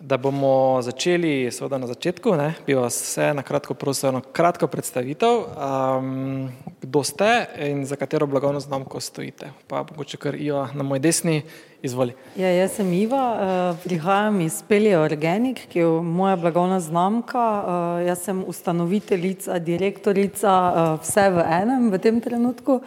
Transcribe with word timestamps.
Da 0.00 0.16
bomo 0.16 0.82
začeli, 0.82 1.50
seveda 1.54 1.78
na 1.78 1.86
začetku, 1.86 2.34
ne, 2.34 2.48
bi 2.66 2.74
vas 2.74 2.96
vse 2.98 3.28
na 3.34 3.44
kratko 3.46 3.76
prosil 3.78 4.08
eno 4.08 4.20
kratko 4.32 4.66
predstavitev, 4.66 5.36
um, 5.54 6.48
kdo 6.82 7.02
ste 7.06 7.46
in 7.62 7.84
za 7.86 7.96
katero 7.96 8.26
blagovno 8.26 8.60
znamko 8.60 9.00
stojite. 9.00 9.52
Pa 9.70 9.86
mogoče 9.90 10.16
kar 10.16 10.34
Iva 10.34 10.68
na 10.74 10.82
moji 10.82 11.00
desni, 11.00 11.42
izvoli. 11.84 12.14
Ja, 12.36 12.48
jaz 12.48 12.78
sem 12.78 12.92
Iva, 12.92 13.22
uh, 13.36 13.78
prihajam 13.84 14.40
iz 14.40 14.62
Pelje 14.68 14.98
Organic, 14.98 15.62
ki 15.68 15.78
je 15.78 15.86
moja 16.02 16.36
blagovna 16.36 16.80
znamka. 16.80 17.44
Uh, 17.44 18.06
jaz 18.06 18.24
sem 18.24 18.44
ustanoviteljica, 18.46 19.58
direktorica, 19.58 20.52
uh, 20.52 21.00
vse 21.04 21.28
v 21.30 21.44
enem 21.60 21.90
v 21.92 22.00
tem 22.02 22.20
trenutku, 22.24 22.80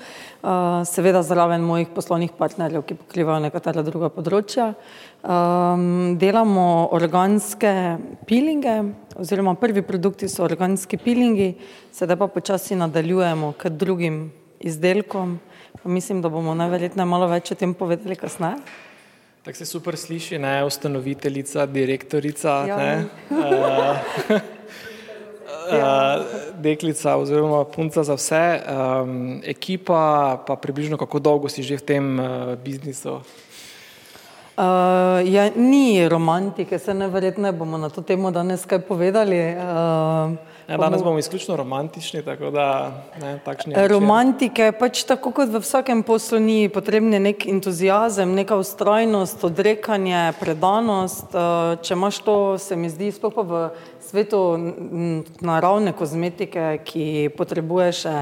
seveda 0.88 1.22
zraven 1.26 1.62
mojih 1.66 1.90
poslovnih 1.96 2.32
partnerjev, 2.38 2.86
ki 2.88 2.96
pokrivajo 2.96 3.42
nekatera 3.44 3.84
druga 3.84 4.10
področja. 4.14 4.72
Um, 5.28 6.16
delamo 6.16 6.88
organske 6.96 7.98
pilinge, 8.26 8.94
oziroma 9.20 9.58
prvi 9.60 9.82
produkti 9.84 10.30
so 10.32 10.46
organski 10.46 10.96
pilingi, 10.98 11.50
sedaj 11.92 12.16
pa 12.16 12.28
počasi 12.32 12.78
nadaljujemo 12.80 13.52
k 13.60 13.70
drugim 13.70 14.32
izdelkom. 14.60 15.40
Mislim, 15.84 16.22
da 16.22 16.30
bomo 16.30 16.56
najverjetneje 16.56 17.06
malo 17.06 17.28
več 17.28 17.52
o 17.52 17.58
tem 17.60 17.74
povedali 17.76 18.16
kasneje. 18.16 18.62
Tako 19.44 19.58
se 19.58 19.68
super 19.68 19.98
sliši, 20.00 20.40
ne 20.40 20.62
ustanoviteljica, 20.64 21.66
direktorica, 21.66 22.56
ja. 22.68 22.78
ne. 22.78 22.94
Uh, 23.30 24.40
Uh, 25.68 26.24
deklica 26.64 27.18
oziroma 27.20 27.66
punca 27.68 28.04
za 28.04 28.16
vse, 28.16 28.62
um, 28.64 29.42
ekipa 29.44 30.40
pa 30.48 30.56
približno 30.56 30.96
kako 30.98 31.20
dolgo 31.20 31.50
si 31.52 31.60
že 31.60 31.76
v 31.76 31.84
tem 31.84 32.06
uh, 32.20 32.56
biznisu? 32.56 33.20
Uh, 34.58 34.64
ja, 35.34 35.52
ni 35.56 36.10
romantike, 36.10 36.80
se 36.80 36.94
neverjetno 36.94 37.52
bomo 37.54 37.78
na 37.78 37.90
to 37.90 38.02
temo 38.02 38.32
danes 38.32 38.66
kaj 38.66 38.80
povedali. 38.80 39.38
Uh, 39.38 40.34
ja, 40.68 40.78
danes 40.78 41.04
bomo 41.04 41.20
izključno 41.20 41.56
romantični, 41.56 42.24
tako 42.26 42.50
da 42.50 42.92
ne, 43.22 43.36
takšni. 43.46 43.76
Romantike, 43.88 44.72
pač 44.80 45.04
tako 45.06 45.30
kot 45.32 45.54
v 45.54 45.62
vsakem 45.62 46.02
poslu 46.04 46.40
ni 46.42 46.70
potrebni 46.74 47.20
nek 47.22 47.46
entuzijazem, 47.46 48.34
neka 48.34 48.58
ustrajnost, 48.58 49.46
odrekanje, 49.46 50.34
predanost. 50.40 51.38
Uh, 51.38 51.78
če 51.86 51.94
imaš 51.94 52.24
to, 52.26 52.58
se 52.58 52.76
mi 52.76 52.90
zdi, 52.90 53.12
sploh 53.14 53.38
pa 53.38 53.46
v 53.46 53.62
svetu 54.08 54.40
naravne 55.44 55.92
kozmetike, 55.94 56.80
ki 56.88 57.06
potrebuje 57.38 57.90
še 58.02 58.14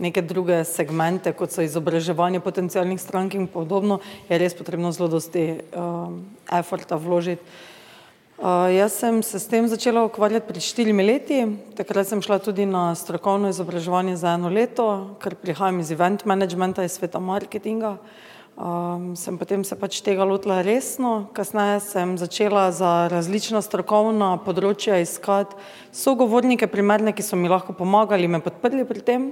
neke 0.00 0.24
druge 0.24 0.62
segmente, 0.68 1.34
kot 1.36 1.52
so 1.52 1.64
izobraževanje 1.64 2.40
potencijalnih 2.44 3.00
strank 3.00 3.36
in 3.36 3.46
podobno, 3.50 4.00
je 4.30 4.40
res 4.40 4.56
potrebno 4.56 4.92
zelo 4.96 5.10
dosti 5.12 5.46
uh, 5.52 6.10
efforta 6.48 6.96
vložiti. 6.96 7.44
Uh, 8.34 8.66
jaz 8.74 8.98
sem 8.98 9.22
se 9.22 9.38
s 9.38 9.46
tem 9.46 9.68
začela 9.70 10.02
ukvarjati 10.08 10.48
pred 10.48 10.64
štirimi 10.64 11.04
leti, 11.06 11.38
takrat 11.78 12.08
sem 12.10 12.22
šla 12.24 12.40
tudi 12.42 12.66
na 12.66 12.90
strokovno 12.98 13.52
izobraževanje 13.52 14.16
za 14.18 14.34
eno 14.34 14.50
leto, 14.50 15.16
ker 15.22 15.38
prihajam 15.38 15.78
iz 15.84 15.94
event 15.94 16.26
managementa, 16.26 16.82
iz 16.82 16.98
sveta 16.98 17.22
marketinga. 17.22 17.94
Uh, 17.94 18.23
Um, 18.54 19.16
sem 19.18 19.34
potem 19.34 19.64
se 19.66 19.74
pač 19.74 19.98
tega 20.06 20.22
lotila 20.22 20.60
resno, 20.62 21.26
kasneje 21.34 21.80
sem 21.82 22.14
začela 22.14 22.68
za 22.70 23.10
različna 23.10 23.58
strokovna 23.58 24.36
področja 24.46 25.00
iskati 25.02 25.58
sogovornike, 25.90 26.70
primerne, 26.70 27.10
ki 27.10 27.26
so 27.26 27.34
mi 27.34 27.50
lahko 27.50 27.74
pomagali, 27.74 28.30
me 28.30 28.38
podprli 28.38 28.86
pri 28.86 29.02
tem. 29.02 29.26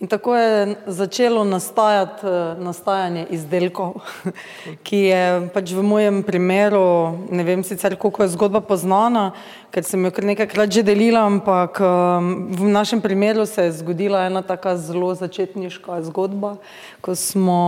In 0.00 0.08
tako 0.08 0.36
je 0.36 0.76
začelo 0.86 1.44
nastajati 1.44 2.26
eh, 2.26 2.54
nastajanje 2.58 3.26
izdelkov, 3.30 4.00
ki 4.86 4.96
je 4.96 5.24
pač 5.52 5.74
v 5.76 5.84
mojem 5.84 6.22
primeru, 6.24 7.20
ne 7.28 7.44
vem 7.44 7.60
sicer, 7.60 7.98
koliko 8.00 8.24
je 8.24 8.32
zgodba 8.32 8.64
poznana, 8.64 9.34
ker 9.68 9.84
sem 9.84 10.00
jo 10.00 10.14
kar 10.16 10.24
nekajkrat 10.24 10.72
že 10.72 10.86
delila, 10.88 11.26
ampak 11.28 11.84
ehm, 11.84 12.32
v 12.48 12.72
našem 12.72 13.04
primeru 13.04 13.44
se 13.44 13.68
je 13.68 13.76
zgodila 13.84 14.24
ena 14.24 14.40
taka 14.40 14.78
zelo 14.80 15.12
začetniška 15.12 16.00
zgodba, 16.08 16.56
ko 17.04 17.12
smo 17.12 17.60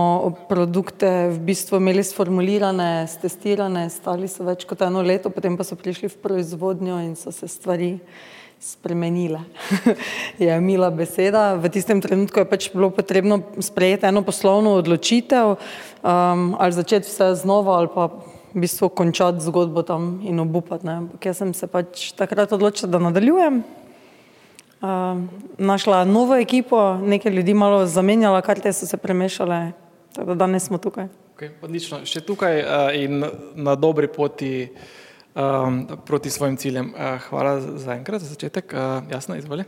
produkte 0.49 1.29
v 1.37 1.37
bistvu 1.37 1.77
imeli 1.77 2.01
sformulirane, 2.01 3.05
stestirane, 3.13 3.91
stali 3.93 4.25
so 4.25 4.41
več 4.41 4.65
kot 4.65 4.81
eno 4.81 5.05
leto, 5.05 5.29
potem 5.29 5.53
pa 5.53 5.61
so 5.61 5.77
prišli 5.77 6.09
v 6.09 6.17
proizvodnjo 6.25 6.97
in 7.05 7.13
so 7.13 7.29
se 7.29 7.45
stvari 7.45 7.99
spremenile. 8.63 9.41
je 10.39 10.61
mila 10.61 10.89
beseda. 10.89 11.59
V 11.59 11.67
tistem 11.69 11.99
trenutku 12.01 12.39
je 12.39 12.47
pač 12.47 12.71
bilo 12.71 12.89
potrebno 12.89 13.41
sprejeti 13.59 14.07
eno 14.07 14.23
poslovno 14.23 14.79
odločitev, 14.79 15.55
um, 15.55 16.55
ali 16.55 16.71
začeti 16.71 17.11
vse 17.11 17.35
znova, 17.35 17.83
ali 17.83 17.91
pa 17.91 18.07
v 18.53 18.63
bistvu 18.63 18.89
končati 18.89 19.43
zgodbo 19.43 19.83
tam 19.83 20.21
in 20.23 20.39
obupati. 20.39 20.87
Jaz 21.19 21.43
sem 21.43 21.51
se 21.53 21.67
pač 21.67 22.13
takrat 22.15 22.55
odločila, 22.55 22.91
da 22.91 23.03
nadaljujem. 23.03 23.63
Um, 24.83 25.29
našla 25.57 26.03
novo 26.03 26.35
ekipo, 26.35 26.97
nekaj 26.99 27.31
ljudi 27.31 27.53
malo 27.53 27.85
zamenjala, 27.85 28.41
karte 28.41 28.73
so 28.73 28.87
se 28.87 28.97
premešale, 28.97 29.71
tako 30.15 30.35
da 30.35 30.45
danes 30.45 30.67
smo 30.67 30.77
tukaj. 30.77 31.07
Okay, 31.33 31.55
odlično, 31.63 32.03
še 32.05 32.21
tukaj 32.21 32.59
uh, 32.61 32.91
in 32.95 33.23
na 33.55 33.75
dobri 33.75 34.07
poti 34.11 34.67
um, 35.35 35.87
proti 36.05 36.29
svojim 36.29 36.57
ciljem. 36.57 36.93
Uh, 36.93 37.21
hvala 37.29 37.59
za 37.61 37.93
enkrat, 37.93 38.21
za 38.21 38.27
začetek. 38.27 38.73
Uh, 38.73 39.11
jasna, 39.11 39.37
izvoli. 39.37 39.63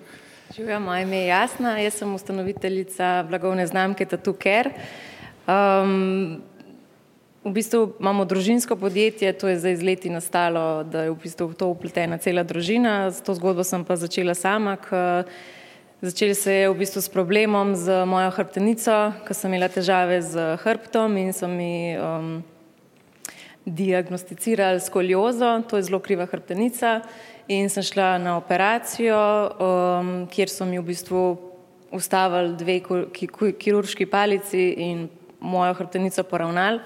Živijo, 0.56 0.80
moje 0.80 1.04
ime 1.04 1.18
je 1.18 1.28
Jasna, 1.28 1.78
jaz 1.80 1.94
sem 1.94 2.16
ustanoviteljica 2.16 3.26
blagovne 3.30 3.68
znamke 3.68 4.06
Tattoo 4.06 4.34
Care. 4.44 4.72
Um, 5.48 6.42
v 7.44 7.52
bistvu 7.52 7.94
imamo 8.00 8.26
družinsko 8.26 8.76
podjetje, 8.76 9.34
to 9.34 9.48
je 9.48 9.60
zdaj 9.60 9.76
z 9.76 9.84
leti 9.86 10.10
nastalo, 10.10 10.84
da 10.84 11.04
je 11.06 11.12
v 11.12 11.18
bistvu 11.22 11.48
v 11.48 11.58
to 11.58 11.70
upletena 11.70 12.18
cela 12.18 12.44
družina. 12.44 13.12
Z 13.12 13.22
to 13.22 13.36
zgodbo 13.38 13.64
sem 13.64 13.86
pa 13.86 13.98
začela 13.98 14.34
sama. 14.34 14.78
Začeli 16.02 16.36
se 16.36 16.54
je 16.54 16.70
v 16.70 16.78
bistvu 16.78 17.02
s 17.02 17.10
problemom 17.10 17.76
z 17.76 18.06
mojo 18.06 18.34
hrbtenico, 18.34 19.14
ker 19.26 19.38
sem 19.38 19.54
imela 19.54 19.70
težave 19.70 20.22
z 20.22 20.58
hrbtom 20.62 21.18
in 21.18 21.34
so 21.34 21.48
mi 21.48 21.94
um, 21.98 22.42
diagnosticirali 23.66 24.80
skoliozo, 24.80 25.62
to 25.70 25.78
je 25.78 25.84
zelo 25.84 26.00
kriva 26.00 26.26
hrbtenica 26.26 27.02
in 27.48 27.70
sem 27.70 27.84
šla 27.84 28.18
na 28.18 28.38
operacijo, 28.38 29.18
um, 29.18 30.14
kjer 30.30 30.50
so 30.50 30.66
mi 30.66 30.80
v 30.80 30.86
bistvu 30.86 31.24
ustavili 31.92 32.56
dve 32.58 32.80
kirurški 33.60 34.06
palici 34.06 34.70
in 34.78 35.08
mojo 35.40 35.74
hrbtenico 35.74 36.24
poravnali. 36.24 36.80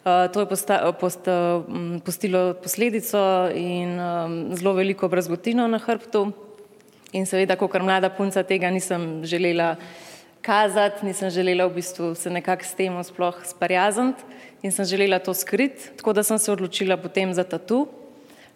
Uh, 0.00 0.32
to 0.32 0.40
je 0.40 0.48
posta, 0.48 0.92
posta, 1.00 1.62
um, 1.68 2.00
postilo 2.04 2.54
posledico 2.62 3.50
in 3.54 3.98
um, 4.00 4.56
zelo 4.56 4.72
veliko 4.72 5.08
brazgotino 5.08 5.66
na 5.68 5.78
hrbtu. 5.78 6.30
In 7.12 7.26
seveda, 7.26 7.56
kot 7.58 7.74
mlada 7.82 8.08
punca, 8.10 8.42
tega 8.46 8.70
nisem 8.70 9.24
želela 9.26 9.74
kazati, 10.40 11.04
nisem 11.06 11.30
želela 11.30 11.66
v 11.66 11.74
bistvu 11.74 12.14
se 12.14 12.30
nekako 12.30 12.64
s 12.64 12.74
tem 12.74 12.96
sploh 13.04 13.42
sparjazati 13.44 14.24
in 14.62 14.72
sem 14.72 14.84
želela 14.84 15.18
to 15.18 15.34
skriti, 15.34 15.96
tako 15.96 16.12
da 16.12 16.22
sem 16.22 16.38
se 16.38 16.52
odločila 16.52 16.96
potem 16.96 17.34
za 17.34 17.44
tatu. 17.44 17.88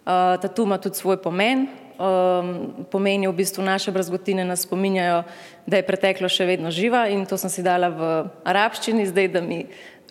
Uh, 0.05 0.37
tatu 0.41 0.63
ima 0.63 0.77
tudi 0.77 0.95
svoj 0.95 1.17
pomen. 1.17 1.67
Um, 1.95 2.85
pomeni 2.91 3.27
v 3.27 3.33
bistvu 3.33 3.63
naše 3.63 3.91
brazgotine 3.91 4.45
nas 4.45 4.67
spominjajo, 4.67 5.23
da 5.65 5.79
je 5.79 5.85
preteklo 5.87 6.27
še 6.29 6.45
vedno 6.45 6.67
živa 6.67 7.05
in 7.07 7.23
to 7.25 7.37
sem 7.39 7.49
si 7.49 7.63
dala 7.63 7.87
v 7.87 8.09
arabščini, 8.43 9.05
zdaj 9.07 9.29
da 9.31 9.41
mi 9.41 9.61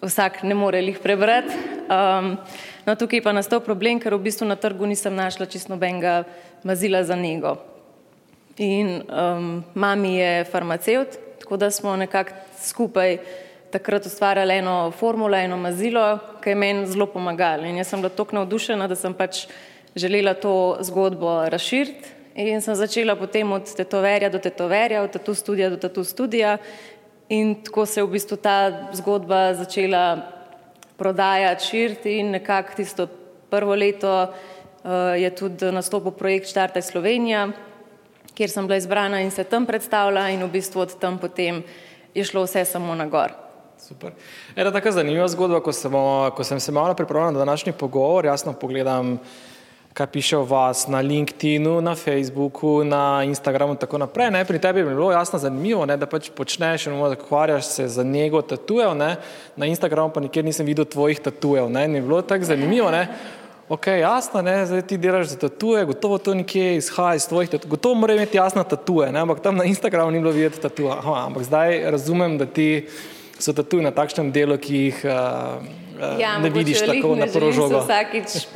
vsak 0.00 0.43
ne 0.49 0.56
more 0.56 0.81
jih 0.81 0.99
prebrati. 0.99 1.52
Um, 1.85 2.38
no, 2.88 2.97
tukaj 2.97 3.20
pa 3.20 3.37
nastal 3.37 3.61
problem, 3.61 4.00
ker 4.00 4.17
v 4.17 4.25
bistvu 4.25 4.49
na 4.49 4.56
trgu 4.56 4.88
nisem 4.88 5.12
našla 5.12 5.47
čisto 5.47 5.73
nobenega 5.75 6.25
mazila 6.64 7.05
za 7.05 7.17
nego. 7.20 7.58
In 8.56 9.02
um, 9.05 9.61
mami 9.75 10.17
je 10.17 10.32
farmaceut, 10.49 11.19
tako 11.44 11.61
da 11.61 11.70
smo 11.70 11.97
nekako 12.00 12.32
skupaj 12.64 13.19
takrat 13.75 14.06
ustvarjali 14.06 14.59
eno 14.61 14.91
formulo, 14.94 15.37
eno 15.37 15.56
mazilo, 15.59 16.19
ki 16.43 16.53
je 16.53 16.59
meni 16.59 16.87
zelo 16.87 17.09
pomagalo. 17.11 17.67
In 17.67 17.81
jaz 17.81 17.91
sem 17.91 18.03
bila 18.03 18.12
tako 18.15 18.38
navdušena, 18.38 18.87
da 18.88 18.97
sem 18.97 19.15
pač 19.15 19.47
želela 19.99 20.35
to 20.38 20.76
zgodbo 20.87 21.41
razširiti. 21.50 22.12
In 22.35 22.62
sem 22.62 22.75
začela 22.75 23.15
potem 23.15 23.53
od 23.53 23.69
tetoverja 23.76 24.31
do 24.31 24.38
tetoverja, 24.43 25.03
od 25.03 25.12
tatu 25.15 25.35
studija 25.35 25.71
do 25.71 25.76
tatu 25.79 26.05
studija. 26.05 26.56
In 27.29 27.55
tako 27.65 27.87
se 27.87 28.00
je 28.00 28.05
v 28.05 28.11
bistvu 28.15 28.37
ta 28.37 28.88
zgodba 28.93 29.55
začela 29.55 30.05
prodajati, 30.97 31.65
širiti 31.65 32.19
in 32.19 32.31
nekako 32.31 32.75
tisto 32.76 33.06
prvo 33.50 33.75
leto 33.75 34.11
uh, 34.23 35.15
je 35.19 35.31
tudi 35.31 35.71
nastopil 35.73 36.11
projekt 36.11 36.50
Štartaj 36.50 36.82
Slovenija, 36.82 37.49
kjer 38.35 38.50
sem 38.50 38.67
bila 38.67 38.76
izbrana 38.76 39.23
in 39.23 39.31
se 39.31 39.44
tam 39.44 39.67
predstavila 39.67 40.29
in 40.31 40.43
v 40.43 40.50
bistvu 40.50 40.82
od 40.82 40.99
tam 40.99 41.19
potem 41.19 41.62
je 42.15 42.25
šlo 42.25 42.44
vse 42.47 42.65
samo 42.65 42.94
na 42.94 43.06
gor. 43.06 43.44
Super. 43.85 44.13
Ena 44.57 44.71
taka 44.73 44.93
zanimiva 44.93 45.27
zgodba, 45.29 45.59
ko, 45.61 45.73
smo, 45.73 46.31
ko 46.37 46.45
sem 46.45 46.61
se 46.61 46.73
malo 46.73 46.95
pripravljala 46.95 47.33
na 47.33 47.39
današnji 47.39 47.73
pogovor, 47.73 48.25
jasno 48.25 48.53
pogledam, 48.53 49.19
kaj 49.93 50.07
piše 50.07 50.39
o 50.39 50.45
vas 50.45 50.87
na 50.89 51.01
LinkedInu, 51.01 51.81
na 51.81 51.95
Facebooku, 51.95 52.85
na 52.85 53.23
Instagramu 53.25 53.73
in 53.73 53.77
tako 53.77 53.99
naprej. 53.99 54.31
Ne? 54.31 54.45
Pri 54.45 54.59
tebi 54.59 54.81
je 54.81 54.87
bilo 54.87 55.13
jasno 55.13 55.39
zanimivo, 55.39 55.85
ne? 55.87 55.97
da 55.97 56.07
pač 56.07 56.31
počneš 56.31 56.87
in 56.87 56.97
ukvarjaš 56.97 57.67
se 57.67 57.89
za 57.89 58.03
njego 58.03 58.43
tatujev, 58.43 58.95
ne? 58.95 59.17
na 59.57 59.67
Instagramu 59.67 60.13
pa 60.15 60.21
nikjer 60.21 60.45
nisem 60.45 60.67
videl 60.67 60.85
tvojih 60.85 61.21
tatujev. 61.21 61.69
Ne? 61.71 61.89
Ni 61.89 62.01
bilo 62.01 62.23
tako 62.23 62.45
zanimivo. 62.45 62.91
Ne? 62.91 63.09
Ok, 63.69 63.87
jasno, 63.87 64.43
ne, 64.43 64.67
zdaj 64.67 64.83
ti 64.83 64.97
delaš 64.99 65.27
za 65.27 65.39
tatuje, 65.39 65.85
gotovo 65.85 66.19
to 66.19 66.35
nekje 66.35 66.77
izhaja 66.77 67.15
iz 67.15 67.29
tvojih 67.29 67.51
tatujev, 67.51 67.71
gotovo 67.71 67.95
mora 67.95 68.15
imeti 68.15 68.37
jasno 68.37 68.65
tatuje, 68.65 69.13
ne, 69.13 69.21
ampak 69.21 69.41
tam 69.41 69.57
na 69.57 69.65
Instagramu 69.65 70.11
ni 70.11 70.21
bilo 70.21 70.33
videti 70.33 70.61
tatuja. 70.61 71.01
Ampak 71.05 71.43
zdaj 71.43 71.91
razumem, 71.91 72.39
da 72.39 72.47
ti 72.47 72.87
so 73.39 73.53
tatuji 73.53 73.85
na 73.85 73.91
takšnem 73.91 74.33
delu, 74.33 74.59
ki 74.59 74.77
jih 74.77 75.03
uh, 75.05 75.65
ja, 76.21 76.39
ne 76.39 76.51
vidiš 76.51 76.85
tako 76.87 77.17
na 77.19 77.27
prvo 77.27 77.53
žogo. 77.53 77.83
Vsakič, 77.83 78.47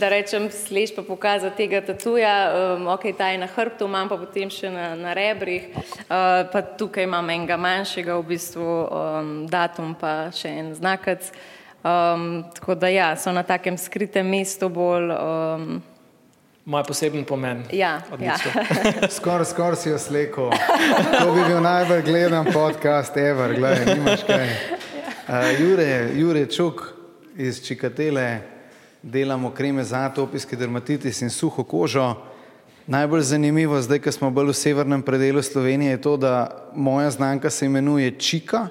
da 0.00 0.08
rečem, 0.12 0.50
sliš 0.52 0.94
pa 0.96 1.02
pokazati 1.02 1.56
tega 1.56 1.80
tatuja, 1.80 2.34
um, 2.76 2.86
ok, 2.92 3.08
ta 3.16 3.30
je 3.32 3.38
na 3.38 3.48
hrbtu, 3.48 3.88
imam 3.88 4.08
pa 4.08 4.20
potem 4.20 4.52
še 4.52 4.70
na, 4.70 4.92
na 4.98 5.16
rebrih, 5.16 5.72
uh, 5.72 6.44
pa 6.52 6.62
tukaj 6.62 7.08
imam 7.08 7.30
enega 7.30 7.56
manjšega 7.56 8.16
v 8.20 8.26
bistvu 8.32 8.64
um, 8.66 9.34
datum 9.50 9.96
pa 9.98 10.28
še 10.36 10.52
en 10.52 10.72
znakac. 10.76 11.30
Um, 11.86 12.42
tako 12.54 12.74
da 12.74 12.90
ja, 12.90 13.12
so 13.16 13.32
na 13.32 13.44
takem 13.46 13.78
skritem 13.78 14.26
mestu 14.26 14.68
bolj. 14.72 15.12
Um, 15.14 15.76
Moj 16.66 16.82
poseben 16.84 17.24
pomen. 17.24 17.62
Ja, 17.72 18.02
ja. 18.20 18.34
skoraj 19.16 19.44
skor 19.46 19.76
si 19.76 19.88
jo 19.88 19.98
sleko. 19.98 20.50
To 21.20 21.34
bi 21.34 21.44
bil 21.46 21.60
najbolj 21.62 22.02
gledan 22.02 22.46
podcast, 22.52 23.16
Ever, 23.16 23.54
gledaj, 23.54 23.94
nimaš 23.94 24.24
kaj. 24.26 24.48
Uh, 25.28 25.60
Jure, 25.60 26.10
Jure 26.14 26.42
Čuk 26.50 26.82
iz 27.36 27.62
Čikatele, 27.62 28.40
delamo 29.02 29.52
kreme 29.54 29.84
za 29.84 30.08
atopijski 30.10 30.56
dermatitis 30.56 31.22
in 31.22 31.30
suho 31.30 31.64
kožo. 31.64 32.16
Najbolj 32.86 33.22
zanimivo, 33.22 33.78
zdaj, 33.82 34.02
ko 34.02 34.12
smo 34.12 34.34
bolj 34.34 34.50
v 34.50 34.58
severnem 34.58 35.06
predelu 35.06 35.42
Slovenije, 35.42 35.90
je 35.90 36.02
to, 36.02 36.16
da 36.16 36.66
moja 36.74 37.10
znanka 37.10 37.50
se 37.50 37.66
imenuje 37.66 38.18
Čika, 38.18 38.66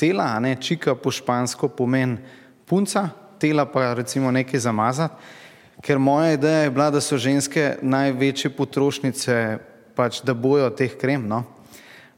tela, 0.00 0.32
a 0.32 0.40
ne 0.40 0.56
Čika 0.56 0.94
po 0.94 1.10
špansko 1.10 1.68
pomeni 1.68 2.16
punca, 2.64 3.08
tela 3.38 3.68
pa 3.68 3.92
recimo 3.94 4.30
nekaj 4.30 4.60
zamazati, 4.60 5.43
ker 5.84 5.98
moja 5.98 6.32
ideja 6.32 6.64
je 6.64 6.70
bila, 6.70 6.90
da 6.90 7.00
so 7.00 7.18
ženske 7.20 7.76
največje 7.82 8.50
potrošnice, 8.56 9.58
pač 9.94 10.22
da 10.24 10.34
bojo 10.34 10.70
teh 10.72 10.96
krem, 10.96 11.28
no. 11.28 11.44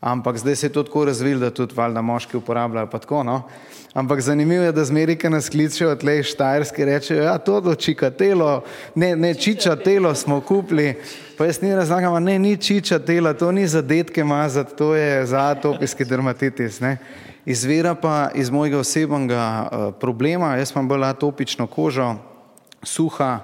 Ampak 0.01 0.39
zdaj 0.39 0.57
se 0.57 0.67
je 0.67 0.73
to 0.73 0.85
tako 0.87 1.05
razvil, 1.09 1.41
da 1.43 1.51
tudi 1.51 1.75
valjda 1.75 2.03
moški 2.03 2.37
uporabljajo 2.37 2.91
pa 2.93 2.99
tako, 3.03 3.23
no. 3.27 3.41
Ampak 3.97 4.21
zanimivo 4.21 4.65
je, 4.65 4.73
da 4.77 4.85
zmeri, 4.85 5.17
ki 5.17 5.31
nas 5.33 5.49
kličejo 5.51 5.95
tle 5.97 6.21
štajerski, 6.23 6.85
rečejo, 6.85 7.23
ja, 7.25 7.39
to 7.39 7.61
do 7.65 7.75
čika 7.75 8.11
telo, 8.11 8.63
ne, 8.95 9.15
ne, 9.17 9.35
čiča 9.35 9.77
telo 9.81 10.15
smo 10.15 10.41
kupili, 10.41 10.95
pa 11.39 11.49
jaz 11.49 11.62
ni 11.62 11.75
razlagam, 11.75 12.19
ne, 12.25 12.39
ni 12.39 12.57
čiča 12.57 12.99
telo, 12.99 13.33
to 13.35 13.53
ni 13.53 13.67
za 13.67 13.83
detke 13.83 14.25
mazati, 14.25 14.77
to 14.77 14.95
je 14.95 15.27
za 15.27 15.49
atopijski 15.57 16.05
dermatitis, 16.05 16.81
ne 16.81 16.99
izvira 17.47 17.95
pa 17.95 18.31
iz 18.35 18.51
mojega 18.51 18.79
osebnega 18.79 19.69
uh, 19.73 19.95
problema. 20.01 20.57
Jaz 20.57 20.73
imam 20.75 20.89
bolj 20.89 21.05
atopično 21.05 21.67
kožo, 21.67 22.15
suha, 22.82 23.40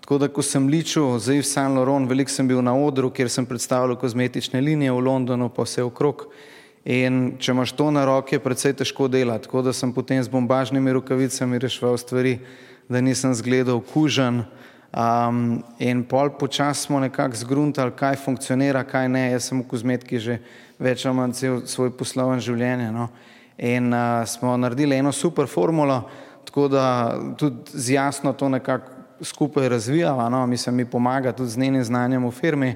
tako 0.00 0.18
da 0.18 0.28
ko 0.28 0.42
sem 0.42 0.68
ličil 0.68 1.18
za 1.18 1.32
Yves 1.32 1.52
Saint 1.52 1.76
Laurent, 1.76 2.08
veliko 2.08 2.30
sem 2.30 2.48
bil 2.48 2.62
na 2.64 2.74
odru, 2.76 3.10
kjer 3.10 3.30
sem 3.30 3.46
predstavljal 3.46 3.98
kozmetične 4.00 4.60
linije 4.60 4.92
v 4.92 5.02
Londonu, 5.04 5.48
pa 5.48 5.66
vse 5.66 5.84
okrog. 5.84 6.28
In 6.88 7.34
če 7.36 7.52
imaš 7.52 7.74
to 7.76 7.90
na 7.92 8.06
roke, 8.08 8.36
je 8.36 8.40
precej 8.40 8.72
težko 8.78 9.10
delati, 9.12 9.44
tako 9.44 9.60
da 9.66 9.74
sem 9.76 9.92
potem 9.92 10.22
z 10.24 10.32
bombažnimi 10.32 10.94
rokavicami 10.96 11.58
reševal 11.60 11.98
stvari, 12.00 12.38
da 12.88 13.02
nisem 13.04 13.34
zgledal 13.36 13.82
kužen. 13.84 14.44
Um, 14.88 15.60
in 15.78 16.00
pol 16.08 16.30
počas 16.40 16.86
smo 16.86 17.00
nekako 17.00 17.36
zgruntali, 17.36 17.92
kaj 17.92 18.16
funkcionira, 18.24 18.86
kaj 18.88 19.08
ne. 19.12 19.26
Jaz 19.34 19.50
sem 19.50 19.60
v 19.60 19.66
kozmetiki 19.68 20.16
že 20.16 20.38
več 20.80 21.04
ali 21.04 21.16
manj 21.18 21.34
cel 21.36 21.60
svoj 21.68 21.92
posloven 21.92 22.40
življenje. 22.40 22.88
No. 22.94 23.10
In 23.58 23.92
uh, 23.92 24.24
smo 24.24 24.56
naredili 24.56 24.96
eno 24.96 25.12
super 25.12 25.44
formulo, 25.44 26.06
tako 26.48 26.68
da 26.72 27.14
tudi 27.36 27.56
z 27.76 27.92
jasno 27.92 28.32
to 28.32 28.48
nekako 28.48 28.96
skupaj 29.20 29.68
razvijava, 29.68 30.28
no, 30.28 30.46
mislim, 30.46 30.74
mi 30.74 30.84
pomaga 30.84 31.32
tudi 31.32 31.50
z 31.50 31.58
njenim 31.58 31.84
znanjem 31.84 32.24
v 32.26 32.30
firmi. 32.30 32.74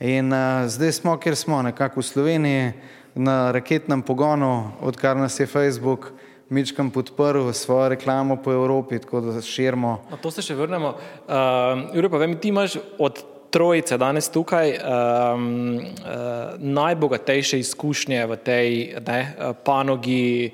In 0.00 0.32
uh, 0.32 0.68
zdaj 0.68 0.92
smo, 0.92 1.16
kjer 1.16 1.36
smo, 1.36 1.62
nekako 1.62 2.00
v 2.00 2.04
Sloveniji, 2.04 2.72
na 3.14 3.52
raketnem 3.52 4.02
pogonu, 4.02 4.70
odkar 4.80 5.16
nas 5.16 5.40
je 5.40 5.46
Facebook 5.46 6.12
Mičkam 6.48 6.90
podprl 6.90 7.52
svojo 7.52 7.88
reklamo 7.88 8.36
po 8.36 8.52
Evropi, 8.52 8.98
tako 8.98 9.20
da 9.20 9.40
širimo. 9.42 9.96
Na 10.10 10.16
to 10.16 10.30
se 10.30 10.44
še 10.46 10.54
vrnemo. 10.54 10.92
Uh, 11.26 11.88
Jure, 11.96 12.10
pa 12.12 12.20
vem, 12.22 12.36
ti 12.38 12.52
imaš 12.52 12.76
od 13.02 13.18
trojice 13.50 13.98
danes 13.98 14.28
tukaj 14.30 14.76
um, 14.78 15.48
uh, 15.80 16.54
najbogatejše 16.58 17.58
izkušnje 17.58 18.26
v 18.30 18.36
tej 18.36 18.68
ne, 19.06 19.20
panogi, 19.64 20.52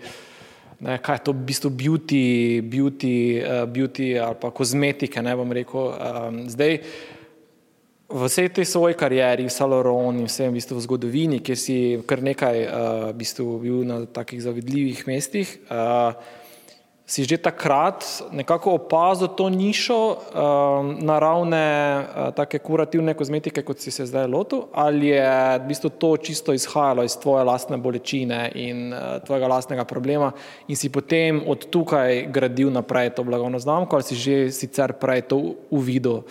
ne, 0.83 0.99
kaj 0.99 1.21
je 1.21 1.25
to 1.25 1.33
v 1.33 1.47
bistvu 1.47 1.71
beauty, 1.71 2.25
beauty, 2.67 3.15
uh, 3.39 3.65
beauty 3.71 4.19
ali 4.19 4.37
pa 4.41 4.51
kozmetike, 4.51 5.23
ne 5.23 5.35
bom 5.39 5.53
rekel. 5.55 5.95
Um, 5.95 6.39
zdaj, 6.51 6.79
v 8.13 8.29
vsej 8.29 8.53
tej 8.53 8.67
svoji 8.69 8.95
karieri, 8.99 9.49
v 9.49 9.53
Saloron 9.55 10.21
in 10.21 10.29
vsem 10.29 10.51
v, 10.51 10.61
bistvu 10.61 10.77
v 10.77 10.85
zgodovini, 10.85 11.41
kjer 11.41 11.59
si 11.59 11.77
kar 12.05 12.21
nekaj 12.21 12.57
uh, 12.67 12.71
v 13.09 13.17
bistvu 13.17 13.47
bil 13.63 13.79
na 13.89 14.03
takih 14.05 14.43
zavidljivih 14.43 15.07
mestih, 15.09 15.49
uh, 15.71 16.13
si 17.07 17.25
že 17.27 17.37
takrat 17.37 18.07
nekako 18.31 18.79
opazil 18.79 19.29
to 19.35 19.51
nišo 19.51 19.99
um, 19.99 20.17
naravne, 21.03 21.67
uh, 21.99 22.31
take 22.35 22.63
kurativne 22.63 23.15
kozmetike, 23.15 23.63
kot 23.67 23.83
si 23.83 23.91
se 23.91 24.07
zdaj 24.07 24.31
lotil, 24.31 24.71
ali 24.73 25.11
je 25.11 25.59
v 25.59 25.67
bistvu 25.67 25.91
to 25.99 26.17
čisto 26.17 26.55
izhajalo 26.55 27.03
iz 27.05 27.19
tvoje 27.19 27.45
lastne 27.45 27.77
bolečine 27.77 28.53
in 28.55 28.95
uh, 28.95 29.19
tvojega 29.27 29.51
lastnega 29.51 29.85
problema 29.85 30.33
in 30.69 30.77
si 30.79 30.89
potem 30.89 31.43
od 31.47 31.67
tukaj 31.69 32.31
gradil 32.31 32.71
naprej 32.71 33.19
to 33.19 33.27
blagovno 33.27 33.59
znamko 33.59 33.99
ali 33.99 34.07
si 34.07 34.15
že 34.15 34.51
sicer 34.55 34.95
prej 34.95 35.27
to 35.27 35.59
uvidel? 35.71 36.23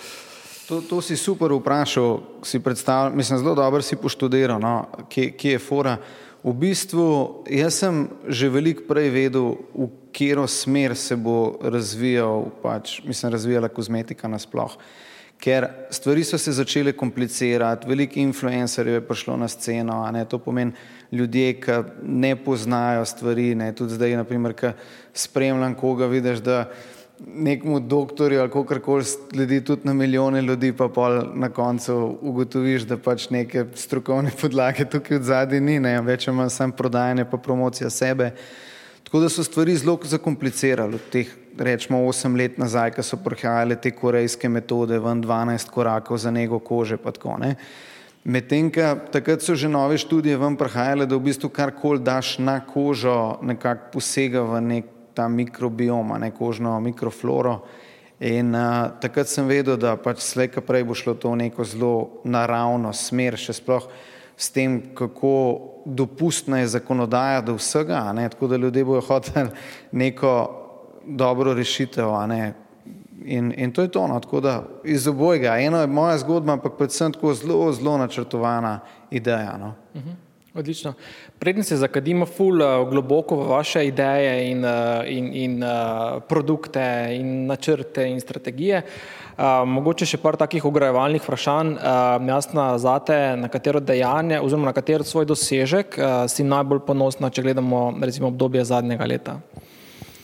To, 0.72 0.80
to 0.80 1.02
si 1.04 1.20
super 1.20 1.52
vprašal, 1.52 2.40
si 2.48 2.60
predstavljal, 2.64 3.12
mislim, 3.12 3.40
zelo 3.44 3.56
dobro 3.56 3.82
si 3.84 4.00
poštudiral, 4.00 4.56
no, 4.56 4.88
kje, 5.12 5.36
kje 5.36 5.52
je 5.52 5.60
fora. 5.60 5.98
V 6.42 6.54
bistvu, 6.58 7.46
jaz 7.46 7.78
sem 7.78 8.10
že 8.26 8.50
veliko 8.50 8.88
prej 8.90 9.14
vedel, 9.14 9.62
v 9.78 9.86
katero 10.10 10.48
smer 10.50 10.98
se 10.98 11.14
bo 11.14 11.62
razvijal, 11.62 12.50
pač, 12.66 12.98
mislim, 13.06 13.32
razvijala 13.32 13.70
kozmetika 13.70 14.26
nasploh. 14.28 14.74
Ker 15.42 15.68
stvari 15.94 16.24
so 16.26 16.38
se 16.38 16.54
začele 16.54 16.94
komplicirati, 16.98 17.86
veliko 17.90 18.20
influencerjev 18.22 19.00
je 19.00 19.06
prišlo 19.06 19.38
na 19.38 19.48
sceno, 19.50 20.02
a 20.06 20.12
ne 20.12 20.26
to 20.26 20.38
pomeni 20.42 20.74
ljudje, 21.12 21.54
ki 21.62 21.78
ne 22.06 22.36
poznajo 22.36 23.06
stvari, 23.06 23.56
ne 23.56 23.72
tudi 23.78 23.98
zdaj, 23.98 24.18
naprimer, 24.22 24.54
ki 24.58 24.74
spremljam 25.14 25.78
koga, 25.78 26.10
vidiš, 26.10 26.42
da 26.46 26.72
nekmu 27.28 27.80
doktorju 27.80 28.40
ali 28.42 28.52
kakorkoli 28.52 29.04
sledi 29.04 29.62
tudi 29.64 29.82
na 29.84 29.94
milijone 29.94 30.42
ljudi, 30.42 30.74
pa 30.74 30.88
pol 30.90 31.22
na 31.34 31.50
koncu 31.50 32.18
ugotoviš, 32.22 32.82
da 32.82 32.98
pač 32.98 33.30
neke 33.30 33.66
strokovne 33.76 34.32
podlage 34.42 34.86
tukaj 34.86 35.18
od 35.18 35.24
zadaj 35.24 35.62
ni, 35.62 35.80
ne, 35.80 35.96
več 36.02 36.28
ima 36.28 36.50
sam 36.50 36.72
prodajanje 36.72 37.26
pa 37.26 37.38
promocija 37.38 37.90
sebe. 37.90 38.32
Tako 39.04 39.20
da 39.20 39.30
so 39.30 39.44
stvari 39.44 39.76
zelo 39.76 40.00
zakomplicirali 40.04 40.96
od 40.96 41.10
teh, 41.12 41.32
rečemo, 41.58 42.06
osem 42.08 42.36
let 42.36 42.58
nazaj, 42.58 42.94
ko 42.96 43.04
so 43.04 43.18
prihajale 43.20 43.76
te 43.76 43.92
korejske 43.92 44.50
metode, 44.50 45.00
ven 45.00 45.24
12 45.24 45.70
korakov 45.70 46.18
za 46.18 46.32
nego 46.32 46.60
kože 46.60 46.98
pa 46.98 47.12
tako, 47.12 47.38
ne. 47.42 47.56
Medtem, 48.24 48.70
takrat 49.12 49.42
so 49.42 49.56
že 49.56 49.68
nove 49.68 49.98
študije 49.98 50.38
ven 50.38 50.56
prihajale, 50.56 51.06
da 51.10 51.18
v 51.18 51.26
bistvu 51.26 51.50
karkoli 51.50 52.00
daš 52.00 52.38
na 52.40 52.60
kožo, 52.66 53.38
nekako 53.42 53.98
posega 53.98 54.46
v 54.46 54.62
nek 54.62 54.86
ta 55.14 55.28
mikrobiom, 55.28 56.14
ne 56.20 56.32
kožno 56.32 56.80
mikrofloro. 56.80 57.60
In 58.22 58.56
uh, 58.56 58.92
takrat 59.02 59.28
sem 59.28 59.48
vedel, 59.50 59.80
da 59.82 59.96
pač 59.98 60.22
slejka 60.22 60.62
prej 60.62 60.86
bo 60.86 60.94
šlo 60.94 61.16
to 61.18 61.32
v 61.34 61.42
neko 61.42 61.66
zelo 61.66 62.22
naravno 62.24 62.94
smer, 62.94 63.34
še 63.34 63.56
sploh 63.58 63.88
s 64.38 64.50
tem, 64.54 64.94
kako 64.98 65.34
dopustna 65.86 66.62
je 66.62 66.68
zakonodaja 66.78 67.42
do 67.42 67.56
vsega, 67.58 68.04
ne, 68.14 68.30
tako 68.30 68.48
da 68.48 68.58
ljudje 68.62 68.86
bojo 68.86 69.02
hoteli 69.02 69.50
neko 69.92 70.34
dobro 71.06 71.54
rešitev, 71.54 72.14
ne. 72.30 72.54
In, 73.26 73.54
in 73.58 73.74
to 73.74 73.82
je 73.82 73.92
to, 73.94 74.08
no, 74.08 74.20
tako 74.20 74.40
da 74.42 74.64
iz 74.84 75.08
obojega. 75.08 75.58
Eno 75.62 75.82
je 75.82 75.88
moja 75.88 76.18
zgodba, 76.18 76.54
ampak 76.54 76.78
predvsem 76.78 77.14
tako 77.14 77.34
zelo, 77.38 77.72
zelo 77.74 77.98
načrtovana 77.98 78.80
ideja, 79.12 79.58
no. 79.58 79.74
Uh 79.94 80.02
mhm. 80.02 80.10
-huh. 80.10 80.16
Odlično. 80.54 80.94
Predtem 81.42 81.64
se 81.64 81.76
zakadimo 81.76 82.26
ful 82.26 82.62
uh, 82.62 82.90
globoko 82.90 83.36
v 83.36 83.48
vaše 83.50 83.82
ideje 83.88 84.52
in, 84.52 84.60
uh, 84.62 85.02
in, 85.10 85.34
in 85.34 85.64
uh, 85.64 86.22
produkte 86.30 86.84
in 87.18 87.48
načrte 87.50 88.06
in 88.06 88.20
strategije. 88.22 88.84
Uh, 88.86 89.66
mogoče 89.66 90.06
še 90.06 90.20
par 90.22 90.38
takih 90.38 90.62
ugrajevalnih 90.70 91.26
vprašanj, 91.26 91.74
uh, 91.82 92.28
jasna 92.30 92.68
zate, 92.78 93.18
na 93.42 93.50
katero 93.50 93.82
dejanje 93.82 94.38
oziroma 94.38 94.70
na 94.70 94.76
katero 94.78 95.02
svoj 95.02 95.26
dosežek 95.34 95.98
uh, 95.98 96.30
si 96.30 96.46
najbolj 96.46 96.86
ponosna, 96.86 97.34
če 97.34 97.42
gledamo 97.50 97.88
recimo 97.98 98.30
obdobje 98.30 98.68
zadnjega 98.70 99.10
leta. 99.10 99.40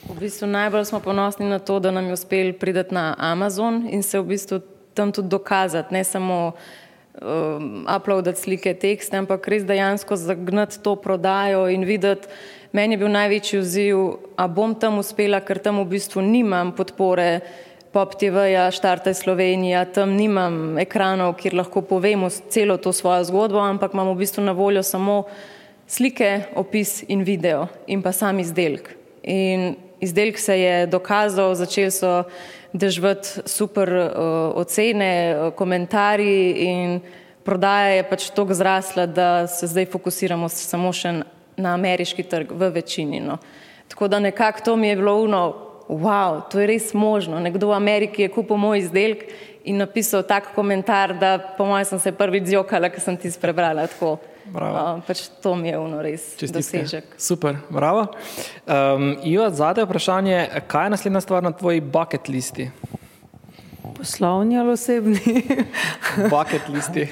V 0.06 0.20
bistvu 0.22 0.54
najbolj 0.54 0.86
smo 0.86 1.02
ponosni 1.02 1.50
na 1.50 1.58
to, 1.58 1.80
da 1.82 1.90
nam 1.90 2.14
je 2.14 2.14
uspel 2.14 2.54
priti 2.54 2.94
na 2.94 3.16
Amazon 3.18 3.88
in 3.90 4.06
se 4.06 4.22
v 4.22 4.36
bistvu 4.36 4.62
tam 4.94 5.10
tudi 5.10 5.34
dokazati, 5.34 5.98
ne 5.98 6.06
samo 6.06 6.54
um, 7.22 7.86
uploadati 7.90 8.42
slike, 8.42 8.74
tekste, 8.82 9.18
ampak 9.18 9.48
res 9.48 9.66
dejansko 9.68 10.18
zagnati 10.20 10.82
to 10.84 10.96
prodajo 10.96 11.68
in 11.70 11.86
videti. 11.88 12.30
Meni 12.76 12.98
je 12.98 13.02
bil 13.02 13.10
največji 13.14 13.62
vziv, 13.62 14.02
a 14.36 14.48
bom 14.52 14.76
tam 14.76 15.00
uspela, 15.00 15.40
ker 15.42 15.62
tam 15.64 15.80
v 15.82 15.88
bistvu 15.96 16.22
nimam 16.22 16.74
podpore 16.76 17.40
Pop 17.96 18.18
TV-ja, 18.20 18.68
Štarte 18.70 19.14
Slovenija, 19.16 19.86
tam 19.90 20.18
nimam 20.20 20.78
ekranov, 20.78 21.38
kjer 21.40 21.56
lahko 21.58 21.82
povemo 21.82 22.28
celo 22.30 22.76
to 22.78 22.92
svojo 22.94 23.24
zgodbo, 23.26 23.64
ampak 23.64 23.96
imamo 23.96 24.14
v 24.14 24.22
bistvu 24.22 24.44
na 24.44 24.54
voljo 24.54 24.84
samo 24.84 25.24
slike, 25.88 26.52
opis 26.60 27.02
in 27.08 27.24
video 27.24 27.68
in 27.88 28.04
pa 28.04 28.12
sam 28.12 28.44
izdelek. 28.44 28.92
In 29.24 29.87
izdelek 30.00 30.40
se 30.40 30.60
je 30.60 30.86
dokazal, 30.88 31.56
začeli 31.56 31.92
so 31.92 32.24
dežvati 32.74 33.46
super 33.46 33.90
uh, 33.90 34.12
ocene, 34.56 35.36
uh, 35.36 35.54
komentarji 35.56 36.54
in 36.68 37.00
prodaja 37.44 37.96
je 37.96 38.04
pač 38.10 38.30
tako 38.36 38.54
zrasla, 38.54 39.06
da 39.06 39.48
se 39.48 39.68
zdaj 39.68 39.88
fokusiramo 39.92 40.50
samo 40.50 40.92
še 40.94 41.22
na 41.58 41.74
ameriški 41.74 42.24
trg 42.28 42.52
v 42.52 42.70
večini. 42.76 43.22
No. 43.24 43.38
Tako 43.88 44.08
da 44.08 44.20
nekako 44.20 44.66
to 44.66 44.76
mi 44.76 44.88
je 44.88 44.96
bilo 44.96 45.16
uno, 45.24 45.42
wow, 45.88 46.42
to 46.52 46.60
je 46.60 46.68
res 46.68 46.94
možno. 46.94 47.40
Nekdo 47.40 47.72
v 47.72 47.78
Ameriki 47.80 48.26
je 48.26 48.34
kupil 48.34 48.60
moj 48.60 48.84
izdelek 48.84 49.30
in 49.64 49.80
napisal 49.80 50.24
tak 50.28 50.52
komentar, 50.56 51.16
da 51.18 51.38
po 51.58 51.66
mojem 51.66 51.86
sem 51.86 52.00
se 52.00 52.12
prvi 52.12 52.44
zjokala, 52.46 52.92
ker 52.92 53.04
sem 53.04 53.18
ti 53.18 53.32
sprebrala 53.32 53.88
tako. 53.88 54.18
Uh, 54.54 55.02
pač 55.08 55.28
to 55.44 55.56
mi 55.56 55.70
je 55.70 55.78
uno 55.80 56.02
res 56.02 56.36
Čestitke. 56.40 56.84
dosežek. 56.84 57.06
Super, 57.18 57.58
bravo. 57.70 58.08
Um, 58.64 59.18
Ivo, 59.24 59.50
zadnje 59.50 59.84
vprašanje, 59.84 60.38
kaj 60.68 60.86
je 60.86 60.90
naslednja 60.90 61.22
stvar 61.22 61.44
na 61.44 61.52
tvoji 61.52 61.82
bucket 61.82 62.28
listi? 62.28 62.72
Poslovni 63.98 64.60
ali 64.60 64.72
osebni? 64.72 65.20
bucket 66.32 66.70
listi. 66.70 67.08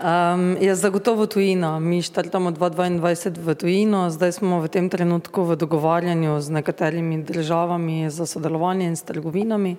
Um, 0.00 0.56
je 0.60 0.74
zagotovo 0.74 1.26
tujina. 1.26 1.78
Mi 1.80 2.02
štartamo 2.02 2.50
2022 2.50 3.38
v 3.38 3.54
tujino, 3.54 4.10
zdaj 4.10 4.32
smo 4.40 4.60
v 4.60 4.68
tem 4.68 4.90
trenutku 4.90 5.44
v 5.44 5.56
dogovarjanju 5.56 6.40
z 6.40 6.50
nekaterimi 6.50 7.22
državami 7.22 8.10
za 8.10 8.26
sodelovanje 8.26 8.86
in 8.86 8.96
s 8.96 9.02
trgovinami. 9.02 9.76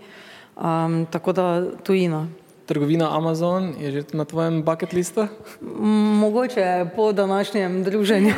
Um, 0.55 1.05
tako 1.11 1.33
da 1.33 1.45
tujina 1.83 2.27
trgovina 2.65 3.17
Amazon 3.17 3.73
je 3.79 3.91
že 3.91 4.01
na 4.13 4.25
tvojem 4.25 4.63
bucket 4.63 4.93
listu? 4.93 5.27
Mogoče 6.21 6.85
po 6.95 7.11
današnjem 7.11 7.83
druženju. 7.83 8.33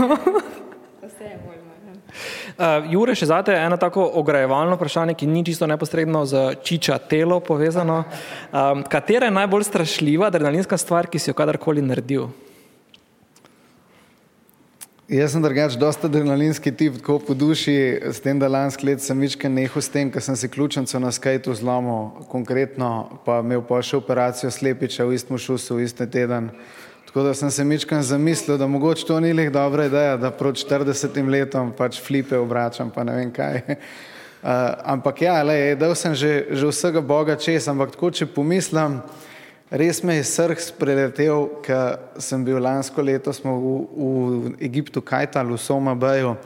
Uh, 2.57 2.85
Jure, 2.93 3.15
še 3.15 3.25
zate 3.25 3.53
eno 3.53 3.77
tako 3.77 4.05
ograjevalno 4.19 4.75
vprašanje, 4.75 5.13
ki 5.13 5.27
ni 5.27 5.45
čisto 5.45 5.67
neposredno 5.67 6.25
z 6.25 6.55
čiča 6.63 6.97
telo 6.97 7.39
povezano. 7.39 8.03
Um, 8.51 8.83
katera 8.83 9.25
je 9.29 9.37
najbolj 9.37 9.63
strašljiva 9.63 10.27
adrenalinska 10.27 10.77
stvar, 10.77 11.07
ki 11.07 11.19
si 11.19 11.29
jo 11.29 11.37
kadarkoli 11.37 11.81
naredil? 11.81 12.27
Jaz 15.07 15.31
sem 15.31 15.39
drugač 15.39 15.77
dosta 15.79 16.09
adrenalinski 16.11 16.67
tip, 16.75 16.97
tako 16.99 17.21
po 17.23 17.31
duši, 17.31 17.71
s 18.11 18.19
tem, 18.19 18.35
da 18.35 18.49
lansk 18.51 18.81
let 18.83 18.99
sem 18.99 19.15
večkrat 19.23 19.53
nehal 19.55 19.79
s 19.79 19.87
tem, 19.87 20.09
ker 20.11 20.19
sem 20.19 20.35
si 20.35 20.49
ključnico 20.51 20.99
na 20.99 21.13
skajtu 21.15 21.53
zlomil, 21.55 22.25
konkretno 22.27 22.89
pa 23.23 23.37
imel 23.39 23.63
pa 23.63 23.79
še 23.79 24.01
operacijo 24.01 24.51
slepiča 24.51 25.05
v 25.07 25.15
istem 25.15 25.39
šusu, 25.39 25.77
v 25.77 25.85
istem 25.87 26.11
teden. 26.11 26.49
Tako 27.07 27.23
da 27.23 27.31
sem 27.39 27.47
se 27.55 27.63
večkrat 27.63 28.03
zamislil, 28.03 28.57
da 28.59 28.67
mogoče 28.67 29.07
to 29.07 29.21
ni 29.23 29.31
leh 29.31 29.47
dobra 29.47 29.85
ideja, 29.87 30.17
da 30.19 30.27
proti 30.27 30.67
40 30.67 31.23
letom 31.31 31.71
pač 31.71 32.01
flipe 32.03 32.35
obračam, 32.35 32.91
pa 32.91 33.07
ne 33.07 33.15
vem 33.15 33.31
kaj. 33.31 33.63
Uh, 33.63 33.79
ampak 34.97 35.23
ja, 35.23 35.39
le, 35.39 35.77
dal 35.79 35.95
sem 35.95 36.19
že, 36.19 36.51
že 36.51 36.67
vsega 36.67 36.99
Boga 36.99 37.39
čez, 37.39 37.71
ampak 37.71 37.95
tako, 37.95 38.11
če 38.11 38.27
pomislim, 38.27 38.99
Res 39.67 39.99
me 39.99 40.15
je 40.15 40.23
srh 40.23 40.61
spreletel, 40.63 41.49
ker 41.59 41.97
sem 42.23 42.39
bil 42.39 42.61
lansko 42.63 43.03
leto 43.03 43.33
v, 43.35 43.51
v 43.91 44.51
Egiptu, 44.63 45.03
Kajtal, 45.03 45.51
v 45.51 45.59
Somabaju 45.59 46.37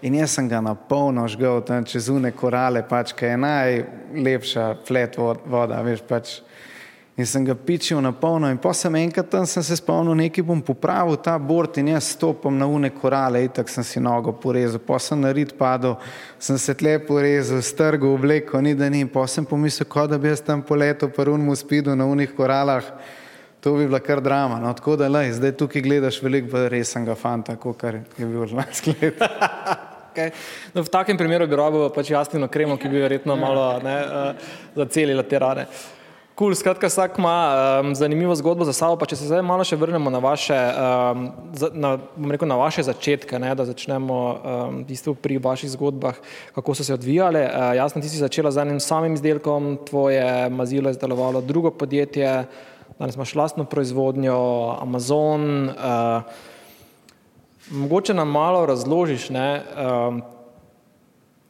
in 0.00 0.16
jaz 0.16 0.32
sem 0.32 0.48
ga 0.48 0.62
na 0.64 0.72
polno 0.72 1.26
žgal 1.28 1.60
tam 1.60 1.84
čez 1.84 2.08
une 2.08 2.32
korale, 2.32 2.80
pač, 2.80 3.12
ki 3.12 3.34
je 3.34 3.36
najlepša 3.36 4.64
flet 4.88 5.18
voda, 5.20 5.82
veš 5.84 6.00
pač 6.08 6.40
in 7.20 7.26
sem 7.26 7.44
ga 7.44 7.54
pičil 7.54 8.00
na 8.00 8.12
polno. 8.12 8.48
In 8.50 8.58
pa 8.58 8.72
sem 8.74 8.94
enkrat 8.96 9.28
tam 9.30 9.46
sem 9.46 9.62
se 9.62 9.76
spomnil, 9.76 10.16
nekaj 10.16 10.44
bom 10.46 10.62
popravil 10.64 11.18
ta 11.20 11.36
bord 11.38 11.76
in 11.78 11.92
jaz 11.92 12.14
stopam 12.14 12.56
na 12.58 12.66
une 12.66 12.90
korale, 12.90 13.42
in 13.44 13.52
tako 13.52 13.74
sem 13.74 13.84
si 13.84 14.00
nogo 14.00 14.32
porezal. 14.32 14.80
Pa 14.80 14.98
sem 14.98 15.20
na 15.20 15.32
rit 15.36 15.52
padel, 15.58 15.98
sem 16.38 16.58
se 16.58 16.74
tle 16.74 16.96
porezal, 17.04 17.60
strgal 17.62 18.14
obleko, 18.14 18.60
ni 18.60 18.74
da 18.74 18.88
ni. 18.88 19.04
Pa 19.04 19.26
sem 19.28 19.44
pomislil, 19.44 19.88
kot 19.88 20.10
da 20.10 20.18
bi 20.18 20.32
jaz 20.32 20.40
tam 20.46 20.64
poletel 20.64 21.12
po 21.12 21.28
unmu 21.28 21.56
spidu 21.56 21.96
na 21.96 22.08
unih 22.08 22.32
koralah. 22.36 22.88
To 23.60 23.76
bi 23.76 23.84
bila 23.84 24.00
kar 24.00 24.22
drama. 24.24 24.56
No, 24.60 24.72
tako 24.72 24.96
da, 24.96 25.08
lej, 25.12 25.34
zdaj 25.36 25.52
tukaj 25.60 25.84
gledaš 25.84 26.22
veliko 26.24 26.64
resnega 26.72 27.14
fanta, 27.14 27.58
kot 27.60 27.84
je 27.84 28.24
bil 28.24 28.48
lansko 28.56 28.96
leto. 28.96 29.28
Okay. 30.10 30.32
No, 30.74 30.82
v 30.82 30.90
takem 30.90 31.14
primeru 31.20 31.46
bi 31.46 31.54
robil 31.54 31.86
pač 31.94 32.10
jasno 32.10 32.48
kremo, 32.48 32.80
ki 32.80 32.88
bi 32.88 32.98
verjetno 32.98 33.36
malo 33.38 33.76
ne, 33.84 33.96
uh, 34.02 34.52
zacelila 34.74 35.22
te 35.22 35.38
rane. 35.38 35.68
Uh, 35.68 35.99
Cool, 36.40 36.54
skratka, 36.56 36.88
vsak 36.88 37.18
ima 37.18 37.52
um, 37.84 37.94
zanimivo 37.94 38.32
zgodbo 38.34 38.64
za 38.64 38.72
sabo. 38.72 39.04
Če 39.04 39.18
se 39.20 39.26
zdaj 39.28 39.42
malo 39.44 39.60
še 39.60 39.76
vrnemo 39.76 40.08
na 40.08 40.22
vaše, 40.24 40.56
um, 40.56 41.26
na, 41.76 41.90
rekel, 42.32 42.48
na 42.48 42.56
vaše 42.56 42.80
začetke, 42.80 43.36
ne, 43.36 43.50
da 43.52 43.66
začnemo 43.68 44.16
um, 44.16 44.78
pri 45.20 45.36
vaših 45.36 45.68
zgodbah, 45.74 46.16
kako 46.56 46.72
so 46.72 46.86
se 46.88 46.96
odvijale. 46.96 47.44
Uh, 47.44 47.76
jasno, 47.76 48.00
ti 48.00 48.08
si 48.08 48.16
začela 48.16 48.48
z 48.48 48.64
enim 48.64 48.80
samim 48.80 49.20
izdelkom, 49.20 49.84
tvoje 49.84 50.48
mazilo 50.48 50.88
je 50.88 50.96
izdelovalo 50.96 51.44
drugo 51.44 51.76
podjetje, 51.76 52.46
danes 52.96 53.20
imaš 53.20 53.36
lastno 53.36 53.68
proizvodnjo, 53.68 54.40
Amazon. 54.80 55.68
Uh, 55.68 56.24
mogoče 57.68 58.16
nam 58.16 58.32
malo 58.32 58.64
razložiš, 58.64 59.28
ne, 59.28 59.60
um, 59.76 60.24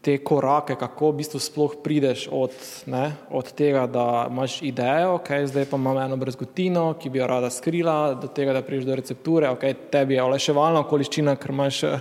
te 0.01 0.17
korake, 0.25 0.75
kako 0.81 1.11
v 1.11 1.21
bistvu 1.21 1.39
sploh 1.43 1.75
prideš 1.85 2.25
od, 2.33 2.55
ne, 2.89 3.13
od 3.29 3.53
tega, 3.53 3.85
da 3.87 4.27
imaš 4.31 4.61
idejo, 4.65 5.19
okay, 5.19 5.45
zdaj 5.45 5.67
pa 5.69 5.77
imam 5.77 5.99
eno 6.01 6.17
brezgotino, 6.17 6.95
ki 6.97 7.13
bi 7.13 7.21
jo 7.21 7.29
rada 7.29 7.51
skrila, 7.53 8.15
do 8.21 8.31
tega, 8.33 8.55
da 8.57 8.65
prideš 8.65 8.89
do 8.89 8.97
recepture, 8.97 9.51
okay, 9.53 9.77
tebi 9.93 10.17
je 10.17 10.23
olajševalna 10.25 10.81
okoliščina, 10.87 11.37
ker 11.41 11.53
imaš 11.53 11.83
uh, 11.85 11.99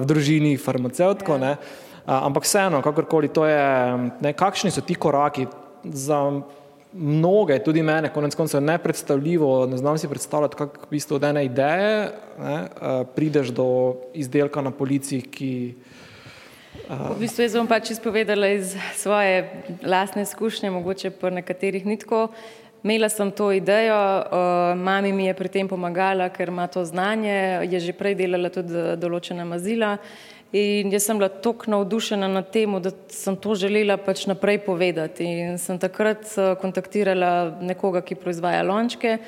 v 0.00 0.08
družini 0.08 0.54
farmacevtko, 0.56 1.36
ja. 1.44 1.56
uh, 1.58 2.14
ampak 2.16 2.48
vseeno, 2.48 2.80
kakorkoli 2.84 3.28
to 3.28 3.44
je, 3.44 3.66
ne, 4.24 4.32
kakšni 4.32 4.72
so 4.72 4.80
ti 4.80 4.96
koraki 4.96 5.44
za 5.84 6.22
mnoge, 6.96 7.58
tudi 7.60 7.82
mene, 7.84 8.08
konec 8.08 8.32
koncev 8.34 8.62
nepredstavljivo, 8.64 9.66
ne 9.68 9.76
znam 9.76 9.98
si 10.00 10.08
predstavljati, 10.08 10.56
kako 10.56 10.88
v 10.88 10.96
bistvu 10.96 11.20
od 11.20 11.28
ene 11.28 11.44
ideje 11.44 12.08
ne, 12.40 12.56
uh, 12.56 13.04
prideš 13.12 13.52
do 13.52 13.68
izdelka 14.16 14.64
na 14.64 14.72
policiji, 14.72 15.28
ki 15.28 15.52
V 16.86 17.16
bistvu 17.18 17.42
jaz 17.42 17.56
bom 17.58 17.66
pač 17.66 17.90
izpovedala 17.96 18.52
iz 18.54 18.76
svoje 18.94 19.48
lastne 19.82 20.22
izkušnje, 20.22 20.70
mogoče 20.70 21.10
pa 21.18 21.30
nekaterih 21.30 21.86
ni 21.86 21.96
tako. 21.98 22.28
Imela 22.86 23.08
sem 23.10 23.32
to 23.34 23.48
idejo, 23.50 23.98
mami 24.78 25.10
mi 25.12 25.26
je 25.26 25.34
pri 25.34 25.48
tem 25.50 25.68
pomagala, 25.68 26.28
ker 26.30 26.52
ima 26.52 26.68
to 26.70 26.84
znanje, 26.84 27.66
je 27.66 27.80
že 27.80 27.92
prej 27.98 28.14
delala 28.14 28.50
tudi 28.54 28.94
določena 29.00 29.42
mazila. 29.44 29.96
In 30.54 30.92
jaz 30.94 31.08
sem 31.08 31.18
bila 31.18 31.28
tako 31.28 31.72
navdušena 31.72 32.28
nad 32.30 32.52
tem, 32.54 32.76
da 32.82 32.92
sem 33.10 33.34
to 33.36 33.56
želela 33.58 33.96
pač 33.98 34.28
naprej 34.30 34.60
povedati. 34.68 35.26
In 35.26 35.58
sem 35.58 35.80
takrat 35.82 36.30
kontaktirala 36.62 37.58
nekoga, 37.60 38.04
ki 38.06 38.14
proizvaja 38.14 38.62
lončke 38.62 39.18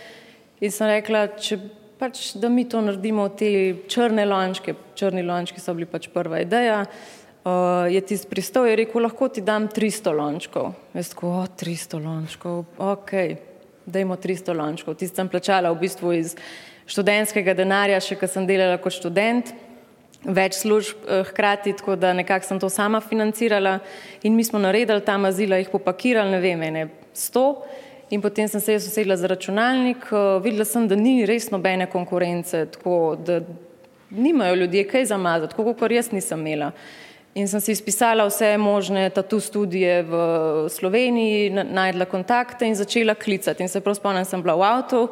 in 0.61 0.71
sem 0.71 0.87
rekla, 0.95 1.27
če 1.35 1.59
pač 1.99 2.37
da 2.39 2.49
mi 2.49 2.69
to 2.71 2.81
naredimo, 2.85 3.27
te 3.35 3.51
črne 3.91 4.23
lončke, 4.31 4.77
črni 4.95 5.27
lončki 5.27 5.59
so 5.61 5.75
bili 5.75 5.91
pač 5.91 6.07
prva 6.15 6.45
ideja, 6.47 6.85
uh, 7.45 7.93
je 7.93 8.01
tisti 8.01 8.29
pristal 8.31 8.67
in 8.69 8.77
rekel, 8.79 9.03
lahko 9.03 9.29
ti 9.29 9.43
dam 9.45 9.69
300 9.69 10.15
lončkov. 10.17 10.73
Jaz 10.95 11.13
tako, 11.15 11.33
o, 11.43 11.45
300 11.61 12.01
lončkov, 12.05 12.65
ok, 12.79 13.13
dajmo 13.87 14.17
300 14.17 14.57
lončkov. 14.57 14.99
Tisti 14.99 15.17
sem 15.17 15.29
plačala 15.29 15.73
v 15.73 15.81
bistvu 15.85 16.13
iz 16.17 16.37
študentskega 16.89 17.55
denarja, 17.55 18.01
še 18.01 18.19
ko 18.19 18.29
sem 18.31 18.47
delala 18.49 18.79
kot 18.81 18.97
študent, 18.97 19.53
več 20.25 20.59
služb 20.63 21.05
uh, 21.05 21.23
hkrati, 21.31 21.77
tako 21.79 21.97
da 22.01 22.13
nekako 22.17 22.49
sem 22.49 22.63
to 22.63 22.71
sama 22.73 23.01
financirala 23.05 23.79
in 24.23 24.35
mi 24.35 24.45
smo 24.45 24.59
naredili 24.59 25.05
ta 25.05 25.19
mazila, 25.19 25.61
jih 25.61 25.71
popakirali, 25.71 26.35
ne 26.35 26.41
vem, 26.43 26.65
ene 26.71 26.89
100. 27.15 27.45
In 28.09 28.23
potem 28.25 28.49
sem 28.49 28.61
se 28.65 28.73
jaz 28.73 28.87
usedla 28.89 29.19
za 29.21 29.29
računalnik, 29.29 30.09
uh, 30.11 30.39
videla 30.43 30.65
sem, 30.65 30.89
da 30.89 30.97
ni 30.97 31.27
res 31.29 31.51
nobene 31.53 31.87
konkurence, 31.93 32.65
tako 32.73 33.19
da 33.21 33.43
nimajo 34.11 34.55
ljudje 34.55 34.87
kaj 34.89 35.05
zamazati, 35.05 35.53
tako 35.53 35.75
kot 35.75 35.93
jaz 35.93 36.11
nisem 36.13 36.41
imela. 36.41 36.73
In 37.39 37.47
sem 37.47 37.61
si 37.63 37.71
izpisala 37.71 38.25
vse 38.27 38.57
možne 38.59 39.05
tatu 39.15 39.39
študije 39.39 40.03
v 40.03 40.15
Sloveniji, 40.75 41.53
najdla 41.55 42.09
kontakte 42.11 42.67
in 42.67 42.75
začela 42.75 43.15
klicati. 43.15 43.63
In 43.63 43.71
se 43.71 43.79
prav 43.81 43.95
spomnim, 43.95 44.27
sem 44.27 44.43
bila 44.43 44.57
v 44.59 44.67
avtu, 44.67 45.03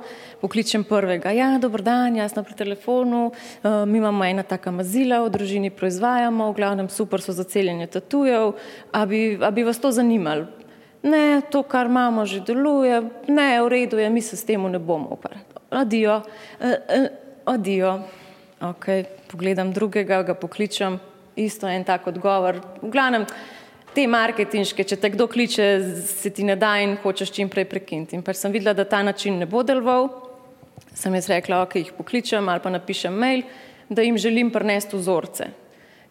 pokličem 0.42 0.82
prvega, 0.84 1.30
ja, 1.30 1.52
dober 1.62 1.86
dan, 1.86 2.18
jaz 2.18 2.34
sem 2.34 2.42
pri 2.42 2.58
telefonu, 2.58 3.30
uh, 3.30 3.86
mi 3.86 4.02
imamo 4.02 4.26
ena 4.26 4.42
taka 4.42 4.74
mazila, 4.74 5.22
v 5.22 5.30
družini 5.38 5.70
proizvajamo, 5.70 6.50
v 6.50 6.58
glavnem 6.58 6.90
super 6.90 7.22
so 7.22 7.30
za 7.30 7.46
celjenje 7.46 7.86
tatujev, 7.94 8.58
a 8.90 9.06
bi, 9.06 9.38
a 9.38 9.54
bi 9.54 9.62
vas 9.62 9.78
to 9.78 9.94
zanimalo? 9.94 10.50
Ne, 11.06 11.46
to, 11.46 11.62
kar 11.62 11.86
imamo, 11.86 12.26
že 12.26 12.42
deluje, 12.42 13.04
ne, 13.30 13.50
v 13.62 13.68
redu 13.70 14.02
je, 14.02 14.10
mi 14.10 14.22
se 14.22 14.34
s 14.34 14.42
tem 14.42 14.66
ne 14.66 14.82
bomo 14.82 15.14
ukvarjali. 15.14 15.46
Adijo, 15.70 16.22
uh, 16.26 16.74
uh, 16.74 17.10
adijo. 17.54 18.00
Ok, 18.56 18.88
pogledam 19.30 19.70
drugega, 19.70 20.24
ga 20.26 20.34
pokličem, 20.34 20.98
isto 21.36 21.68
en 21.68 21.84
tak 21.84 22.06
odgovor. 22.06 22.60
V 22.82 22.90
glavnem, 22.92 23.26
te 23.94 24.06
marketinške, 24.08 24.84
če 24.84 24.96
te 25.00 25.10
kdo 25.14 25.28
kliče, 25.28 25.66
se 26.08 26.30
ti 26.30 26.44
ne 26.44 26.56
da 26.56 26.76
in 26.82 26.96
hočeš 27.02 27.32
čim 27.32 27.52
prej 27.52 27.68
prekiniti. 27.70 28.16
In 28.16 28.24
pač 28.24 28.40
sem 28.40 28.52
videla, 28.52 28.74
da 28.76 28.84
ta 28.84 29.02
način 29.02 29.38
ne 29.40 29.46
bo 29.46 29.62
deloval, 29.62 30.10
sem 30.96 31.14
jaz 31.16 31.30
rekla, 31.32 31.62
ok, 31.64 31.78
jih 31.80 31.94
pokličem 31.96 32.48
ali 32.48 32.64
pa 32.64 32.72
napišem 32.72 33.14
mail, 33.14 33.44
da 33.88 34.02
jim 34.02 34.18
želim 34.18 34.50
prenesti 34.50 34.96
vzorce 34.96 35.52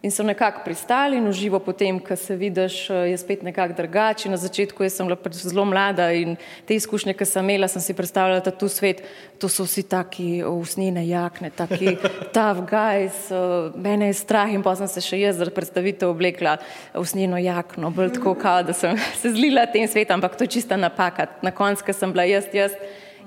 in 0.05 0.11
so 0.11 0.23
nekako 0.23 0.61
pristali 0.65 1.17
in 1.17 1.27
uživo 1.27 1.59
potem, 1.59 1.99
ko 1.99 2.15
se 2.15 2.35
vidiš, 2.35 2.89
eh, 2.89 2.93
je 2.93 3.17
spet 3.17 3.43
nekako 3.43 3.73
drugače. 3.73 4.29
Na 4.29 4.37
začetku 4.37 4.89
sem 4.89 5.07
bila 5.07 5.15
pač 5.15 5.33
zelo 5.41 5.65
mlada 5.65 6.11
in 6.13 6.35
te 6.65 6.75
izkušnje, 6.75 7.13
ki 7.17 7.25
sem 7.25 7.49
imela, 7.49 7.67
sem 7.67 7.81
si 7.81 7.93
predstavljala, 7.93 8.43
da 8.45 8.51
tu 8.51 8.69
svet, 8.69 9.01
to 9.39 9.49
so 9.49 9.65
vsi 9.65 9.83
taki 9.89 10.43
usnjene 10.43 11.07
jakne, 11.07 11.49
taki 11.49 11.97
tough 12.35 12.61
guys, 12.69 13.31
eh, 13.31 13.71
mene 13.75 14.11
je 14.11 14.19
strah 14.21 14.53
in 14.53 14.61
pa 14.63 14.75
sem 14.75 14.87
se 14.87 15.01
še 15.01 15.19
jaz 15.19 15.41
za 15.41 15.49
predstavitev 15.49 16.13
oblekla 16.13 16.57
usnjeno 16.93 17.41
jakno, 17.41 17.89
bolj 17.89 18.13
tako 18.19 18.35
kao, 18.35 18.61
da 18.63 18.73
sem 18.73 18.97
se 19.21 19.33
zlila 19.33 19.65
tem 19.65 19.87
svetom, 19.87 20.21
ampak 20.21 20.37
to 20.37 20.45
je 20.45 20.53
čista 20.59 20.77
napaka. 20.77 21.27
Na 21.41 21.51
koncu, 21.51 21.81
ko 21.85 21.97
sem 21.97 22.13
bila 22.13 22.29
jaz, 22.29 22.45
jaz 22.53 22.77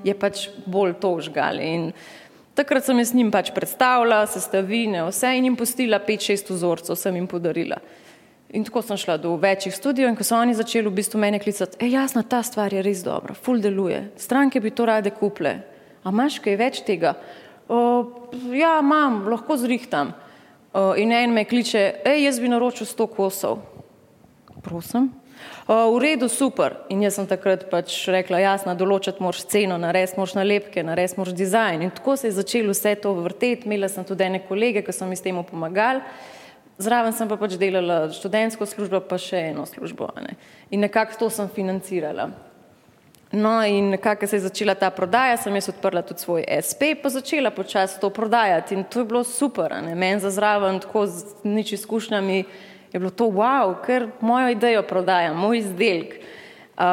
je 0.04 0.14
pač 0.14 0.47
bolj 0.66 0.94
to 1.02 1.16
žgali. 1.26 1.90
Takrat 2.59 2.88
sem 2.88 2.99
jaz 2.99 3.12
njim 3.15 3.29
pač 3.31 3.53
predstavila 3.55 4.25
sestavine, 4.27 5.05
vse 5.07 5.31
in 5.38 5.45
jim 5.47 5.57
postila 5.57 6.00
pet, 6.03 6.25
šest 6.27 6.49
vzorcev, 6.50 6.97
sem 6.99 7.15
jim 7.15 7.29
podarila. 7.31 7.77
In 8.50 8.65
tako 8.67 8.83
sem 8.83 8.99
šla 8.99 9.15
do 9.23 9.37
večjih 9.38 9.77
studijev 9.77 10.09
in 10.11 10.17
ko 10.19 10.25
so 10.27 10.35
oni 10.35 10.57
začeli 10.59 10.88
v 10.88 10.97
bistvu 10.97 11.21
mene 11.23 11.38
klicati, 11.38 11.79
e, 11.79 11.91
jasno, 11.93 12.25
ta 12.27 12.41
stvar 12.43 12.75
je 12.75 12.83
res 12.83 13.05
dobra, 13.07 13.37
full 13.37 13.62
deluje, 13.62 14.00
stranke 14.19 14.59
bi 14.65 14.73
to 14.75 14.88
rade 14.88 15.12
kuple, 15.15 15.53
a 16.03 16.11
imaš 16.11 16.41
kaj 16.43 16.59
več 16.59 16.81
tega? 16.87 17.15
O, 17.69 17.79
ja, 18.57 18.79
imam, 18.83 19.21
lahko 19.31 19.55
zrihtam. 19.61 20.11
O, 20.73 20.97
in 20.99 21.12
en 21.15 21.37
me 21.37 21.45
kliče, 21.47 21.85
e, 22.03 22.17
jaz 22.25 22.41
bi 22.43 22.50
naročil 22.50 22.91
sto 22.91 23.07
kosov. 23.07 23.61
Prosim, 24.65 25.12
v 25.68 25.99
redu, 26.00 26.28
super. 26.28 26.78
In 26.88 27.02
jaz 27.04 27.18
sem 27.18 27.26
takrat 27.28 27.66
pač 27.71 27.92
rekla, 28.09 28.40
jasno, 28.40 28.75
določiti 28.78 29.23
moraš 29.23 29.45
ceno, 29.52 29.76
narediti 29.80 30.16
moraš 30.16 30.35
nalepke, 30.38 30.83
narediti 30.87 31.21
moraš 31.21 31.37
dizajn. 31.37 31.85
In 31.85 31.95
tako 31.95 32.16
se 32.16 32.30
je 32.30 32.38
začelo 32.38 32.73
vse 32.73 32.95
to 33.02 33.12
vrteti. 33.21 33.68
Imela 33.68 33.88
sem 33.92 34.07
tudi 34.09 34.25
ene 34.25 34.40
kolege, 34.49 34.83
ki 34.87 34.97
so 34.97 35.07
mi 35.07 35.16
s 35.16 35.25
tem 35.25 35.37
pomagali. 35.45 36.04
Zraven 36.78 37.12
sem 37.12 37.28
pa 37.28 37.37
pač 37.37 37.57
delala 37.59 38.07
študentsko 38.14 38.66
službo, 38.71 39.02
pa 39.04 39.18
še 39.18 39.49
eno 39.50 39.66
službo. 39.66 40.12
Ne. 40.23 40.37
In 40.71 40.87
nekako 40.87 41.25
to 41.25 41.30
sem 41.35 41.50
financirala. 41.50 42.30
No 43.33 43.66
in 43.66 43.90
nekako 43.90 44.26
se 44.26 44.37
je 44.37 44.40
začela 44.40 44.75
ta 44.75 44.90
prodaja, 44.90 45.37
sem 45.37 45.54
jaz 45.54 45.68
odprla 45.68 46.02
tudi 46.02 46.21
svoj 46.21 46.45
SP, 46.49 46.95
pa 47.02 47.12
začela 47.12 47.50
počasi 47.50 48.00
to 48.00 48.09
prodajati 48.11 48.75
in 48.75 48.85
to 48.85 49.02
je 49.02 49.04
bilo 49.04 49.25
super, 49.25 49.75
meni 49.95 50.21
za 50.21 50.30
zraven, 50.30 50.80
tako 50.80 51.07
z 51.07 51.25
nič 51.45 51.73
izkušnjami, 51.73 52.45
je 52.92 52.99
bilo 52.99 53.11
to 53.11 53.25
wow, 53.25 53.75
ker 53.85 54.09
mojo 54.21 54.50
idejo 54.50 54.83
prodajam, 54.83 55.37
moj 55.37 55.59
izdelek. 55.59 56.18
Uh, 56.78 56.85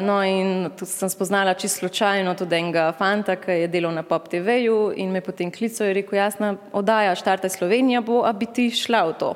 no, 0.00 0.22
in 0.24 0.70
tu 0.72 0.86
sem 0.88 1.08
spoznala 1.12 1.52
čisto 1.54 1.78
slučajno 1.78 2.32
tudi 2.34 2.56
enega 2.56 2.86
fanta, 2.96 3.36
ki 3.36 3.52
je 3.52 3.66
delal 3.68 3.92
na 3.92 4.02
Pop 4.02 4.30
TV-ju 4.32 4.94
in 4.96 5.12
me 5.12 5.20
potem 5.20 5.50
klical 5.52 5.90
in 5.90 5.98
rekel: 5.98 6.16
Jasna, 6.16 6.54
oddaja 6.72 7.12
Štarte 7.14 7.48
Slovenija 7.52 8.00
bo, 8.00 8.22
a 8.24 8.32
bi 8.32 8.46
ti 8.46 8.70
šla 8.70 9.02
v 9.04 9.12
to. 9.20 9.34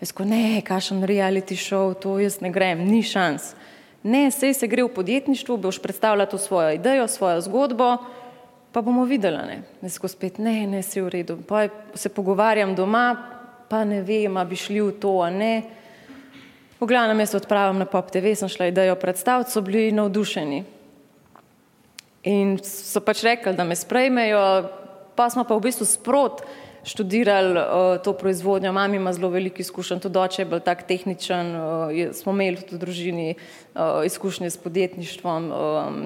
Jaz 0.00 0.12
ko 0.12 0.24
ne, 0.28 0.60
kašen 0.60 1.00
reality 1.08 1.56
show, 1.56 1.94
to 1.96 2.18
jaz 2.20 2.40
ne 2.44 2.52
grem, 2.52 2.84
ni 2.84 3.00
šans. 3.02 3.54
Ne, 4.02 4.30
sej 4.30 4.54
se 4.54 4.68
gre 4.68 4.84
v 4.84 4.92
podjetništvu, 4.92 5.56
boš 5.56 5.80
predstavljala 5.80 6.28
to 6.28 6.38
svojo 6.38 6.76
idejo, 6.76 7.08
svojo 7.08 7.40
zgodbo, 7.40 7.96
pa 8.72 8.80
bomo 8.84 9.04
videla. 9.04 9.44
Ne, 9.48 9.62
jaz 9.80 9.98
ko 9.98 10.08
spet 10.08 10.38
ne, 10.38 10.66
ne, 10.66 10.82
si 10.82 11.00
v 11.00 11.08
redu. 11.08 11.40
Pa 11.48 11.68
se 11.94 12.08
pogovarjam 12.08 12.76
doma, 12.76 13.39
pa 13.70 13.84
ne 13.86 14.02
vem, 14.02 14.34
ali 14.36 14.50
bi 14.50 14.58
šli 14.58 14.82
v 14.82 14.96
to, 14.98 15.20
a 15.22 15.30
ne. 15.30 15.62
V 16.80 16.88
glavnem, 16.90 17.22
jaz 17.22 17.36
odpravim 17.38 17.78
na 17.78 17.86
Pop 17.86 18.10
TV, 18.10 18.34
sem 18.34 18.50
šla 18.50 18.70
idejo 18.72 18.96
predstaviti, 18.98 19.52
so 19.54 19.62
bili 19.62 19.92
navdušeni. 19.94 20.64
In 22.30 22.56
so 22.66 23.00
pač 23.04 23.22
rekli, 23.22 23.54
da 23.54 23.64
me 23.64 23.78
sprejmejo, 23.78 24.40
pa 25.14 25.28
smo 25.30 25.46
pa 25.46 25.54
v 25.54 25.68
bistvu 25.68 25.86
sprot 25.86 26.42
študirali 26.82 27.52
uh, 27.60 28.00
to 28.02 28.16
proizvodnjo. 28.16 28.72
Mami 28.72 28.96
ima 28.96 29.12
zelo 29.12 29.30
veliko 29.30 29.62
izkušenj, 29.62 30.00
tudi 30.02 30.18
oče 30.18 30.42
je 30.42 30.48
bil 30.48 30.64
tak 30.64 30.82
tehničen, 30.88 31.54
uh, 31.54 31.92
smo 32.16 32.32
imeli 32.32 32.64
tudi 32.64 32.74
v 32.74 32.82
družini 32.82 33.28
uh, 33.36 34.02
izkušnje 34.08 34.50
s 34.50 34.58
podjetništvom. 34.58 35.52
Um, 35.52 36.02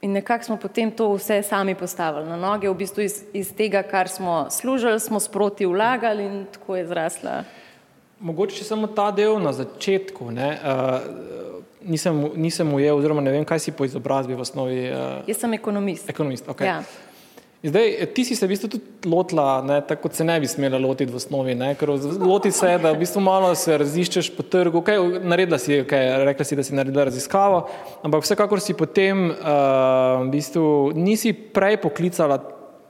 In 0.00 0.12
nekako 0.12 0.44
smo 0.44 0.56
potem 0.56 0.90
to 0.90 1.08
vse 1.14 1.42
sami 1.42 1.74
postavili 1.74 2.28
na 2.28 2.36
noge, 2.36 2.68
v 2.70 2.74
bistvu 2.74 3.02
iz, 3.02 3.22
iz 3.32 3.50
tega, 3.54 3.82
kar 3.82 4.08
smo 4.08 4.46
služili, 4.50 5.00
smo 5.00 5.20
sproti 5.20 5.66
vlagali 5.66 6.24
in 6.24 6.44
tako 6.52 6.76
je 6.76 6.86
zrasla. 6.86 7.42
Mogoče 8.20 8.64
samo 8.64 8.86
ta 8.86 9.10
del 9.10 9.40
na 9.42 9.52
začetku. 9.52 10.30
Ne, 10.30 10.52
uh, 10.54 11.58
nisem, 11.82 12.30
nisem 12.36 12.74
ujel, 12.74 12.98
oziroma 12.98 13.20
ne 13.20 13.34
vem, 13.34 13.44
kaj 13.44 13.58
si 13.58 13.74
po 13.74 13.86
izobrazbi 13.86 14.38
v 14.38 14.46
osnovi. 14.46 14.78
Uh, 14.86 15.26
Jaz 15.26 15.42
sem 15.42 15.54
ekonomist. 15.58 16.10
Ekonomist, 16.10 16.48
ok. 16.48 16.60
Ja. 16.60 16.82
Zdaj, 17.62 18.06
ti 18.14 18.22
si 18.24 18.36
se 18.38 18.46
v 18.46 18.52
bistvu 18.52 18.68
tudi 18.70 19.08
lotila, 19.10 19.62
ne, 19.66 19.80
tako 19.82 20.06
kot 20.06 20.14
se 20.14 20.24
ne 20.24 20.36
bi 20.38 20.46
smela 20.46 20.78
lotiti 20.78 21.10
v 21.10 21.18
osnovi, 21.18 21.56
ne, 21.58 21.72
ker 21.74 21.90
loti 21.90 22.52
se, 22.54 22.76
da 22.78 22.92
v 22.94 23.00
bistvu 23.00 23.22
malo 23.24 23.50
se 23.58 23.74
raziščeš 23.82 24.28
po 24.36 24.44
trgu, 24.46 24.78
okay, 24.78 25.18
naredila 25.26 25.58
si, 25.58 25.80
okay, 25.82 26.12
rekla 26.28 26.46
si, 26.46 26.58
da 26.58 26.62
si 26.62 26.76
naredila 26.78 27.08
raziskavo, 27.10 27.64
ampak 28.06 28.22
vsekakor 28.22 28.62
si 28.62 28.78
potem 28.78 29.32
uh, 29.32 30.22
v 30.22 30.30
bistvu 30.36 30.68
nisi 30.94 31.34
prej 31.34 31.80
poklicala 31.82 32.38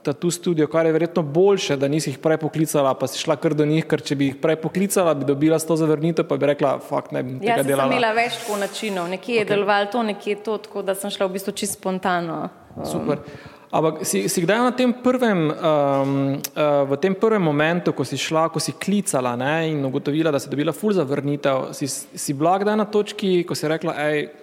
ta 0.03 0.13
tu 0.13 0.31
studio, 0.31 0.67
kar 0.67 0.85
je 0.85 0.93
verjetno 0.95 1.23
boljše, 1.23 1.75
da 1.77 1.87
nisi 1.87 2.13
jih 2.13 2.21
prej 2.23 2.37
poklicala, 2.39 2.93
pa 2.95 3.07
si 3.09 3.19
šla 3.19 3.35
kar 3.41 3.53
do 3.57 3.65
njih, 3.67 3.83
ker 3.89 4.01
če 4.05 4.15
bi 4.15 4.29
jih 4.29 4.37
prej 4.39 4.55
poklicala, 4.61 5.13
bi 5.17 5.27
dobila 5.27 5.59
sto 5.59 5.75
zavrnitev, 5.75 6.27
pa 6.29 6.37
bi 6.39 6.53
rekla, 6.53 6.77
fakt 6.79 7.11
ne 7.11 7.25
bi 7.25 7.35
tega 7.41 7.65
delala. 7.67 7.83
Ja, 7.83 7.89
sem 7.89 7.97
imela 7.97 8.15
več 8.15 8.39
tako 8.39 8.61
načinov, 8.63 9.09
nekje 9.11 9.41
je 9.41 9.43
okay. 9.43 9.51
deloval 9.51 9.91
to, 9.91 10.05
nekje 10.07 10.37
je 10.37 10.43
to, 10.45 10.57
tako 10.69 10.85
da 10.87 10.95
sem 10.95 11.11
šla 11.11 11.27
v 11.27 11.35
bistvu 11.35 11.57
čisto 11.57 11.81
spontano. 11.81 12.45
Um. 12.77 12.85
Super. 12.87 13.25
Ampak 13.69 14.01
si, 14.01 14.25
si 14.25 14.41
kdaj 14.41 14.59
na 14.65 14.73
tem 14.73 14.89
prvem, 14.89 15.53
um, 15.53 15.53
uh, 15.53 16.89
v 16.89 16.97
tem 16.97 17.13
prvem 17.13 17.37
momentu, 17.37 17.93
ko 17.93 18.01
si 18.01 18.17
šla, 18.17 18.49
ko 18.49 18.57
si 18.57 18.73
klicala 18.73 19.37
ne, 19.37 19.69
in 19.69 19.85
ugotovila, 19.85 20.33
da 20.33 20.41
si 20.41 20.49
dobila 20.49 20.73
ful 20.73 20.89
zavrnitev, 20.89 21.69
si, 21.77 21.85
si 21.85 22.33
bila 22.33 22.57
kdaj 22.57 22.73
na 22.73 22.89
točki, 22.89 23.45
ko 23.45 23.53
si 23.53 23.69
rekla, 23.69 23.93
hej, 23.93 24.33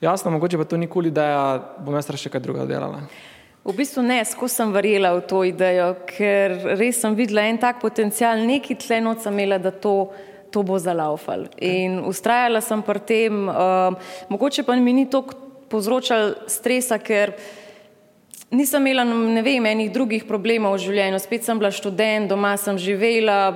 jasno, 0.00 0.32
mogoče 0.32 0.56
pa 0.56 0.64
to 0.64 0.80
nikoli 0.80 1.12
ideja, 1.12 1.60
bom 1.84 1.92
jaz 1.92 2.08
še 2.08 2.32
kaj 2.32 2.40
druga 2.40 2.64
delala. 2.64 3.04
V 3.68 3.76
bistvu 3.76 4.00
ne, 4.00 4.22
skozi 4.24 4.62
sem 4.62 4.72
verjela 4.72 5.12
v 5.12 5.26
to 5.28 5.44
idejo, 5.44 5.92
ker 6.08 6.56
res 6.80 7.04
sem 7.04 7.12
videla 7.12 7.44
en 7.44 7.60
tak 7.60 7.84
potencial, 7.84 8.40
neki 8.48 8.78
tle 8.80 9.02
noč 9.04 9.28
sem 9.28 9.36
imela, 9.36 9.60
da 9.60 9.76
to, 9.76 10.08
to 10.48 10.64
bo 10.64 10.80
zalaufal. 10.80 11.50
In 11.60 12.00
ustrajala 12.08 12.64
sem 12.64 12.80
pri 12.80 13.04
tem, 13.04 13.44
uh, 13.44 13.92
mogoče 14.32 14.64
pa 14.64 14.72
mi 14.80 14.96
ni 14.96 15.04
to 15.04 15.26
povzročal 15.68 16.48
stresa, 16.48 16.96
ker 16.96 17.36
Nisem 18.48 18.86
imela, 18.86 19.04
ne 19.04 19.42
vem, 19.44 19.66
enih 19.68 19.90
drugih 19.92 20.22
problemov 20.24 20.78
v 20.78 20.86
življenju. 20.86 21.18
Spet 21.20 21.44
sem 21.44 21.58
bila 21.60 21.68
študent, 21.68 22.30
doma 22.30 22.54
sem 22.56 22.78
živela, 22.80 23.50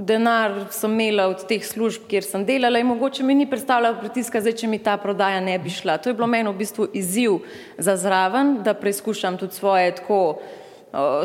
denar 0.00 0.54
sem 0.72 0.94
imela 0.96 1.26
od 1.28 1.42
teh 1.44 1.60
služb, 1.60 2.06
kjer 2.08 2.24
sem 2.24 2.46
delala 2.48 2.80
in 2.80 2.88
mogoče 2.88 3.20
mi 3.20 3.34
ni 3.36 3.44
predstavljala 3.44 3.98
pritiska, 4.00 4.40
zdaj, 4.40 4.54
če 4.62 4.70
mi 4.72 4.78
ta 4.80 4.94
prodaja 4.96 5.42
ne 5.44 5.58
bi 5.60 5.68
šla. 5.68 5.98
To 6.00 6.08
je 6.08 6.16
bilo 6.16 6.28
meni 6.32 6.48
v 6.48 6.56
bistvu 6.56 6.86
izziv 6.96 7.42
za 7.76 7.98
zraven, 8.00 8.62
da 8.64 8.72
preizkušam 8.72 9.36
tudi 9.36 9.58
svoje 9.60 9.90
tako 9.98 10.20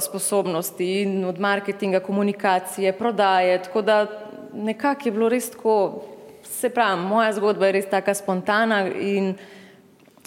sposobnosti 0.04 0.90
in 1.06 1.24
od 1.30 1.40
marketinga, 1.40 2.02
komunikacije, 2.04 2.92
prodaje. 3.00 3.62
Tako 3.64 3.82
da 3.82 4.02
nekako 4.52 5.08
je 5.08 5.16
bilo 5.16 5.30
res 5.32 5.48
tako, 5.56 5.78
se 6.44 6.68
pravi, 6.68 7.00
moja 7.08 7.32
zgodba 7.40 7.72
je 7.72 7.78
res 7.80 7.88
taka 7.88 8.12
spontana 8.18 8.90
in 8.92 9.38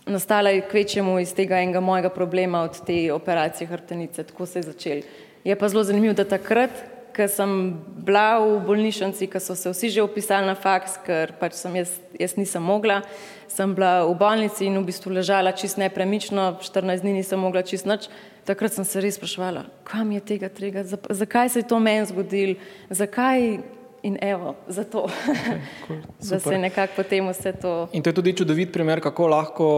nastala 0.06 0.50
je 0.50 0.64
kvečemu 0.70 1.18
iz 1.20 1.34
tega 1.34 1.60
enega 1.62 1.80
mojega 1.80 2.10
problema 2.10 2.62
od 2.62 2.80
te 2.86 3.12
operacije 3.12 3.66
hrbtenice, 3.66 4.24
tako 4.24 4.46
se 4.46 4.58
je 4.58 4.62
začel. 4.62 5.02
Je 5.44 5.56
pa 5.58 5.68
zelo 5.68 5.84
zanimivo, 5.84 6.14
da 6.14 6.24
takrat, 6.24 6.70
ko 7.16 7.28
sem 7.28 7.76
bila 8.06 8.40
v 8.40 8.60
bolnišnici, 8.66 9.26
ko 9.26 9.40
so 9.40 9.54
se 9.54 9.70
vsi 9.70 9.90
že 9.90 10.02
upisali 10.02 10.46
na 10.46 10.54
faks, 10.54 10.96
ker 11.04 11.34
pač 11.40 11.58
sem 11.60 11.76
jaz, 11.76 11.92
jaz 12.18 12.36
nisem 12.36 12.62
mogla, 12.62 13.02
sem 13.48 13.74
bila 13.74 14.06
v 14.08 14.14
bolnici 14.16 14.66
in 14.66 14.78
v 14.80 14.86
bistvu 14.88 15.12
ležala 15.12 15.52
čist 15.52 15.76
nepremično, 15.76 16.56
14 16.62 17.04
dni 17.04 17.20
nisem 17.20 17.40
mogla 17.40 17.62
čist 17.62 17.86
nič, 17.86 18.08
takrat 18.48 18.72
sem 18.72 18.84
se 18.84 19.00
res 19.00 19.20
spraševala, 19.20 19.66
kam 19.84 20.12
je 20.12 20.24
tega 20.24 20.48
trega, 20.48 20.86
zakaj 21.10 21.52
se 21.52 21.60
je 21.60 21.68
to 21.68 21.78
meni 21.78 22.08
zgodil, 22.08 22.56
zakaj 22.88 23.60
In 24.02 24.16
evo, 24.20 24.54
zato, 24.66 25.06
okay, 25.06 25.60
cool. 25.86 26.00
da 26.18 26.38
se 26.40 26.58
nekako 26.58 26.92
potem 26.96 27.28
vse 27.30 27.52
to. 27.52 27.88
In 27.92 28.02
to 28.02 28.10
je 28.10 28.14
tudi 28.14 28.32
čudovit 28.34 28.72
primer, 28.72 29.00
kako 29.00 29.28
lahko 29.30 29.68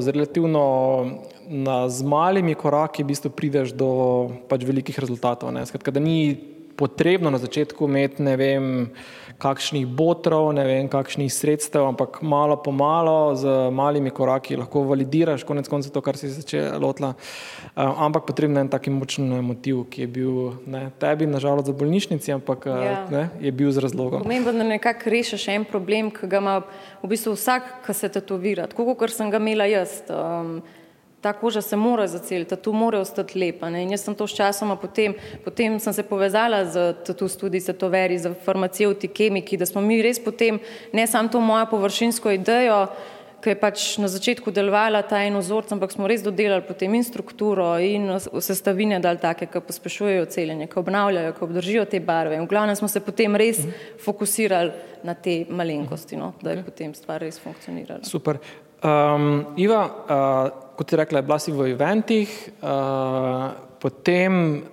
z 0.00 0.08
relativno 0.08 0.64
na, 1.48 1.88
z 1.88 2.02
malimi 2.02 2.54
koraki 2.54 3.04
v 3.04 3.12
bistvu 3.12 3.30
prideš 3.30 3.74
do 3.76 3.88
pač 4.48 4.64
velikih 4.64 4.96
rezultatov. 4.98 5.52
Skratka, 5.68 5.92
da 5.92 6.00
ni 6.00 6.53
potrebno 6.76 7.30
na 7.30 7.38
začetku 7.38 7.84
imeti 7.84 8.22
ne 8.22 8.36
vem, 8.36 8.64
kakšnih 9.38 9.86
botrov, 9.86 10.52
ne 10.54 10.64
vem, 10.66 10.88
kakšnih 10.88 11.30
sredstev, 11.32 11.86
ampak 11.88 12.20
malo 12.22 12.56
po 12.62 12.70
malo, 12.72 13.34
z 13.34 13.70
malimi 13.74 14.10
koraki 14.14 14.56
lahko 14.56 14.84
validiraš 14.88 15.44
konec 15.44 15.68
konca 15.68 15.90
to, 15.90 16.00
kar 16.04 16.16
si 16.16 16.30
začela 16.30 16.78
lotla. 16.78 17.14
Uh, 17.74 17.90
ampak 18.06 18.26
potrebno 18.28 18.60
je 18.60 18.66
en 18.66 18.70
taki 18.70 18.94
močen 18.94 19.28
motiv, 19.44 19.84
ki 19.90 20.06
je 20.06 20.08
bil 20.08 20.54
ne, 20.70 20.86
tebi, 21.00 21.26
nažalost, 21.26 21.66
za 21.66 21.74
bolnišnici, 21.74 22.32
ampak 22.34 22.66
eh, 22.68 22.84
ja. 22.84 22.94
ne, 23.10 23.24
je 23.40 23.52
bil 23.52 23.72
z 23.72 23.82
razlogom. 23.82 24.22
Pomembno 24.22 24.52
je, 24.52 24.62
da 24.62 24.68
nekako 24.68 25.10
rešiš 25.10 25.48
en 25.54 25.66
problem, 25.66 26.12
ki 26.14 26.30
ga 26.30 26.42
ima 26.42 26.56
v 27.02 27.10
bistvu 27.10 27.34
vsak, 27.34 27.84
ki 27.86 27.96
se 27.96 28.12
tetovira, 28.12 28.68
tako 28.70 28.94
kot 28.94 29.12
sem 29.14 29.32
ga 29.32 29.42
imela 29.42 29.66
jaz. 29.70 30.02
Um, 30.08 30.58
ta 31.24 31.32
koža 31.32 31.62
se 31.62 31.76
mora 31.76 32.04
zaceliti, 32.06 32.56
tu 32.56 32.72
mora 32.72 32.98
ostati 33.00 33.38
lepa. 33.38 33.70
Ne? 33.72 33.80
In 33.82 33.94
jaz 33.94 34.02
sem 34.04 34.14
to 34.14 34.26
sčasoma 34.28 34.76
potem, 34.76 35.14
potem 35.44 35.78
sem 35.80 35.92
se 35.96 36.02
povezala 36.04 36.58
z 36.68 37.14
tu 37.16 37.28
študij, 37.28 37.62
z 37.64 37.72
toveri, 37.80 38.18
z 38.20 38.34
farmacevti, 38.44 39.08
kemiki, 39.08 39.56
da 39.56 39.64
smo 39.64 39.80
mi 39.80 40.02
res 40.04 40.20
potem, 40.20 40.58
ne 40.92 41.06
samo 41.08 41.32
to 41.32 41.40
mojo 41.40 41.64
površinsko 41.70 42.34
idejo, 42.36 42.82
ki 43.40 43.54
je 43.54 43.56
pač 43.60 43.84
na 44.00 44.08
začetku 44.08 44.52
delovala 44.52 45.00
ta 45.08 45.22
en 45.24 45.38
vzorc, 45.40 45.72
ampak 45.72 45.94
smo 45.96 46.08
res 46.08 46.20
dodelali 46.24 46.64
potem 46.64 46.92
in 46.96 47.04
strukturo 47.04 47.70
in 47.80 48.18
sestavine 48.20 49.00
dal 49.00 49.16
take, 49.20 49.48
ki 49.48 49.62
pospešujejo 49.64 50.26
celjenje, 50.32 50.68
ki 50.68 50.80
obnavljajo, 50.80 51.32
ki 51.38 51.44
obdržijo 51.46 51.86
te 51.88 52.02
barve. 52.04 52.36
In 52.36 52.44
v 52.44 52.50
glavnem 52.52 52.76
smo 52.76 52.88
se 52.88 53.00
potem 53.04 53.36
res 53.40 53.62
fokusirali 54.04 55.00
na 55.08 55.16
te 55.16 55.40
malenkosti, 55.48 56.20
no? 56.20 56.34
da 56.44 56.52
je 56.52 56.66
potem 56.68 56.92
stvar 56.96 57.24
res 57.24 57.40
funkcionirala. 57.40 58.04
Super. 58.08 58.40
Um, 58.84 59.56
Iva, 59.56 59.80
uh, 59.88 60.63
kot 60.76 60.90
si 60.90 60.96
rekla, 60.96 61.22
bila 61.22 61.38
si 61.38 61.52
v 61.54 61.70
eventih, 61.72 62.30
uh, 62.62 63.54
potem 63.78 64.64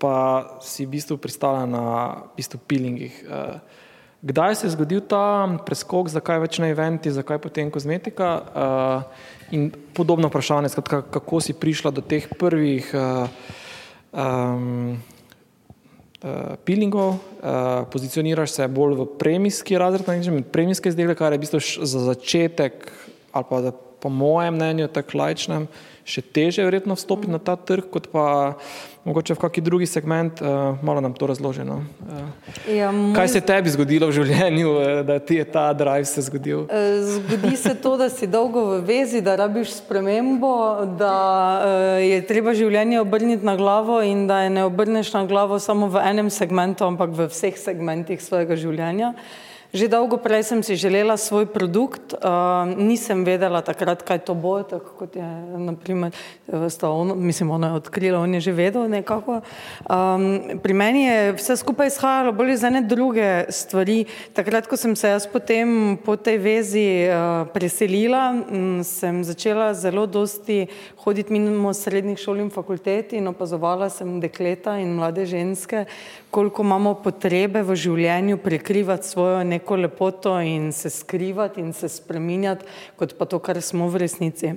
pa 0.00 0.48
si 0.64 0.88
v 0.88 0.96
bistvu 0.96 1.20
pristala 1.20 1.68
na 1.68 1.84
v 2.32 2.40
bistvu 2.40 2.58
peelingih. 2.64 3.14
Uh, 3.28 3.60
kdaj 4.24 4.56
se 4.56 4.66
je 4.66 4.74
zgodil 4.76 5.04
ta 5.04 5.44
preskok, 5.64 6.08
zakaj 6.08 6.40
več 6.40 6.60
na 6.60 6.72
eventi, 6.72 7.12
zakaj 7.12 7.40
potem 7.40 7.68
kozmetika? 7.68 8.28
Uh, 8.40 9.28
in 9.52 9.68
podobno 9.96 10.32
vprašanje, 10.32 10.72
skratka, 10.72 11.02
kako 11.02 11.40
si 11.44 11.52
prišla 11.52 11.92
do 11.92 12.00
teh 12.00 12.24
prvih 12.38 12.88
uh, 12.96 13.28
um, 14.12 14.96
uh, 16.24 16.56
peelingov, 16.64 17.16
uh, 17.16 17.84
pozicioniraš 17.92 18.56
se 18.56 18.68
bolj 18.68 18.96
v 19.02 19.08
premijski 19.20 19.76
razred, 19.76 20.08
premijske 20.52 20.88
izdelke, 20.88 21.18
kar 21.20 21.36
je 21.36 21.38
v 21.38 21.44
bistvu 21.44 21.60
za 21.84 22.08
začetek 22.08 22.88
ali 23.30 23.46
pa 23.46 23.62
za 23.62 23.72
po 24.00 24.08
mojem 24.08 24.54
mnenju, 24.54 24.88
tako 24.88 25.20
lajčnem, 25.20 25.66
še 26.04 26.22
teže 26.24 26.64
verjetno 26.66 26.96
vstopiti 26.96 27.30
na 27.30 27.38
ta 27.38 27.54
trg, 27.56 27.86
kot 27.92 28.08
pa 28.10 28.56
mogoče 29.04 29.36
v 29.36 29.40
kakšen 29.40 29.64
drugi 29.64 29.86
segment. 29.88 30.40
Uh, 30.42 30.76
malo 30.84 31.00
nam 31.00 31.14
to 31.16 31.28
razloženo. 31.30 31.80
Uh, 32.00 32.28
ja, 32.68 32.90
moj... 32.92 33.14
Kaj 33.16 33.28
se 33.32 33.40
tebi 33.44 33.72
zgodilo 33.72 34.10
v 34.10 34.16
življenju, 34.18 34.72
uh, 34.72 35.00
da 35.06 35.18
ti 35.22 35.38
je 35.40 35.46
ta 35.48 35.70
drive 35.76 36.08
se 36.08 36.24
zgodil? 36.26 36.66
Zgodi 37.06 37.54
se 37.56 37.74
to, 37.80 37.94
da 38.00 38.10
si 38.12 38.28
dolgo 38.30 38.64
v 38.72 38.80
vezi, 38.88 39.22
da 39.24 39.36
rabiš 39.40 39.76
spremembo, 39.80 40.54
da 41.00 41.14
uh, 41.16 42.00
je 42.04 42.18
treba 42.28 42.56
življenje 42.56 43.00
obrniti 43.00 43.46
na 43.46 43.56
glavo 43.60 44.00
in 44.04 44.26
da 44.30 44.42
je 44.44 44.56
ne 44.56 44.66
obrneš 44.68 45.14
na 45.16 45.24
glavo 45.28 45.60
samo 45.62 45.88
v 45.92 46.02
enem 46.10 46.32
segmentu, 46.32 46.88
ampak 46.88 47.14
v 47.14 47.30
vseh 47.30 47.56
segmentih 47.60 48.20
svojega 48.20 48.58
življenja. 48.58 49.14
Uh, 49.14 49.48
Že 49.70 49.86
dolgo 49.86 50.18
prej 50.18 50.42
sem 50.50 50.62
si 50.66 50.74
želela 50.74 51.14
svoj 51.14 51.46
produkt, 51.46 52.10
uh, 52.18 52.66
nisem 52.74 53.22
vedela 53.22 53.62
takrat, 53.62 54.02
kaj 54.02 54.26
to 54.26 54.34
bo, 54.34 54.58
tako 54.66 54.98
kot 54.98 55.14
je, 55.14 55.22
naprimer, 55.62 56.10
on, 56.82 57.14
mislim, 57.14 57.54
ona 57.54 57.70
je 57.70 57.78
odkrila, 57.78 58.18
on 58.18 58.34
je 58.34 58.40
že 58.40 58.52
vedel 58.52 58.90
nekako. 58.90 59.46
Um, 59.86 60.58
pri 60.58 60.74
meni 60.74 61.06
je 61.06 61.32
vse 61.38 61.56
skupaj 61.56 61.86
izhajalo 61.86 62.32
bolj 62.34 62.52
iz 62.58 62.64
ene 62.66 62.82
druge 62.82 63.46
stvari. 63.54 64.10
Takrat, 64.34 64.66
ko 64.66 64.74
sem 64.74 64.96
se 64.98 65.14
jaz 65.14 65.30
potem 65.30 65.94
po 66.02 66.18
tej 66.18 66.42
vezi 66.42 66.88
uh, 67.06 67.46
preselila, 67.54 68.42
m, 68.50 68.82
sem 68.82 69.22
začela 69.22 69.70
zelo 69.74 70.06
dosti 70.10 70.66
hoditi 71.06 71.30
mimo 71.30 71.70
srednjih 71.70 72.18
šol 72.18 72.42
in 72.42 72.50
fakultet 72.50 73.14
in 73.14 73.30
opazovala 73.30 73.86
sem 73.86 74.18
dekleta 74.18 74.80
in 74.82 74.98
mlade 74.98 75.30
ženske, 75.30 75.86
koliko 76.30 76.62
imamo 76.62 76.94
potrebe 76.94 77.62
v 77.62 77.74
življenju 77.76 78.38
prekrivati 78.38 79.08
svojo 79.08 79.44
neko 79.44 79.76
lepoto 79.76 80.40
in 80.40 80.72
se 80.72 80.90
skrivati 80.90 81.60
in 81.60 81.72
se 81.72 81.88
spreminjati, 81.88 82.66
kot 82.96 83.16
pa 83.18 83.26
to, 83.26 83.38
kar 83.38 83.60
smo 83.62 83.88
v 83.90 84.04
resnici. 84.04 84.54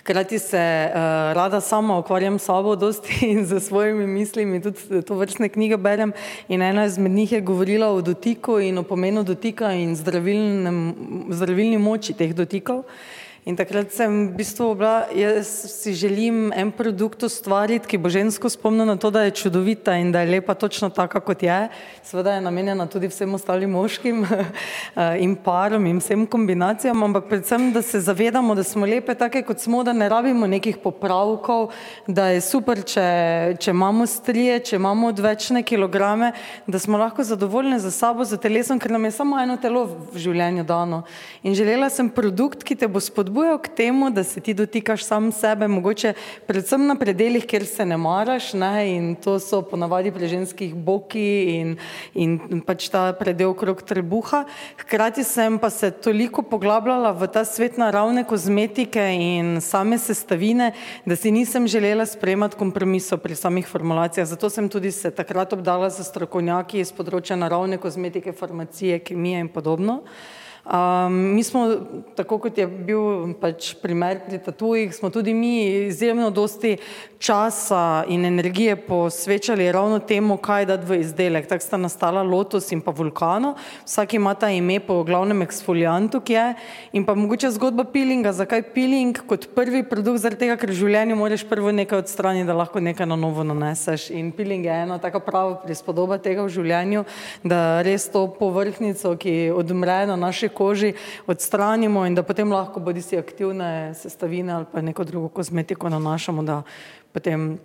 Hkrati 0.00 0.38
se 0.40 0.56
uh, 0.56 0.94
rada 1.36 1.60
sama 1.60 1.98
ukvarjam 2.00 2.38
s 2.38 2.48
sabo 2.48 2.76
dosti 2.76 3.18
in 3.32 3.44
za 3.46 3.60
svojimi 3.60 4.06
mislimi, 4.06 4.62
tudi 4.62 5.02
to 5.06 5.14
vrstne 5.14 5.48
knjige 5.52 5.76
berem 5.76 6.12
in 6.48 6.62
ena 6.62 6.86
izmed 6.88 7.12
njih 7.12 7.32
je 7.32 7.40
govorila 7.40 7.90
o 7.92 8.00
dotiku 8.00 8.58
in 8.58 8.78
o 8.78 8.82
pomenu 8.82 9.22
dotika 9.22 9.72
in 9.76 9.96
zdravilni 9.96 11.78
moči 11.78 12.16
teh 12.16 12.34
dotikov. 12.34 12.78
Uh, 12.78 13.19
In 13.48 13.56
takrat 13.56 13.88
sem 13.88 14.28
v 14.28 14.36
bistvu 14.36 14.74
bila, 14.76 15.08
jaz 15.16 15.48
si 15.48 15.94
želim 15.96 16.50
en 16.52 16.68
produkt 16.76 17.22
ustvariti, 17.24 17.88
ki 17.88 17.96
bo 17.96 18.10
žensko 18.12 18.50
spomnil 18.52 18.84
na 18.84 18.98
to, 19.00 19.08
da 19.08 19.22
je 19.24 19.32
čudovita 19.32 19.94
in 19.96 20.10
da 20.12 20.20
je 20.20 20.28
lepa 20.34 20.52
točno 20.52 20.90
taka, 20.92 21.22
kot 21.24 21.40
je. 21.42 21.56
Seveda 22.04 22.34
je 22.34 22.42
namenjena 22.44 22.84
tudi 22.84 23.08
vsem 23.08 23.32
ostalim 23.34 23.72
moškim 23.72 24.26
eh, 24.28 25.22
in 25.24 25.38
parom 25.40 25.86
in 25.88 26.02
vsem 26.02 26.26
kombinacijam, 26.28 27.00
ampak 27.02 27.30
predvsem, 27.30 27.70
da 27.72 27.80
se 27.82 28.02
zavedamo, 28.04 28.54
da 28.54 28.62
smo 28.62 28.84
lepe 28.84 29.16
take, 29.16 29.40
kot 29.48 29.64
smo, 29.64 29.80
da 29.88 29.96
ne 29.96 30.10
rabimo 30.12 30.46
nekih 30.46 30.76
popravkov, 30.84 31.72
da 32.06 32.28
je 32.34 32.44
super, 32.44 32.84
če, 32.84 33.56
če 33.56 33.72
imamo 33.72 34.04
strije, 34.04 34.60
če 34.68 34.76
imamo 34.76 35.14
odvečne 35.14 35.64
kilograme, 35.64 36.34
da 36.66 36.78
smo 36.78 37.00
lahko 37.00 37.24
zadovoljni 37.24 37.80
za 37.80 37.90
sabo, 37.90 38.28
za 38.28 38.36
telesom, 38.36 38.76
ker 38.76 38.92
nam 38.92 39.08
je 39.08 39.16
samo 39.16 39.40
eno 39.40 39.56
telo 39.56 39.88
v 39.88 40.28
življenju 40.28 40.68
dano. 40.68 41.02
In 41.40 41.56
želela 41.56 41.88
sem 41.88 42.12
produkt, 42.12 42.68
ki 42.68 42.76
te 42.76 42.84
bo 42.84 43.00
spodbujal 43.00 43.29
spodbujal 43.30 43.58
k 43.62 43.68
temu, 43.68 44.10
da 44.10 44.24
se 44.24 44.40
ti 44.40 44.54
dotikaš 44.54 45.04
sam 45.04 45.30
sebe, 45.32 45.68
mogoče 45.68 46.14
predvsem 46.46 46.86
na 46.86 46.96
predeljih, 46.98 47.46
kjer 47.46 47.66
se 47.66 47.86
ne 47.86 47.96
maraš, 47.96 48.52
ne? 48.58 48.90
in 48.90 49.14
to 49.14 49.38
so 49.38 49.62
ponavadi 49.62 50.10
pri 50.10 50.26
ženskih 50.26 50.74
boki 50.74 51.22
in, 51.54 51.76
in 52.14 52.60
pač 52.66 52.88
ta 52.90 53.12
predel 53.14 53.52
okrog 53.54 53.84
trebuha. 53.86 54.42
Hkrati 54.82 55.22
sem 55.24 55.60
pa 55.62 55.70
se 55.70 55.92
toliko 55.94 56.42
poglabljala 56.42 57.12
v 57.14 57.30
ta 57.30 57.44
svet 57.46 57.78
naravne 57.78 58.26
kozmetike 58.26 59.06
in 59.14 59.60
same 59.62 59.98
sestavine, 59.98 60.72
da 61.06 61.14
si 61.14 61.30
nisem 61.30 61.70
želela 61.70 62.06
sprejemati 62.06 62.58
kompromisov 62.58 63.22
pri 63.22 63.38
samih 63.38 63.66
formulacijah. 63.70 64.26
Zato 64.26 64.50
sem 64.50 64.68
tudi 64.68 64.90
se 64.90 65.10
takrat 65.10 65.52
obdala 65.52 65.86
za 65.90 66.02
strokovnjaki 66.02 66.82
iz 66.82 66.90
področja 66.90 67.38
naravne 67.38 67.78
kozmetike, 67.78 68.34
farmacije, 68.34 68.98
kemije 69.06 69.46
in 69.46 69.54
podobno. 69.54 70.02
Um, 70.64 71.12
mi 71.34 71.42
smo, 71.42 71.68
tako 72.16 72.36
kot 72.38 72.58
je 72.58 72.66
bil 72.66 73.32
pač 73.40 73.72
primer 73.80 74.18
pri 74.26 74.38
tatujih, 74.44 74.92
smo 74.92 75.08
tudi 75.10 75.32
mi 75.34 75.86
izjemno 75.88 76.28
dosti 76.30 76.76
časa 77.18 78.04
in 78.08 78.24
energije 78.24 78.76
posvečali 78.76 79.72
ravno 79.72 79.98
temu, 79.98 80.36
kaj 80.36 80.66
dati 80.66 80.86
v 80.86 80.98
izdelek. 81.00 81.48
Tako 81.48 81.64
sta 81.64 81.76
nastala 81.80 82.22
Lotus 82.22 82.72
in 82.72 82.80
pa 82.84 82.92
Vulkano, 82.92 83.54
vsak 83.84 84.14
ima 84.14 84.34
ta 84.34 84.50
ime 84.50 84.80
po 84.80 85.00
glavnem 85.04 85.42
eksfoliantu, 85.42 86.20
ki 86.20 86.32
je. 86.32 86.44
In 86.92 87.08
pa 87.08 87.14
mogoče 87.16 87.50
zgodba 87.56 87.84
peelinga, 87.88 88.32
zakaj 88.32 88.62
peeling 88.74 89.16
kot 89.26 89.48
prvi 89.56 89.80
produkt, 89.88 90.20
zaradi 90.20 90.44
tega, 90.44 90.58
ker 90.60 90.74
v 90.74 90.76
življenju 90.76 91.16
moraš 91.16 91.46
prvo 91.48 91.72
nekaj 91.72 92.04
odstraniti, 92.04 92.48
da 92.48 92.58
lahko 92.60 92.84
nekaj 92.84 93.08
na 93.08 93.16
novo 93.16 93.44
naneseš. 93.48 94.10
In 94.12 94.28
peeling 94.36 94.68
je 94.68 94.76
ena 94.84 95.00
taka 95.00 95.24
prava 95.24 95.56
prispodoba 95.64 96.20
tega 96.20 96.44
v 96.44 96.52
življenju, 96.52 97.06
da 97.44 97.80
res 97.86 98.10
to 98.12 98.26
povrhnico, 98.36 99.16
ki 99.16 99.36
odmre 99.56 100.02
na 100.12 100.20
naši 100.20 100.49
koži 100.50 100.92
odstranimo 101.26 102.06
in 102.06 102.14
da 102.14 102.22
potem 102.22 102.52
lahko 102.52 102.80
bodi 102.80 103.02
si 103.02 103.18
aktivne 103.18 103.94
sestavine 103.94 104.52
ali 104.52 104.66
pa 104.72 104.80
neko 104.80 105.04
drugo 105.04 105.28
kozmetiko 105.28 105.88
nanašamo, 105.88 106.42
da 106.42 106.62
potem 107.12 107.58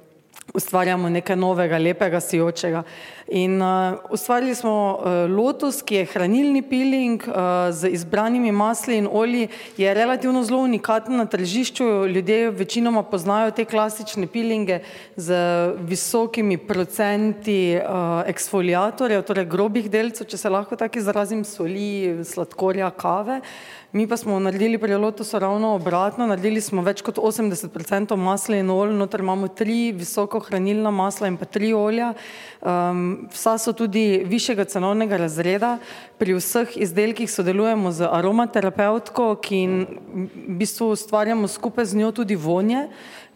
ustvarjamo 0.54 1.10
nekaj 1.10 1.36
novega, 1.36 1.78
lepega, 1.78 2.20
sijočega. 2.20 2.84
In 3.28 3.62
uh, 3.62 3.98
ustvarili 4.10 4.56
smo 4.56 4.74
uh, 5.00 5.08
Lotus, 5.38 5.82
ki 5.82 5.96
je 5.96 6.06
hranilni 6.06 6.62
peeling 6.62 7.24
uh, 7.28 7.36
z 7.74 7.90
izbranimi 7.90 8.52
masli 8.52 9.00
in 9.02 9.08
olji, 9.12 9.48
je 9.78 9.94
relativno 9.94 10.44
zelo 10.44 10.62
unikaten 10.62 11.18
na 11.18 11.26
tržišču. 11.26 12.08
Ljudje 12.08 12.52
večinoma 12.52 13.04
poznajo 13.04 13.52
te 13.52 13.66
klasične 13.66 14.28
peelinge 14.28 14.80
z 15.16 15.36
visokimi 15.80 16.58
procenti 16.58 17.78
uh, 17.82 18.22
eksfoliatorjev, 18.30 19.26
torej 19.26 19.50
grobih 19.50 19.90
delcev, 19.90 20.30
če 20.30 20.38
se 20.38 20.50
lahko 20.50 20.76
tako 20.76 21.02
izrazim, 21.02 21.44
soli, 21.44 22.22
sladkorja, 22.24 22.92
kave. 22.94 23.42
Mi 23.96 24.08
pa 24.08 24.18
smo 24.18 24.40
naredili 24.40 24.78
pri 24.78 24.96
Lotusu 24.96 25.40
ravno 25.40 25.70
obratno, 25.76 26.26
naredili 26.28 26.60
smo 26.62 26.82
več 26.84 27.00
kot 27.00 27.16
80% 27.16 28.18
masla 28.20 28.58
in 28.60 28.68
olj, 28.70 28.92
noter 28.92 29.24
imamo 29.24 29.48
tri 29.48 29.94
visoko 29.96 30.42
hranilna 30.44 30.92
masla 30.92 31.30
in 31.32 31.38
pa 31.40 31.48
tri 31.48 31.72
olja. 31.74 32.10
Um, 32.60 33.30
vsa 33.32 33.56
so 33.56 33.72
tudi 33.72 34.26
višjega 34.28 34.66
cenovnega 34.68 35.22
razreda. 35.24 35.78
Pri 36.20 36.36
vseh 36.36 36.76
izdelkih 36.76 37.32
sodelujemo 37.32 37.96
z 37.96 38.12
aromaterapeutko, 38.12 39.30
ki 39.40 39.62
v 39.64 40.58
bistvu 40.60 40.92
ustvarjamo 40.98 41.48
skupaj 41.48 41.94
z 41.94 42.04
njo 42.04 42.12
tudi 42.20 42.36
vonje. 42.36 42.90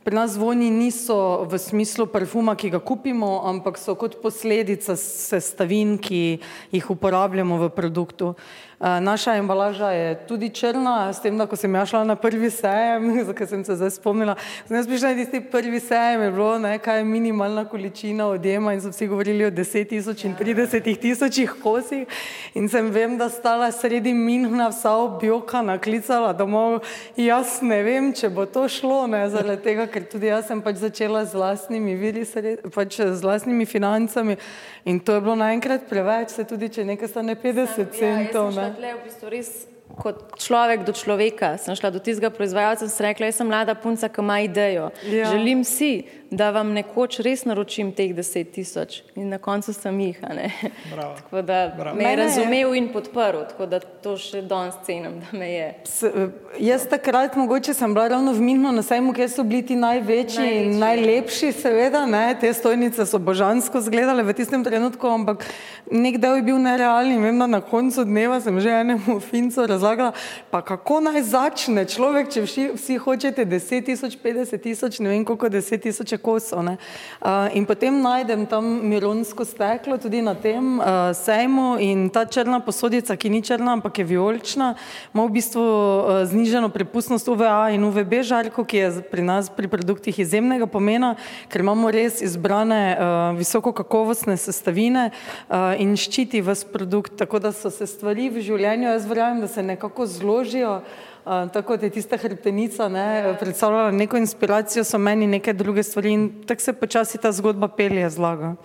Pri 0.04 0.16
nas 0.16 0.36
vonji 0.40 0.72
niso 0.72 1.46
v 1.48 1.58
smislu 1.60 2.06
parfuma, 2.08 2.56
ki 2.56 2.72
ga 2.72 2.80
kupimo, 2.80 3.44
ampak 3.48 3.76
so 3.78 3.96
kot 4.00 4.16
posledica 4.24 4.96
sestavin, 5.00 5.98
ki 6.00 6.40
jih 6.72 6.88
uporabljamo 6.92 7.60
v 7.64 7.68
produktu. 7.76 8.34
Eh, 8.82 9.00
naša 9.00 9.36
embalaža 9.36 9.92
je 9.92 10.28
tudi 10.28 10.50
črna, 10.50 11.14
s 11.14 11.20
tem, 11.20 11.38
da 11.38 11.46
ko 11.46 11.56
sem 11.56 11.76
ja 11.76 11.86
šla 11.86 12.04
na 12.04 12.16
prvi 12.16 12.48
sejem, 12.50 13.10
zakaj 13.28 13.48
sem 13.48 13.64
se 13.66 13.76
zdaj 13.76 13.90
spomnila, 13.92 14.36
sem 14.68 14.78
jaz 14.78 14.88
prišla 14.88 15.10
na 15.10 15.16
tisti 15.16 15.42
prvi 15.42 15.80
sejem, 15.80 16.22
je 16.22 16.32
bilo 16.32 16.60
nekaj 16.60 17.04
minimalna 17.04 17.66
količina 17.66 18.28
odjema 18.28 18.74
in 18.74 18.82
so 18.82 18.90
vsi 18.90 19.08
govorili 19.08 19.46
o 19.46 19.50
deset 19.50 19.90
tisoč 19.90 20.24
in 20.24 20.36
tridesetih 20.36 21.00
tisočih 21.00 21.58
kosih. 21.64 22.08
In 22.56 22.70
sem 22.70 22.88
vem, 22.92 23.18
da 23.18 23.28
stala 23.30 23.68
sredi 23.72 24.14
Minhna 24.14 24.70
vsa 24.72 24.96
objokana, 24.96 25.76
klicala 25.78 26.32
domov, 26.34 26.80
jaz 27.20 27.60
ne 27.62 27.82
vem, 27.84 28.14
če 28.16 28.32
bo 28.32 28.48
to 28.48 28.64
šlo, 28.72 29.08
ne, 29.12 29.26
zaradi 29.30 29.60
tega, 29.64 29.90
ker 29.92 30.08
tudi 30.08 30.32
jaz 30.32 30.48
sem 30.48 30.64
pač 30.64 30.80
začela 30.80 31.26
z 31.26 31.36
vlastnimi 31.36 31.98
viri, 32.00 32.24
pač 32.72 33.02
z 33.04 33.20
vlastnimi 33.28 33.68
financami. 33.68 34.40
In 34.88 35.04
to 35.04 35.20
je 35.20 35.22
bilo 35.22 35.36
naenkrat 35.36 35.84
preveč, 35.92 36.32
se 36.32 36.48
tudi, 36.48 36.72
če 36.72 36.88
nekaj 36.88 37.12
stane 37.12 37.36
50 37.36 37.92
centov, 38.00 38.56
ne. 38.56 38.69
Tle 38.78 38.94
v 38.96 39.04
bistvu 39.08 39.34
res 39.34 39.52
kot 39.98 40.38
človek 40.38 40.86
do 40.86 40.94
človeka, 40.94 41.56
sem 41.58 41.76
šla 41.76 41.90
do 41.90 42.00
tistega 42.04 42.30
proizvajalca 42.34 42.86
in 42.86 42.92
sem 42.94 43.08
rekla, 43.10 43.30
jaz 43.30 43.40
sem 43.42 43.50
mlada 43.50 43.74
punca, 43.76 44.10
ki 44.10 44.22
ima 44.22 44.38
idejo. 44.46 44.90
Ja. 45.10 45.32
Želim 45.34 45.64
si, 45.66 46.06
da 46.32 46.52
vam 46.52 46.70
nekoč 46.74 47.20
res 47.20 47.42
naročim 47.46 47.92
teh 47.92 48.12
deset 48.14 48.52
tisoč 48.54 49.00
in 49.16 49.30
na 49.30 49.38
koncu 49.38 49.74
sem 49.74 50.00
jih, 50.00 50.20
a 50.24 50.34
ne. 50.34 50.52
Bravo. 50.92 51.16
Tako 51.20 51.42
da 51.42 51.74
Bravo. 51.78 51.98
me 51.98 52.04
je 52.04 52.16
razumel 52.16 52.76
in 52.76 52.92
podprl, 52.94 53.48
tako 53.50 53.66
da 53.66 53.80
to 53.80 54.14
še 54.18 54.42
danes 54.42 54.76
cenim, 54.86 55.18
da 55.20 55.38
me 55.38 55.48
je. 55.50 55.68
Eh, 56.04 56.28
jaz 56.60 56.86
takrat 56.88 57.36
mogoče 57.36 57.74
sem 57.74 57.94
bila 57.94 58.08
ravno 58.08 58.34
v 58.34 58.42
Minhu 58.42 58.72
na 58.72 58.84
sejmu, 58.84 59.14
kjer 59.14 59.30
so 59.30 59.44
bili 59.44 59.66
ti 59.66 59.76
največji, 59.76 60.38
največji. 60.38 60.66
in 60.66 60.78
Največji. 60.78 60.80
najlepši, 60.80 61.52
seveda, 61.52 62.06
ne, 62.06 62.38
te 62.42 62.54
stojnice 62.54 63.06
so 63.06 63.18
božansko 63.20 63.80
izgledale 63.80 64.24
v 64.24 64.34
tistem 64.34 64.64
trenutku, 64.64 65.08
ampak 65.08 65.46
nek 65.92 66.18
del 66.18 66.36
je 66.36 66.42
bil 66.44 66.60
nerealen 66.60 67.12
in 67.12 67.24
vem, 67.24 67.40
da 67.40 67.48
na 67.48 67.62
koncu 67.62 68.06
dneva 68.06 68.38
sem 68.40 68.60
že 68.60 68.70
enemu 68.70 69.18
fincu 69.20 69.66
razlagala, 69.66 70.14
pa 70.52 70.62
kako 70.62 71.00
naj 71.02 71.22
začne 71.24 71.86
človek, 71.86 72.30
če 72.30 72.46
vsi, 72.46 72.70
vsi 72.78 72.98
hočete 72.98 73.46
10 73.46 73.86
tisoč, 73.86 74.18
50 74.22 74.62
tisoč, 74.62 75.00
ne 75.00 75.10
vem 75.10 75.26
koliko 75.26 75.50
10 75.50 75.82
tisoč 75.82 76.19
kosov. 76.22 76.60
Uh, 76.60 77.48
in 77.56 77.66
potem 77.66 78.02
najdem 78.02 78.46
tam 78.46 78.64
mironsko 78.84 79.46
steklo 79.46 79.98
tudi 79.98 80.22
na 80.22 80.36
tem 80.36 80.80
uh, 80.80 81.12
sejmu 81.16 81.78
in 81.80 82.10
ta 82.10 82.26
črna 82.26 82.60
posodica, 82.60 83.16
ki 83.16 83.30
ni 83.30 83.42
črna, 83.42 83.74
ampak 83.80 84.00
je 84.00 84.06
vijolična, 84.06 84.76
ima 85.14 85.26
v 85.26 85.34
bistvu 85.40 85.64
uh, 85.64 86.24
znižano 86.28 86.70
prepustnost 86.70 87.28
UVA 87.28 87.72
in 87.72 87.84
UVB 87.84 88.22
žarko, 88.24 88.66
ki 88.66 88.78
je 88.78 88.90
pri 89.12 89.24
nas 89.24 89.50
pri 89.50 89.68
produktih 89.72 90.20
izjemnega 90.20 90.68
pomena, 90.68 91.16
ker 91.50 91.62
imamo 91.62 91.92
res 91.92 92.22
izbrane 92.22 92.96
uh, 92.96 93.38
visoko 93.38 93.72
kakovostne 93.74 94.38
sestavine 94.38 95.10
uh, 95.12 95.74
in 95.80 95.96
ščiti 95.96 96.42
vas 96.44 96.66
produkt, 96.68 97.16
tako 97.18 97.40
da 97.40 97.52
so 97.56 97.72
se 97.72 97.88
stvari 97.88 98.30
v 98.30 98.44
življenju, 98.44 98.92
jaz 98.92 99.08
verjamem, 99.08 99.42
da 99.44 99.48
se 99.48 99.64
nekako 99.64 100.08
zložijo. 100.10 100.82
Uh, 101.30 101.52
tako 101.54 101.78
da 101.78 101.86
je 101.86 101.90
tista 101.90 102.18
hrbtenica 102.18 102.88
ne, 102.90 103.36
predstavljala 103.40 103.92
neko 103.92 104.18
inspiracijo, 104.18 104.84
so 104.84 104.98
meni 104.98 105.28
neke 105.28 105.54
druge 105.54 105.84
stvari 105.84 106.14
in 106.14 106.32
tako 106.48 106.62
se 106.62 106.74
počasi 106.74 107.18
ta 107.22 107.32
zgodba 107.32 107.68
pelje 107.68 108.10
zlaga. 108.10 108.56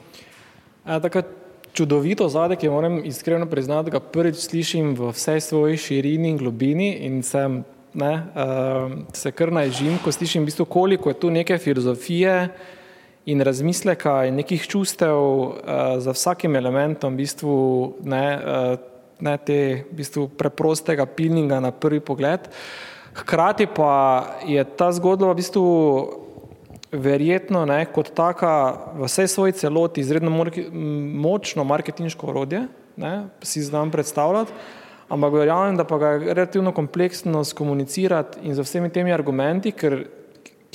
A, 0.85 1.01
tako 1.01 1.23
čudovito 1.73 2.29
zadek, 2.29 2.59
ki 2.59 2.71
moram 2.73 3.05
iskreno 3.05 3.47
priznati, 3.47 3.91
da 3.91 3.99
ga 3.99 4.01
prvič 4.01 4.37
slišim 4.47 4.95
v 4.97 5.11
vsej 5.13 5.41
svoji 5.41 5.77
širini 5.77 6.31
in 6.31 6.39
globini 6.41 6.89
in 7.05 7.21
sem, 7.23 7.61
ne, 7.95 8.15
uh, 8.15 8.97
se 9.13 9.33
kar 9.33 9.53
najžim, 9.53 9.99
ko 10.01 10.13
slišim 10.13 10.43
v 10.43 10.49
bistvu, 10.49 10.65
koliko 10.65 11.13
je 11.13 11.21
tu 11.21 11.31
neke 11.31 11.59
filozofije 11.59 12.49
in 13.27 13.45
razmisleka 13.45 14.23
in 14.25 14.41
nekih 14.41 14.65
čustev 14.67 15.21
uh, 15.21 15.53
za 15.99 16.17
vsakim 16.17 16.57
elementom, 16.57 17.13
v 17.13 17.27
bistvu, 17.27 17.61
ne, 18.09 18.27
uh, 18.41 18.94
ne 19.21 19.37
te 19.39 19.59
v 19.91 19.97
bistvu 20.01 20.29
preprostega 20.39 21.07
pilninga 21.07 21.61
na 21.61 21.71
prvi 21.71 22.01
pogled. 22.01 22.49
Hkrati 23.15 23.67
pa 23.71 23.93
je 24.47 24.65
ta 24.65 24.91
zgodba 24.93 25.31
v 25.31 25.39
bistvu 25.39 25.67
verjetno 26.95 27.65
ne, 27.67 27.85
kot 27.91 28.13
taka 28.15 28.53
v 28.95 29.07
vsej 29.07 29.29
svoji 29.29 29.53
celoti 29.59 30.03
izredno 30.03 30.31
močno 30.31 31.65
marketinško 31.65 32.27
orodje, 32.31 32.67
ne, 32.97 33.15
si 33.43 33.63
znam 33.63 33.91
predstavljati, 33.91 34.53
ampak 35.09 35.33
verjamem, 35.33 35.77
da 35.77 35.85
pa 35.85 35.99
ga 35.99 36.09
je 36.09 36.35
relativno 36.35 36.73
kompleksno 36.73 37.45
skomunicirati 37.45 38.47
in 38.47 38.55
z 38.55 38.63
vsemi 38.63 38.91
temi 38.91 39.13
argumenti, 39.13 39.73
ker, 39.73 40.05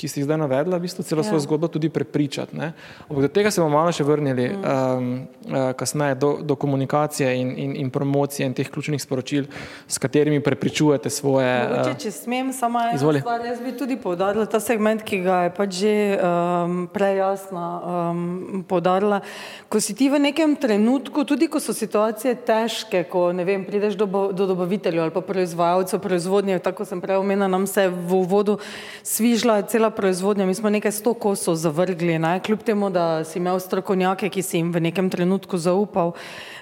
ki 0.00 0.08
ste 0.08 0.20
jih 0.20 0.24
zdaj 0.24 0.40
navedla, 0.40 0.80
v 0.80 0.88
bistvu 0.88 1.04
celo 1.04 1.20
Ja. 1.20 1.28
svojo 1.28 1.40
zgodbo 1.44 1.68
tudi 1.68 1.88
prepričati. 1.92 2.56
Ne. 2.56 2.72
Ampak 3.04 3.22
do 3.22 3.28
tega 3.28 3.50
se 3.52 3.60
bomo 3.60 3.76
malo 3.76 3.92
še 3.92 4.04
vrnili 4.04 4.48
um, 4.48 5.28
uh, 5.44 5.72
kasneje, 5.76 6.14
do, 6.16 6.38
do 6.40 6.56
komunikacije 6.56 7.34
in, 7.36 7.52
in, 7.58 7.76
in 7.76 7.90
promocije 7.92 8.46
in 8.46 8.54
teh 8.56 8.64
ključnih 8.70 9.02
sporočil, 9.02 9.44
s 9.86 9.98
katerimi 10.00 10.40
prepričujete 10.40 11.10
svoje. 11.10 11.68
Mogoče, 11.68 11.90
Uh, 11.90 11.98
če 12.00 12.10
smem, 12.10 12.52
samo 12.52 12.80
ena 12.80 12.96
Izvoli. 12.96 13.20
stvar, 13.20 13.44
jaz 13.44 13.60
bi 13.60 13.76
tudi 13.76 13.96
poudarila 14.00 14.46
ta 14.46 14.60
segment, 14.60 15.02
ki 15.04 15.20
ga 15.20 15.42
je 15.44 15.50
pač 15.52 15.70
že 15.80 15.94
um, 16.16 16.88
prejasno 16.92 17.60
um, 17.60 18.64
poudarila. 18.68 19.20
Ko 19.68 19.80
si 19.80 19.94
ti 19.94 20.08
v 20.08 20.18
nekem 20.18 20.56
trenutku, 20.56 21.24
tudi 21.24 21.48
ko 21.48 21.60
so 21.60 21.72
situacije 21.76 22.34
težke, 22.46 23.04
ko 23.04 23.32
ne 23.32 23.44
vem, 23.44 23.64
prideš 23.64 23.94
do, 24.00 24.06
do 24.32 24.46
dobaviteljev 24.46 25.02
ali 25.02 25.12
pa 25.14 25.20
proizvajalcev 25.20 26.00
proizvodnje, 26.00 26.58
tako 26.58 26.84
sem 26.84 27.00
prej 27.00 27.20
omenila, 27.20 27.48
nam 27.48 27.66
se 27.66 27.82
je 27.82 27.90
v 27.90 28.10
uvodu 28.14 28.58
svižla 29.02 29.62
cela 29.68 29.89
proizvodnja, 29.90 30.46
mi 30.46 30.54
smo 30.54 30.70
nekaj 30.70 30.92
sto 30.92 31.14
kosov 31.14 31.54
zavrgli, 31.54 32.18
ne? 32.18 32.40
kljub 32.40 32.62
temu, 32.62 32.90
da 32.90 33.24
si 33.24 33.38
imel 33.38 33.60
strokovnjake, 33.60 34.28
ki 34.28 34.42
si 34.42 34.56
jim 34.58 34.72
v 34.72 34.80
nekem 34.80 35.10
trenutku 35.10 35.58
zaupal. 35.58 36.12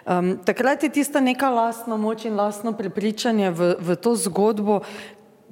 Um, 0.06 0.38
takrat 0.44 0.82
je 0.82 0.88
tista 0.88 1.20
neka 1.20 1.50
lastna 1.50 1.96
moč 1.96 2.24
in 2.24 2.36
lastno 2.36 2.72
prepričanje 2.72 3.50
v, 3.50 3.74
v 3.80 3.96
to 3.96 4.16
zgodbo 4.16 4.80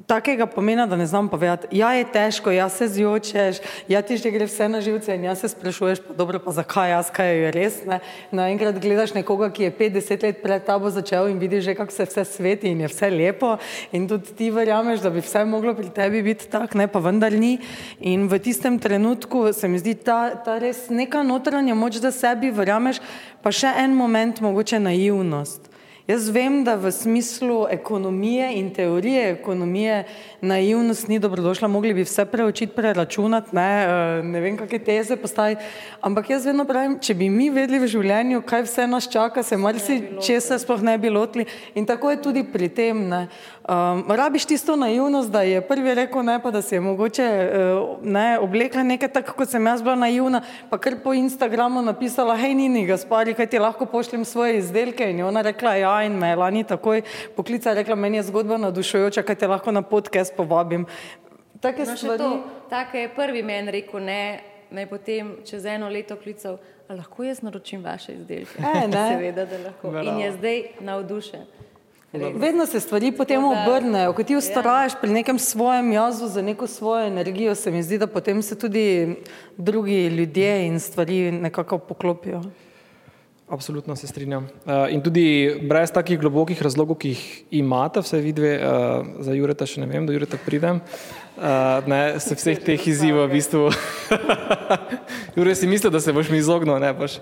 takega 0.06 0.46
pomena, 0.46 0.86
da 0.86 0.96
ne 0.96 1.06
znam 1.06 1.28
povedati. 1.28 1.66
Ja, 1.70 1.92
je 1.92 2.04
težko, 2.12 2.50
ja 2.50 2.68
se 2.68 2.88
zjočeš, 2.88 3.56
ja 3.88 4.02
ti 4.02 4.16
že 4.16 4.30
gre 4.30 4.46
vse 4.46 4.68
na 4.68 4.80
živce 4.80 5.14
in 5.14 5.24
ja 5.24 5.34
se 5.34 5.48
sprašuješ, 5.48 5.98
pa 6.08 6.14
dobro, 6.14 6.38
pa 6.38 6.52
zakaj 6.54 6.90
jaz, 6.90 7.10
kaj 7.10 7.34
je 7.34 7.50
res. 7.50 7.80
Ne? 7.86 7.98
Naenkrat 8.30 8.78
gledaš 8.78 9.14
nekoga, 9.14 9.50
ki 9.50 9.66
je 9.66 9.74
50 9.78 10.22
let 10.22 10.42
pred 10.42 10.64
tabo 10.64 10.90
začel 10.90 11.28
in 11.28 11.38
vidiš 11.38 11.64
že, 11.64 11.74
kako 11.74 11.92
se 11.92 12.06
vse 12.06 12.24
sveti 12.24 12.70
in 12.70 12.80
je 12.80 12.88
vse 12.88 13.10
lepo 13.10 13.56
in 13.92 14.08
tudi 14.08 14.34
ti 14.38 14.50
verjameš, 14.50 15.02
da 15.02 15.10
bi 15.10 15.20
vse 15.20 15.44
moglo 15.44 15.74
pri 15.74 15.90
tebi 15.90 16.22
biti 16.22 16.46
tak, 16.50 16.74
ne, 16.74 16.86
pa 16.86 17.02
vendar 17.02 17.32
ni. 17.32 17.58
In 18.00 18.28
v 18.28 18.38
tistem 18.38 18.78
trenutku 18.78 19.52
se 19.52 19.68
mi 19.68 19.78
zdi 19.78 19.94
ta, 19.94 20.30
ta 20.38 20.58
res 20.62 20.86
neka 20.88 21.22
notranja 21.26 21.74
moč, 21.74 21.98
da 21.98 22.14
sebi 22.14 22.54
verjameš, 22.54 23.02
pa 23.42 23.50
še 23.50 23.74
en 23.82 23.94
moment 23.94 24.40
mogoče 24.40 24.78
naivnost. 24.78 25.75
Jaz 26.06 26.28
vem, 26.30 26.60
da 26.64 26.76
v 26.78 26.92
smislu 26.94 27.66
ekonomije 27.70 28.52
in 28.54 28.70
teorije 28.70 29.30
ekonomije 29.30 30.04
naivnost 30.40 31.08
ni 31.08 31.18
dobrodošla, 31.18 31.68
mogli 31.68 31.94
bi 31.94 32.04
vse 32.06 32.24
preučiti, 32.24 32.72
preračunati, 32.76 33.56
ne, 33.56 33.84
eh, 33.84 34.22
ne 34.22 34.40
vem, 34.40 34.56
kakšne 34.56 34.78
teze 34.78 35.16
postaviti, 35.16 35.64
ampak 36.00 36.30
jaz 36.30 36.46
vedno 36.46 36.64
pravim, 36.64 36.98
če 37.02 37.14
bi 37.14 37.30
mi 37.30 37.50
vedeli 37.50 37.80
v 37.82 37.88
življenju, 37.90 38.42
kaj 38.46 38.62
vse 38.62 38.86
nas 38.86 39.08
čaka, 39.10 39.42
se 39.42 39.56
marsi 39.56 40.02
česa 40.22 40.58
sploh 40.58 40.82
ne 40.82 40.94
bi 40.98 41.10
lotili 41.10 41.46
in 41.74 41.86
tako 41.86 42.10
je 42.10 42.22
tudi 42.22 42.44
pri 42.44 42.68
tem. 42.68 43.08
Ne. 43.08 43.26
Um, 43.66 44.04
rabiš 44.06 44.46
tisto 44.46 44.76
naivnost, 44.76 45.30
da 45.30 45.42
je 45.42 45.60
prvi 45.60 45.94
rekel 45.94 46.22
ne, 46.22 46.38
pa 46.42 46.50
da 46.54 46.62
si 46.62 46.74
je 46.74 46.80
mogoče 46.80 47.26
uh, 47.26 47.98
ne, 48.06 48.38
oblekla 48.38 48.86
nekaj 48.86 49.10
tako, 49.10 49.34
kot 49.40 49.50
sem 49.50 49.66
jaz 49.66 49.82
bila 49.82 49.96
naivna, 49.98 50.44
pa 50.70 50.78
kar 50.78 51.00
po 51.02 51.10
Instagramu 51.18 51.82
napisala, 51.82 52.36
hej, 52.38 52.54
Nini, 52.54 52.86
Gaspari, 52.86 53.34
kaj 53.34 53.50
ti 53.50 53.58
lahko 53.58 53.90
pošljem 53.90 54.24
svoje 54.24 54.60
izdelke 54.62 55.10
in 55.10 55.18
je 55.18 55.26
ona 55.26 55.42
rekla, 55.42 55.74
ja, 55.74 55.95
in 56.02 56.12
me 56.14 56.28
je 56.28 56.36
lani 56.36 56.64
takoj 56.64 57.02
poklicala, 57.36 57.74
rekla, 57.74 57.94
meni 57.96 58.16
je 58.16 58.22
zgodba 58.24 58.56
nadušujoča, 58.58 59.22
kaj 59.22 59.34
te 59.36 59.46
lahko 59.46 59.70
na 59.70 59.82
podcast 59.82 60.34
povabim. 60.34 60.86
Take 61.60 61.84
No, 61.84 61.96
stvari. 61.96 62.18
to, 62.18 62.30
tako 62.70 62.96
je 62.96 63.08
prvi 63.10 63.42
meni 63.42 63.70
rekel, 63.72 64.00
ne, 64.02 64.40
me 64.70 64.80
je 64.80 64.86
potem 64.88 65.36
čez 65.44 65.64
eno 65.66 65.88
leto 65.88 66.16
klical, 66.16 66.58
lahko 66.88 67.24
jaz 67.24 67.42
naročim 67.42 67.82
vaše 67.82 68.12
izdelke. 68.14 68.58
E, 68.60 68.88
ne. 68.88 69.08
Seveda, 69.10 69.44
da 69.46 69.58
lahko. 69.60 69.88
In 70.00 70.18
je 70.18 70.32
zdaj 70.32 70.62
navdušen. 70.80 71.46
Res. 72.12 72.32
Vedno 72.36 72.66
se 72.66 72.80
stvari 72.80 73.12
potem 73.12 73.42
da- 73.42 73.48
obrnejo. 73.48 74.12
Ko 74.12 74.22
ti 74.22 74.36
ustrajaš 74.36 74.92
pri 75.00 75.10
nekem 75.10 75.38
svojem 75.38 75.92
jazu 75.92 76.26
za 76.26 76.42
neko 76.42 76.66
svojo 76.66 77.06
energijo, 77.06 77.54
se 77.54 77.70
mi 77.70 77.82
zdi, 77.82 77.98
da 77.98 78.06
potem 78.06 78.42
se 78.42 78.54
tudi 78.56 79.16
drugi 79.56 80.06
ljudje 80.06 80.66
in 80.66 80.80
stvari 80.80 81.32
nekako 81.32 81.78
poklopijo. 81.80 82.40
Absolutno 83.48 83.96
se 83.96 84.06
strinjam. 84.06 84.48
Uh, 84.64 84.72
in 84.90 85.02
tudi 85.02 85.54
brez 85.62 85.92
takih 85.94 86.18
globokih 86.18 86.58
razlogov, 86.62 86.96
ki 86.98 87.12
jih 87.12 87.20
imate, 87.60 88.02
vse 88.02 88.18
vidve, 88.18 88.56
uh, 88.58 89.06
za 89.22 89.36
Jureta 89.38 89.68
še 89.70 89.84
ne 89.84 89.86
vem, 89.86 90.02
da 90.02 90.16
Jureta 90.16 90.40
pridem, 90.42 90.80
uh, 90.82 91.86
ne, 91.86 92.00
se 92.18 92.34
vseh 92.34 92.58
teh 92.58 92.88
izzivov 92.90 93.28
v 93.28 93.36
bistvu. 93.38 93.68
Jure 95.38 95.54
si 95.54 95.70
mislil, 95.70 95.94
da 95.94 96.02
se 96.02 96.14
boš 96.16 96.32
mi 96.34 96.42
izognil, 96.42 96.74
ne 96.82 96.90
boš. 96.98 97.20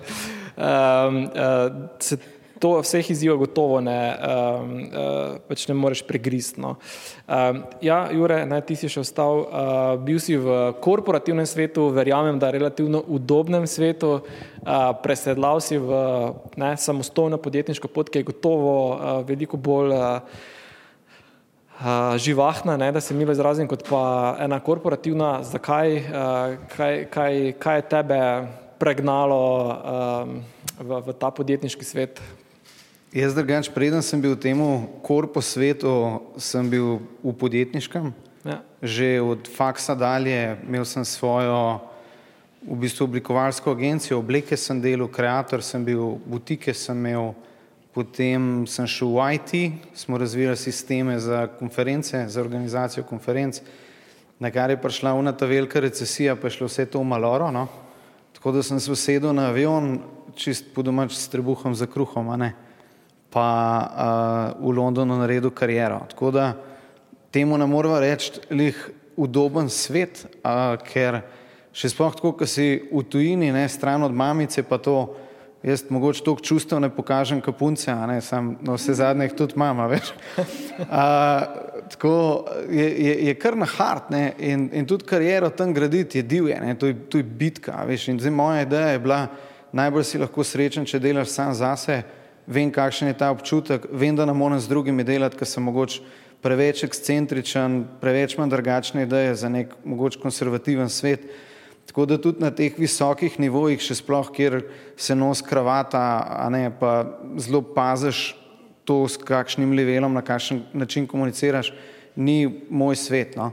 Um, 0.57 1.21
uh, 1.29 2.17
to 2.63 2.79
vseh 2.81 3.11
izzivov 3.11 3.45
gotovo 3.45 3.81
ne, 3.81 3.99
um, 4.15 4.73
uh, 4.89 5.37
pač 5.49 5.67
ne 5.69 5.75
moreš 5.75 6.05
pregrist. 6.07 6.59
No. 6.61 6.77
Um, 7.27 7.65
ja, 7.85 8.09
Jure, 8.15 8.45
ne, 8.47 8.61
ti 8.67 8.79
si 8.79 8.91
še 8.91 9.03
ostal, 9.03 9.45
uh, 9.45 9.95
bil 10.01 10.21
si 10.23 10.39
v 10.39 10.75
korporativnem 10.85 11.47
svetu, 11.49 11.91
verjamem, 11.95 12.39
da 12.39 12.53
relativno 12.55 13.03
udobnem 13.05 13.67
svetu, 13.69 14.21
uh, 14.21 14.91
presedlal 15.03 15.63
si 15.65 15.79
v 15.79 16.03
ne, 16.61 16.75
samostojno 16.79 17.41
podjetniško 17.43 17.91
pot, 17.91 18.11
ki 18.11 18.23
je 18.23 18.31
gotovo 18.33 18.75
uh, 18.95 19.23
veliko 19.27 19.61
bolj 19.61 19.95
uh, 19.95 20.43
Uh, 21.75 22.15
živahna, 22.23 22.77
ne, 22.79 22.93
da 22.95 23.01
se 23.03 23.15
mi 23.15 23.27
izrazim, 23.27 23.67
kot 23.67 23.83
pa 23.89 24.37
ena 24.39 24.61
korporativna. 24.63 25.43
Zakaj, 25.43 25.97
uh, 25.99 26.55
kaj, 26.71 27.01
kaj, 27.11 27.33
kaj 27.59 27.77
je 27.81 27.87
tebe 27.91 28.21
pregnalo 28.79 29.43
um, 29.67 30.37
v, 30.79 31.01
v 31.03 31.15
ta 31.19 31.33
podjetniški 31.35 31.85
svet, 31.85 32.23
Jaz, 33.15 33.31
drugač, 33.31 33.69
preden 33.71 34.03
sem 34.03 34.19
bil 34.19 34.33
v 34.35 34.43
tem 34.43 34.59
korpo 34.99 35.39
svetu, 35.39 36.19
sem 36.35 36.67
bil 36.67 36.99
v 37.23 37.31
podjetniškem. 37.31 38.11
Ja. 38.43 38.59
Že 38.83 39.23
od 39.23 39.47
faksa 39.47 39.95
dalje 39.95 40.59
imel 40.67 40.83
sem 40.83 41.07
svojo 41.07 41.79
v 42.67 42.75
bistvu 42.75 43.07
oblikovalsko 43.07 43.71
agencijo, 43.71 44.19
obleke 44.19 44.59
sem 44.59 44.83
delal, 44.83 45.07
kreator 45.07 45.63
sem 45.63 45.87
bil, 45.87 46.19
butike 46.27 46.75
sem 46.75 46.99
imel, 46.99 47.39
potem 47.95 48.67
sem 48.67 48.83
šel 48.83 49.15
v 49.15 49.31
IT, 49.39 49.53
smo 49.95 50.19
razvijali 50.19 50.59
sisteme 50.59 51.15
za 51.15 51.47
konference, 51.55 52.19
za 52.19 52.43
organizacijo 52.43 53.07
konferenc, 53.07 53.63
na 54.43 54.51
kar 54.51 54.75
je 54.75 54.83
prišla 54.83 55.15
una 55.15 55.31
ta 55.31 55.47
velika 55.47 55.79
recesija, 55.79 56.35
pa 56.35 56.51
je 56.51 56.59
šlo 56.59 56.67
vse 56.67 56.91
to 56.91 56.99
v 56.99 57.07
maloro, 57.15 57.55
no? 57.55 57.71
tako 58.35 58.59
da 58.59 58.67
sem 58.67 58.83
se 58.83 58.91
usedel 58.91 59.31
na 59.31 59.55
avion, 59.55 60.03
čist 60.35 60.75
po 60.75 60.83
domač 60.83 61.15
s 61.15 61.31
trebuhom 61.31 61.79
za 61.79 61.87
kruhom, 61.87 62.35
a 62.35 62.43
ne 62.43 62.64
pa 63.35 63.51
uh, 64.55 64.63
v 64.63 64.71
Londonu 64.77 65.19
naredil 65.19 65.51
kariero. 65.51 66.05
Tako 66.11 66.31
da 66.31 66.53
temu 67.35 67.59
ne 67.59 67.67
moramo 67.67 67.99
reči 67.99 68.39
lih 68.55 68.79
udoben 69.19 69.67
svet, 69.71 70.23
uh, 70.47 70.79
ker 70.87 71.19
še 71.75 71.91
sploh 71.91 72.15
tako, 72.15 72.37
ko 72.39 72.47
si 72.47 72.79
v 72.87 73.03
tujini, 73.11 73.51
ne 73.51 73.67
stran 73.69 74.07
od 74.07 74.15
mamice, 74.15 74.63
pa 74.63 74.79
to 74.79 75.17
jaz 75.65 75.83
mogoče 75.91 76.23
toliko 76.23 76.45
čustev 76.45 76.81
ne 76.81 76.91
pokažem 76.95 77.41
kapunce, 77.43 77.91
a 77.91 78.07
ne 78.07 78.21
sam, 78.23 78.55
no 78.63 78.77
vse 78.79 78.95
zadnje 79.01 79.31
jih 79.31 79.37
tudi 79.39 79.59
mama, 79.59 79.89
veš. 79.91 80.13
Uh, 80.79 81.43
tako 81.91 82.15
je, 82.71 82.85
je, 82.85 83.15
je 83.27 83.35
kar 83.35 83.57
na 83.57 83.67
hart 83.67 84.11
ne 84.11 84.33
in, 84.39 84.69
in 84.73 84.87
tudi 84.87 85.09
kariero 85.09 85.51
tam 85.51 85.75
graditi 85.75 86.19
je 86.19 86.23
divje, 86.23 86.61
ne, 86.61 86.75
to 86.79 86.87
je, 86.87 86.99
to 87.11 87.19
je 87.19 87.27
bitka, 87.27 87.83
veš, 87.89 88.13
in 88.13 88.21
zdaj 88.21 88.35
moja 88.35 88.63
ideja 88.63 88.95
je 88.95 89.03
bila, 89.03 89.25
najbolj 89.73 90.07
si 90.07 90.21
lahko 90.23 90.45
srečen, 90.45 90.87
če 90.87 91.03
delaš 91.03 91.33
sam 91.35 91.55
zase, 91.57 92.03
vem, 92.47 92.71
kakšen 92.73 93.09
je 93.09 93.17
ta 93.19 93.31
občutek, 93.31 93.89
vem, 93.93 94.17
da 94.17 94.27
ne 94.27 94.35
morem 94.37 94.61
z 94.61 94.69
drugimi 94.69 95.05
delati, 95.05 95.39
ker 95.39 95.49
sem 95.49 95.65
mogoče 95.65 96.03
preveč 96.45 96.85
ekscentričen, 96.85 97.85
preveč 98.01 98.37
imam 98.37 98.51
drugačne 98.53 99.07
ideje 99.07 99.35
za 99.41 99.49
nek 99.49 99.73
mogoče 99.85 100.21
konservativen 100.21 100.89
svet. 100.93 101.25
Tako 101.89 102.07
da 102.07 102.19
tudi 102.21 102.41
na 102.41 102.51
teh 102.51 102.77
visokih 102.79 103.37
nivojih, 103.41 103.81
še 103.81 103.99
sploh, 104.01 104.31
kjer 104.33 104.63
se 104.97 105.17
nos 105.17 105.43
kravata, 105.45 106.25
a 106.45 106.49
ne 106.53 106.69
pa 106.81 107.05
zelo 107.41 107.61
paziš 107.75 108.35
to, 108.85 109.05
s 109.09 109.21
kakšnim 109.21 109.73
levelom, 109.77 110.13
na 110.13 110.25
kakšen 110.25 110.63
način 110.73 111.07
komuniciraš, 111.09 111.73
ni 112.17 112.45
moj 112.71 112.97
svet. 112.97 113.37
No. 113.37 113.51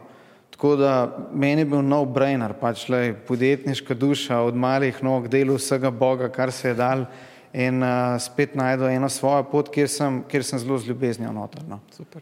Tako 0.52 0.76
da 0.76 0.94
meni 1.34 1.64
je 1.64 1.72
bil 1.72 1.82
nov 1.82 2.10
brainer, 2.14 2.54
pač 2.60 2.86
le 2.92 3.16
podjetniška 3.28 3.96
duša 3.96 4.44
od 4.46 4.56
malih 4.56 5.00
nog, 5.04 5.28
delu 5.32 5.56
vsega 5.58 5.92
Boga, 5.92 6.30
kar 6.30 6.52
se 6.52 6.70
je 6.70 6.78
dal 6.78 7.08
in 7.54 7.84
uh, 7.84 8.20
spet 8.20 8.56
najdu 8.56 8.88
eno 8.88 9.10
svojo 9.10 9.44
pot, 9.44 9.70
kjer 9.70 9.90
sem, 9.90 10.24
kjer 10.28 10.44
sem 10.44 10.60
zelo 10.60 10.78
z 10.78 10.88
ljubeznijo 10.88 11.32
noter. 11.36 11.64
No. 11.68 11.80
Super. 11.92 12.22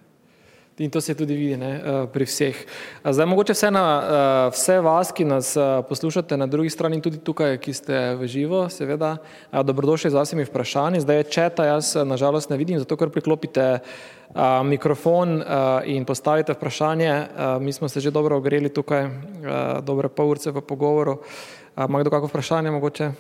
In 0.80 0.90
to 0.90 1.02
se 1.02 1.12
tudi 1.16 1.36
vidi 1.36 1.58
ne, 1.60 1.74
uh, 1.76 2.10
pri 2.10 2.24
vseh. 2.24 2.56
Zdaj, 3.04 3.26
mogoče 3.28 3.54
vse, 3.54 3.72
na, 3.72 3.84
uh, 4.00 4.54
vse 4.56 4.80
vas, 4.80 5.12
ki 5.12 5.28
nas 5.28 5.52
poslušate 5.90 6.38
na 6.38 6.48
drugi 6.48 6.70
strani 6.70 6.96
in 6.98 7.04
tudi 7.04 7.20
tukaj, 7.20 7.58
ki 7.60 7.74
ste 7.76 8.00
v 8.16 8.28
živo, 8.32 8.64
seveda, 8.72 9.18
dobrodošli 9.52 10.10
z 10.10 10.16
vašimi 10.16 10.48
vprašanji. 10.48 11.04
Zdaj 11.04 11.18
je 11.18 11.30
četa, 11.36 11.68
jaz 11.68 11.94
nažalost 12.06 12.50
ne 12.50 12.58
vidim, 12.58 12.80
zato 12.80 12.98
ker 12.98 13.12
priklopite 13.12 13.80
mikrofon 14.64 15.42
in 15.86 16.06
postavite 16.06 16.54
vprašanje. 16.54 17.26
Mi 17.60 17.74
smo 17.74 17.90
se 17.90 18.00
že 18.00 18.12
dobro 18.12 18.38
ogreli 18.38 18.70
tukaj, 18.70 19.10
dobre 19.84 20.08
pol 20.10 20.38
urce 20.38 20.52
v 20.52 20.62
pogovoru. 20.62 21.18
Ima 21.76 22.00
kdo 22.00 22.10
kako 22.10 22.30
vprašanje 22.30 22.72
mogoče? 22.72 23.12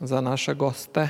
Za 0.00 0.20
naše 0.20 0.54
goste? 0.54 1.08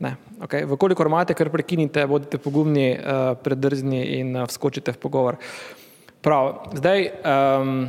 Ne. 0.00 0.16
Okay. 0.40 0.66
Vkolikor 0.66 1.06
imate, 1.06 1.34
kar 1.34 1.50
prekinite, 1.50 2.06
bodite 2.06 2.38
pogumni, 2.38 2.92
uh, 2.98 3.36
predrzni 3.38 4.02
in 4.18 4.34
uh, 4.36 4.48
vskočite 4.48 4.92
v 4.92 4.98
pogovor. 4.98 5.38
Prav, 6.24 6.72
zdaj, 6.74 7.10
um, 7.22 7.86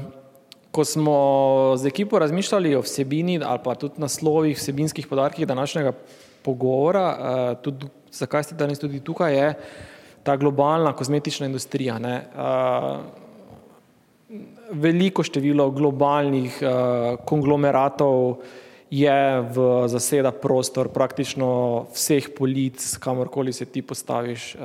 ko 0.76 0.86
smo 0.86 1.18
z 1.80 1.88
ekipo 1.88 2.20
razmišljali 2.20 2.76
o 2.76 2.84
vsebini 2.84 3.40
ali 3.44 3.60
pa 3.64 3.76
tudi 3.80 4.02
naslovih, 4.04 4.58
vsebinskih 4.58 5.08
podarkih 5.08 5.48
današnjega 5.48 5.96
pogovora, 6.44 7.06
uh, 7.10 7.62
tudi 7.64 7.90
zakaj 8.12 8.44
ste 8.44 8.56
danes 8.56 8.80
tudi 8.80 9.00
tukaj, 9.00 9.38
je 9.38 9.54
ta 10.24 10.36
globalna 10.38 10.94
kozmetična 10.94 11.48
industrija. 11.48 11.98
Uh, 11.98 12.02
veliko 14.72 15.24
število 15.24 15.70
globalnih 15.72 16.62
uh, 16.62 17.18
konglomeratov, 17.26 18.38
je 18.92 19.42
v 19.42 19.88
zaseda 19.88 20.32
prostor 20.32 20.90
praktično 20.94 21.86
vseh 21.94 22.30
polic, 22.38 22.98
kamorkoli 22.98 23.54
se 23.54 23.66
ti 23.66 23.82
postaviš. 23.82 24.56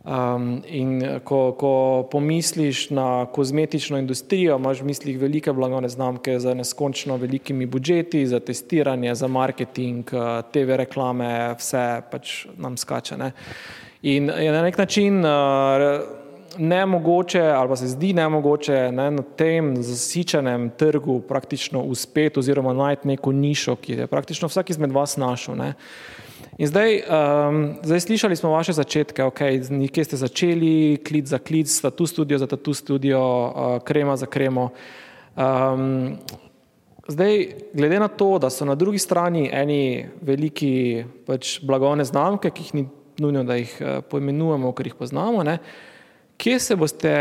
Um, 0.00 0.62
in 0.64 1.20
ko, 1.24 1.52
ko 1.52 2.08
pomisliš 2.10 2.86
na 2.90 3.26
kozmetično 3.26 3.98
industrijo, 4.00 4.56
imaš 4.56 4.80
v 4.80 4.86
mislih 4.88 5.18
velike 5.20 5.52
blagovne 5.52 5.88
znamke 5.88 6.38
z 6.40 6.54
neskončno 6.54 7.18
velikimi 7.20 7.66
budžeti, 7.66 8.24
za 8.26 8.40
testiranje, 8.40 9.14
za 9.14 9.28
marketing, 9.28 10.08
eh, 10.12 10.42
TV 10.52 10.80
reklame, 10.80 11.54
vse 11.58 12.00
pač 12.10 12.46
nam 12.56 12.80
skače. 12.80 13.16
Ne? 13.16 13.32
In 14.02 14.32
je 14.32 14.52
na 14.52 14.62
nek 14.62 14.78
način 14.78 15.20
uh, 15.20 16.00
nemogoče 16.58 17.40
ali 17.40 17.68
pa 17.68 17.76
se 17.76 17.88
zdi 17.88 18.12
nemogoče 18.12 18.92
ne, 18.92 19.10
na 19.10 19.22
tem 19.22 19.76
zasičenem 19.82 20.70
trgu 20.70 21.20
praktično 21.20 21.82
uspeti 21.82 22.38
oziroma 22.38 22.72
najti 22.72 23.08
neko 23.08 23.32
nišo, 23.32 23.76
ki 23.76 23.92
je 23.92 24.06
praktično 24.06 24.48
vsak 24.48 24.70
izmed 24.70 24.92
vas 24.92 25.16
našel. 25.16 25.56
Ne. 25.56 25.72
In 26.58 26.66
zdaj, 26.66 27.00
um, 27.00 27.60
zdaj 27.82 28.00
slišali 28.00 28.36
smo 28.36 28.50
vaše 28.50 28.72
začetke, 28.72 29.24
okay, 29.24 29.60
nekje 29.70 30.04
ste 30.04 30.16
začeli, 30.16 31.00
klic 31.08 31.26
za 31.26 31.38
klic, 31.38 31.80
tatu 31.80 32.06
studio 32.06 32.38
za 32.38 32.46
tatu 32.46 32.74
studio, 32.74 33.20
uh, 33.20 33.78
krema 33.84 34.16
za 34.16 34.26
kremo. 34.26 34.68
Um, 35.36 36.18
zdaj, 37.08 37.46
glede 37.72 38.00
na 38.00 38.08
to, 38.08 38.38
da 38.38 38.50
so 38.50 38.64
na 38.64 38.74
drugi 38.74 38.98
strani 38.98 39.48
eni 39.52 40.08
veliki 40.22 41.04
pač 41.26 41.60
blagovne 41.62 42.04
znamke, 42.04 42.50
ki 42.50 42.62
jih 42.62 42.74
ni 42.74 42.88
nujno, 43.18 43.44
da 43.44 43.56
jih 43.56 43.76
uh, 43.80 44.02
poimenujemo, 44.10 44.72
ker 44.72 44.86
jih 44.86 44.98
poznamo, 45.00 45.42
ne, 45.44 45.54
uh, 45.54 45.89
Kje 46.40 46.58
se 46.58 46.76
boste, 46.76 47.12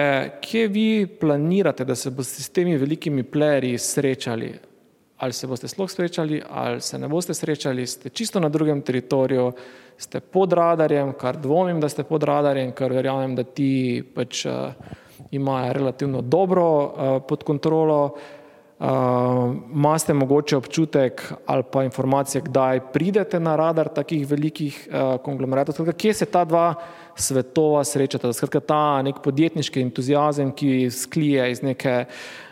kje 0.42 0.68
vi 0.68 1.08
planirate, 1.20 1.84
da 1.86 1.96
se 1.96 2.10
boste 2.10 2.44
s 2.44 2.50
temi 2.56 2.78
velikimi 2.78 3.24
plerji 3.24 3.78
srečali? 3.78 4.54
Ali 5.18 5.34
se 5.34 5.48
boste 5.48 5.68
sploh 5.68 5.92
srečali, 5.92 6.40
ali 6.50 6.80
se 6.82 7.00
ne 7.00 7.08
boste 7.12 7.34
srečali, 7.34 7.88
ste 7.88 8.10
čisto 8.10 8.40
na 8.40 8.50
drugem 8.50 8.80
teritoriju, 8.82 9.52
ste 9.98 10.20
pod 10.20 10.54
radarjem, 10.56 11.12
kar 11.20 11.36
dvomim, 11.36 11.82
da 11.84 11.90
ste 11.90 12.08
pod 12.08 12.24
radarjem, 12.24 12.72
ker 12.72 12.96
verjamem, 12.96 13.36
da 13.36 13.44
ti 13.44 14.00
pač 14.16 14.46
uh, 14.46 14.72
imajo 15.36 15.74
relativno 15.74 16.22
dobro 16.22 16.70
uh, 16.80 17.22
pod 17.28 17.44
kontrolo. 17.44 18.00
Uh, 18.80 18.86
Maste 19.68 20.14
mogoče 20.16 20.58
občutek 20.58 21.34
ali 21.46 21.64
pa 21.72 21.84
informacije, 21.84 22.42
kdaj 22.42 22.80
pridete 22.94 23.40
na 23.40 23.58
radar 23.60 23.90
takih 23.92 24.24
velikih 24.28 24.88
uh, 24.88 25.18
konglomeratov. 25.20 25.92
Kje 25.92 26.14
se 26.14 26.26
ta 26.26 26.46
dva 26.48 26.70
svetova 27.22 27.84
srečata. 27.84 28.34
Skratka, 28.34 28.60
ta 28.60 29.02
nek 29.06 29.22
podjetniški 29.24 29.82
entuzijazem, 29.82 30.52
ki 30.56 30.90
sklije 30.92 31.52
iz 31.52 31.62
neke, 31.64 32.06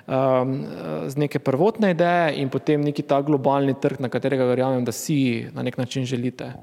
um, 0.08 0.58
z 1.08 1.18
neke 1.18 1.40
prvotne 1.40 1.92
ideje 1.96 2.36
in 2.42 2.50
potem 2.50 2.84
neki 2.84 3.06
ta 3.08 3.22
globalni 3.22 3.76
trg, 3.82 4.02
na 4.04 4.10
katerega 4.10 4.48
verjamem, 4.50 4.86
da 4.86 4.92
si 4.92 5.48
na 5.54 5.64
nek 5.64 5.78
način 5.78 6.06
želite. 6.06 6.54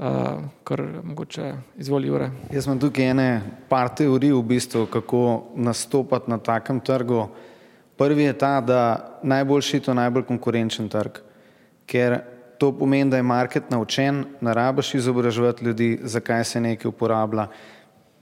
Uh, 0.00 0.46
kar 0.64 0.80
mogoče 1.04 1.52
izvoli 1.76 2.08
ure. 2.10 2.30
Jaz 2.52 2.64
imam 2.64 2.78
tukaj 2.80 3.10
ene 3.10 3.26
par 3.68 3.90
teorij 3.92 4.32
v 4.32 4.42
bistvu, 4.48 4.86
kako 4.88 5.42
nastopati 5.60 6.30
na 6.30 6.38
takem 6.38 6.80
trgu. 6.80 7.26
Prvi 8.00 8.24
je 8.30 8.38
ta, 8.38 8.60
da 8.64 8.80
najboljši 9.22 9.76
je 9.76 9.80
to 9.80 9.94
najbolj 9.94 10.24
konkurenčen 10.24 10.88
trg, 10.88 11.20
ker 11.84 12.16
To 12.60 12.72
pomeni, 12.76 13.10
da 13.10 13.16
je 13.16 13.24
market 13.24 13.70
naučen, 13.72 14.24
ne 14.40 14.54
rabiš 14.54 14.94
izobraževati 14.94 15.64
ljudi, 15.64 15.98
zakaj 16.02 16.44
se 16.44 16.60
nekaj 16.60 16.88
uporablja. 16.88 17.46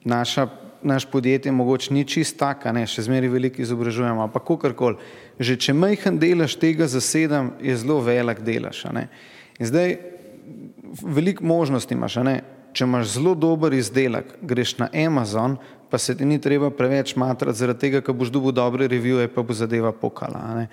Naša, 0.05 0.47
naš 0.83 1.07
podjetje 1.11 1.53
mogoče 1.53 1.95
ni 1.95 2.05
čist 2.07 2.39
taka, 2.39 2.73
ne, 2.73 2.85
še 2.87 3.03
zmeri 3.03 3.29
veliko 3.29 3.63
izobražujemo, 3.63 4.23
ampak 4.29 4.45
kakorkoli. 4.47 4.95
Že 5.43 5.57
če 5.57 5.75
majhen 5.75 6.21
delaš 6.23 6.55
tega 6.55 6.87
za 6.87 7.03
sedem, 7.03 7.51
je 7.59 7.75
zelo 7.77 7.99
velik 8.01 8.45
delaš. 8.47 8.85
In 8.95 9.67
zdaj 9.67 9.97
veliko 11.03 11.45
možnosti 11.45 11.99
imaš, 11.99 12.21
če 12.73 12.87
imaš 12.87 13.17
zelo 13.17 13.35
dober 13.35 13.75
izdelek, 13.75 14.37
greš 14.43 14.77
na 14.79 14.87
Amazon, 15.07 15.59
pa 15.91 15.99
se 15.99 16.15
ti 16.15 16.25
ni 16.25 16.39
treba 16.39 16.71
preveč 16.71 17.17
matrati, 17.17 17.59
zaradi 17.59 17.89
tega, 17.89 18.05
ker 18.07 18.15
boš 18.15 18.31
dobil 18.31 18.55
dobre 18.55 18.87
revije, 18.87 19.27
pa 19.35 19.43
bo 19.43 19.57
zadeva 19.57 19.91
pokala. 19.93 20.45
Ne? 20.61 20.69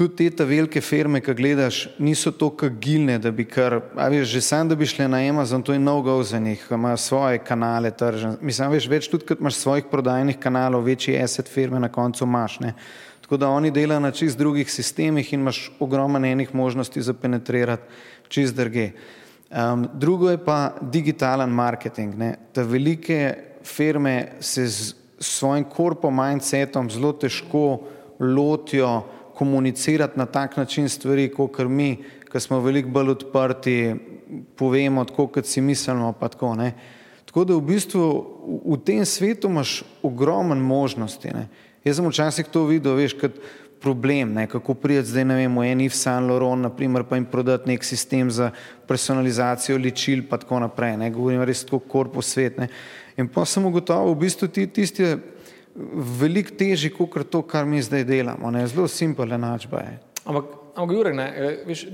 Tudi 0.00 0.16
te 0.16 0.30
ta 0.32 0.44
velike 0.48 0.80
firme, 0.80 1.20
ki 1.20 1.34
gledaš, 1.36 1.82
niso 2.00 2.30
tako 2.32 2.70
gilne, 2.80 3.18
da 3.20 3.28
bi 3.36 3.44
kar, 3.44 3.74
a 4.00 4.06
veš, 4.08 4.30
že 4.32 4.40
sam, 4.40 4.70
da 4.70 4.78
bi 4.78 4.86
šli 4.88 5.04
na 5.12 5.18
Amazon, 5.28 5.60
to 5.60 5.74
je 5.76 5.82
nov 5.82 6.00
go 6.06 6.14
za 6.24 6.38
njih, 6.40 6.62
imajo 6.72 6.96
svoje 6.96 7.42
kanale 7.44 7.90
tržne. 7.90 8.38
Mislim, 8.40 8.70
veš, 8.72 8.86
več 8.88 9.10
tudi, 9.12 9.26
kot 9.28 9.42
imaš 9.44 9.58
svojih 9.60 9.90
prodajnih 9.90 10.38
kanalov, 10.40 10.86
večji 10.88 11.18
asset 11.20 11.52
firme 11.52 11.82
na 11.84 11.92
koncu 11.92 12.24
imaš. 12.24 12.56
Ne? 12.64 12.72
Tako 13.20 13.36
da 13.44 13.52
oni 13.52 13.74
delajo 13.76 14.00
na 14.00 14.10
čist 14.10 14.40
drugih 14.40 14.72
sistemih 14.72 15.34
in 15.34 15.44
imaš 15.44 15.66
ogromno 15.80 16.24
enih 16.24 16.54
možnosti 16.54 17.02
za 17.02 17.12
penetrirati 17.12 18.00
čist 18.32 18.56
drge. 18.56 18.94
Um, 19.50 19.84
drugo 19.92 20.30
je 20.30 20.40
pa 20.40 20.80
digitalen 20.80 21.52
marketing. 21.52 22.16
Ne? 22.16 22.38
Ta 22.56 22.64
velike 22.64 23.34
firme 23.64 24.32
se 24.40 24.66
z 24.66 24.94
svojim 25.20 25.68
korpo 25.68 26.10
mindsetom 26.10 26.88
zelo 26.90 27.12
težko 27.12 27.82
lotijo 28.20 29.02
komunicirati 29.40 30.18
na 30.18 30.26
tak 30.26 30.56
način 30.56 30.88
stvari, 30.88 31.30
kot 31.32 31.58
mi, 31.64 31.94
ki 32.28 32.40
smo 32.40 32.58
veliko 32.60 32.92
bolj 32.92 33.14
odprti, 33.14 33.94
povemo 34.56 35.04
tako, 35.08 35.30
kot 35.32 35.48
si 35.48 35.64
mislimo. 35.64 36.12
Tako, 36.20 36.52
tako 37.24 37.44
da 37.48 37.56
v 37.56 37.64
bistvu 37.72 38.02
v, 38.04 38.58
v 38.74 38.78
tem 38.84 39.00
svetu 39.08 39.48
imaš 39.48 39.80
ogromno 40.02 40.54
možnosti. 40.54 41.32
Ne? 41.32 41.48
Jaz 41.84 41.96
sem 41.96 42.10
včasih 42.12 42.52
to 42.52 42.66
videl, 42.68 43.00
veš, 43.00 43.16
kot 43.16 43.40
problem, 43.80 44.36
ne, 44.36 44.44
kako 44.46 44.74
prijeti 44.76 45.08
zdaj, 45.08 45.24
ne 45.24 45.40
vem, 45.40 45.56
v 45.56 45.64
eni 45.70 45.88
v 45.88 45.96
San 45.96 46.28
Laurent, 46.28 46.68
naprimer, 46.68 47.06
pa 47.08 47.16
jim 47.16 47.24
prodati 47.24 47.72
nek 47.72 47.84
sistem 47.84 48.28
za 48.28 48.50
personalizacijo 48.84 49.78
ličil, 49.80 50.26
pa 50.28 50.36
tako 50.36 50.60
naprej, 50.66 50.98
ne, 51.00 51.08
govorim 51.10 51.40
res 51.48 51.64
tako 51.64 51.80
korpo 51.88 52.20
svet, 52.20 52.60
ne. 52.60 52.68
In 53.16 53.32
pa 53.32 53.48
sem 53.48 53.64
ugotovil, 53.64 54.12
v 54.12 54.20
bistvu 54.26 54.52
ti, 54.52 54.66
tisti 54.68 55.14
veliko 56.20 56.54
težji, 56.58 56.90
kot 56.90 57.30
to, 57.30 57.42
kar 57.42 57.66
mi 57.68 57.82
zdaj 57.82 58.04
delamo, 58.04 58.50
ne, 58.50 58.66
zelo 58.68 58.88
simpel 58.88 59.32
enačba 59.32 59.84
je. 59.84 59.98
Ampak, 60.24 60.50
ampak 60.74 60.96
Jurek, 60.96 61.16
ne, 61.16 61.28
veš, 61.66 61.86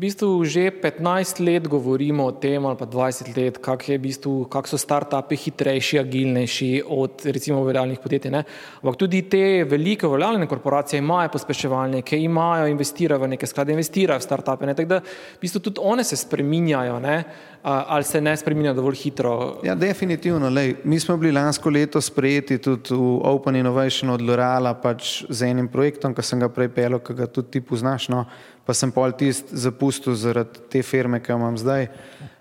V 0.00 0.08
bistvu 0.08 0.40
že 0.48 0.72
15 0.72 1.44
let 1.44 1.68
govorimo 1.68 2.24
o 2.24 2.32
tem, 2.32 2.56
ali 2.64 2.72
pa 2.72 2.88
20 2.88 3.36
let, 3.36 3.60
kako 3.60 3.98
bistvu, 4.00 4.48
kak 4.48 4.64
so 4.64 4.80
start-upi 4.80 5.36
hitrejši, 5.36 6.00
agilnejši 6.00 6.70
od 6.88 7.28
recimo 7.28 7.60
uveljavljenih 7.60 8.00
podjetij. 8.00 8.32
Ampak 8.80 8.96
tudi 8.96 9.20
te 9.28 9.60
velike 9.68 10.06
uveljavljene 10.08 10.48
korporacije 10.48 10.98
imajo 11.04 11.28
pospeševalnike, 11.28 12.16
imajo, 12.16 12.72
investirajo 12.72 13.20
v 13.20 13.28
neke 13.28 13.46
sklade, 13.46 13.76
investirajo 13.76 14.24
v 14.24 14.24
start-upe. 14.24 14.72
Tako 14.72 14.88
da 14.88 15.02
v 15.04 15.40
bistvu 15.44 15.60
tudi 15.68 15.84
one 15.84 16.04
se 16.04 16.16
spreminjajo, 16.16 16.96
ne? 17.00 17.24
ali 17.62 18.04
se 18.04 18.20
ne 18.20 18.36
spreminjajo 18.36 18.74
dovolj 18.74 18.96
hitro. 18.96 19.60
Ja, 19.64 19.74
definitivno. 19.74 20.48
Lej, 20.48 20.76
mi 20.84 21.00
smo 21.00 21.16
bili 21.16 21.32
lansko 21.32 21.70
leto 21.70 22.00
sprejeti 22.00 22.58
tudi 22.58 22.94
v 22.94 23.20
Open 23.28 23.56
Innovation 23.56 24.10
od 24.10 24.22
Lorala 24.22 24.74
pač 24.74 25.24
z 25.28 25.42
enim 25.50 25.68
projektom, 25.68 26.14
ki 26.14 26.24
sem 26.24 26.40
ga 26.40 26.48
prej 26.48 26.70
pel, 26.72 26.98
ki 27.04 27.14
ga 27.14 27.26
tudi 27.26 27.50
ti 27.50 27.60
poznaš. 27.60 28.08
No? 28.08 28.24
Pa 28.66 28.74
sem 28.74 28.92
pol 28.92 29.12
tist 29.18 29.52
zapustil 29.52 30.14
zaradi 30.14 30.62
te 30.70 30.82
firme, 30.82 31.20
ki 31.20 31.32
jo 31.32 31.38
imam 31.40 31.58
zdaj. 31.58 31.88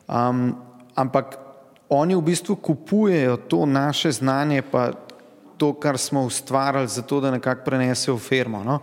Um, 0.07 0.51
ampak 0.95 1.37
oni 1.89 2.15
v 2.15 2.21
bistvu 2.21 2.55
kupujejo 2.55 3.37
to 3.49 3.65
naše 3.65 4.11
znanje, 4.11 4.61
pa 4.61 4.91
to, 5.57 5.73
kar 5.73 5.97
smo 5.97 6.23
ustvarjali, 6.23 6.87
zato 6.87 7.19
da 7.21 7.31
nekako 7.31 7.65
prenesejo 7.65 8.15
v 8.15 8.19
firmo. 8.19 8.63
No? 8.63 8.79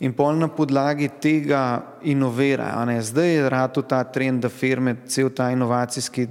In 0.00 0.12
pol 0.12 0.36
na 0.36 0.48
podlagi 0.48 1.08
tega 1.20 1.96
inovirajo. 2.04 3.02
Zdaj 3.02 3.30
je 3.34 3.48
rado 3.50 3.82
ta 3.82 4.04
trend, 4.04 4.42
da 4.44 4.48
firme 4.48 4.96
cel 5.08 5.30
ta 5.30 5.50
inovacijski 5.50 6.26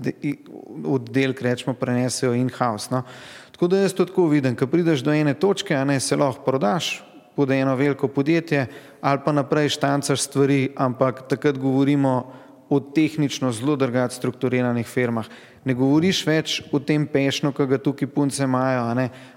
oddelek, 0.85 1.41
rečemo, 1.41 1.73
prenesejo 1.73 2.33
in-house. 2.33 2.89
No? 2.91 3.03
Tako 3.51 3.67
da 3.67 3.77
jaz 3.77 3.93
to 3.93 4.05
tako 4.05 4.27
vidim, 4.27 4.55
ko 4.55 4.67
prideš 4.67 5.03
do 5.03 5.13
ene 5.13 5.33
točke, 5.33 5.75
a 5.75 5.83
ne 5.83 5.99
se 5.99 6.15
lahko 6.15 6.43
prodaš, 6.45 7.03
pod 7.35 7.51
eno 7.51 7.75
veliko 7.75 8.07
podjetje 8.07 8.67
ali 9.01 9.19
pa 9.25 9.31
naprej 9.31 9.69
štancaš 9.69 10.21
stvari, 10.21 10.69
ampak 10.75 11.27
takrat 11.29 11.57
govorimo 11.57 12.33
o 12.69 12.79
tehnično 12.79 13.51
zelo 13.51 13.75
drugače 13.75 14.15
strukturiranih 14.15 14.87
firmah 14.87 15.25
ne 15.65 15.73
govoriš 15.73 16.21
več 16.27 16.59
o 16.71 16.79
tem 16.79 17.07
pešnu, 17.09 17.49
ki 17.55 17.65
ga 17.69 17.79
tukaj 17.81 18.09
punce 18.13 18.43
imajo, 18.45 18.83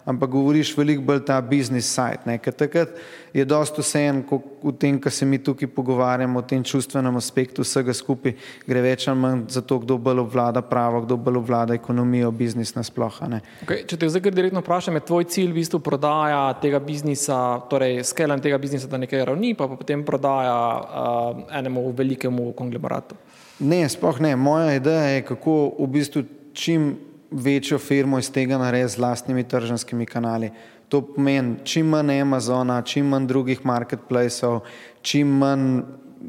ampak 0.08 0.30
govoriš 0.30 0.74
veliko 0.76 1.06
bolj 1.08 1.22
ta 1.28 1.40
business 1.40 1.88
side, 1.88 2.36
ker 2.44 2.52
takrat 2.52 2.92
je 3.32 3.44
dosto 3.48 3.82
vseeno 3.84 4.40
v 4.62 4.72
tem, 4.80 4.98
kar 5.00 5.12
se 5.12 5.26
mi 5.28 5.38
tukaj 5.38 5.68
pogovarjamo, 5.72 6.40
o 6.40 6.46
tem 6.48 6.64
čustvenem 6.64 7.16
aspektu 7.16 7.64
vsega 7.64 7.94
skupaj, 7.96 8.34
gre 8.68 8.82
več 8.84 9.06
ali 9.08 9.20
manj 9.20 9.46
za 9.54 9.62
to, 9.64 9.80
kdo 9.84 9.98
bolj 10.00 10.24
obvlada 10.24 10.62
pravo, 10.64 11.02
kdo 11.06 11.16
bolj 11.16 11.40
obvlada 11.40 11.76
ekonomijo, 11.78 12.32
biznis 12.36 12.74
nasploh. 12.76 13.20
Okay, 13.64 13.84
če 13.88 13.96
te 13.96 14.08
zdaj 14.10 14.32
direktno 14.32 14.60
vprašam, 14.64 14.98
je 14.98 15.06
tvoj 15.08 15.28
cilj 15.32 15.52
v 15.52 15.60
bistvu 15.62 15.80
prodaja 15.84 16.42
tega 16.60 16.80
biznisa, 16.82 17.38
torej 17.72 18.02
skelam 18.08 18.42
tega 18.44 18.60
biznisa 18.60 18.90
do 18.90 19.00
neke 19.00 19.24
ravni, 19.24 19.54
pa, 19.56 19.68
pa 19.70 19.80
potem 19.80 20.04
prodaja 20.04 20.58
uh, 20.76 21.42
enemu 21.56 21.88
velikemu 21.96 22.52
konglomeratu? 22.58 23.16
Ne, 23.59 23.88
sploh 23.88 24.20
ne. 24.20 24.36
Moja 24.36 24.74
ideja 24.78 25.18
je, 25.18 25.22
kako 25.26 25.74
v 25.78 25.86
bistvu 25.86 26.22
čim 26.52 26.96
večjo 27.30 27.78
firmo 27.78 28.18
iz 28.18 28.30
tega 28.30 28.59
narediti 28.59 28.94
z 28.94 28.98
lastnimi 28.98 29.44
tržanskimi 29.44 30.06
kanali. 30.06 30.50
To 30.88 31.02
pomeni 31.02 31.56
čim 31.64 31.88
manj 31.88 32.20
Amazona, 32.20 32.82
čim 32.82 33.09
manj 33.09 33.26
drugih 33.26 33.64
marketplaceov, 33.66 34.61
čim 35.02 35.28
manj 35.28 35.82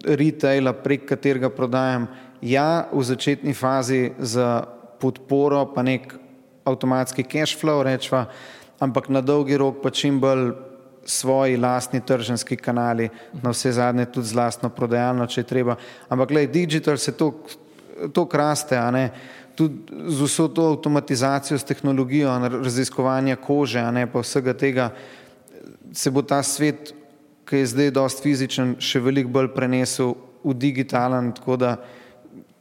retaila, 0.06 0.74
prek 0.74 1.06
katerega 1.10 1.50
prodajam. 1.50 2.08
Ja, 2.42 2.88
v 2.92 3.04
začetni 3.04 3.54
fazi 3.54 4.12
za 4.20 4.64
podporo 5.00 5.66
pa 5.76 5.84
nek 5.84 6.16
avtomatski 6.66 7.24
cash 7.24 7.56
flow 7.60 7.84
rečva, 7.84 8.26
ampak 8.80 9.10
na 9.10 9.22
dolgi 9.22 9.58
rok 9.58 9.82
pa 9.84 9.90
čim 9.90 10.20
bolj 10.20 10.52
svoji 11.06 11.58
lastni 11.58 12.02
tržanski 12.06 12.58
kanali, 12.58 13.10
na 13.42 13.50
vse 13.50 13.72
zadnje 13.72 14.06
tudi 14.06 14.28
z 14.28 14.36
lastno 14.36 14.70
prodajalno, 14.70 15.28
če 15.28 15.42
je 15.42 15.48
treba. 15.50 15.76
Ampak 16.10 16.30
gledaj, 16.30 16.54
digital 16.54 16.98
se 16.98 17.16
to 17.18 18.26
kraste, 18.30 18.78
a 18.78 18.92
ne, 18.92 19.10
tudi 19.56 20.08
z 20.08 20.22
vso 20.22 20.48
to 20.48 20.70
avtomatizacijo, 20.72 21.58
s 21.60 21.68
tehnologijo, 21.68 22.32
raziskovanja 22.64 23.36
kože, 23.36 23.80
a 23.80 23.92
ne 23.92 24.06
pa 24.08 24.24
vsega 24.24 24.54
tega, 24.54 24.90
se 25.94 26.12
bo 26.12 26.22
ta 26.22 26.44
svet, 26.44 26.94
ki 27.50 27.64
je 27.64 27.72
zdaj 27.74 27.92
dost 27.92 28.22
fizičen, 28.24 28.76
še 28.80 29.02
veliko 29.02 29.34
bolj 29.34 29.50
prenesel 29.56 30.14
v 30.46 30.54
digitalen, 30.54 31.32
tako 31.36 31.58
da 31.58 31.76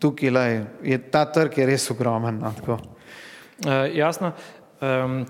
tukaj 0.01 0.32
lej, 0.32 0.55
je 0.82 0.99
ta 1.12 1.26
trg 1.28 1.59
je 1.59 1.66
res 1.68 1.91
ogromen. 1.93 2.41
No, 2.41 2.53
uh, 2.72 3.84
jasno. 3.93 4.32
Um, 4.80 5.26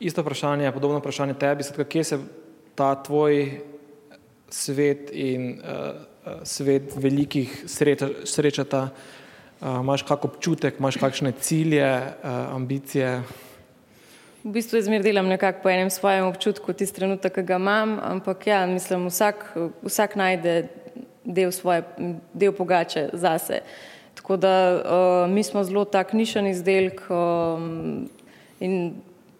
isto 0.00 0.22
vprašanje, 0.22 0.72
podobno 0.72 0.98
vprašanje 0.98 1.34
tebi, 1.34 1.62
skratka, 1.62 1.84
kje 1.84 2.04
se 2.04 2.18
ta 2.74 2.94
tvoj 3.02 3.60
svet 4.48 5.10
in 5.12 5.60
uh, 5.60 6.44
svet 6.44 6.92
velikih 6.96 7.64
sreča, 7.66 8.08
srečata, 8.24 8.88
uh, 9.60 9.80
imaš 9.80 10.02
kak 10.02 10.24
občutek, 10.24 10.78
imaš 10.78 10.96
kakšne 11.00 11.32
cilje, 11.40 11.88
uh, 11.96 12.54
ambicije? 12.54 13.22
V 14.44 14.50
bistvu 14.50 14.80
jaz 14.80 14.88
zmer 14.90 15.04
delam 15.04 15.28
nekako 15.30 15.62
po 15.62 15.70
enem 15.70 15.90
svojem 15.90 16.26
občutku, 16.26 16.72
tisti 16.74 16.98
trenutek, 16.98 17.34
ki 17.34 17.46
ga 17.46 17.60
imam, 17.62 17.96
ampak 18.02 18.46
ja, 18.46 18.66
mislim, 18.66 19.06
vsak, 19.06 19.44
vsak 19.86 20.16
najde 20.18 20.66
del 21.24 21.52
svoje, 21.54 21.84
del 22.34 22.52
pogače 22.52 23.08
zase. 23.12 23.62
Tako 24.18 24.36
da 24.36 24.54
uh, 24.74 25.30
mi 25.30 25.42
smo 25.42 25.64
zelo 25.64 25.84
tak 25.84 26.12
nišen 26.12 26.46
izdelek 26.46 27.00
um, 27.08 28.10
in 28.60 28.94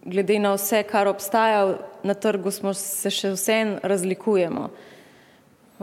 glede 0.05 0.39
na 0.39 0.55
vse, 0.55 0.83
kar 0.83 1.09
obstaja 1.09 1.79
na 2.03 2.15
trgu, 2.15 2.51
smo 2.51 2.75
se 2.75 3.11
še 3.11 3.33
vsem 3.37 3.77
razlikujemo. 3.83 4.69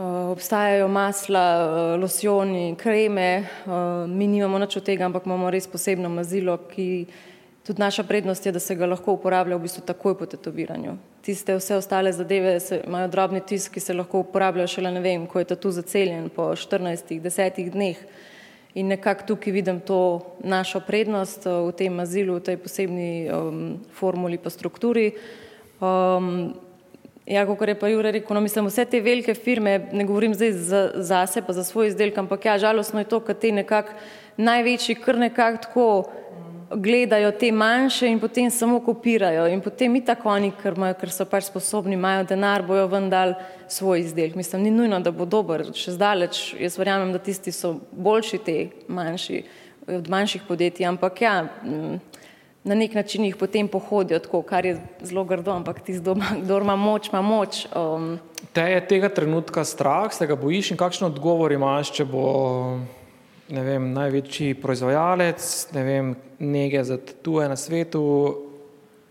Uh, 0.00 0.30
obstajajo 0.32 0.88
masla, 0.88 1.44
uh, 1.60 2.00
losjoni, 2.00 2.76
kreme, 2.80 3.44
uh, 3.66 4.08
mi 4.08 4.26
nimamo 4.26 4.58
nič 4.58 4.78
od 4.80 4.86
tega, 4.86 5.04
ampak 5.04 5.26
imamo 5.28 5.50
res 5.52 5.66
posebno 5.68 6.08
mazilo, 6.08 6.56
ki 6.70 6.86
tudi 7.66 7.82
naša 7.82 8.06
prednost 8.08 8.46
je, 8.46 8.52
da 8.52 8.60
se 8.60 8.74
ga 8.74 8.88
lahko 8.88 9.18
uporablja 9.18 9.58
v 9.58 9.66
bistvu 9.66 9.84
takoj 9.84 10.16
po 10.16 10.26
tetoviranju. 10.26 10.96
Tiste 11.20 11.56
vse 11.58 11.76
ostale 11.76 12.12
zadeve 12.16 12.56
se, 12.64 12.80
imajo 12.86 13.10
drobni 13.12 13.42
tisk, 13.44 13.74
ki 13.74 13.80
se 13.80 13.94
lahko 13.94 14.24
uporabljajo 14.24 14.72
šele 14.72 14.94
ne 14.94 15.04
vem, 15.04 15.26
ko 15.28 15.42
je 15.42 15.50
tatu 15.52 15.72
zaceljen 15.76 16.30
po 16.32 16.48
14-10 16.56 17.68
dneh. 17.76 18.00
In 18.74 18.86
nekako 18.86 19.26
tukaj 19.26 19.52
vidim 19.52 19.80
to 19.80 20.20
našo 20.44 20.80
prednost 20.80 21.46
eh, 21.46 21.50
v 21.50 21.72
tem 21.76 22.00
azilu, 22.00 22.38
v 22.38 22.46
tej 22.46 22.56
posebni 22.56 23.12
um, 23.26 23.78
formuli 23.92 24.38
pa 24.38 24.50
strukturi. 24.50 25.12
Um, 25.80 26.54
Ja, 27.30 27.44
kot 27.46 27.60
je 27.68 27.76
pa 27.78 27.86
Jure 27.86 28.10
rekel, 28.10 28.34
no, 28.34 28.40
mislim, 28.42 28.66
vse 28.66 28.82
te 28.90 28.98
velike 29.00 29.36
firme, 29.38 29.76
ne 29.94 30.02
govorim 30.04 30.32
zdaj 30.34 30.50
za, 30.52 30.80
za 30.98 31.20
sebe, 31.30 31.46
pa 31.46 31.52
za 31.54 31.62
svoj 31.62 31.92
izdelek, 31.92 32.16
ampak 32.18 32.48
ja, 32.48 32.56
žalostno 32.58 33.04
je 33.04 33.06
to, 33.06 33.20
da 33.22 33.36
te 33.38 33.52
nekako 33.54 33.94
največji 34.36 34.96
kar 34.98 35.18
nekako 35.18 35.62
tako 35.62 35.86
gledajo 36.70 37.32
te 37.32 37.52
manjše 37.52 38.08
in 38.08 38.20
potem 38.20 38.50
samo 38.50 38.80
kopirajo 38.80 39.46
in 39.48 39.60
potem 39.60 39.96
i 39.96 40.04
tako 40.04 40.28
oni, 40.28 40.52
ker, 40.62 40.76
imajo, 40.76 40.94
ker 41.00 41.10
so 41.10 41.26
pač 41.26 41.48
sposobni, 41.48 41.96
imajo 41.98 42.24
denar, 42.30 42.62
bojo 42.66 42.86
vendar 42.86 43.34
svoj 43.68 44.04
izdelek. 44.04 44.36
Mislim, 44.38 44.62
ni 44.62 44.70
nujno, 44.70 45.00
da 45.00 45.10
bo 45.10 45.26
dober, 45.26 45.66
še 45.74 45.96
zdaleč, 45.96 46.54
jaz 46.60 46.78
verjamem, 46.78 47.10
da 47.12 47.18
tisti 47.18 47.52
so 47.52 47.74
boljši 47.90 48.40
te 48.46 48.56
manjši, 48.88 49.42
od 49.90 50.08
manjših 50.10 50.46
podjetij, 50.46 50.86
ampak 50.86 51.22
ja, 51.22 51.34
na 52.62 52.74
nek 52.78 52.94
način 52.94 53.24
jih 53.24 53.36
potem 53.36 53.68
pohodijo 53.68 54.20
tako, 54.22 54.42
kar 54.46 54.66
je 54.66 54.76
zelo 55.02 55.24
grdo, 55.24 55.50
ampak 55.56 55.82
tisti, 55.82 56.14
kdo 56.42 56.60
ima 56.60 56.76
moč, 56.76 57.10
ima 57.10 57.22
moč. 57.22 57.64
Um. 57.74 58.18
Te 58.52 58.62
je 58.76 58.86
tega 58.86 59.08
trenutka 59.08 59.64
strah, 59.64 60.12
se 60.14 60.26
ga 60.26 60.38
bojiš 60.38 60.70
in 60.70 60.78
kakšen 60.78 61.10
odgovor 61.10 61.52
imaš, 61.52 61.90
če 61.98 62.06
bo 62.06 62.26
ne 63.50 63.62
vem, 63.66 63.90
največji 63.92 64.54
proizvajalec, 64.62 65.68
ne 65.74 65.82
vem, 65.84 66.14
nege 66.38 66.84
za 66.84 66.98
tuje 67.22 67.48
na 67.48 67.56
svetu, 67.56 68.02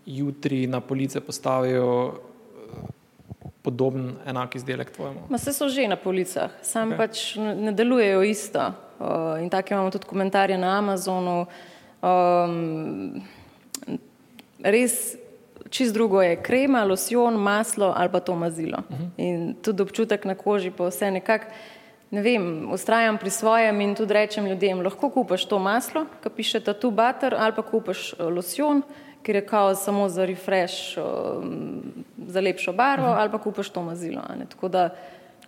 jutri 0.06 0.66
na 0.66 0.80
police 0.80 1.20
postavijo 1.20 1.90
eh, 2.08 2.76
podoben, 3.62 4.14
enak 4.26 4.56
izdelek 4.56 4.90
tvojemu. 4.90 5.20
Ma 5.28 5.38
se 5.38 5.52
so 5.52 5.68
že 5.68 5.88
na 5.88 5.96
policah, 5.96 6.50
sam 6.62 6.92
okay. 6.92 6.96
pač 6.96 7.36
ne 7.36 7.72
delujejo 7.72 8.22
isto. 8.22 8.72
Uh, 9.00 9.40
in 9.40 9.48
tako 9.48 9.74
imamo 9.74 9.90
tudi 9.90 10.04
komentarje 10.04 10.58
na 10.58 10.78
Amazonu. 10.78 11.46
Um, 12.02 13.22
res 14.60 15.16
čist 15.70 15.94
drugo 15.94 16.22
je 16.22 16.36
krema, 16.42 16.84
losjon, 16.84 17.36
maslo 17.40 17.92
ali 17.96 18.12
pa 18.12 18.20
to 18.20 18.36
mazilo. 18.36 18.78
Uh 18.88 18.96
mhm. 18.96 19.04
-huh. 19.04 19.10
In 19.16 19.54
tudi 19.62 19.82
občutek 19.82 20.24
na 20.24 20.34
koži 20.34 20.70
pa 20.70 20.88
vse 20.88 21.10
nekako 21.10 21.46
ne 22.10 22.22
vem, 22.22 22.72
ustrajam 22.72 23.18
pri 23.18 23.30
svojem 23.30 23.80
in 23.80 23.94
tudi 23.94 24.14
rečem 24.14 24.46
ljudem, 24.46 24.82
lahko 24.82 25.10
kupaš 25.10 25.44
to 25.46 25.58
maslo, 25.58 26.06
ki 26.22 26.30
piše 26.36 26.60
tu 26.60 26.90
butter, 26.90 27.34
ali 27.38 27.54
pa 27.56 27.62
kupaš 27.62 28.12
eh, 28.12 28.24
losjon, 28.24 28.82
ker 29.22 29.36
je 29.36 29.46
kao 29.46 29.74
samo 29.74 30.08
za 30.08 30.24
refresh, 30.24 30.98
eh, 30.98 31.02
za 32.26 32.40
lepšo 32.40 32.72
barvo, 32.72 33.06
uh 33.06 33.14
-huh. 33.14 33.20
ali 33.20 33.30
pa 33.30 33.38
kupaš 33.38 33.70
to 33.70 33.82
mazilo. 33.82 34.22
Ne? 34.38 34.46
Tako 34.46 34.68
da 34.68 34.90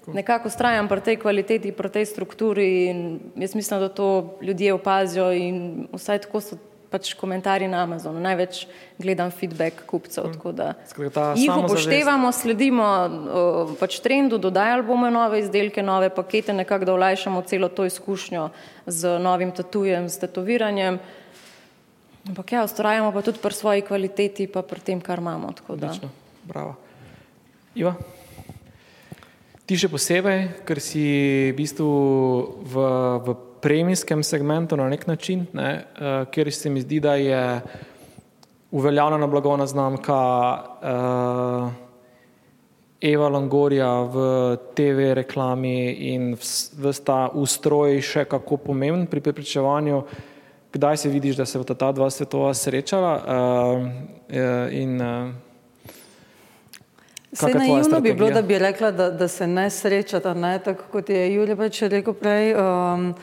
nekako 0.07 0.49
ustrajam 0.49 0.89
pri 0.89 1.01
tej 1.01 1.17
kvaliteti, 1.17 1.73
pri 1.73 1.89
tej 1.89 2.07
strukturi 2.07 2.87
in 2.87 3.21
jaz 3.37 3.55
mislim, 3.55 3.81
da 3.81 3.89
to 3.89 4.39
ljudje 4.43 4.73
opazijo 4.73 5.33
in 5.33 5.87
vsaj 5.93 6.19
tako 6.19 6.41
so 6.41 6.57
pač 6.93 7.14
komentarji 7.16 7.68
na 7.72 7.82
Amazonu. 7.86 8.20
Največ 8.20 8.66
gledam 9.01 9.32
feedback 9.32 9.86
kupcev. 9.88 10.28
Jih 11.40 11.57
upoštevamo, 11.57 12.32
sledimo 12.36 12.86
pač 13.80 13.99
trendu, 14.05 14.38
dodajali 14.38 14.84
bomo 14.86 15.11
nove 15.11 15.40
izdelke, 15.40 15.82
nove 15.82 16.12
pakete, 16.12 16.53
nekako 16.53 16.88
da 16.88 16.95
olajšamo 16.95 17.43
celo 17.49 17.72
to 17.72 17.88
izkušnjo 17.88 18.51
z 18.86 19.18
novim 19.18 19.51
tatujem, 19.57 20.09
s 20.12 20.20
tetoviranjem. 20.20 21.01
Ampak 22.28 22.53
ja, 22.55 22.64
ustrajamo 22.64 23.11
pa 23.11 23.22
tudi 23.24 23.43
pri 23.43 23.55
svoji 23.57 23.82
kvaliteti, 23.82 24.47
pa 24.47 24.62
pri 24.62 24.80
tem, 24.80 25.01
kar 25.01 25.18
imamo. 25.18 25.51
Bravo. 26.47 26.76
Iva? 27.74 27.97
Ti 29.66 29.78
še 29.78 29.88
posebej, 29.88 30.40
ker 30.68 30.78
si 30.82 31.03
v 31.51 31.57
bistvu 31.57 31.88
v, 32.68 32.84
v 33.24 33.51
premijskem 33.63 34.23
segmentu 34.23 34.77
na 34.77 34.89
nek 34.89 35.07
način, 35.07 35.47
ne, 35.53 35.85
uh, 35.95 36.29
kjer 36.31 36.53
se 36.53 36.71
mi 36.71 36.81
zdi, 36.81 37.01
da 37.01 37.15
je 37.15 37.61
uveljavljena 38.71 39.27
blagovna 39.27 39.67
znamka 39.67 40.19
uh, 40.83 41.73
Eva 43.01 43.29
Langorja 43.29 44.01
v 44.01 44.17
TV 44.75 45.13
reklami 45.15 45.91
in 46.15 46.35
vsta 46.39 47.29
ustroj 47.35 48.01
še 48.01 48.25
kako 48.31 48.57
pomemben 48.57 49.07
pri 49.11 49.21
prepričevanju, 49.21 50.03
kdaj 50.73 50.97
se 50.97 51.09
vidiš, 51.09 51.37
da 51.37 51.47
se 51.47 51.59
bo 51.59 51.65
ta 51.65 51.93
dva 51.93 52.11
svetova 52.11 52.55
srečala 52.55 53.15
uh, 53.19 53.89
in 54.71 55.01
uh, 55.01 55.51
Vse 57.33 57.55
naivno 57.55 58.01
bi 58.01 58.14
bilo, 58.14 58.30
da 58.30 58.43
bi 58.43 58.59
rekla, 58.59 58.91
da, 58.91 59.11
da 59.11 59.28
se 59.28 59.47
ne 59.47 59.70
srečata, 59.70 60.35
ne? 60.35 60.59
tako 60.59 60.85
kot 60.93 61.09
je 61.09 61.35
Julija 61.35 61.57
pač 61.57 61.83
rekel 61.83 62.14
prej. 62.14 62.55
Um, 62.55 63.14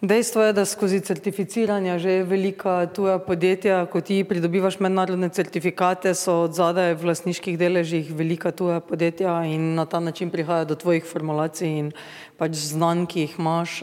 Dejstvo 0.00 0.42
je, 0.42 0.52
da 0.52 0.62
skozi 0.64 1.00
certificiranje 1.00 1.98
že 1.98 2.22
velika 2.22 2.86
tuja 2.86 3.18
podjetja, 3.18 3.86
ko 3.90 4.00
ti 4.00 4.22
pridobivaš 4.24 4.78
mednarodne 4.78 5.28
certifikate, 5.28 6.14
so 6.14 6.44
od 6.46 6.54
zadaj 6.54 6.94
v 6.94 7.08
lasniških 7.10 7.58
deležih 7.58 8.12
velika 8.14 8.52
tuja 8.54 8.78
podjetja 8.80 9.42
in 9.50 9.74
na 9.74 9.86
ta 9.86 9.98
način 10.00 10.30
prihaja 10.30 10.64
do 10.64 10.76
tvojih 10.78 11.02
formulacij 11.04 11.78
in 11.78 11.90
pač 12.38 12.54
znanj, 12.54 13.06
ki 13.10 13.20
jih 13.20 13.34
imaš. 13.38 13.82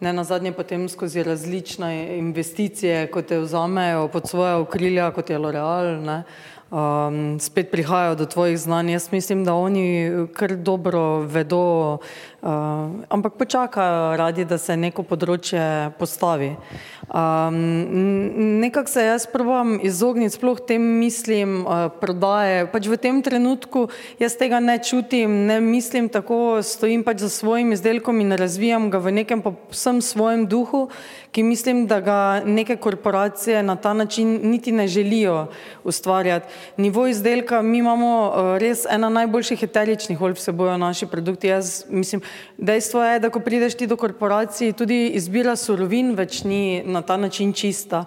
Ne 0.00 0.12
na 0.12 0.24
zadnje 0.24 0.52
potem 0.52 0.84
skozi 0.88 1.22
različne 1.24 2.18
investicije, 2.18 3.06
ko 3.08 3.22
te 3.22 3.40
vzamejo 3.40 4.08
pod 4.12 4.28
svoje 4.28 4.54
okrilja, 4.60 5.08
kot 5.16 5.30
je 5.30 5.38
L'Oreal, 5.40 5.96
ne 6.04 6.24
um, 6.70 7.40
spet 7.40 7.70
prihajajo 7.70 8.14
do 8.14 8.26
tvojih 8.26 8.58
znanj. 8.58 8.90
Jaz 8.90 9.12
mislim, 9.12 9.44
da 9.44 9.54
oni 9.54 10.10
kar 10.32 10.56
dobro 10.56 11.18
vedo, 11.18 11.98
uh, 12.46 13.04
ampak 13.08 13.34
počakajo 13.34 14.16
radi, 14.16 14.44
da 14.44 14.58
se 14.58 14.76
neko 14.78 15.02
področje 15.02 15.90
postavi. 15.98 16.52
Um, 17.06 17.58
Nekako 18.62 18.90
se 18.90 19.04
jaz 19.04 19.26
probujem 19.30 19.76
izogniti 19.86 20.36
sploh 20.36 20.60
tem 20.66 20.82
mislim 21.00 21.64
uh, 21.64 21.86
prodaje. 22.00 22.66
Pač 22.70 22.88
v 22.90 22.98
tem 23.00 23.20
trenutku 23.22 23.86
jaz 24.22 24.38
tega 24.38 24.60
ne 24.62 24.78
čutim, 24.78 25.46
ne 25.50 25.58
mislim 25.62 26.08
tako, 26.12 26.62
stojim 26.62 27.04
pač 27.06 27.24
za 27.26 27.30
svojim 27.32 27.72
izdelkom 27.74 28.22
in 28.22 28.36
razvijam 28.38 28.90
ga 28.90 29.02
v 29.02 29.14
nekem 29.22 29.42
povsem 29.42 30.02
svojem 30.02 30.46
duhu, 30.46 30.86
ki 31.34 31.42
mislim, 31.42 31.84
da 31.86 32.00
ga 32.00 32.18
neke 32.46 32.78
korporacije 32.80 33.62
na 33.62 33.76
ta 33.76 33.92
način 33.92 34.38
niti 34.50 34.72
ne 34.72 34.86
želijo 34.88 35.48
ustvarjati. 35.84 36.48
Nivo 36.76 37.06
izdelka, 37.06 37.62
mi 37.62 37.78
imamo 37.78 38.12
uh, 38.26 38.56
res 38.62 38.86
ena 38.90 39.10
najboljših 39.12 39.62
eteričnih 39.62 40.20
olj 40.22 40.38
vsebojo 40.38 40.78
naši 40.78 41.06
produkti. 41.06 41.52
Jaz 41.52 41.84
mislim, 41.90 42.22
dejstvo 42.58 43.04
je, 43.04 43.20
da 43.20 43.30
ko 43.30 43.40
prideš 43.40 43.74
ti 43.74 43.86
do 43.86 43.96
korporacij, 43.96 44.72
tudi 44.72 45.06
izbira 45.18 45.56
surovin 45.56 46.14
več 46.16 46.42
ni 46.44 46.82
na 46.84 47.02
ta 47.02 47.16
način 47.16 47.52
čista. 47.52 48.04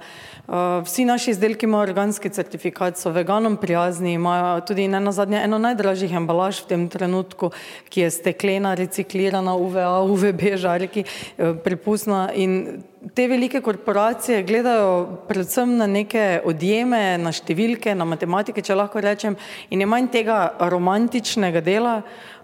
Uh, 0.50 0.56
vsi 0.82 1.06
naši 1.06 1.32
izdelki 1.32 1.68
imajo 1.68 1.84
organski 1.84 2.30
certifikat, 2.34 2.98
so 2.98 3.12
veganom 3.14 3.54
prijazni, 3.62 4.14
imajo 4.14 4.62
tudi 4.66 4.88
ne 4.88 5.00
na 5.00 5.12
zadnje 5.12 5.44
eno 5.46 5.60
najdražjih 5.62 6.16
embalaž 6.18 6.64
v 6.64 6.70
tem 6.72 6.88
trenutku, 6.90 7.52
ki 7.90 8.02
je 8.02 8.10
steklena, 8.16 8.72
reciklirana, 8.74 9.54
UVA, 9.54 10.00
UVB, 10.10 10.56
žarki, 10.58 11.06
uh, 11.06 11.54
prepustna 11.62 12.32
in 12.34 12.82
te 13.14 13.28
velike 13.30 13.62
korporacije 13.62 14.42
gledajo 14.44 15.22
predvsem 15.28 15.78
na 15.78 15.86
neke 15.88 16.42
odjeme, 16.42 17.20
na 17.22 17.30
številke, 17.30 17.94
na 17.94 18.10
matematike, 18.10 18.66
če 18.66 18.76
lahko 18.76 19.06
rečem, 19.06 19.38
in 19.70 19.86
je 19.86 19.88
manj 19.88 20.10
tega 20.18 20.42
romantičnega 20.60 21.62
dela. 21.62 22.00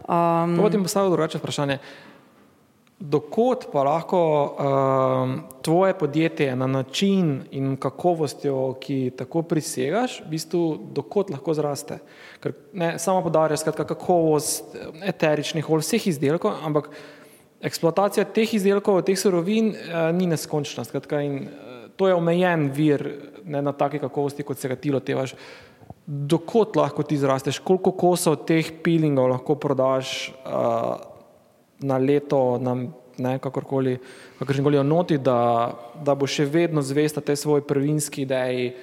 Um, 0.06 0.60
Potem 0.62 0.86
postavljam 0.86 1.18
drugače 1.18 1.42
vprašanje. 1.42 1.80
Dokot 3.00 3.66
pa 3.74 3.84
lahko 3.84 4.20
um, 4.56 5.42
tvoje 5.62 5.94
podjetje 5.94 6.56
na 6.56 6.68
način 6.68 7.42
in 7.52 7.78
kakovostjo, 7.78 8.78
ki 8.80 9.12
tako 9.18 9.42
prisegaš, 9.42 10.22
v 10.24 10.30
bistvu 10.32 10.62
dokot 10.96 11.30
lahko 11.30 11.54
zraste? 11.54 11.98
Ker 12.40 12.54
ne 12.74 12.94
samo 13.00 13.20
podarjaš, 13.24 13.66
skratka, 13.66 13.84
kakovost 13.90 14.78
eteričnih 15.04 15.68
olj, 15.70 15.84
vseh 15.84 16.08
izdelkov, 16.08 16.56
ampak 16.64 16.88
eksploatacija 17.68 18.24
teh 18.32 18.54
izdelkov, 18.56 19.02
teh 19.04 19.20
surovin 19.20 19.74
eh, 19.76 19.98
ni 20.16 20.30
neskončna. 20.32 20.86
Skratka, 20.88 21.20
in, 21.20 21.50
eh, 21.50 21.82
to 22.00 22.08
je 22.08 22.16
omejen 22.16 22.70
vir 22.72 23.04
ne 23.44 23.60
na 23.62 23.74
take 23.76 24.00
kakovosti, 24.00 24.46
kot 24.48 24.62
se 24.62 24.72
ga 24.72 24.78
ti 24.80 24.94
lotevaš. 24.96 25.36
Dokot 26.06 26.80
lahko 26.80 27.04
ti 27.04 27.20
zrasteš, 27.20 27.60
koliko 27.60 27.92
kosov 27.92 28.46
teh 28.48 28.72
pilingov 28.84 29.28
lahko 29.34 29.58
prodaš 29.60 30.32
uh, 30.46 31.15
na 31.80 31.98
leto, 31.98 32.58
na 32.62 32.76
ne, 33.18 33.40
kakorkoli, 33.40 33.98
kakorkoli 34.40 34.84
noti, 34.84 35.18
da, 35.18 35.72
da 36.04 36.16
bo 36.16 36.28
še 36.28 36.46
vedno 36.46 36.82
zvesta 36.82 37.22
tej 37.22 37.36
svoji 37.36 37.64
prvinski 37.68 38.26
ideji, 38.26 38.74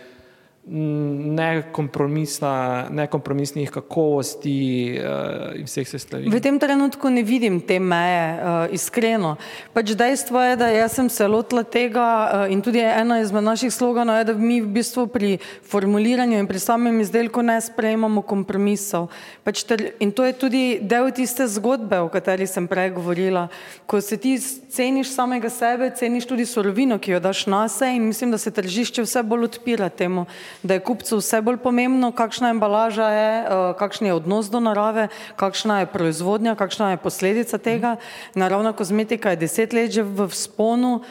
nekompromisnih 2.91 3.71
kakovosti 3.71 4.95
uh, 4.95 5.59
in 5.59 5.67
vseh 5.67 5.89
sestavin. 5.89 6.31
V 6.31 6.39
tem 6.39 6.59
trenutku 6.59 7.11
ne 7.11 7.23
vidim 7.27 7.59
te 7.61 7.81
meje, 7.83 8.39
uh, 8.39 8.71
iskreno. 8.71 9.37
Pač 9.75 9.91
dejstvo 9.99 10.39
je, 10.39 10.57
da 10.57 10.71
jaz 10.71 10.95
sem 10.95 11.11
se 11.11 11.27
lotila 11.27 11.67
tega 11.67 12.07
uh, 12.47 12.47
in 12.47 12.63
tudi 12.63 12.79
ena 12.79 13.19
izmed 13.19 13.43
naših 13.43 13.75
sloganov 13.75 14.23
je, 14.23 14.25
da 14.31 14.35
mi 14.39 14.63
v 14.63 14.71
bistvu 14.71 15.11
pri 15.11 15.43
formuliranju 15.67 16.39
in 16.39 16.47
pri 16.47 16.63
samem 16.63 17.01
izdelku 17.03 17.43
ne 17.43 17.59
sprejemamo 17.59 18.23
kompromisov. 18.23 19.11
Pač 19.43 19.67
ter, 19.67 19.99
in 19.99 20.15
to 20.15 20.23
je 20.31 20.33
tudi 20.39 20.79
del 20.79 21.11
tiste 21.11 21.43
zgodbe, 21.51 21.99
o 22.07 22.09
kateri 22.09 22.47
sem 22.47 22.71
prej 22.71 22.95
govorila. 22.95 23.51
Ko 23.91 23.99
se 23.99 24.15
ti 24.15 24.39
ceniš 24.71 25.11
samega 25.11 25.51
sebe, 25.51 25.91
ceniš 25.91 26.31
tudi 26.31 26.47
sorovino, 26.47 27.03
ki 27.03 27.19
jo 27.19 27.21
daš 27.21 27.51
na 27.51 27.67
se 27.67 27.91
in 27.91 28.07
mislim, 28.07 28.31
da 28.31 28.39
se 28.39 28.55
tržišče 28.55 29.03
vse 29.03 29.27
bolj 29.27 29.51
odpira 29.51 29.91
temu. 29.91 30.31
Da 30.63 30.75
je 30.75 30.81
kupcu 30.81 31.17
vse 31.17 31.41
bolj 31.43 31.57
pomembno, 31.63 32.13
kakšna 32.13 32.51
embalaža 32.51 33.09
je, 33.09 33.31
uh, 33.43 33.77
kakšen 33.79 34.07
je 34.07 34.15
odnos 34.15 34.51
do 34.51 34.61
narave, 34.61 35.09
kakšna 35.37 35.81
je 35.81 35.87
proizvodnja, 35.87 36.55
kakšna 36.55 36.91
je 36.91 36.97
posledica 36.97 37.59
tega. 37.59 37.97
Naravna 38.35 38.73
kozmetika 38.73 39.31
je 39.31 39.37
deset 39.37 39.73
let 39.73 39.93
že 39.93 40.03
v 40.03 40.29
sponu, 40.31 41.03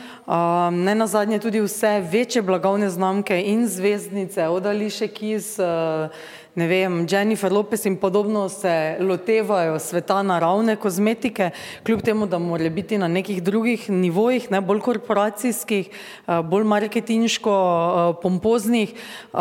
ne 0.72 0.96
nazadnje 0.96 1.40
tudi 1.40 1.62
vse 1.62 2.00
večje 2.12 2.42
blagovne 2.42 2.90
znamke 2.90 3.42
in 3.42 3.68
zvezdnice, 3.68 4.48
od 4.48 4.66
Ališe 4.66 5.08
Kis, 5.08 5.60
uh, 5.60 6.12
ne 6.56 6.68
vem, 6.68 7.06
Jennifer 7.08 7.52
Lopez 7.52 7.86
in 7.86 7.96
podobno 7.96 8.50
se 8.50 8.98
lotevajo 9.00 9.80
sveta 9.80 10.22
naravne 10.24 10.76
kozmetike, 10.76 11.50
kljub 11.84 12.02
temu, 12.02 12.28
da 12.28 12.40
mora 12.40 12.70
biti 12.70 12.98
na 12.98 13.08
nekih 13.08 13.44
drugih 13.44 13.90
nivojih, 13.90 14.52
ne 14.52 14.62
bolj 14.62 14.80
korporacijskih, 14.80 15.90
eh, 15.90 16.42
bolj 16.44 16.64
marketinško 16.64 17.56
eh, 17.56 18.22
pompoznih, 18.22 18.92
eh, 18.94 19.38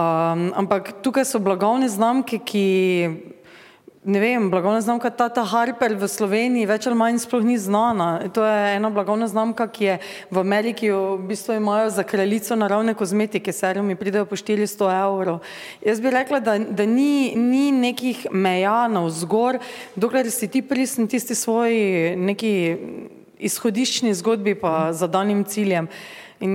ampak 0.54 0.92
tukaj 1.02 1.24
so 1.24 1.38
blagovne 1.38 1.88
znamke, 1.88 2.38
ki 2.38 3.08
ne 4.04 4.20
vem, 4.20 4.50
blagovna 4.50 4.80
znamka 4.80 5.10
Tata 5.10 5.42
Harper 5.44 5.92
v 5.92 6.08
Sloveniji 6.08 6.68
več 6.68 6.86
ali 6.88 6.96
manj 6.96 7.18
sploh 7.20 7.44
ni 7.44 7.58
znana. 7.60 8.30
To 8.32 8.44
je 8.44 8.76
ena 8.78 8.88
blagovna 8.90 9.28
znamka, 9.28 9.66
ki 9.68 9.84
je 9.84 9.96
v 10.30 10.40
Ameriki 10.40 10.88
v 10.88 11.18
bistvu 11.28 11.58
imajo 11.58 11.90
za 11.92 12.04
kraljico 12.04 12.56
naravne 12.56 12.94
kozmetike, 12.96 13.52
serumi 13.52 13.98
pridejo 14.00 14.24
po 14.24 14.38
400 14.40 14.88
evrov. 15.04 15.42
Jaz 15.84 16.00
bi 16.00 16.14
rekla, 16.14 16.40
da, 16.40 16.56
da 16.58 16.86
ni, 16.88 17.36
ni 17.36 17.68
nekih 17.76 18.26
meja 18.32 18.88
na 18.88 19.04
vzgor, 19.04 19.60
dokler 19.96 20.30
si 20.32 20.48
ti 20.48 20.62
pristen 20.62 21.08
tisti 21.08 21.36
svoji 21.36 22.16
neki 22.16 22.54
izhodiščni 23.40 24.14
zgodbi 24.16 24.54
pa 24.56 24.92
za 24.96 25.08
danim 25.12 25.44
ciljem. 25.44 25.88
In 26.40 26.52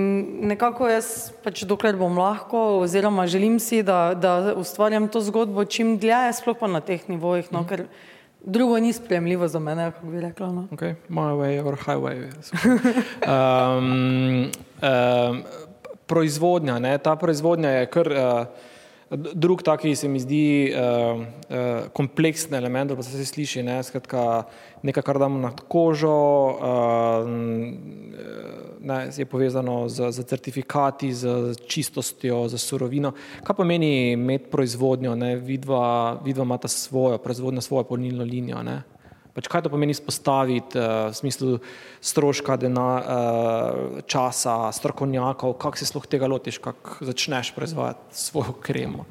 nekako 0.50 0.88
jaz, 0.90 1.30
pač 1.44 1.62
dokler 1.62 1.94
bom 1.94 2.16
lahko, 2.18 2.80
oziroma 2.82 3.28
želim 3.30 3.60
si, 3.62 3.84
da, 3.86 4.16
da 4.18 4.54
ustvarjam 4.58 5.06
to 5.08 5.22
zgodbo 5.22 5.62
čim 5.64 5.94
dlje, 6.02 6.32
sploh 6.40 6.58
pa 6.58 6.66
na 6.66 6.80
teh 6.82 7.04
nivojih, 7.06 7.52
no, 7.54 7.62
ker 7.70 7.84
drugo 8.42 8.80
ni 8.82 8.90
sprejemljivo 8.92 9.48
za 9.48 9.62
mene, 9.62 9.92
kako 9.94 10.10
bi 10.10 10.20
rekla. 10.20 10.50
No. 10.52 10.66
Okay. 10.74 10.98
My 11.08 11.30
way 11.38 11.62
or 11.62 11.78
highway. 11.78 12.26
um, 13.26 14.50
um, 14.90 15.42
proizvodnja, 16.06 16.80
ne? 16.82 16.98
ta 16.98 17.16
proizvodnja 17.16 17.70
je 17.80 17.86
kar. 17.86 18.12
Uh, 18.12 18.72
Drug 19.10 19.62
taki 19.62 19.92
se 19.94 20.08
mi 20.10 20.18
zdi 20.18 20.74
uh, 20.74 21.20
uh, 21.20 21.86
kompleksen 21.94 22.54
element, 22.58 22.90
da 22.90 23.02
se 23.02 23.26
sliši, 23.26 23.62
ne? 23.62 23.76
Skratka, 23.86 24.42
nekaj, 24.82 25.02
kar 25.06 25.18
damo 25.22 25.38
na 25.38 25.52
kožo, 25.54 26.10
uh, 26.58 27.30
ne, 28.80 29.10
je 29.16 29.26
povezano 29.26 29.88
z, 29.88 30.10
z 30.12 30.24
certifikati, 30.24 31.12
z 31.14 31.54
čistostjo, 31.66 32.48
z 32.48 32.58
surovino. 32.58 33.12
Kaj 33.44 33.56
pomeni 33.56 34.12
imeti 34.12 34.50
proizvodnjo, 34.50 35.14
ne? 35.16 35.36
vidva, 35.36 36.20
vidva 36.24 36.44
imata 36.44 36.68
svojo 36.68 37.18
proizvodnjo, 37.18 37.60
svojo 37.60 37.84
polnilno 37.84 38.24
linijo. 38.24 38.62
Ne? 38.62 38.82
Pač 39.36 39.50
kaj 39.52 39.66
to 39.66 39.72
pomeni 39.72 39.92
spostaviti 39.92 40.80
uh, 40.80 41.10
v 41.12 41.16
smislu 41.16 41.58
stroška, 42.00 42.56
dena, 42.56 42.86
uh, 42.96 43.98
časa, 44.08 44.72
strokovnjakov, 44.72 45.58
kako 45.60 45.76
se 45.76 45.88
sploh 45.88 46.06
tega 46.08 46.30
lotiš, 46.30 46.58
kako 46.64 47.04
začneš 47.04 47.52
proizvajati 47.52 48.16
svojo 48.16 48.56
kremo? 48.64 49.04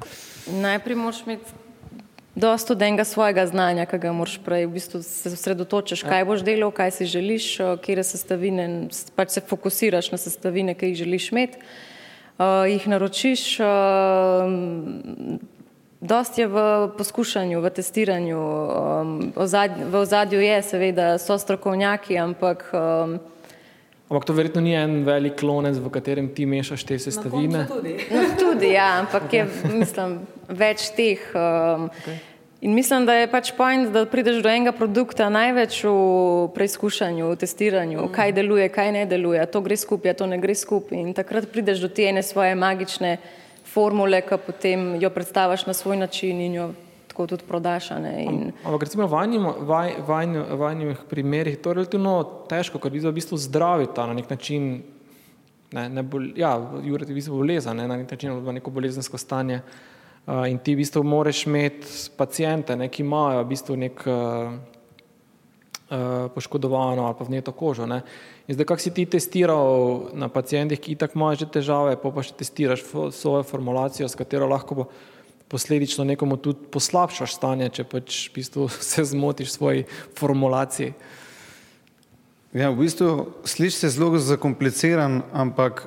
Najprej 0.50 0.98
moraš 0.98 1.22
imeti 1.26 1.65
dosto 2.36 2.74
denga 2.74 3.04
svojega 3.04 3.46
znanja, 3.46 3.86
ki 3.88 3.98
ga 3.98 4.12
moraš 4.12 4.36
prej 4.44 4.66
v 4.68 4.76
bistvu 4.76 5.02
se 5.02 5.32
osredotočiš, 5.32 6.04
kaj 6.04 6.24
boš 6.28 6.44
delal, 6.44 6.70
kaj 6.70 6.92
si 7.00 7.08
želiš, 7.08 7.48
kje 7.82 8.04
sestavine, 8.04 8.68
pač 9.16 9.38
se 9.38 9.40
fokusiraš 9.40 10.12
na 10.12 10.20
sestavine, 10.20 10.76
ki 10.76 10.92
jih 10.92 10.98
želiš 11.02 11.32
imeti, 11.32 11.58
uh, 12.38 12.68
jih 12.68 12.88
naročiš. 12.88 13.60
Uh, 13.60 13.66
Dost 16.00 16.38
je 16.38 16.44
v 16.46 16.92
poskušanju, 16.92 17.60
v 17.60 17.70
testiranju. 17.72 18.38
Um, 18.38 19.32
v 19.32 19.96
ozadju 19.96 20.40
je, 20.44 20.58
seveda, 20.62 21.16
so 21.18 21.38
strokovnjaki, 21.40 22.18
ampak. 22.20 22.68
Um, 22.76 23.16
ampak 24.12 24.28
to 24.28 24.36
verjetno 24.36 24.60
ni 24.60 24.76
en 24.76 25.08
velik 25.08 25.40
klonec, 25.40 25.80
v 25.80 25.88
katerem 25.90 26.28
ti 26.28 26.44
mešaš 26.46 26.84
te 26.84 27.00
sestavine. 27.00 27.64
Tudi. 27.64 27.96
No, 28.12 28.22
tudi, 28.36 28.76
ja, 28.76 29.00
ampak 29.00 29.24
okay. 29.32 29.48
je, 29.48 29.72
mislim, 29.72 30.20
več 30.48 30.90
teh. 30.96 31.22
Um, 31.34 31.90
okay. 31.90 32.18
In 32.60 32.74
mislim, 32.74 33.04
da 33.06 33.14
je 33.14 33.28
pač 33.30 33.52
point, 33.52 33.90
da 33.92 34.06
prideš 34.08 34.40
do 34.42 34.48
enega 34.48 34.72
produkta 34.72 35.28
največ 35.28 35.82
v 35.84 36.48
preizkušanju, 36.56 37.28
v 37.34 37.36
testiranju, 37.38 38.00
mm. 38.00 38.12
kaj 38.16 38.32
deluje, 38.32 38.68
kaj 38.72 38.92
ne 38.96 39.04
deluje, 39.06 39.42
to 39.52 39.60
gre 39.60 39.76
skupaj, 39.76 40.16
to 40.16 40.26
ne 40.26 40.38
gre 40.40 40.56
skupaj. 40.56 40.96
In 40.98 41.12
takrat 41.14 41.50
prideš 41.52 41.84
do 41.84 41.90
te 41.92 42.08
ene 42.08 42.24
svoje 42.24 42.56
magične 42.56 43.18
formule, 43.68 44.22
ki 44.24 44.38
potem 44.46 44.86
jo 45.02 45.10
predstaviš 45.12 45.66
na 45.68 45.76
svoj 45.76 46.00
način 46.00 46.40
in 46.40 46.54
jo 46.56 46.68
tako 47.12 47.26
tudi 47.34 47.44
prodaš. 47.44 47.90
In... 47.92 48.54
Ampak 48.64 48.88
recimo 48.88 49.06
v 49.06 50.56
vajnih 50.56 51.04
primerih 51.10 51.60
to 51.60 51.70
je 51.70 51.78
relativno 51.82 52.22
težko, 52.48 52.80
ker 52.80 52.90
v 52.90 53.12
bistvu 53.12 53.36
zdravita 53.36 54.06
na 54.08 54.16
nek 54.16 54.30
način, 54.32 54.80
ne, 55.76 55.88
ne 55.92 56.02
bol, 56.02 56.32
ja, 56.34 56.56
jurati 56.82 57.12
v 57.12 57.20
bistvu 57.20 57.44
bolezen, 57.44 57.76
ne, 57.76 57.84
na 57.84 58.00
nek 58.00 58.10
način 58.10 58.40
neko 58.58 58.72
bolezensko 58.72 59.20
stanje. 59.20 59.60
Uh, 59.60 59.95
in 60.26 60.58
ti 60.58 60.74
v 60.74 60.82
bistvu 60.82 61.04
moraš 61.06 61.44
imeti 61.46 61.86
pacijente, 62.16 62.76
ne, 62.76 62.88
ki 62.88 63.04
imajo 63.04 63.44
v 63.44 63.48
bistvu 63.52 63.76
nek 63.78 64.06
poškodovano 66.34 67.06
ali 67.06 67.14
pa 67.18 67.24
vneto 67.24 67.52
kožo. 67.52 67.86
Ne. 67.86 68.00
In 68.46 68.54
zdaj, 68.54 68.66
kako 68.66 68.82
si 68.82 68.90
ti 68.94 69.06
testiral 69.06 70.00
na 70.14 70.28
pacijentih, 70.28 70.80
ki 70.80 70.96
tako 70.98 71.18
imajo 71.18 71.36
že 71.44 71.46
težave, 71.46 71.96
pa 71.96 72.10
pa 72.10 72.22
še 72.26 72.34
testiraš 72.34 72.82
svojo 73.14 73.42
formulacijo, 73.46 74.08
s 74.08 74.18
katero 74.18 74.50
lahko 74.50 74.88
posledično 75.48 76.04
nekomu 76.04 76.36
tudi 76.42 76.66
poslabšaš 76.74 77.36
stanje, 77.38 77.70
če 77.70 77.84
pač 77.86 78.26
v 78.30 78.34
bistvu 78.40 78.68
se 78.90 79.04
zmotiš 79.04 79.48
v 79.48 79.54
svoji 79.54 79.84
formulaciji. 80.18 80.94
Ja, 82.56 82.70
v 82.70 82.86
bistvu 82.86 83.30
slišiš 83.44 83.78
se 83.78 83.88
zelo 83.94 84.18
zakompliciran, 84.18 85.22
ampak, 85.32 85.86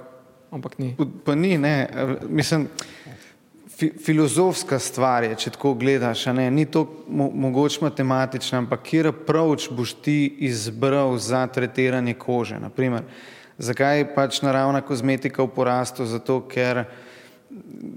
ampak 0.52 0.78
ni. 0.80 0.94
Pa 1.26 1.36
ni, 1.36 1.58
ne. 1.58 1.90
Mislim, 2.30 2.70
fi, 3.80 3.92
filozofska 4.06 4.80
stvar 4.80 5.24
je, 5.24 5.36
če 5.36 5.54
tako 5.56 5.74
gledaš, 5.80 6.26
ni 6.52 6.66
to 6.66 6.86
mo, 7.08 7.30
mogoče 7.34 7.86
matematično, 7.86 8.64
ampak 8.64 8.84
kjer 8.84 9.12
pravč 9.28 9.70
boš 9.72 9.94
ti 10.04 10.36
izbral 10.50 11.18
za 11.18 11.46
tretiranje 11.48 12.14
kože. 12.20 12.60
Naprimer, 12.60 13.08
zakaj 13.58 13.98
je 13.98 14.10
pač 14.16 14.42
naravna 14.42 14.82
kozmetika 14.82 15.44
v 15.44 15.54
porastu? 15.56 16.06
Zato, 16.06 16.42
ker 16.52 16.86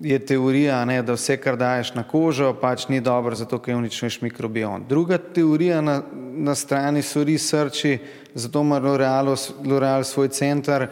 je 0.03 0.19
teorija, 0.27 0.85
ne, 0.89 1.03
da 1.03 1.13
vse, 1.13 1.37
kar 1.37 1.59
daješ 1.61 1.93
na 1.95 2.07
kožo, 2.09 2.55
pač 2.61 2.87
ni 2.89 3.03
dobro, 3.05 3.37
zato 3.37 3.59
ker 3.61 3.77
uničuješ 3.77 4.21
mikrobiom. 4.23 4.87
Druga 4.89 5.19
teorija 5.19 5.83
na, 5.85 6.01
na 6.33 6.55
strani 6.55 7.03
so 7.03 7.25
researchi, 7.25 7.99
zato 8.35 8.63
ima 8.63 8.81
L'Oreal 8.81 10.05
svoj 10.05 10.29
center, 10.33 10.89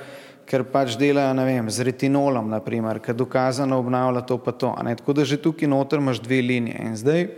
ker 0.51 0.64
pač 0.66 0.96
delajo, 0.98 1.30
ne 1.38 1.44
vem, 1.46 1.70
z 1.70 1.86
retinolom, 1.86 2.48
naprimer, 2.51 2.98
ker 2.98 3.14
dokazano 3.14 3.78
obnavlja 3.78 4.24
to 4.26 4.38
pa 4.42 4.53
to. 4.53 4.72
Tako 4.74 5.14
da 5.14 5.24
že 5.24 5.38
tukaj 5.38 5.70
noter 5.70 6.03
imaš 6.03 6.18
dve 6.18 6.42
linije. 6.42 6.82
In 6.82 6.96
zdaj, 6.98 7.28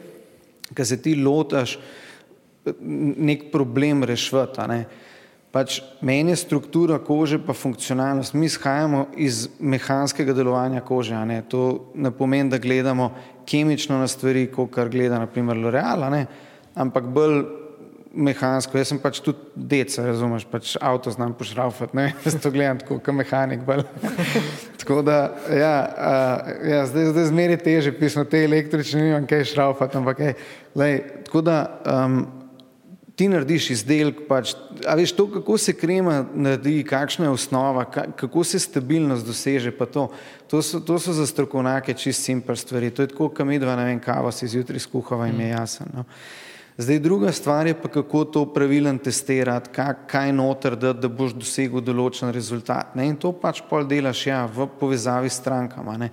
ko 0.73 0.85
se 0.85 0.97
ti 0.97 1.15
lotaš 1.15 1.77
nek 2.81 3.51
problem 3.53 4.05
rešvati, 4.09 4.65
ne, 4.71 4.85
pač 5.53 5.83
meni 6.01 6.33
je 6.33 6.41
struktura 6.41 6.97
kože 7.03 7.37
pa 7.45 7.53
funkcionalnost. 7.53 8.33
Mi 8.33 8.49
izhajamo 8.49 9.07
iz 9.21 9.49
mehanskega 9.61 10.33
delovanja 10.33 10.81
kože, 10.81 11.19
ne. 11.29 11.43
to 11.43 11.93
ne 11.95 12.11
pomeni, 12.11 12.49
da 12.49 12.59
gledamo 12.59 13.11
kemično 13.45 13.99
na 13.99 14.09
stvari, 14.09 14.47
kot 14.49 14.71
kar 14.73 14.89
gleda 14.89 15.19
naprimer 15.21 15.59
L'Oreal, 15.59 16.07
ampak 16.75 17.13
bolj 17.13 17.43
mehansko, 18.15 18.77
jaz 18.77 18.91
sem 18.93 18.99
pač 19.01 19.21
tudi 19.25 19.41
deca, 19.57 20.05
razumeš, 20.07 20.45
pač 20.51 20.75
avto 20.81 21.13
znam 21.15 21.33
pošraufati, 21.37 21.97
ne, 21.97 22.11
jaz 22.25 22.37
to 22.43 22.53
gledam 22.53 22.83
tako, 22.83 22.99
kot 23.01 23.17
mehanik 23.17 23.65
tako 24.81 25.01
da, 25.07 25.19
ja, 25.49 25.75
uh, 25.89 26.53
ja 26.69 26.85
zdaj, 26.91 27.11
zdaj 27.15 27.27
zmeri 27.31 27.57
teže 27.57 27.95
pismo, 27.97 28.25
te 28.29 28.45
električne 28.45 29.07
nimam 29.07 29.27
kaj 29.29 29.47
šraufati, 29.55 29.99
ampak 30.03 30.23
hej, 30.27 30.37
lej, 30.77 30.99
tako 31.27 31.45
da 31.47 31.57
um, 31.89 32.21
ti 33.17 33.29
narediš 33.33 33.71
izdelek, 33.77 34.23
pač, 34.29 34.55
a 34.89 34.97
veš 34.99 35.15
to, 35.17 35.27
kako 35.33 35.57
se 35.61 35.75
krema 35.77 36.23
naredi, 36.35 36.83
kakšna 36.89 37.29
je 37.29 37.35
osnova, 37.37 37.85
kako 38.17 38.45
se 38.45 38.61
stabilnost 38.61 39.27
doseže, 39.27 39.73
pa 39.77 39.87
to, 39.87 40.09
to 40.51 40.63
so, 40.63 40.81
to 40.81 40.99
so 41.01 41.17
za 41.17 41.27
strokovnjake 41.27 41.95
čist 41.95 42.25
simpel 42.29 42.57
stvari, 42.57 42.91
to 42.91 43.07
je 43.07 43.13
tako, 43.13 43.29
kam 43.33 43.53
idva, 43.53 43.77
ne 43.81 43.89
vem, 43.89 44.01
kava 44.01 44.33
si 44.33 44.49
zjutraj 44.49 44.85
skuhava 44.85 45.29
in 45.33 45.41
je 45.41 45.53
jasen. 45.53 45.93
No. 45.97 46.09
Zdaj, 46.77 46.99
druga 46.99 47.33
stvar 47.33 47.67
je 47.67 47.75
pa, 47.75 47.89
kako 47.89 48.25
to 48.25 48.45
pravilen 48.55 48.99
testirati, 48.99 49.71
kaj, 49.73 49.95
kaj 50.07 50.33
noter, 50.33 50.77
da, 50.77 50.93
da 50.97 51.09
boš 51.09 51.35
dosegel 51.37 51.85
določen 51.85 52.33
rezultat. 52.33 52.95
Ne? 52.97 53.11
In 53.13 53.19
to 53.21 53.35
pač 53.37 53.61
pol 53.69 53.85
delaš 53.85 54.25
ja, 54.27 54.47
v 54.49 54.67
povezavi 54.81 55.29
s 55.29 55.37
strankama. 55.43 55.99
Ne? 56.01 56.09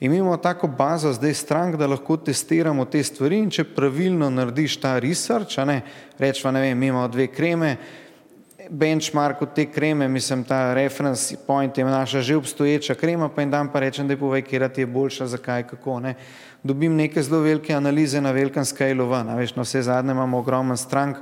In 0.00 0.14
imamo 0.14 0.36
tako 0.36 0.68
bazo 0.68 1.10
zdaj 1.12 1.34
strank, 1.34 1.76
da 1.80 1.88
lahko 1.90 2.16
testiramo 2.22 2.84
te 2.86 3.02
stvari 3.02 3.40
in 3.42 3.50
če 3.50 3.64
pravilno 3.64 4.30
narediš 4.30 4.76
ta 4.78 4.98
research, 5.02 5.58
ne, 5.66 5.80
rečemo, 6.20 6.52
ne 6.52 6.66
vem, 6.68 6.82
imamo 6.82 7.08
dve 7.08 7.26
kreme, 7.32 7.76
benchmark 8.70 9.42
od 9.42 9.54
te 9.54 9.66
kreme, 9.72 10.08
mislim, 10.08 10.44
ta 10.44 10.74
reference 10.74 11.36
point 11.46 11.78
je 11.78 11.84
naša 11.84 12.20
že 12.20 12.36
obstoječa 12.36 12.94
krema, 12.94 13.28
pa 13.28 13.40
jim 13.40 13.50
dam 13.50 13.72
pa 13.72 13.80
rečem, 13.80 14.06
da 14.06 14.12
je 14.12 14.20
povej, 14.20 14.42
kje 14.42 14.68
ti 14.68 14.80
je 14.80 14.86
boljša, 14.86 15.26
zakaj, 15.26 15.66
kako. 15.66 16.00
Ne. 16.00 16.14
Dobim 16.66 16.96
neke 16.96 17.22
zelo 17.22 17.40
velike 17.40 17.74
analize 17.74 18.20
na 18.20 18.32
velikem 18.34 18.64
skalu 18.64 19.04
ven, 19.06 19.28
veš, 19.38 19.52
na 19.54 19.62
vse 19.62 19.84
zadnje 19.86 20.10
imamo 20.10 20.38
ogromen 20.38 20.76
strank, 20.76 21.16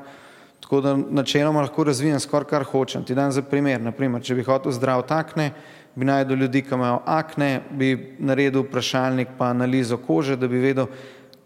tako 0.61 0.81
da 0.81 0.95
načeloma 0.97 1.61
lahko 1.61 1.85
razvijem 1.85 2.21
skoraj 2.21 2.49
kar 2.49 2.65
hočem. 2.65 3.05
Ti 3.05 3.15
dan 3.15 3.33
za 3.33 3.43
primer, 3.43 3.83
naprimer, 3.83 4.23
če 4.25 4.39
bi 4.39 4.47
hotel 4.47 4.73
zdrav 4.73 5.03
takne, 5.05 5.51
bi 5.95 6.09
najdel 6.09 6.47
ljudi, 6.47 6.63
ki 6.65 6.75
imajo 6.79 7.03
akne, 7.05 7.51
bi 7.71 7.91
naredil 8.19 8.65
vprašalnik 8.65 9.37
pa 9.39 9.51
analizo 9.53 10.01
kože, 10.01 10.39
da 10.41 10.49
bi 10.49 10.63
vedel, 10.65 10.89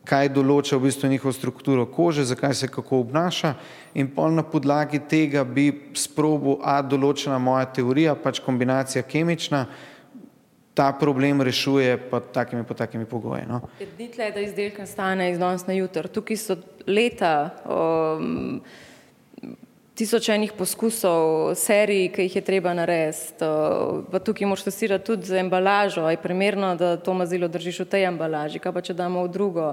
kaj 0.07 0.31
določa 0.37 0.79
v 0.79 0.87
bistvu 0.87 1.11
njihovo 1.11 1.35
strukturo 1.35 1.91
kože, 1.91 2.25
zakaj 2.25 2.55
se 2.55 2.71
kako 2.71 3.03
obnaša 3.03 3.55
in 3.99 4.15
pol 4.15 4.31
na 4.31 4.47
podlagi 4.47 5.03
tega 5.11 5.43
bi 5.45 5.73
sprobil, 5.99 6.61
a 6.63 6.79
določena 6.87 7.43
moja 7.43 7.67
teorija, 7.67 8.15
pač 8.15 8.39
kombinacija 8.47 9.03
kemična, 9.03 9.67
ta 10.79 10.93
problem 10.93 11.43
rešuje 11.43 11.97
pod 11.97 12.31
takimi, 12.33 12.63
pod 12.65 12.77
takimi 12.79 13.05
pogoji. 13.05 13.43
No. 13.49 13.61
Ditle, 13.99 14.31
da 14.31 14.41
izdelka 14.41 14.87
stane 14.87 15.33
iz 15.33 15.39
danes 15.39 15.67
na 15.67 15.75
jutr. 15.75 16.07
Tukaj 16.07 16.39
so 16.39 16.55
leta 16.87 17.51
um, 17.67 18.61
tisočenih 19.99 20.55
poskusov, 20.55 21.57
serij, 21.59 22.13
ki 22.15 22.29
jih 22.29 22.37
je 22.39 22.45
treba 22.47 22.77
narediti. 22.79 23.43
Pa 24.13 24.23
tukaj 24.23 24.47
moraš 24.47 24.69
testirati 24.69 25.11
tudi 25.11 25.27
za 25.27 25.41
embalažo, 25.43 26.07
je 26.07 26.23
primerno, 26.23 26.77
da 26.79 26.95
to 26.97 27.15
mazilo 27.15 27.51
držiš 27.51 27.83
v 27.83 27.91
tej 27.97 28.07
embalaži, 28.13 28.63
kaj 28.63 28.77
pa 28.79 28.83
če 28.87 28.95
damo 28.95 29.27
v 29.27 29.33
drugo. 29.35 29.73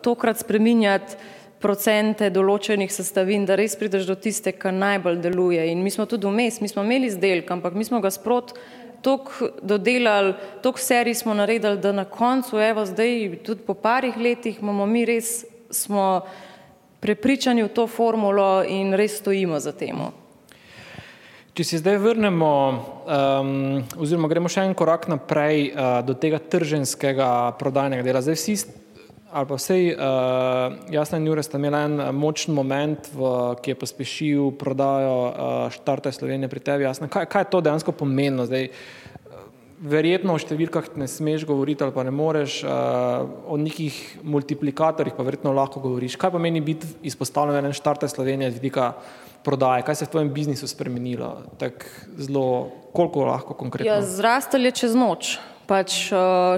Tokrat 0.00 0.40
spreminjati 0.40 1.20
procente 1.60 2.28
določenih 2.32 2.92
sestavin, 2.92 3.44
da 3.44 3.56
res 3.56 3.76
prideš 3.76 4.08
do 4.08 4.16
tiste, 4.16 4.52
kar 4.56 4.72
najbolj 4.76 5.20
deluje. 5.24 5.68
In 5.72 5.84
mi 5.84 5.92
smo 5.92 6.08
tudi 6.08 6.28
vmes, 6.28 6.60
mi 6.64 6.72
smo 6.72 6.84
imeli 6.84 7.12
izdelek, 7.12 7.52
ampak 7.52 7.76
mi 7.76 7.84
smo 7.84 8.00
ga 8.00 8.12
sprot 8.12 8.56
toliko 9.02 9.48
dodelali, 9.62 10.34
toliko 10.62 10.80
serij 10.80 11.14
smo 11.14 11.34
naredili, 11.34 11.78
da 11.78 11.92
na 11.92 12.04
koncu, 12.04 12.60
evo 12.60 12.86
zdaj, 12.86 13.38
tudi 13.44 13.62
po 13.66 13.74
parih 13.74 14.16
letih, 14.16 14.58
imamo 14.62 14.86
mi 14.86 15.04
res, 15.04 15.44
smo 15.70 16.20
prepričani 17.00 17.62
v 17.62 17.68
to 17.68 17.86
formulo 17.86 18.64
in 18.68 18.94
res 18.94 19.18
stojimo 19.20 19.60
za 19.60 19.72
temu. 19.72 20.12
Če 21.56 21.64
se 21.64 21.78
zdaj 21.80 21.96
vrnemo, 21.96 22.48
um, 23.08 23.52
oziroma 23.96 24.28
gremo 24.28 24.48
še 24.52 24.66
en 24.68 24.74
korak 24.76 25.06
naprej 25.08 25.70
uh, 25.70 26.02
do 26.04 26.12
tega 26.12 26.36
trženskega 26.36 27.56
prodajnega 27.56 28.04
dela. 28.04 28.20
Zdaj 28.20 28.36
vsi, 28.36 28.56
ali 29.36 29.46
pa 29.46 29.56
vsej, 29.60 29.92
uh, 29.92 30.72
jasno, 30.88 31.20
Jure 31.20 31.42
sta 31.44 31.60
imela 31.60 31.82
en 31.84 32.00
močen 32.16 32.56
moment, 32.56 33.08
v, 33.12 33.32
ki 33.60 33.74
je 33.74 33.78
pospešil 33.82 34.54
prodajo 34.56 35.16
uh, 35.28 35.34
štarte 35.74 36.12
Slovenije 36.12 36.48
pri 36.48 36.62
tebi. 36.64 36.86
Jasno, 36.88 37.10
kaj, 37.12 37.28
kaj 37.28 37.44
je 37.44 37.50
to 37.52 37.60
dejansko 37.60 37.92
pomenilo? 37.92 38.46
Zdaj, 38.48 38.70
verjetno 39.76 40.32
o 40.32 40.40
številkah 40.40 40.88
ne 40.96 41.04
smeš 41.10 41.44
govoriti 41.44 41.84
ali 41.84 41.92
pa 41.92 42.04
ne 42.06 42.14
moreš, 42.16 42.62
uh, 42.64 43.28
o 43.52 43.58
nekih 43.60 43.98
multiplikatorjih 44.24 45.12
pa 45.18 45.26
verjetno 45.26 45.52
lahko 45.52 45.84
govoriš. 45.84 46.16
Kaj 46.16 46.32
pomeni 46.38 46.64
biti 46.64 46.88
izpostavljen 47.04 47.68
na 47.68 47.74
štarte 47.76 48.08
Slovenije 48.08 48.54
z 48.54 48.62
vidika 48.62 48.94
prodaje, 49.44 49.84
kaj 49.84 49.98
se 49.98 50.06
je 50.06 50.08
v 50.08 50.14
tvojem 50.14 50.32
biznisu 50.32 50.68
spremenilo, 50.70 51.34
tako 51.60 51.92
zelo, 52.16 52.46
koliko 52.96 53.28
lahko 53.28 53.54
konkretno? 53.54 53.92
Ja, 53.92 54.00
zrastali 54.00 54.72
čez 54.72 54.96
noč 54.96 55.36
pač 55.66 56.08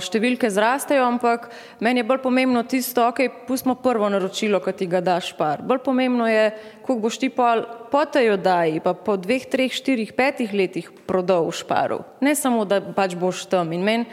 številke 0.04 0.50
zrastejo, 0.52 1.06
ampak 1.09 1.48
meni 1.84 2.02
je 2.02 2.09
bolj 2.09 2.20
pomembno 2.22 2.62
tisto, 2.68 3.09
ok, 3.09 3.46
pustimo 3.48 3.78
prvo 3.80 4.09
naročilo, 4.12 4.61
ki 4.62 4.74
ti 4.76 4.88
ga 4.90 5.00
daš 5.04 5.32
par. 5.38 5.64
Bolj 5.64 5.82
pomembno 5.84 6.28
je, 6.28 6.50
koliko 6.84 7.09
boš 7.09 7.20
ti 7.20 7.32
pa 7.32 7.56
po 7.92 8.04
tej 8.04 8.36
oddaji, 8.36 8.82
pa 8.84 8.92
po 8.94 9.16
dveh, 9.16 9.48
treh, 9.48 9.72
štirih, 9.72 10.12
petih 10.16 10.52
letih 10.52 10.90
prodal 11.09 11.48
v 11.48 11.56
šparu. 11.56 12.02
Ne 12.24 12.36
samo, 12.36 12.68
da 12.68 12.80
pač 12.80 13.16
boš 13.18 13.48
tam. 13.48 13.72
In 13.72 13.84
meni 13.84 14.06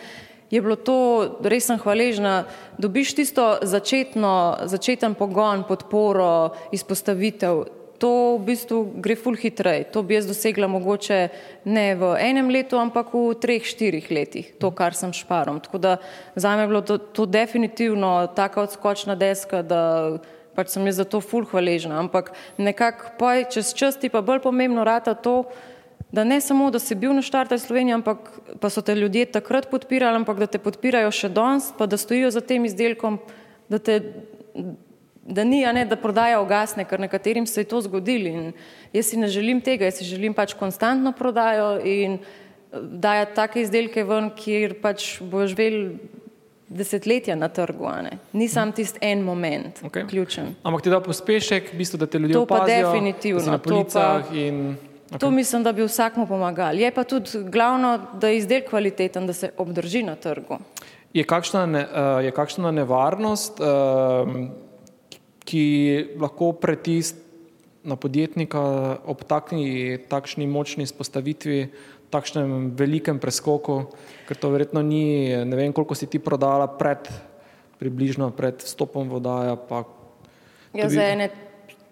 je 0.49 0.61
bilo 0.61 0.77
to, 0.79 0.97
res 1.43 1.67
sem 1.67 1.79
hvaležna, 1.81 2.45
dobiš 2.79 3.15
tisto 3.17 3.59
začetno, 3.65 4.65
začeten 4.71 5.17
pogon, 5.19 5.65
podporo, 5.67 6.55
izpostavitev 6.75 7.84
to 7.99 8.37
v 8.37 8.51
bistvu 8.51 8.79
gre 9.01 9.15
ful 9.15 9.37
hitrej. 9.39 9.87
To 9.95 10.03
bi 10.03 10.17
jaz 10.17 10.27
dosegla 10.27 10.67
mogoče 10.71 11.19
ne 11.65 11.85
v 11.95 12.11
enem 12.19 12.49
letu, 12.51 12.79
ampak 12.79 13.13
v 13.13 13.35
treh, 13.39 13.63
štirih 13.63 14.07
letih, 14.11 14.53
to, 14.59 14.71
kar 14.71 14.95
sem 14.97 15.13
šparom. 15.15 15.59
Tako 15.63 15.77
da 15.77 15.97
za 16.35 16.55
me 16.55 16.63
je 16.63 16.71
bilo 16.71 16.81
to, 16.81 16.97
to 16.97 17.25
definitivno 17.25 18.27
taka 18.35 18.61
odskočna 18.65 19.15
deska, 19.15 19.61
da 19.63 20.19
pač 20.55 20.71
sem 20.75 20.87
jaz 20.87 21.03
za 21.03 21.05
to 21.05 21.21
ful 21.21 21.47
hvaležna. 21.47 21.99
Ampak 21.99 22.31
nekako 22.57 23.15
pa 23.19 23.43
čez 23.43 23.75
čas 23.75 23.99
ti 23.99 24.09
pa 24.09 24.21
bolj 24.21 24.43
pomembno 24.43 24.83
rata 24.87 25.13
to, 25.13 25.43
da 26.11 26.23
ne 26.23 26.39
samo, 26.41 26.69
da 26.71 26.79
si 26.79 26.95
bil 26.95 27.11
na 27.15 27.21
štartaj 27.25 27.59
Slovenije, 27.59 27.97
ampak 27.99 28.29
pa 28.61 28.69
so 28.69 28.81
te 28.81 28.95
ljudje 28.95 29.25
takrat 29.35 29.67
podpirali, 29.71 30.15
ampak 30.21 30.39
da 30.39 30.47
te 30.47 30.61
podpirajo 30.63 31.11
še 31.11 31.29
danes, 31.29 31.73
pa 31.75 31.89
da 31.91 31.99
stojijo 31.99 32.31
za 32.31 32.39
tem 32.39 32.63
izdelkom, 32.65 33.19
da 33.67 33.79
te 33.79 33.99
da 35.25 35.43
ni, 35.43 35.65
a 35.65 35.71
ne, 35.73 35.85
da 35.85 35.97
prodaja 35.97 36.39
ugasne, 36.41 36.85
ker 36.85 37.01
nekaterim 37.01 37.47
se 37.49 37.63
je 37.63 37.69
to 37.69 37.81
zgodilo 37.81 38.29
in 38.29 38.51
jaz 38.93 39.09
si 39.09 39.17
ne 39.17 39.27
želim 39.27 39.61
tega, 39.61 39.89
jaz 39.89 39.99
si 39.99 40.05
želim 40.05 40.33
pač 40.33 40.53
konstantno 40.53 41.11
prodajo 41.17 41.79
in 41.81 42.19
eh, 42.19 42.79
dajati 42.81 43.35
take 43.35 43.61
izdelke 43.65 44.05
ven, 44.05 44.29
kjer 44.37 44.77
pač 44.81 45.15
boš 45.21 45.57
vel 45.57 45.81
desetletja 46.69 47.35
na 47.37 47.49
trgu, 47.49 47.85
a 47.89 48.01
ne. 48.01 48.17
Ni 48.33 48.47
sam 48.49 48.71
tisti 48.73 48.99
en 49.01 49.21
moment 49.21 49.81
okay. 49.85 50.07
ključen. 50.09 50.55
Ampak 50.63 50.81
ti 50.81 50.93
da 50.93 50.99
pospešek, 51.01 51.73
v 51.73 51.77
bistvu, 51.77 51.99
da 52.01 52.07
te 52.09 52.19
ljudje 52.19 52.37
opazijo, 52.37 52.65
to 52.65 52.89
pa 52.89 52.91
definitivno, 52.91 53.45
na 53.51 53.57
policah 53.57 54.33
in... 54.33 54.75
Okay. 55.05 55.19
To 55.21 55.29
mislim, 55.31 55.63
da 55.63 55.71
bi 55.71 55.85
vsakmu 55.85 56.25
pomagali. 56.27 56.81
Je 56.81 56.89
pa 56.91 57.03
tudi 57.03 57.29
glavno, 57.53 57.99
da 58.13 58.27
je 58.27 58.37
izdelek 58.37 58.69
kvaliteten, 58.69 59.27
da 59.27 59.33
se 59.33 59.51
obdrži 59.57 60.01
na 60.03 60.15
trgu. 60.15 60.57
Je 61.13 61.23
kakšna, 61.23 61.65
ne, 61.65 61.83
uh, 61.85 62.25
je 62.25 62.31
kakšna 62.33 62.71
nevarnost, 62.71 63.61
uh, 63.61 63.67
ki 65.45 65.65
lahko 66.19 66.51
pritisk 66.57 67.21
na 67.85 67.95
podjetnika 67.95 68.61
ob 69.05 69.21
takni, 69.29 69.97
takšni 70.09 70.49
močni 70.49 70.87
izpostavitvi, 70.89 71.69
takšnem 72.09 72.73
velikem 72.73 73.21
preskoku, 73.21 73.93
ker 74.25 74.37
to 74.37 74.49
verjetno 74.49 74.81
ni, 74.81 75.29
ne 75.45 75.55
vem, 75.57 75.73
koliko 75.73 75.93
si 75.93 76.09
ti 76.09 76.17
prodala 76.17 76.65
pred, 76.65 77.05
približno 77.77 78.31
pred 78.33 78.65
vstopom 78.65 79.09
vodaja. 79.11 79.53
Pa, 79.69 79.85
ja, 80.73 80.89
za 80.89 81.05
ene 81.13 81.29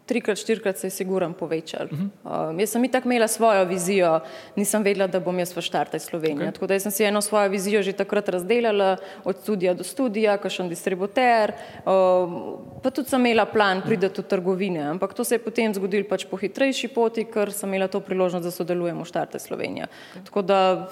trikrat, 0.06 0.38
štirikrat 0.38 0.78
se 0.78 0.88
je 0.88 0.92
siguran 0.92 1.34
povečal. 1.34 1.88
Uh 1.92 2.00
-huh. 2.00 2.50
um, 2.50 2.60
jaz 2.60 2.70
sem 2.70 2.86
itak 2.86 3.06
imela 3.06 3.28
svojo 3.28 3.66
vizijo, 3.66 4.20
nisem 4.56 4.84
vedela, 4.84 5.08
da 5.08 5.20
bom 5.20 5.40
jaz 5.40 5.58
v 5.58 5.62
štartaj 5.62 6.00
Slovenije. 6.00 6.48
Okay. 6.48 6.54
Tako 6.54 6.68
da 6.68 6.80
sem 6.80 6.92
si 6.92 7.04
eno 7.04 7.22
svojo 7.22 7.50
vizijo 7.50 7.82
že 7.82 7.94
takrat 7.94 8.30
razdelala, 8.30 8.98
od 9.24 9.38
studija 9.38 9.74
do 9.74 9.84
studija, 9.84 10.38
kakšen 10.38 10.70
distributer, 10.70 11.54
um, 11.86 12.58
pa 12.84 12.90
tudi 12.90 13.10
sem 13.10 13.26
imela 13.26 13.46
plan 13.46 13.82
prideti 13.82 14.22
v 14.22 14.24
trgovine, 14.24 14.80
ampak 14.80 15.14
to 15.14 15.24
se 15.24 15.36
je 15.36 15.40
potem 15.40 15.74
zgodilo 15.74 16.06
pač 16.10 16.26
po 16.26 16.38
hitrejši 16.38 16.88
poti, 16.88 17.26
ker 17.26 17.52
sem 17.52 17.70
imela 17.70 17.88
to 17.88 18.00
priložnost, 18.00 18.46
da 18.46 18.52
sodelujem 18.52 19.02
v 19.02 19.06
štartaj 19.06 19.40
Slovenije. 19.40 19.86
Okay. 19.86 20.26
Tako 20.26 20.42
da 20.42 20.90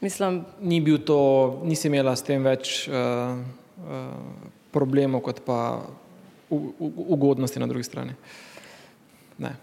mislim. 0.00 0.44
Ni 0.60 0.80
bil 0.80 0.98
to, 0.98 1.60
nisi 1.64 1.88
imela 1.88 2.16
s 2.16 2.22
tem 2.22 2.44
več 2.44 2.88
uh, 2.88 2.94
uh, 2.94 4.12
problemov 4.72 5.20
kot 5.20 5.40
pa 5.44 5.80
ugodnosti 6.50 7.60
na 7.60 7.66
drugi 7.66 7.84
strani. 7.84 8.14
Ne. 9.38 9.56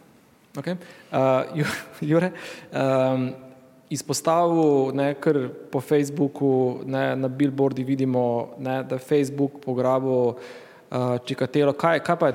Okay. 0.55 0.77
Uh, 1.11 1.65
Jure, 2.09 2.31
um, 2.71 3.31
izpostavil, 3.89 4.93
ne, 4.93 5.13
ker 5.17 5.47
po 5.73 5.81
Facebooku, 5.81 6.81
ne, 6.85 7.15
na 7.17 7.27
billboardi 7.27 7.83
vidimo, 7.83 8.53
ne, 8.61 8.83
da 8.83 8.95
je 8.95 9.05
Facebook 9.05 9.57
pograbil 9.65 10.13
uh, 10.13 11.17
čikatelo. 11.25 11.73
Kaj, 11.73 12.03
kaj 12.05 12.19
pa 12.19 12.31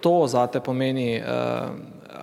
to 0.00 0.26
za 0.28 0.46
te 0.46 0.60
pomeni, 0.60 1.16
uh, 1.20 1.72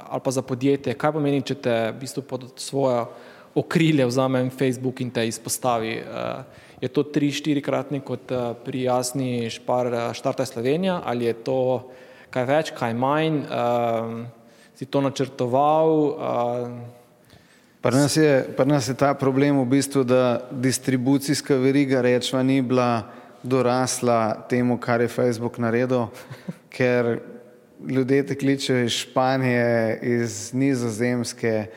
ali 0.09 0.21
pa 0.23 0.31
za 0.31 0.41
podjetje, 0.41 0.93
kaj 0.93 1.15
pomeni, 1.17 1.41
če 1.41 1.55
te 1.55 1.77
v 1.91 1.99
bistvu 2.01 2.25
pod 2.29 2.45
svojo 2.61 3.07
okrilje 3.55 4.05
vzame 4.05 4.49
Facebook 4.49 5.01
in 5.01 5.09
te 5.13 5.25
izpostavi? 5.27 5.97
Uh, 5.97 6.61
je 6.81 6.87
to 6.87 7.03
tri, 7.03 7.31
štirikratni 7.31 8.01
kot 8.01 8.31
eh, 8.31 8.53
pri 8.65 8.87
jasni 8.87 9.49
špar, 9.49 9.87
eh, 9.93 10.13
štarta 10.13 10.45
Slovenija 10.45 11.01
ali 11.05 11.25
je 11.25 11.33
to 11.33 11.59
kaj 12.33 12.45
več, 12.49 12.71
kaj 12.73 12.95
manj, 12.97 13.43
uh, 13.45 14.23
si 14.73 14.87
to 14.89 15.01
načrtoval? 15.05 15.89
Uh, 15.93 17.01
Pri 17.83 17.99
nas, 17.99 18.15
nas 18.65 18.87
je 18.87 18.95
ta 18.97 19.11
problem 19.13 19.59
v 19.59 19.65
bistvu, 19.75 20.05
da 20.07 20.39
distribucijska 20.49 21.59
veriga 21.59 22.01
rečva 22.01 22.39
ni 22.43 22.61
bila 22.63 23.03
dorasla 23.43 24.47
temu, 24.49 24.79
kar 24.79 25.03
je 25.03 25.11
Facebook 25.11 25.59
naredil, 25.59 26.07
ker 26.75 27.19
ljudje 27.83 28.25
te 28.31 28.37
kličejo 28.39 28.85
iz 28.87 29.03
Španije, 29.03 29.99
iz 30.01 30.53
Nizozemske, 30.55 31.67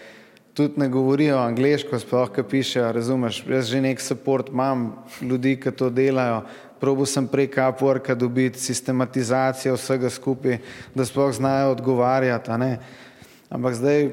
tudi 0.57 0.81
ne 0.81 0.89
govorijo 0.89 1.37
angliško, 1.39 1.99
sploh 2.01 2.31
kaj 2.33 2.45
pišejo, 2.49 2.93
razumeš, 2.93 3.43
jaz 3.49 3.69
že 3.69 3.81
nek 3.81 4.01
support 4.01 4.49
imam 4.49 4.87
ljudi, 5.21 5.59
ki 5.61 5.71
to 5.71 5.91
delajo, 5.91 6.43
probo 6.81 7.07
sem 7.07 7.29
prek 7.29 7.59
Upworka 7.61 8.15
dobiti 8.15 8.61
sistematizacijo 8.61 9.77
vsega 9.77 10.11
skupaj, 10.11 10.59
da 10.95 11.05
sploh 11.05 11.33
znajo 11.37 11.77
odgovarjati, 11.77 12.51
Ampak 13.51 13.75
zdaj 13.79 14.09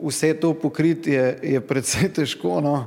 vse 0.00 0.34
to 0.40 0.54
pokriti 0.54 1.12
je, 1.12 1.38
je 1.42 1.60
predvsej 1.60 2.08
težko. 2.16 2.60
No. 2.64 2.86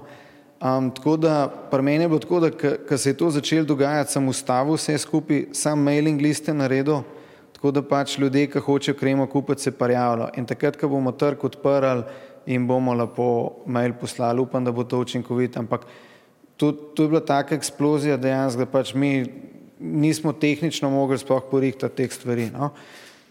Um, 0.57 0.89
tako 0.89 1.17
da, 1.17 1.45
pri 1.71 1.81
meni 1.85 2.03
je 2.03 2.09
bilo 2.09 2.19
tako, 2.19 2.39
da 2.39 2.49
ko 2.87 2.97
se 2.97 3.09
je 3.09 3.17
to 3.17 3.29
začelo 3.29 3.65
dogajati, 3.65 4.11
sem 4.11 4.27
ustavil 4.27 4.73
vse 4.73 4.97
skupaj, 4.97 5.45
sam 5.53 5.83
mailing 5.83 6.21
liste 6.21 6.53
naredil, 6.53 7.03
tako 7.53 7.71
da 7.71 7.83
pač 7.85 8.17
ljudje, 8.17 8.47
ki 8.49 8.63
hočejo 8.63 8.97
kremo 8.97 9.27
kupiti, 9.27 9.61
se 9.61 9.71
prijavljajo. 9.71 10.31
In 10.37 10.47
takrat, 10.49 10.79
ko 10.79 10.89
bomo 10.89 11.11
trg 11.11 11.45
odprli 11.45 12.07
in 12.45 12.67
bomo 12.67 12.93
lepo 12.93 13.63
mail 13.65 13.93
poslali, 13.99 14.41
upam, 14.41 14.65
da 14.65 14.71
bo 14.71 14.83
to 14.83 14.99
učinkovito. 14.99 15.59
Ampak 15.59 15.85
to, 16.57 16.71
to 16.71 17.03
je 17.03 17.09
bila 17.09 17.21
taka 17.25 17.55
eksplozija 17.55 18.17
dejansko, 18.17 18.65
da 18.65 18.71
pač 18.71 18.93
mi 18.93 19.25
nismo 19.79 20.33
tehnično 20.33 20.89
mogli 20.89 21.17
sploh 21.17 21.43
porihtati 21.51 21.95
teh 21.95 22.13
stvari. 22.13 22.49
No. 22.53 22.71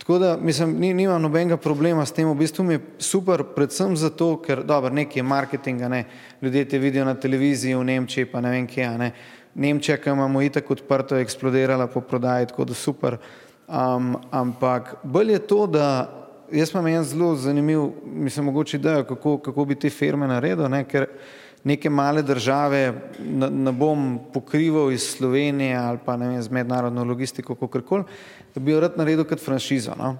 Tako 0.03 0.19
da, 0.19 0.37
mislim, 0.37 0.75
ni, 0.81 0.95
nimam 0.95 1.23
nobenega 1.23 1.57
problema 1.57 2.07
s 2.07 2.13
tem, 2.13 2.27
v 2.29 2.35
bistvu 2.35 2.65
mi 2.67 2.75
je 2.75 2.81
super, 2.99 3.45
predvsem 3.55 3.95
zato, 3.97 4.35
ker, 4.43 4.65
dobro, 4.67 4.91
nekaj 4.91 5.21
je 5.21 5.23
marketinga, 5.23 5.89
ne, 5.89 6.01
ljudje 6.43 6.65
te 6.69 6.79
vidijo 6.79 7.05
na 7.05 7.15
televiziji 7.15 7.77
v 7.79 7.85
Nemčiji, 7.87 8.27
pa 8.27 8.41
ne 8.43 8.51
vem 8.51 8.67
kje, 8.67 8.89
ne, 8.99 9.13
Nemčija, 9.55 10.01
ki 10.03 10.11
imamo 10.11 10.43
itak 10.43 10.71
odprto, 10.71 11.15
je 11.15 11.23
eksplodirala 11.23 11.87
po 11.87 12.01
prodaji, 12.01 12.51
tako 12.51 12.65
da 12.65 12.75
super, 12.75 13.17
um, 13.69 14.17
ampak 14.31 14.97
bolj 15.05 15.33
je 15.33 15.39
to, 15.47 15.67
da 15.67 15.87
jaz 16.53 16.71
imam 16.75 16.87
en 16.87 17.05
zelo 17.05 17.35
zanimiv, 17.37 17.89
mislim, 18.05 18.47
mogoče 18.47 18.77
idejo, 18.77 19.05
kako, 19.05 19.39
kako 19.39 19.65
bi 19.65 19.75
te 19.75 19.91
firme 19.91 20.27
naredil, 20.27 20.69
ne, 20.69 20.85
ker 20.85 21.07
neke 21.65 21.91
male 21.91 22.23
države 22.23 22.93
ne, 23.25 23.51
ne 23.51 23.73
bom 23.73 24.19
pokrival 24.35 24.93
iz 24.93 25.03
Slovenije 25.03 25.77
ali 25.77 25.99
pa 26.05 26.17
ne 26.17 26.29
vem, 26.29 26.43
z 26.43 26.51
mednarodno 26.51 27.05
logistiko, 27.05 27.55
kakorkoli, 27.55 28.05
da 28.55 28.61
bi 28.61 28.73
jo 28.73 28.81
rad 28.81 28.99
naredil 28.99 29.25
kot 29.25 29.41
franšizo. 29.41 29.95
No? 29.99 30.17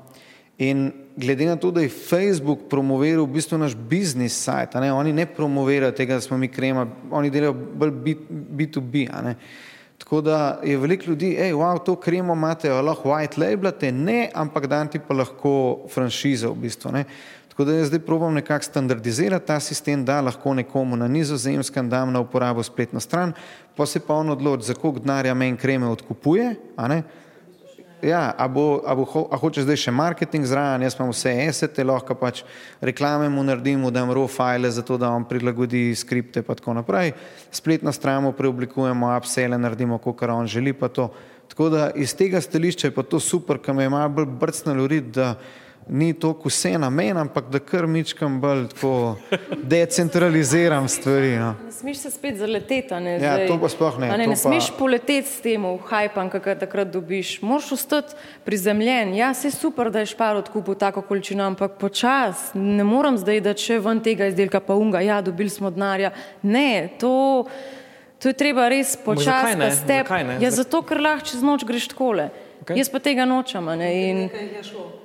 In 0.59 0.93
glede 1.17 1.47
na 1.47 1.57
to, 1.57 1.71
da 1.71 1.81
je 1.81 1.89
Facebook 1.89 2.69
promoviral 2.71 3.25
v 3.25 3.35
bistvu 3.35 3.59
naš 3.59 3.75
biznis 3.75 4.37
sajt, 4.45 4.75
ne? 4.75 4.93
oni 4.93 5.13
ne 5.13 5.27
promovirajo 5.27 5.93
tega, 5.93 6.15
da 6.15 6.21
smo 6.21 6.39
mi 6.39 6.49
krema, 6.49 6.87
oni 7.11 7.31
delajo 7.31 7.53
bolj 7.53 7.91
B2B. 8.31 9.09
Tako 10.03 10.21
da 10.21 10.59
je 10.65 10.77
veliko 10.77 11.05
ljudi, 11.07 11.29
hej, 11.39 11.53
wow, 11.55 11.79
to 11.85 11.95
kremo 11.97 12.35
imate, 12.35 12.71
lahko 12.71 13.09
white 13.09 13.39
labelate, 13.39 13.93
ne, 13.93 14.31
ampak 14.35 14.67
dan 14.67 14.89
ti 14.91 14.99
pa 14.99 15.15
lahko 15.15 15.53
franšizo 15.95 16.51
v 16.51 16.65
bistvu. 16.65 16.91
Ne? 16.93 17.05
Tako 17.49 17.65
da 17.65 17.77
jaz 17.77 17.87
zdaj 17.93 18.01
probujem 18.03 18.35
nekako 18.35 18.65
standardizirati 18.65 19.47
ta 19.47 19.61
sistem, 19.61 20.05
da 20.05 20.21
lahko 20.21 20.55
nekomu 20.55 20.97
na 20.97 21.09
nizozemskem 21.09 21.89
dam 21.89 22.13
na 22.13 22.21
uporabo 22.21 22.63
spletno 22.63 23.01
stran, 23.01 23.33
pa 23.77 23.87
se 23.87 24.01
pa 24.01 24.15
on 24.15 24.35
odloči, 24.35 24.67
za 24.67 24.75
koliko 24.75 24.99
denarja 24.99 25.35
meni 25.35 25.57
kreme 25.57 25.87
odkupuje, 25.87 26.55
a 26.77 26.89
ne? 26.89 27.03
Ja, 28.03 28.35
a, 28.39 28.49
bo, 28.49 28.83
a, 28.83 28.95
bo, 28.99 29.07
a 29.31 29.39
hoče 29.39 29.63
zdaj 29.63 29.79
še 29.79 29.93
marketing 29.95 30.43
zraven, 30.51 30.83
jaz 30.83 30.97
imam 30.99 31.13
vse 31.13 31.31
esete, 31.45 31.85
lahko 31.87 32.17
pač 32.19 32.41
reklame 32.83 33.29
mu 33.31 33.45
naredim, 33.47 33.79
mu 33.79 33.93
dam 33.95 34.11
raw 34.11 34.27
file, 34.27 34.73
zato 34.75 34.97
da 34.99 35.13
on 35.15 35.23
prilagodi 35.23 35.93
skripte 35.95 36.43
pa 36.43 36.57
tako 36.59 36.75
naprej. 36.81 37.13
Spletno 37.55 37.95
stran 37.95 38.27
mu 38.27 38.33
preoblikujemo, 38.35 39.13
upsele 39.15 39.55
naredimo, 39.55 40.01
kot 40.03 40.27
on 40.27 40.51
želi 40.51 40.75
to. 40.75 41.13
Tako 41.55 41.69
da 41.71 41.91
iz 41.95 42.17
tega 42.19 42.41
stališča 42.43 42.91
je 42.91 42.97
pa 42.97 43.07
to 43.07 43.21
super, 43.21 43.61
me 43.71 43.87
je 43.87 43.95
malo 43.95 44.09
bolj 44.19 44.27
brcnalo 44.41 44.87
rit, 44.91 45.15
da 45.15 45.37
ni 45.89 46.13
toliko 46.15 46.49
vse 46.49 46.79
na 46.79 46.91
meni, 46.91 47.21
ampak 47.21 47.51
da 47.51 47.59
kar 47.59 47.87
mičkam 47.87 48.41
bolj 48.41 48.69
tako 48.69 49.17
decentraliziram 49.63 50.89
stvari. 50.89 51.37
No. 51.37 51.55
Ne 51.65 51.73
smeš 51.73 51.99
se 51.99 52.11
spet 52.11 52.37
zaleteti, 52.39 52.95
ne? 52.95 53.17
Ja, 53.19 53.47
to 53.49 53.59
pa 53.61 53.69
sploh 53.69 53.99
ne. 53.99 54.09
Ne, 54.13 54.27
ne 54.27 54.37
pa... 54.37 54.37
smeš 54.37 54.71
poleteti 54.79 55.29
s 55.29 55.41
tem 55.43 55.65
v 55.67 55.79
hajpan, 55.89 56.31
kakor 56.31 56.59
takrat 56.61 56.93
dobiš. 56.93 57.41
Moraš 57.43 57.73
ostati 57.75 58.15
prizemljen. 58.45 59.15
Ja, 59.19 59.33
se 59.35 59.51
super, 59.51 59.91
da 59.91 60.05
je 60.05 60.13
špar 60.13 60.39
odkupil 60.39 60.79
tako 60.79 61.03
količino, 61.03 61.45
ampak 61.45 61.75
počas. 61.81 62.51
Ne 62.55 62.85
moram 62.85 63.19
zdaj, 63.19 63.41
da 63.43 63.55
če 63.59 63.81
ven 63.83 64.01
tega 64.05 64.31
izdelka 64.31 64.61
pa 64.61 64.79
unga, 64.79 65.03
ja, 65.03 65.21
dobili 65.23 65.51
smo 65.51 65.71
denarja. 65.71 66.13
Ne, 66.43 66.89
to, 67.01 67.45
to 68.23 68.31
je 68.31 68.39
treba 68.39 68.69
res 68.71 68.95
počasi. 68.97 69.59
Ja, 70.39 70.55
zato, 70.55 70.85
ker 70.87 71.03
lahko 71.03 71.33
čez 71.33 71.43
noč 71.43 71.67
greš 71.67 71.91
takole. 71.97 72.31
Okay. 72.63 72.79
Jaz 72.79 72.89
pa 72.93 73.01
tega 73.03 73.25
nočem. 73.27 73.67
Ne, 73.79 73.89
in, 74.07 74.19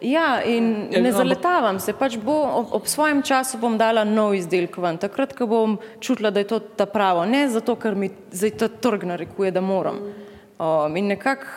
ja, 0.02 0.44
in 0.46 0.68
ja, 0.94 1.02
ne 1.02 1.12
zaletavam 1.12 1.80
se, 1.82 1.96
pač 1.98 2.20
bo, 2.22 2.36
ob, 2.60 2.74
ob 2.78 2.90
svojem 2.90 3.24
času 3.26 3.58
bom 3.58 3.80
dala 3.80 4.04
nov 4.06 4.36
izdelek 4.38 4.78
ven, 4.78 5.00
takrat, 5.02 5.34
ko 5.34 5.48
bom 5.50 5.78
čutila, 6.04 6.30
da 6.30 6.44
je 6.44 6.52
to 6.52 6.60
ta 6.78 6.86
pravo, 6.86 7.26
ne 7.26 7.48
zato, 7.50 7.74
ker 7.82 7.98
mi 7.98 8.12
zdaj 8.30 8.54
ta 8.62 8.70
trg 8.70 9.08
narekuje, 9.10 9.50
da 9.56 9.64
moram. 9.66 10.04
Um, 10.58 11.00
in 11.02 11.10
nekako 11.10 11.50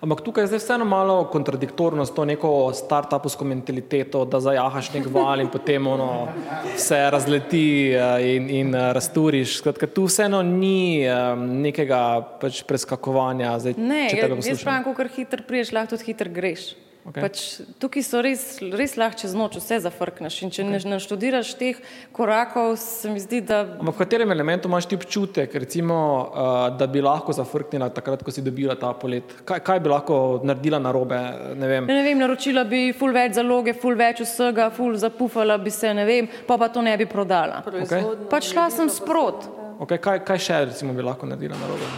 Ampak 0.00 0.20
tukaj 0.20 0.42
je 0.44 0.46
zdaj 0.46 0.58
vseeno 0.58 0.84
malo 0.84 1.24
kontradiktorno 1.30 2.06
s 2.06 2.14
to 2.14 2.24
neko 2.24 2.72
start-upovsko 2.74 3.44
mentaliteto, 3.44 4.24
da 4.24 4.40
zajahaš 4.40 4.90
nek 4.94 5.06
val 5.14 5.40
in 5.40 5.48
potem 5.48 5.86
ono 5.86 6.28
se 6.76 6.98
razleti 7.10 7.92
eh, 7.94 8.36
in, 8.36 8.50
in 8.50 8.74
eh, 8.74 8.92
razturiš. 8.92 9.58
Skratka, 9.58 9.86
tu 9.86 10.08
vseeno 10.10 10.42
ni 10.42 11.06
um, 11.06 11.46
nekega 11.62 12.00
pač 12.40 12.64
preskakovanja. 12.66 13.58
Zdaj, 13.62 13.78
ne, 13.78 14.02
jaz 14.10 14.64
pravim, 14.64 14.84
ko 14.84 14.96
kar 14.98 15.10
hitro 15.16 15.46
priješ, 15.46 15.72
lahko 15.72 15.94
tudi 15.94 16.10
hitro 16.10 16.34
greš. 16.34 16.74
Okay. 17.06 17.22
Pač, 17.22 17.40
tukaj 17.78 18.02
so 18.02 18.18
res, 18.24 18.40
res 18.74 18.96
lahko 18.98 19.20
čez 19.20 19.34
noč 19.38 19.60
vse 19.60 19.78
zafrkneš. 19.84 20.40
In 20.42 20.50
če 20.50 20.64
okay. 20.64 20.86
ne 20.90 20.96
študiraš 20.98 21.52
teh 21.54 21.78
korakov, 22.16 22.74
se 22.82 23.12
mi 23.12 23.22
zdi, 23.22 23.44
da. 23.46 23.60
Ampak 23.78 23.94
v 23.94 24.00
katerem 24.00 24.34
elementu 24.34 24.66
imaš 24.66 24.88
ti 24.90 24.98
občutek, 24.98 25.54
recimo, 25.62 25.98
uh, 26.26 26.56
da 26.74 26.88
bi 26.90 27.04
lahko 27.04 27.36
zafrknila 27.36 27.92
takrat, 27.94 28.24
ko 28.26 28.34
si 28.34 28.42
dobila 28.42 28.74
ta 28.80 28.90
polet? 28.98 29.36
Kaj, 29.46 29.62
kaj 29.68 29.82
bi 29.84 29.92
lahko 29.92 30.18
naredila 30.42 30.82
na 30.82 30.94
robe? 30.96 31.20
Ne 31.54 31.70
vem. 31.70 31.86
ne 31.86 32.00
vem, 32.08 32.18
naročila 32.24 32.66
bi 32.66 32.90
ful 32.96 33.14
več 33.14 33.38
zaloge, 33.38 33.76
ful 33.78 33.94
več 33.98 34.24
vsega, 34.26 34.72
ful 34.74 34.98
zapufala 34.98 35.60
bi 35.62 35.70
se, 35.70 35.94
ne 35.94 36.08
vem, 36.08 36.32
pa 36.48 36.58
pa 36.58 36.72
to 36.74 36.82
ne 36.82 36.96
bi 36.98 37.06
prodala. 37.06 37.62
Okay. 37.70 38.02
Pač 38.32 38.50
šla 38.50 38.66
sem 38.74 38.90
sprot. 38.90 39.46
Okay, 39.86 40.02
kaj, 40.02 40.24
kaj 40.26 40.42
še 40.42 40.60
recimo, 40.72 40.96
bi 40.96 41.06
lahko 41.06 41.30
naredila 41.30 41.54
na 41.60 41.70
robe? 41.70 41.94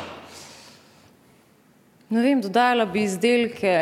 Ne 2.09 2.23
vem, 2.25 2.41
dodajala 2.45 2.85
bi 2.89 3.09
izdelke. 3.09 3.73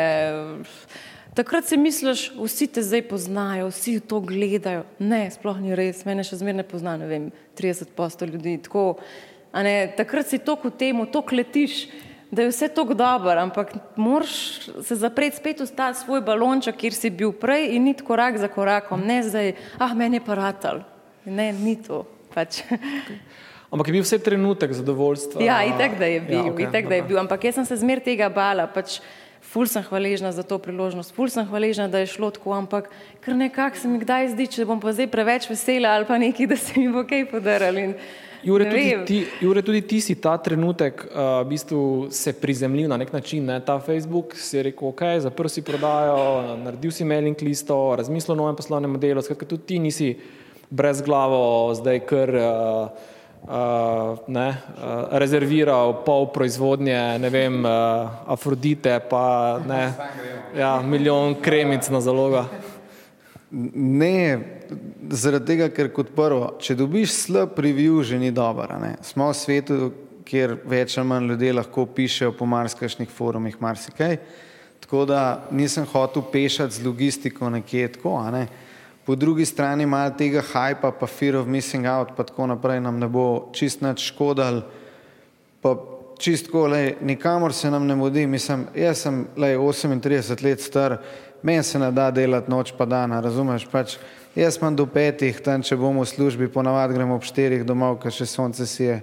Takrat 1.37 1.67
si 1.69 1.77
misliš, 1.77 2.31
vsi 2.33 2.65
te 2.65 2.81
zdaj 2.81 3.03
poznajo, 3.11 3.67
vsi 3.69 3.99
to 4.01 4.17
gledajo. 4.25 4.87
Ne, 4.97 5.27
sploh 5.29 5.59
ni 5.61 5.75
res, 5.77 6.01
mene 6.07 6.23
še 6.25 6.39
zmeraj 6.39 6.63
ne 6.63 6.65
pozna, 6.65 6.95
ne 6.97 7.05
vem, 7.05 7.27
30 7.59 7.91
posto 7.93 8.25
ljudi. 8.25 8.55
Tako, 8.65 8.85
ne, 9.53 9.75
takrat 9.93 10.31
si 10.31 10.39
toliko 10.41 10.71
v 10.71 10.79
temu, 10.79 11.05
toliko 11.13 11.37
letiš, 11.37 11.83
da 12.33 12.41
je 12.41 12.49
vse 12.49 12.71
tako 12.73 12.97
dobro, 12.97 13.37
ampak 13.37 13.75
moraš 13.95 14.33
se 14.81 14.97
zapreti 14.97 15.37
spet 15.37 15.61
v 15.61 15.69
ta 15.77 15.91
svoj 15.93 16.25
balonček, 16.25 16.75
kjer 16.81 16.97
si 16.97 17.13
bil 17.13 17.35
prej 17.37 17.69
in 17.77 17.85
niti 17.85 18.03
korak 18.07 18.41
za 18.41 18.49
korakom, 18.49 19.05
ne 19.05 19.21
zdaj, 19.23 19.53
ah, 19.77 19.93
meni 19.93 20.17
je 20.17 20.25
paratal. 20.25 20.81
Ne, 21.25 21.51
ni 21.53 21.77
to. 21.77 22.01
Pač. 22.33 22.63
Ampak 23.69 23.87
je 23.87 23.93
bil 23.93 24.03
vse 24.03 24.17
trenutek 24.23 24.73
zadovoljstva. 24.73 25.43
Ja, 25.43 25.61
itek 25.67 25.99
da 25.99 26.09
je 26.09 26.19
bil, 26.23 26.39
ja, 26.39 26.49
okay, 26.49 26.65
itek 26.65 26.89
da 26.89 26.97
je 26.97 27.05
bil, 27.07 27.21
ampak 27.21 27.45
jaz 27.45 27.59
sem 27.59 27.65
se 27.67 27.77
zmer 27.77 28.01
tega 28.01 28.29
bala. 28.31 28.65
Pač, 28.71 29.01
ful 29.47 29.67
sem 29.67 29.83
hvaležna 29.83 30.31
za 30.31 30.43
to 30.43 30.59
priložnost, 30.59 31.15
ful 31.15 31.31
sem 31.31 31.45
hvaležna, 31.47 31.87
da 31.87 32.03
je 32.03 32.11
šlo 32.11 32.31
tako, 32.31 32.53
ampak 32.53 32.89
kar 33.23 33.35
nekako 33.35 33.77
se 33.77 33.87
mi 33.87 33.99
kdaj 33.99 34.31
zdi, 34.35 34.47
če 34.47 34.67
bom 34.67 34.79
pa 34.83 34.93
zdaj 34.93 35.07
preveč 35.11 35.49
vesela 35.49 35.95
ali 35.95 36.07
pa 36.07 36.17
neki, 36.17 36.47
da 36.51 36.57
se 36.59 36.79
mi 36.79 36.89
bo 36.91 37.05
kaj 37.07 37.29
podarili. 37.31 37.93
Jure 38.43 38.67
tudi, 38.69 39.05
ti, 39.07 39.17
Jure, 39.41 39.61
tudi 39.65 39.81
ti 39.81 39.97
si 40.01 40.15
ta 40.21 40.35
trenutek 40.37 41.01
uh, 41.09 41.41
v 41.41 41.47
bistvu 41.49 41.81
se 42.13 42.35
prizemljil 42.37 42.87
na 42.89 42.99
nek 43.01 43.09
način, 43.13 43.45
ne? 43.49 43.57
ta 43.65 43.79
Facebook 43.81 44.35
si 44.37 44.61
rekel, 44.63 44.91
ok, 44.93 45.01
zaprl 45.25 45.49
si 45.49 45.63
prodajo, 45.65 46.55
naredil 46.61 46.93
si 46.93 47.07
mailing 47.07 47.41
listo, 47.41 47.75
razmislil 47.97 48.35
o 48.35 48.39
novem 48.43 48.55
poslovnem 48.55 48.93
modelu, 48.93 49.25
skratka 49.25 49.49
tudi 49.49 49.65
ti 49.73 49.79
nisi 49.81 50.13
brez 50.69 51.01
glavo 51.01 51.73
zdaj 51.75 52.03
kar 52.05 52.35
uh, 52.35 53.15
uh, 53.43 54.17
ne, 54.27 54.47
uh, 54.49 55.17
rezerviral 55.19 56.03
pol 56.05 56.29
proizvodnje, 56.33 56.97
ne 57.19 57.29
vem, 57.29 57.59
uh, 57.65 58.09
Afrodite, 58.33 58.99
pa 59.09 59.59
ne, 59.67 59.93
ja, 60.57 60.77
milijon 60.81 61.35
kremic 61.41 61.89
na 61.89 62.01
zaloga. 62.01 62.45
Ne, 63.51 64.39
zaradi 65.09 65.53
tega, 65.53 65.69
ker 65.71 65.91
kot 65.95 66.11
prvo, 66.15 66.57
če 66.59 66.75
dobiš 66.75 67.13
slab 67.15 67.59
review, 67.63 68.01
že 68.03 68.19
ni 68.19 68.31
dobro. 68.35 68.79
Smo 69.07 69.31
v 69.31 69.39
svetu, 69.39 69.79
kjer 70.27 70.57
več 70.67 70.97
ali 70.97 71.07
manj 71.07 71.31
ljudje 71.31 71.53
lahko 71.55 71.85
pišejo 71.95 72.33
po 72.35 72.45
marsikajšnih 72.49 73.09
forumih, 73.09 73.55
marsikaj. 73.63 74.17
Tako 74.83 75.05
da 75.07 75.21
nisem 75.55 75.87
hotel 75.87 76.25
pešati 76.31 76.75
z 76.75 76.83
logistiko 76.85 77.49
nekje 77.49 77.93
tako. 77.95 78.19
Ne 78.35 78.47
po 79.07 79.15
drugi 79.15 79.45
strani 79.45 79.85
malo 79.85 80.11
tega 80.19 80.41
hajpa, 80.43 80.91
pa 80.91 81.07
fear 81.07 81.35
of 81.35 81.47
missing 81.47 81.85
out, 81.87 82.09
pa 82.17 82.23
tako 82.27 82.47
naprej 82.47 82.81
nam 82.83 82.99
ne 82.99 83.07
bo 83.07 83.47
čist 83.55 83.79
nič 83.81 84.03
škodal, 84.11 84.65
pa 85.63 85.75
čistko, 86.19 86.65
lej, 86.67 86.97
nikamor 87.01 87.53
se 87.53 87.71
nam 87.71 87.87
ne 87.87 87.95
modi, 87.95 88.25
mislim, 88.27 88.65
jaz 88.75 89.05
sem, 89.05 89.21
lej, 89.37 89.55
38 89.55 90.43
let 90.43 90.61
star, 90.61 90.97
meni 91.43 91.63
se 91.63 91.79
ne 91.79 91.87
da 91.91 92.09
delati 92.11 92.51
noč 92.51 92.73
pa 92.77 92.85
dana, 92.85 93.21
razumeš, 93.23 93.63
pač, 93.71 93.95
jaz 94.35 94.57
imam 94.59 94.75
do 94.75 94.85
petih, 94.85 95.39
tam, 95.39 95.63
če 95.63 95.77
bomo 95.79 96.03
v 96.03 96.09
službi, 96.11 96.49
ponavad 96.51 96.91
gremo 96.91 97.15
ob 97.15 97.23
štirih 97.23 97.63
domov, 97.63 98.01
ker 98.03 98.11
še 98.11 98.27
sonce 98.27 98.67
si 98.67 98.89
je, 98.89 98.97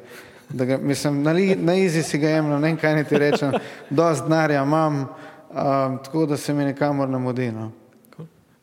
da 0.53 0.67
ga, 0.69 0.79
mislim, 0.83 1.23
na, 1.25 1.33
li, 1.33 1.55
na 1.57 1.79
izi 1.81 2.03
si 2.05 2.21
ga 2.21 2.35
jemno, 2.35 2.59
ne 2.59 2.69
vem, 2.69 2.77
kaj 2.77 2.99
ni 2.99 3.07
ti 3.09 3.23
rečem, 3.25 3.57
dost 3.89 4.29
denarja 4.29 4.67
imam, 4.69 5.07
um, 5.49 5.97
tako 6.05 6.27
da 6.27 6.37
se 6.37 6.53
mi 6.53 6.69
nikamor 6.69 7.09
ne 7.09 7.23
modi, 7.25 7.49
no. 7.57 7.71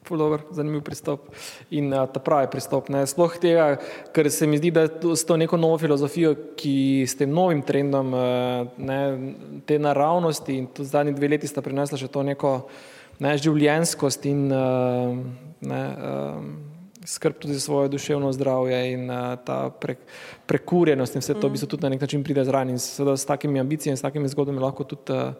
Dober, 0.09 0.41
zanimiv 0.51 0.81
pristop 0.81 1.29
in 1.69 1.93
uh, 1.93 2.07
ta 2.09 2.19
pravi 2.19 2.49
pristop. 2.51 2.89
Ne. 2.89 3.05
Sploh 3.07 3.37
tega, 3.39 3.67
ker 4.11 4.27
se 4.33 4.47
mi 4.49 4.57
zdi, 4.57 4.71
da 4.73 4.87
s 4.89 5.23
to 5.27 5.37
neko 5.37 5.59
novo 5.61 5.77
filozofijo, 5.77 6.33
ki 6.57 7.05
s 7.07 7.15
tem 7.19 7.31
novim 7.31 7.61
trendom 7.63 8.11
uh, 8.13 8.73
ne, 8.81 8.99
te 9.65 9.79
naravnosti 9.79 10.57
in 10.57 10.67
tu 10.73 10.83
zadnji 10.83 11.13
dve 11.15 11.31
leti 11.35 11.47
sta 11.47 11.63
prinesla 11.63 12.01
še 12.01 12.09
to 12.11 12.25
neko 12.27 12.57
ne, 13.21 13.37
življenskost 13.37 14.27
in 14.27 14.43
uh, 14.51 15.15
ne, 15.69 15.81
uh, 15.95 16.43
skrb 17.05 17.39
tudi 17.39 17.53
za 17.53 17.63
svoje 17.63 17.89
duševno 17.93 18.33
zdravje 18.33 18.81
in 18.93 19.09
uh, 19.09 19.35
ta 19.45 19.69
pre, 19.69 19.95
prekurjenost 20.45 21.15
in 21.15 21.23
vse 21.23 21.33
to 21.37 21.47
mm. 21.47 21.51
bi 21.51 21.61
se 21.61 21.69
tudi 21.69 21.83
na 21.83 21.93
nek 21.93 22.01
način 22.01 22.23
pride 22.23 22.45
zraven 22.45 22.75
in 22.75 22.79
seveda 22.81 23.17
s 23.17 23.25
takimi 23.25 23.59
ambicijami, 23.59 23.97
s 23.97 24.05
takimi 24.05 24.29
zgodbami 24.29 24.59
lahko 24.61 24.83
tudi 24.83 25.13
uh, 25.13 25.33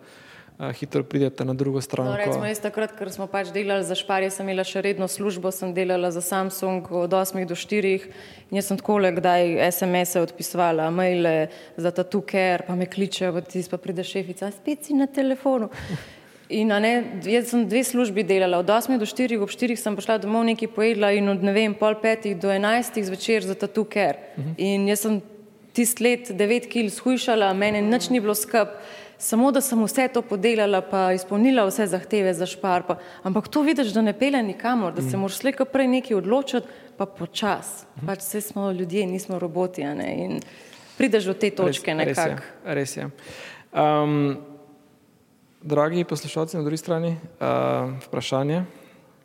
hitro 0.70 1.04
pridete 1.04 1.46
na 1.46 1.54
drugo 1.54 1.82
stran. 1.82 2.06
No, 2.06 2.18
recimo, 2.18 2.46
jaz 2.46 2.62
takrat, 2.62 2.94
ker 2.94 3.10
smo 3.10 3.26
pač 3.32 3.50
delali 3.54 3.86
za 3.88 3.98
Šparje, 3.98 4.30
sem 4.36 4.46
imela 4.46 4.66
še 4.68 4.84
redno 4.86 5.08
službo, 5.10 5.50
sem 5.56 5.74
delala 5.74 6.12
za 6.14 6.22
Samsung 6.22 6.86
od 7.02 7.16
8 7.18 7.42
do 7.50 7.58
4 7.58 7.94
in 8.52 8.60
jaz 8.60 8.70
sem 8.70 8.78
tako 8.78 9.00
le 9.02 9.10
kdaj 9.18 9.58
SMS-e 9.72 10.22
odpisovala, 10.22 10.92
maile 10.94 11.50
za 11.82 11.90
ta 11.96 12.06
tuker, 12.06 12.68
pa 12.68 12.78
me 12.78 12.86
kličejo, 12.86 13.34
pa 13.34 13.42
ti 13.42 13.64
pa 13.72 13.82
pride 13.82 14.06
šefica, 14.06 14.52
spet 14.54 14.86
si 14.86 14.98
na 14.98 15.10
telefonu. 15.10 15.72
In 16.52 16.74
ne, 16.84 16.94
jaz 17.26 17.54
sem 17.54 17.66
dve 17.66 17.82
službi 17.88 18.26
delala, 18.28 18.60
od 18.62 18.70
8 18.70 19.00
do 19.02 19.08
4, 19.08 19.42
ob 19.42 19.50
4 19.50 19.80
sem 19.80 19.96
prišla 19.98 20.20
domov 20.22 20.46
nekaj 20.46 20.70
pojedla 20.76 21.14
in 21.16 21.32
od 21.32 21.42
ne 21.48 21.56
vem, 21.56 21.74
pol 21.74 21.96
petih 22.04 22.38
do 22.38 22.52
11 22.52 23.02
zvečer 23.08 23.48
za 23.48 23.56
ta 23.56 23.72
tuker. 23.72 24.20
In 24.60 24.86
jaz 24.92 25.08
sem 25.08 25.22
tist 25.74 26.04
let 26.04 26.30
9 26.36 26.68
kil 26.68 26.92
shujšala, 26.92 27.54
mene 27.56 27.82
nič 27.82 28.12
ni 28.12 28.20
bilo 28.20 28.36
skrb 28.36 28.76
samo 29.22 29.52
da 29.52 29.62
sem 29.62 29.84
vse 29.86 30.08
to 30.14 30.22
podelala, 30.26 30.82
pa 30.82 31.12
izpolnila 31.14 31.68
vse 31.70 31.86
zahteve 31.88 32.34
za 32.34 32.46
špar. 32.50 32.84
Pa, 32.88 32.98
ampak 33.24 33.48
to 33.48 33.62
vidiš, 33.62 33.94
da 33.94 34.02
ne 34.02 34.14
pele 34.18 34.42
nikamor, 34.44 34.94
da 34.94 35.02
se 35.02 35.18
moraš 35.18 35.38
slejko 35.44 35.66
prej 35.70 35.88
nekaj 35.88 36.18
odločiti, 36.18 36.68
pa 36.98 37.06
počas. 37.06 37.86
Pač 38.06 38.26
vse 38.26 38.42
smo 38.42 38.72
ljudje, 38.72 39.06
nismo 39.08 39.40
roboti. 39.40 39.86
In 39.86 40.40
prideš 40.98 41.30
do 41.30 41.34
te 41.34 41.50
točke 41.50 41.96
nekako. 41.96 42.42
Res 42.42 42.42
je. 42.42 42.76
Res 42.76 42.98
je. 42.98 43.10
Um, 43.72 44.38
dragi 45.62 46.04
poslušalci 46.04 46.58
na 46.58 46.64
drugi 46.64 46.78
strani, 46.78 47.16
uh, 47.40 47.94
vprašanje. 48.08 48.81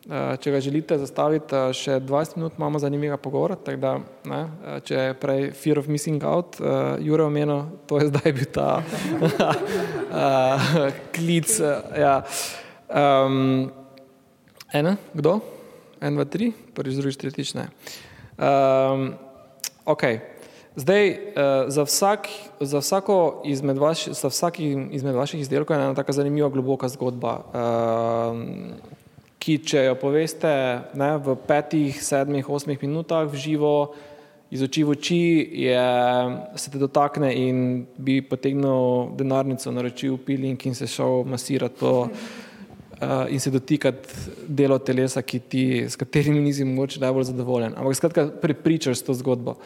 Eh, 0.07 0.37
če 0.39 0.53
ga 0.55 0.61
želite 0.63 0.95
zastaviti, 1.03 1.51
eh, 1.51 1.73
še 1.75 1.97
20 1.99 2.37
minut 2.37 2.53
imamo 2.59 2.79
zanimivega 2.79 3.17
pogovora, 3.19 3.57
da, 3.77 3.97
ne, 4.31 4.43
eh, 4.63 4.81
če 4.87 4.95
je 4.95 5.15
prej 5.19 5.47
fear 5.51 5.81
of 5.81 5.89
missing 5.91 6.23
out, 6.23 6.61
uh, 6.61 6.95
Jure 7.03 7.25
omenil, 7.25 7.65
to 7.91 7.99
je 7.99 8.07
zdaj 8.13 8.33
bil 8.33 8.47
ta 8.55 8.85
uh, 8.87 10.69
klic. 11.15 11.51
Ja. 11.99 12.23
um, 12.87 13.73
ena, 14.71 14.95
kdo? 15.11 15.41
En, 15.99 16.15
dva, 16.15 16.25
tri, 16.31 16.53
prvi, 16.55 16.95
drugi, 16.95 17.19
tretjič, 17.19 17.57
ne. 17.59 17.67
Um, 18.39 19.09
ok. 19.91 20.05
Zdaj, 20.77 21.17
za, 21.73 21.83
vsak, 21.89 22.29
za, 22.61 22.83
izmed 23.49 23.79
vaš, 23.81 24.13
za 24.13 24.29
vsakim 24.29 24.91
izmed 24.93 25.17
vaših 25.17 25.41
izdelkov 25.41 25.73
je 25.75 25.83
ena 25.83 25.97
tako 25.97 26.13
zanimiva, 26.13 26.53
globoka 26.53 26.87
zgodba. 26.93 27.33
Uh, 27.51 29.06
ki, 29.47 29.61
če 29.63 29.85
jo 29.87 29.95
poveste 30.01 30.51
ne, 30.99 31.13
v 31.23 31.37
petih, 31.47 31.95
sedmih, 32.03 32.49
osmih 32.51 32.81
minutah 32.83 33.29
v 33.31 33.39
živo, 33.39 33.75
iz 34.51 34.63
oči 34.63 34.83
v 34.83 34.95
oči, 34.95 35.23
je, 35.67 35.85
se 36.59 36.73
te 36.73 36.81
dotakne 36.83 37.31
in 37.31 37.61
bi 37.95 38.19
potegnil 38.27 39.13
denarnico, 39.19 39.71
naročil 39.71 40.19
piling 40.19 40.59
in 40.67 40.75
se 40.75 40.91
šel 40.91 41.23
masirati 41.31 41.79
to 41.79 41.93
uh, 42.07 43.31
in 43.31 43.43
se 43.43 43.55
dotikati 43.55 44.35
delo 44.49 44.79
telesa, 44.79 45.23
ti, 45.23 45.87
s 45.87 45.95
katerimi 45.95 46.43
nisi 46.43 46.67
mogoče 46.67 47.03
najbolj 47.07 47.31
zadovoljen. 47.31 47.79
Ampak 47.79 48.01
skratka, 48.01 48.27
prepričaš 48.43 49.05
to 49.07 49.15
zgodbo. 49.15 49.61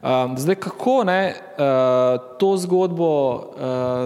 Um, 0.00 0.34
zdaj, 0.38 0.58
kako 0.64 1.04
ne, 1.06 1.22
uh, 1.38 2.18
to 2.40 2.56
zgodbo 2.56 3.14
uh, 3.14 3.40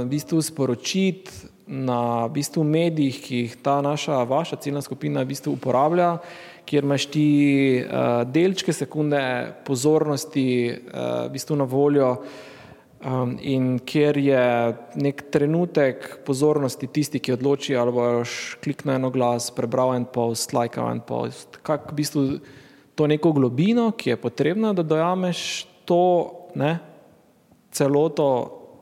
v 0.05 0.09
bistvu 0.12 0.43
sporočiti 0.43 1.53
na 1.66 2.28
bistvu 2.28 2.64
medijih, 2.64 3.20
ki 3.22 3.36
jih 3.36 3.56
ta 3.62 3.80
naša, 3.82 4.22
vaša 4.28 4.56
ciljna 4.60 4.82
skupina 4.84 5.22
v 5.22 5.32
bistvu 5.32 5.54
uporablja, 5.56 6.18
kjer 6.64 6.84
imaš 6.84 7.06
ti 7.12 7.28
uh, 7.80 8.24
delčke 8.28 8.72
sekunde 8.72 9.20
pozornosti 9.64 10.48
uh, 10.72 11.26
v 11.26 11.30
bistvu 11.32 11.56
na 11.56 11.64
voljo 11.68 12.10
um, 13.04 13.36
in 13.40 13.78
kjer 13.84 14.18
je 14.18 14.44
nek 14.94 15.24
trenutek 15.32 16.08
pozornosti 16.26 16.86
tisti, 16.86 17.20
ki 17.20 17.36
odloči, 17.36 17.76
ali 17.76 17.92
boš 17.92 18.56
kliknil 18.64 18.96
eno 18.96 19.12
glas, 19.12 19.50
prebral 19.54 19.94
en 19.96 20.04
post, 20.04 20.52
lajkal 20.56 20.90
en 20.92 21.00
post, 21.04 21.60
kak 21.62 21.92
v 21.92 22.00
bistvu 22.00 22.26
to 22.94 23.08
neko 23.10 23.32
globino, 23.32 23.90
ki 23.96 24.14
je 24.14 24.20
potrebna, 24.20 24.72
da 24.72 24.84
dojameš 24.86 25.66
to 25.84 26.04
ne, 26.54 26.76
celoto 27.74 28.28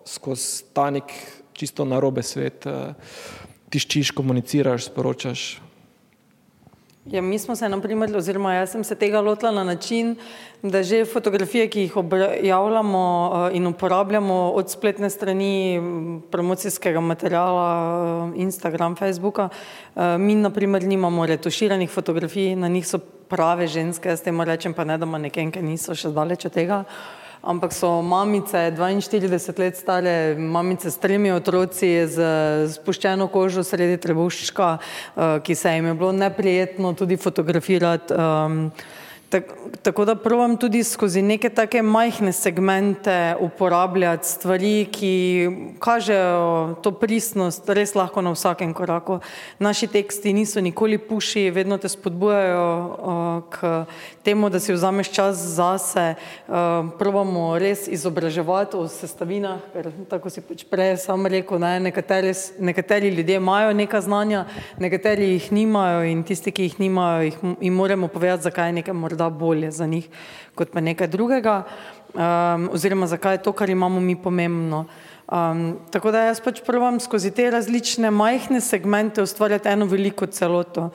skozi 0.07 0.67
ta 0.75 0.91
nek 0.91 1.15
čisto 1.53 1.85
na 1.85 2.01
robe 2.01 2.23
svet, 2.23 2.67
eh, 2.67 2.95
tiščiš, 3.71 4.11
komuniciraš, 4.11 4.91
sporočaš. 4.91 5.61
Ja, 7.11 7.23
mi 7.23 7.39
smo 7.39 7.57
se, 7.57 7.67
naprimer, 7.69 8.13
oziroma 8.17 8.53
jaz 8.55 8.71
sem 8.77 8.85
se 8.85 8.95
tega 8.95 9.21
lotila 9.21 9.51
na 9.51 9.65
način, 9.65 10.15
da 10.63 10.83
že 10.83 11.05
fotografije, 11.05 11.67
ki 11.69 11.81
jih 11.81 11.97
objavljamo 11.97 13.01
eh, 13.35 13.57
in 13.57 13.67
uporabljamo 13.67 14.53
od 14.55 14.71
spletne 14.71 15.11
strani 15.11 15.81
promocijskega 16.31 17.01
materijala, 17.01 17.71
eh, 18.35 18.41
Instagram, 18.43 18.97
Facebooka, 18.97 19.49
mi 20.19 20.35
naprimer 20.35 20.85
nimamo 20.85 21.27
retuširanih 21.27 21.91
fotografij, 21.91 22.57
na 22.57 22.69
njih 22.69 22.87
so 22.87 22.99
prave 23.29 23.67
ženske, 23.67 24.17
s 24.17 24.23
tem 24.23 24.41
rečem 24.41 24.75
pa 24.75 24.85
ne, 24.85 24.99
da 24.99 25.07
ki 25.33 25.63
niso 25.63 25.95
še 25.95 26.09
daleč 26.09 26.47
od 26.47 26.53
tega 26.53 26.85
ampak 27.43 27.73
so 27.75 28.03
mamice, 28.03 28.71
42 28.77 29.59
let 29.59 29.77
stare, 29.77 30.35
mamice 30.39 30.91
s 30.91 30.97
tremi 30.97 31.33
otroci 31.33 32.07
z 32.07 32.17
spuščeno 32.79 33.27
kožo 33.29 33.65
sredi 33.67 33.99
trebuščka, 33.99 34.69
uh, 34.79 35.39
ki 35.43 35.55
se 35.55 35.75
jim 35.75 35.91
je 35.91 35.95
bilo 35.95 36.13
neprijetno 36.13 36.95
tudi 36.95 37.17
fotografirati. 37.17 38.15
Um, 38.15 38.71
Tak, 39.33 39.45
tako 39.83 40.05
da 40.05 40.15
provam 40.15 40.57
tudi 40.57 40.85
skozi 40.85 41.23
neke 41.23 41.49
take 41.49 41.83
majhne 41.83 42.33
segmente 42.33 43.35
uporabljati 43.41 44.29
stvari, 44.29 44.89
ki 44.93 45.15
kažejo 45.81 46.75
to 46.85 46.93
pristnost 46.93 47.71
res 47.73 47.95
lahko 47.97 48.21
na 48.21 48.35
vsakem 48.37 48.75
koraku. 48.77 49.23
Naši 49.59 49.87
teksti 49.89 50.35
niso 50.37 50.61
nikoli 50.61 50.99
puši, 50.99 51.47
vedno 51.51 51.79
te 51.81 51.89
spodbujajo 51.89 52.67
uh, 52.77 53.31
k 53.49 53.71
temu, 54.23 54.51
da 54.53 54.61
si 54.61 54.77
vzameš 54.77 55.11
čas 55.13 55.41
zase. 55.57 56.05
Uh, 56.45 56.93
probamo 56.99 57.57
res 57.59 57.89
izobraževati 57.89 58.77
o 58.77 58.85
sestavinah, 58.85 59.65
ker 59.73 59.89
tako 60.13 60.29
si 60.29 60.45
pač 60.45 60.67
prej 60.69 60.99
sam 61.07 61.25
rekel, 61.25 61.57
ne, 61.57 61.79
nekateri, 61.89 62.35
nekateri 62.61 63.09
ljudje 63.17 63.41
imajo 63.41 63.73
neka 63.73 64.05
znanja, 64.05 64.45
nekateri 64.77 65.33
jih 65.33 65.49
nimajo 65.57 66.05
in 66.05 66.21
tisti, 66.21 66.53
ki 66.53 66.69
jih 66.69 66.79
nimajo, 66.85 67.27
jih, 67.31 67.43
jim 67.65 67.81
moramo 67.81 68.13
povedati, 68.13 68.51
zakaj 68.51 68.69
je 68.69 68.79
nekaj 68.83 69.01
morda 69.01 69.22
morda 69.23 69.39
bolje 69.39 69.71
za 69.71 69.87
njih 69.87 70.09
kot 70.55 70.71
pa 70.73 70.81
nekaj 70.81 71.09
drugega, 71.09 71.63
um, 72.15 72.69
oziroma 72.73 73.07
zakaj 73.07 73.35
je 73.35 73.43
to, 73.43 73.53
kar 73.53 73.71
imamo 73.71 74.01
mi 74.01 74.17
pomembno. 74.17 74.87
Um, 75.33 75.79
tako 75.91 76.11
da 76.13 76.27
jaz 76.27 76.41
pač 76.41 76.61
provam 76.67 77.01
skozi 77.01 77.31
te 77.31 77.51
različne 77.51 78.11
majhne 78.11 78.61
segmente 78.61 79.23
ustvarjati 79.23 79.69
eno 79.69 79.87
veliko 79.87 80.27
celoto. 80.27 80.91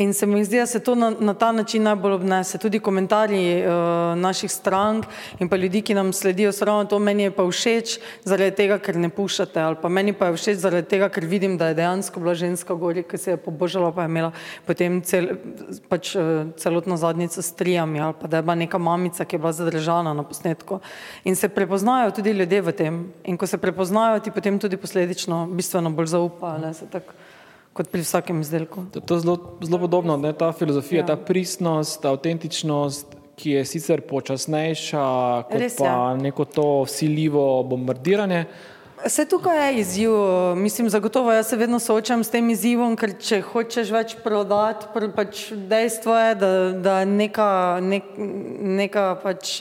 In 0.00 0.14
se 0.14 0.26
mi 0.26 0.44
zdi, 0.44 0.56
da 0.56 0.66
se 0.66 0.80
to 0.80 0.94
na, 0.94 1.10
na 1.20 1.34
ta 1.34 1.52
način 1.52 1.82
najbolj 1.82 2.12
obnese. 2.12 2.58
Tudi 2.58 2.78
komentarji 2.80 3.60
uh, 3.60 3.72
naših 4.16 4.52
strank 4.52 5.04
in 5.38 5.48
pa 5.48 5.56
ljudi, 5.56 5.82
ki 5.82 5.94
nam 5.94 6.12
sledijo, 6.12 6.52
so 6.52 6.64
ravno 6.64 6.84
to, 6.84 6.98
meni 6.98 7.22
je 7.22 7.30
pa 7.30 7.44
všeč 7.44 7.98
zaradi 8.24 8.54
tega, 8.56 8.78
ker 8.80 8.96
ne 8.96 9.10
pušate, 9.12 9.60
ali 9.60 9.76
pa 9.82 9.88
meni 9.88 10.14
pa 10.16 10.30
je 10.30 10.38
všeč 10.38 10.62
zaradi 10.62 10.88
tega, 10.88 11.08
ker 11.12 11.26
vidim, 11.28 11.58
da 11.60 11.68
je 11.68 11.76
dejansko 11.82 12.20
bila 12.20 12.34
ženska 12.34 12.74
gori, 12.74 13.02
ki 13.04 13.20
se 13.20 13.34
je 13.34 13.36
pobožala, 13.36 13.90
pa 13.92 14.06
je 14.06 14.08
imela 14.08 14.30
potem 14.64 15.02
cel, 15.04 15.34
pač, 15.92 16.14
uh, 16.16 16.48
celotno 16.56 16.96
zadnjico 16.96 17.42
s 17.42 17.52
trijami, 17.52 18.00
ali 18.00 18.16
pa 18.20 18.28
da 18.28 18.40
je 18.40 18.46
bila 18.48 18.56
neka 18.56 18.78
mamica, 18.78 19.24
ki 19.24 19.36
je 19.36 19.42
bila 19.44 19.52
zadržana 19.52 20.14
na 20.16 20.24
posnetku. 20.24 20.80
In 21.24 21.36
se 21.36 21.48
prepoznajo 21.48 22.16
tudi 22.16 22.32
ljudje 22.32 22.62
v 22.62 22.72
tem. 22.72 23.02
In 23.24 23.36
ko 23.36 23.46
se 23.46 23.60
prepoznajo, 23.60 24.24
ti 24.24 24.32
potem 24.32 24.58
tudi 24.58 24.80
posledično 24.80 25.44
bistveno 25.52 25.92
bolj 25.92 26.14
zaupajo 26.16 26.72
kot 27.72 27.90
pri 27.90 28.02
vsakem 28.02 28.40
izdelku. 28.40 28.84
To, 28.92 29.00
to 29.00 29.18
je 29.18 29.24
zelo, 29.24 29.36
zelo 29.62 29.78
podobno, 29.78 30.16
ne, 30.16 30.32
ta 30.32 30.52
filozofija, 30.52 31.02
ja. 31.02 31.06
ta 31.06 31.16
pristnost, 31.16 32.02
ta 32.02 32.14
avtentičnost, 32.14 33.16
ki 33.40 33.56
je 33.56 33.64
sicer 33.64 34.02
počasnejša, 34.04 35.06
kot 35.48 35.60
Res, 35.62 35.78
pa 35.78 35.88
ja. 35.88 36.02
neko 36.20 36.44
to 36.44 36.68
siljivo 36.90 37.62
bombardiranje. 37.64 38.44
Vse 39.00 39.24
tukaj 39.24 39.62
je 39.66 39.80
izziv, 39.80 40.10
mislim, 40.56 40.90
zagotovo 40.92 41.32
jaz 41.32 41.48
se 41.48 41.56
vedno 41.56 41.78
soočam 41.80 42.24
s 42.24 42.30
tem 42.30 42.50
izzivom, 42.52 42.98
ker 43.00 43.14
če 43.16 43.40
hočeš 43.48 43.92
več 43.94 44.12
prodati, 44.20 44.90
pač 45.16 45.46
dejstvo 45.70 46.16
je, 46.18 46.34
da, 46.36 46.50
da 46.84 46.96
neka, 47.08 47.48
nek, 47.80 48.10
neka 48.80 49.06
pač, 49.22 49.54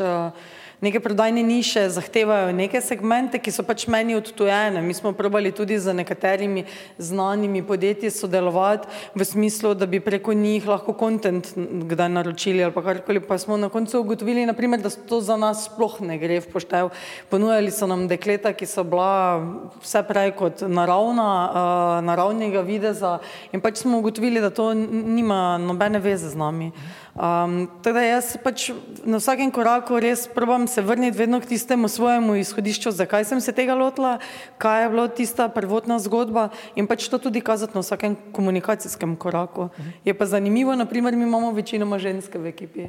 neke 0.81 0.99
prodajne 0.99 1.43
niše 1.43 1.89
zahtevajo 1.89 2.51
neke 2.55 2.81
segmente, 2.81 3.39
ki 3.39 3.51
so 3.51 3.63
pač 3.67 3.87
meni 3.87 4.15
odtujene. 4.15 4.81
Mi 4.81 4.93
smo 4.93 5.11
probali 5.13 5.51
tudi 5.51 5.79
z 5.79 5.93
nekaterimi 5.93 6.63
znanimi 6.97 7.63
podjetji 7.63 8.11
sodelovati 8.11 8.87
v 9.15 9.25
smislu, 9.25 9.73
da 9.73 9.85
bi 9.85 9.99
preko 9.99 10.33
njih 10.33 10.67
lahko 10.67 10.93
kontent 10.93 11.51
kdaj 11.55 12.09
naročili 12.09 12.63
ali 12.63 12.73
pa 12.73 12.81
karkoli, 12.81 13.19
pa 13.19 13.37
smo 13.37 13.57
na 13.57 13.69
koncu 13.69 13.99
ugotovili, 13.99 14.45
naprimer, 14.45 14.79
da 14.81 14.89
to 14.89 15.21
za 15.21 15.37
nas 15.37 15.65
sploh 15.67 15.99
ne 16.01 16.17
gre 16.17 16.39
v 16.39 16.51
poštev. 16.51 16.89
Ponujali 17.29 17.71
so 17.71 17.87
nam 17.87 18.07
dekleta, 18.07 18.53
ki 18.53 18.65
so 18.65 18.83
bila 18.83 19.43
vse 19.83 20.03
prej 20.07 20.31
kot 20.39 20.63
naravna, 20.67 21.29
uh, 21.49 22.05
naravnega 22.05 22.63
videza 22.63 23.19
in 23.51 23.61
pač 23.61 23.83
smo 23.83 23.99
ugotovili, 23.99 24.41
da 24.41 24.49
to 24.49 24.71
nima 24.73 25.57
nobene 25.57 25.99
veze 25.99 26.29
z 26.29 26.39
nami. 26.39 26.71
Um, 27.19 27.67
teda 27.83 27.99
jaz 27.99 28.37
pač 28.39 28.69
na 29.03 29.19
vsakem 29.19 29.51
koraku 29.51 29.99
res 29.99 30.23
probam 30.31 30.69
se 30.71 30.79
vrniti 30.79 31.19
vedno 31.19 31.41
k 31.43 31.51
tistemu 31.51 31.91
svojemu 31.91 32.37
izhodišču, 32.39 32.93
zakaj 32.95 33.27
sem 33.27 33.41
se 33.43 33.51
tega 33.51 33.75
lotila, 33.75 34.23
kaj 34.55 34.83
je 34.83 34.89
bila 34.89 35.07
tista 35.11 35.49
prvotna 35.51 35.99
zgodba 35.99 36.47
in 36.79 36.87
pač 36.87 37.11
to 37.11 37.19
tudi 37.19 37.43
kazati 37.43 37.75
na 37.75 37.83
vsakem 37.83 38.15
komunikacijskem 38.31 39.19
koraku. 39.19 39.67
Je 40.07 40.15
pa 40.15 40.23
zanimivo, 40.31 40.71
naprimer, 40.79 41.11
mi 41.11 41.27
imamo 41.27 41.51
večinoma 41.51 41.99
ženske 41.99 42.39
v 42.39 42.55
ekipi. 42.55 42.87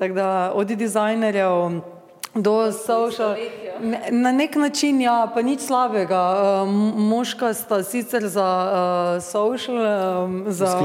Tako 0.00 0.14
da 0.14 0.52
od 0.56 0.72
dizajnerjev 0.72 1.80
do 2.36 2.72
social. 2.72 3.36
Na 4.10 4.32
nek 4.32 4.56
način, 4.56 5.00
ja, 5.00 5.30
pa 5.34 5.42
nič 5.42 5.60
slabega. 5.60 6.20
Moška 6.96 7.54
sta 7.54 7.82
sicer 7.84 8.28
za 8.28 8.46
uh, 8.46 9.22
social, 9.22 9.76
um, 10.24 10.44
za 10.48 10.80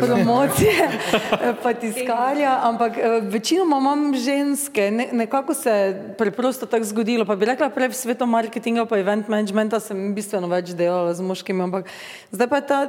promocije, 0.00 0.88
pa 1.62 1.72
tiskarja, 1.72 2.60
ampak 2.62 2.92
uh, 2.92 3.24
večinoma 3.32 3.78
imam 3.78 4.14
ženske. 4.14 4.90
Ne, 4.90 5.08
nekako 5.12 5.54
se 5.54 6.02
preprosto 6.18 6.66
tako 6.66 6.84
zgodilo. 6.84 7.24
Pa 7.24 7.36
bi 7.36 7.48
rekla, 7.48 7.70
prej 7.70 7.88
v 7.88 7.94
svetu 7.94 8.26
marketinga 8.26 8.84
pa 8.84 8.98
event 8.98 9.28
managementa 9.28 9.80
sem 9.80 10.12
bistveno 10.14 10.48
več 10.52 10.74
delala 10.76 11.14
z 11.14 11.24
moškimi, 11.24 11.62
ampak 11.62 11.88
zdaj 12.30 12.48
pa 12.48 12.56
je 12.56 12.66
ta 12.66 12.80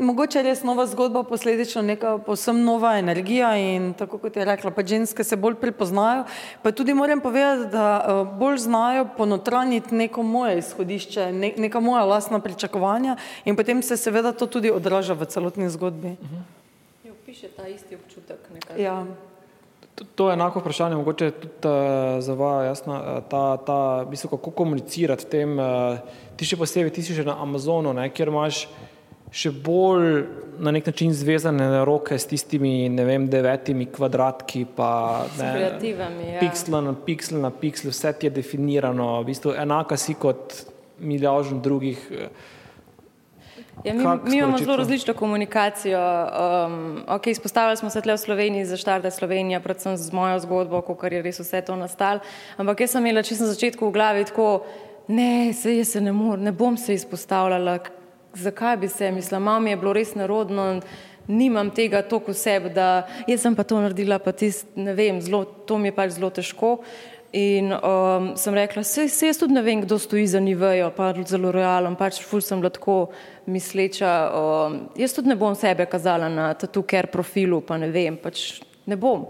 mogoče 0.00 0.42
res 0.42 0.62
nova 0.68 0.86
zgodba, 0.86 1.24
posledično 1.24 1.82
neka 1.82 2.18
posebno 2.26 2.62
nova 2.74 2.98
energija 2.98 3.56
in 3.56 3.94
tako 3.96 4.18
kot 4.18 4.36
je 4.36 4.44
rekla, 4.44 4.70
pa 4.70 4.84
ženske 4.84 5.24
se 5.24 5.36
bolj 5.36 5.54
prepoznajo. 5.54 6.24
Pa 6.62 6.72
tudi 6.72 6.94
moram 6.94 7.20
povedati, 7.20 7.41
da 7.70 7.86
uh, 8.00 8.38
bolj 8.38 8.58
znajo 8.58 9.06
ponotraniti 9.16 9.94
neko 9.94 10.22
moje 10.22 10.58
izhodišče, 10.58 11.32
ne, 11.32 11.52
neka 11.56 11.80
moja 11.80 12.04
lastna 12.04 12.40
pričakovanja 12.40 13.16
in 13.44 13.56
potem 13.56 13.82
se 13.82 13.96
seveda 13.96 14.32
to 14.32 14.46
tudi 14.46 14.70
odraža 14.70 15.14
v 15.14 15.24
celotni 15.24 15.68
zgodbi. 15.70 16.08
Uh 16.08 16.28
-huh. 16.30 17.08
Jo, 17.08 17.12
piše 17.26 17.48
ta 17.48 17.68
isti 17.68 17.96
občutek. 17.96 18.38
Ja. 18.78 19.04
To, 19.94 20.04
to 20.14 20.28
je 20.30 20.34
enako 20.34 20.60
vprašanje, 20.60 20.96
mogoče 20.96 21.30
tudi 21.30 21.68
uh, 21.68 22.22
za 22.22 22.34
vas, 22.34 22.64
jasno, 22.64 22.94
uh, 22.94 23.22
ta, 23.28 23.56
ta, 23.56 24.04
bistvo, 24.10 24.30
kako 24.30 24.50
komunicirati 24.50 25.24
v 25.24 25.28
tem, 25.28 25.58
uh, 25.58 25.98
ti 26.36 26.44
še 26.44 26.56
posebej, 26.56 26.90
ti 26.90 27.02
si 27.02 27.14
že 27.14 27.24
na 27.24 27.36
Amazonu, 27.42 27.92
ne, 27.92 28.08
kjer 28.10 28.28
imaš 28.28 28.68
še 29.32 29.50
bolj 29.64 30.26
na 30.60 30.70
nek 30.70 30.86
način 30.86 31.12
zvezane 31.16 31.84
roke 31.84 32.18
s 32.18 32.28
tistimi, 32.28 32.88
vem, 33.04 33.26
devetimi 33.32 33.86
kvadratki, 33.88 34.66
pa 34.76 35.24
ne, 35.38 35.52
kreativami. 35.56 36.28
Ja. 36.34 36.40
Piksel 36.42 36.76
na 36.84 36.94
piksel 37.06 37.40
na 37.40 37.50
piksel, 37.50 37.90
vse 37.94 38.12
ti 38.12 38.28
je 38.28 38.34
definirano, 38.36 39.14
v 39.22 39.30
bistvu 39.32 39.56
enaka 39.56 39.96
si 39.96 40.14
kot 40.14 40.58
milijon 41.00 41.62
drugih. 41.64 42.02
Ja, 43.82 43.94
mi, 43.94 44.04
mi 44.30 44.36
imamo 44.36 44.58
zelo 44.58 44.76
različno 44.76 45.14
komunikacijo. 45.14 45.98
Um, 45.98 47.02
okay, 47.08 47.30
izpostavili 47.30 47.76
smo 47.76 47.90
se 47.90 48.00
tle 48.00 48.14
v 48.14 48.20
Sloveniji 48.20 48.68
za 48.68 48.76
štarte 48.76 49.10
Slovenija, 49.10 49.60
predvsem 49.60 49.96
z 49.96 50.12
mojo 50.12 50.38
zgodbo, 50.44 50.82
kako 50.84 51.08
je 51.08 51.22
res 51.22 51.40
vse 51.40 51.64
to 51.64 51.76
nastalo. 51.76 52.20
Ampak 52.56 52.84
jaz 52.84 52.92
sem 52.92 53.06
imela 53.06 53.24
čisto 53.24 53.48
na 53.48 53.56
začetku 53.56 53.88
v 53.88 53.96
glavi 53.96 54.28
tako, 54.28 54.62
ne, 55.08 55.52
se 55.56 55.76
jaz 55.76 55.96
se 55.96 56.04
ne 56.04 56.12
morem, 56.12 56.44
ne 56.44 56.52
bom 56.52 56.76
se 56.76 56.94
izpostavljala, 56.94 57.80
zakaj 58.34 58.76
bi 58.76 58.88
se, 58.88 59.10
mislim, 59.12 59.42
mami 59.42 59.70
je 59.70 59.76
bilo 59.76 59.92
res 59.92 60.14
narodno, 60.14 60.80
nimam 61.26 61.70
tega 61.70 62.02
toliko 62.02 62.32
v 62.32 62.38
sebi, 62.38 62.70
da 62.74 63.06
jaz 63.28 63.42
sem 63.44 63.56
pa 63.56 63.64
to 63.64 63.80
naredila, 63.80 64.18
pa 64.18 64.32
tist, 64.32 64.66
ne 64.76 64.94
vem, 64.94 65.20
zelo, 65.22 65.44
to 65.44 65.78
mi 65.78 65.90
je 65.90 65.96
pač 65.96 66.16
zelo 66.18 66.30
težko. 66.34 66.78
In 67.32 67.72
um, 67.72 68.34
sem 68.36 68.54
rekla, 68.54 68.82
se, 68.84 69.06
se 69.08 69.30
jaz 69.30 69.38
tudi 69.40 69.56
ne 69.56 69.62
vem, 69.64 69.80
kdo 69.80 69.96
stoji 69.98 70.26
za 70.28 70.40
Nivejo, 70.40 70.90
pa 70.92 71.14
zelo 71.24 71.48
realen, 71.54 71.96
pač 71.96 72.20
ful 72.20 72.42
sem 72.44 72.60
lahko 72.60 73.06
misleča. 73.48 74.10
Um, 74.36 74.76
jaz 75.00 75.16
tudi 75.16 75.32
ne 75.32 75.38
bom 75.40 75.56
sebe 75.56 75.86
kazala 75.88 76.28
na 76.28 76.50
tatu 76.52 76.84
ker 76.84 77.08
profilu, 77.08 77.62
pa 77.64 77.80
ne 77.80 77.88
vem, 77.88 78.18
pač 78.20 78.60
ne 78.84 79.00
bom. 79.00 79.24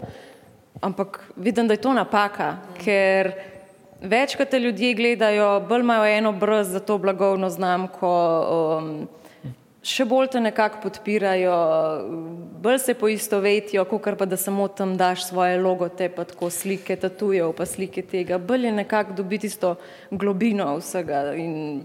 Ampak 0.83 1.21
vidim, 1.39 1.69
da 1.69 1.77
je 1.77 1.83
to 1.85 1.93
napaka, 1.95 2.49
ker 2.81 3.31
večkrat 4.03 4.49
te 4.49 4.59
ljudje 4.59 4.93
gledajo, 4.93 5.59
bolj 5.59 5.79
imajo 5.79 6.05
eno 6.05 6.31
brz 6.31 6.67
za 6.67 6.79
to 6.79 6.97
blagovno 6.97 7.49
znamko, 7.49 8.11
um, 8.77 9.07
še 9.83 10.05
bolj 10.05 10.29
te 10.35 10.41
nekako 10.43 10.81
podpirajo, 10.83 11.55
bolj 12.63 12.79
se 12.83 12.95
poistovetijo, 12.99 13.85
kot 13.85 14.17
pa 14.19 14.25
da 14.25 14.37
samo 14.37 14.67
tam 14.67 14.97
daš 14.97 15.27
svoje 15.29 15.57
logote, 15.59 16.09
pa 16.09 16.23
tako 16.27 16.49
slike 16.49 16.95
tatujev, 16.99 17.53
pa 17.55 17.65
slike 17.65 18.01
tega. 18.01 18.37
Bolj 18.37 18.67
je 18.67 18.71
nekako 18.71 19.13
dobiti 19.19 19.47
isto 19.47 19.75
globino 20.11 20.75
vsega. 20.79 21.33
In... 21.35 21.83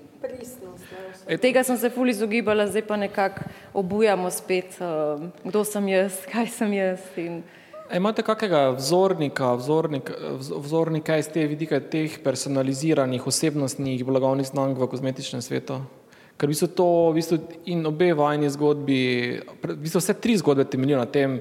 Tega 1.42 1.62
sem 1.64 1.76
se 1.78 1.90
fuli 1.90 2.10
izogibala, 2.10 2.66
zdaj 2.66 2.86
pa 2.86 2.96
nekako 2.96 3.50
obujamo 3.74 4.30
spet, 4.30 4.78
um, 4.80 5.30
kdo 5.44 5.64
sem 5.64 5.88
jaz, 5.94 6.22
kaj 6.32 6.50
sem 6.58 6.74
jaz. 6.78 7.06
In... 7.16 7.42
Imate 7.88 8.20
kakega 8.22 8.74
vzornika, 8.76 9.54
vzornik, 9.56 10.10
vzornika 10.36 11.16
iz 11.16 11.28
te 11.32 11.46
vidike 11.48 11.78
teh 11.80 12.18
personaliziranih 12.20 13.26
osebnostnih 13.26 14.02
blagovnih 14.04 14.44
znamk 14.46 14.76
v 14.76 14.88
kozmetičnem 14.92 15.40
svetu? 15.40 15.78
Ker 16.36 16.50
v 16.50 16.52
bistvu 16.52 16.68
to, 16.76 16.88
v 17.08 17.14
bistvu 17.16 17.38
in 17.72 17.86
obe 17.88 18.10
vajni 18.12 18.50
zgodbi, 18.52 18.98
v 19.40 19.76
bistvu 19.80 20.02
vse 20.02 20.14
tri 20.20 20.36
zgodbe 20.36 20.66
temeljijo 20.68 20.98
na 21.00 21.06
tem 21.08 21.38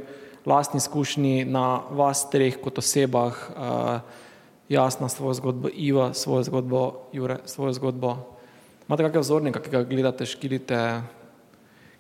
lastni 0.47 0.79
izkušnji, 0.79 1.43
na 1.51 1.83
vas 1.91 2.23
treh 2.31 2.55
kot 2.63 2.79
osebah, 2.79 3.43
uh, 3.51 4.23
jasna 4.71 5.11
svojo 5.11 5.35
zgodbo, 5.41 5.73
Iva 5.75 6.13
svojo 6.13 6.47
zgodbo, 6.47 7.11
Jure 7.11 7.41
svojo 7.43 7.75
zgodbo. 7.75 8.15
Imate 8.87 9.03
kakega 9.03 9.25
vzornika, 9.25 9.59
ki 9.59 9.75
ga 9.75 9.83
gledate, 9.83 10.25
škilite, 10.25 10.79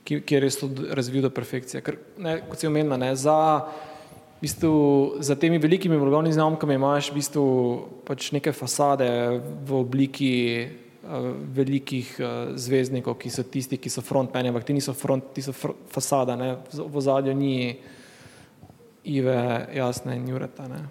ki, 0.07 0.21
ki 0.23 0.39
je 0.39 0.41
res 0.47 0.63
razvil 0.95 1.27
do 1.27 1.35
perfekcije? 1.35 1.83
Ker, 1.83 1.99
ne, 2.15 2.39
kot 2.47 2.63
si 2.63 2.71
omenila, 2.71 2.95
ne, 2.95 3.11
za 3.11 3.35
v 4.37 4.41
bistvu, 4.41 5.17
za 5.19 5.35
temi 5.35 5.57
velikimi 5.57 5.97
blagovnimi 5.97 6.33
znamkami 6.33 6.75
imaš 6.77 7.09
v 7.11 7.17
bistvu 7.17 7.45
pač 8.05 8.29
neke 8.31 8.53
fasade 8.53 9.09
v 9.65 9.73
obliki 9.73 10.33
uh, 10.61 11.33
velikih 11.57 12.11
uh, 12.21 12.53
zvezdnikov, 12.53 13.17
ki 13.17 13.33
so 13.33 13.41
tisti, 13.41 13.81
ki 13.81 13.89
so 13.89 14.05
frontmeni, 14.05 14.53
ampak 14.53 14.67
ti 14.69 14.77
niso 14.77 14.93
front, 14.93 15.33
ti 15.33 15.41
so 15.41 15.55
fr 15.57 15.73
fasada, 15.89 16.37
ne? 16.37 16.53
v 16.69 17.01
zadju 17.01 17.33
ni 17.33 17.81
Ive, 19.07 19.67
Jasne 19.73 20.19
in 20.19 20.29
Jureta. 20.29 20.67
Ne? 20.69 20.85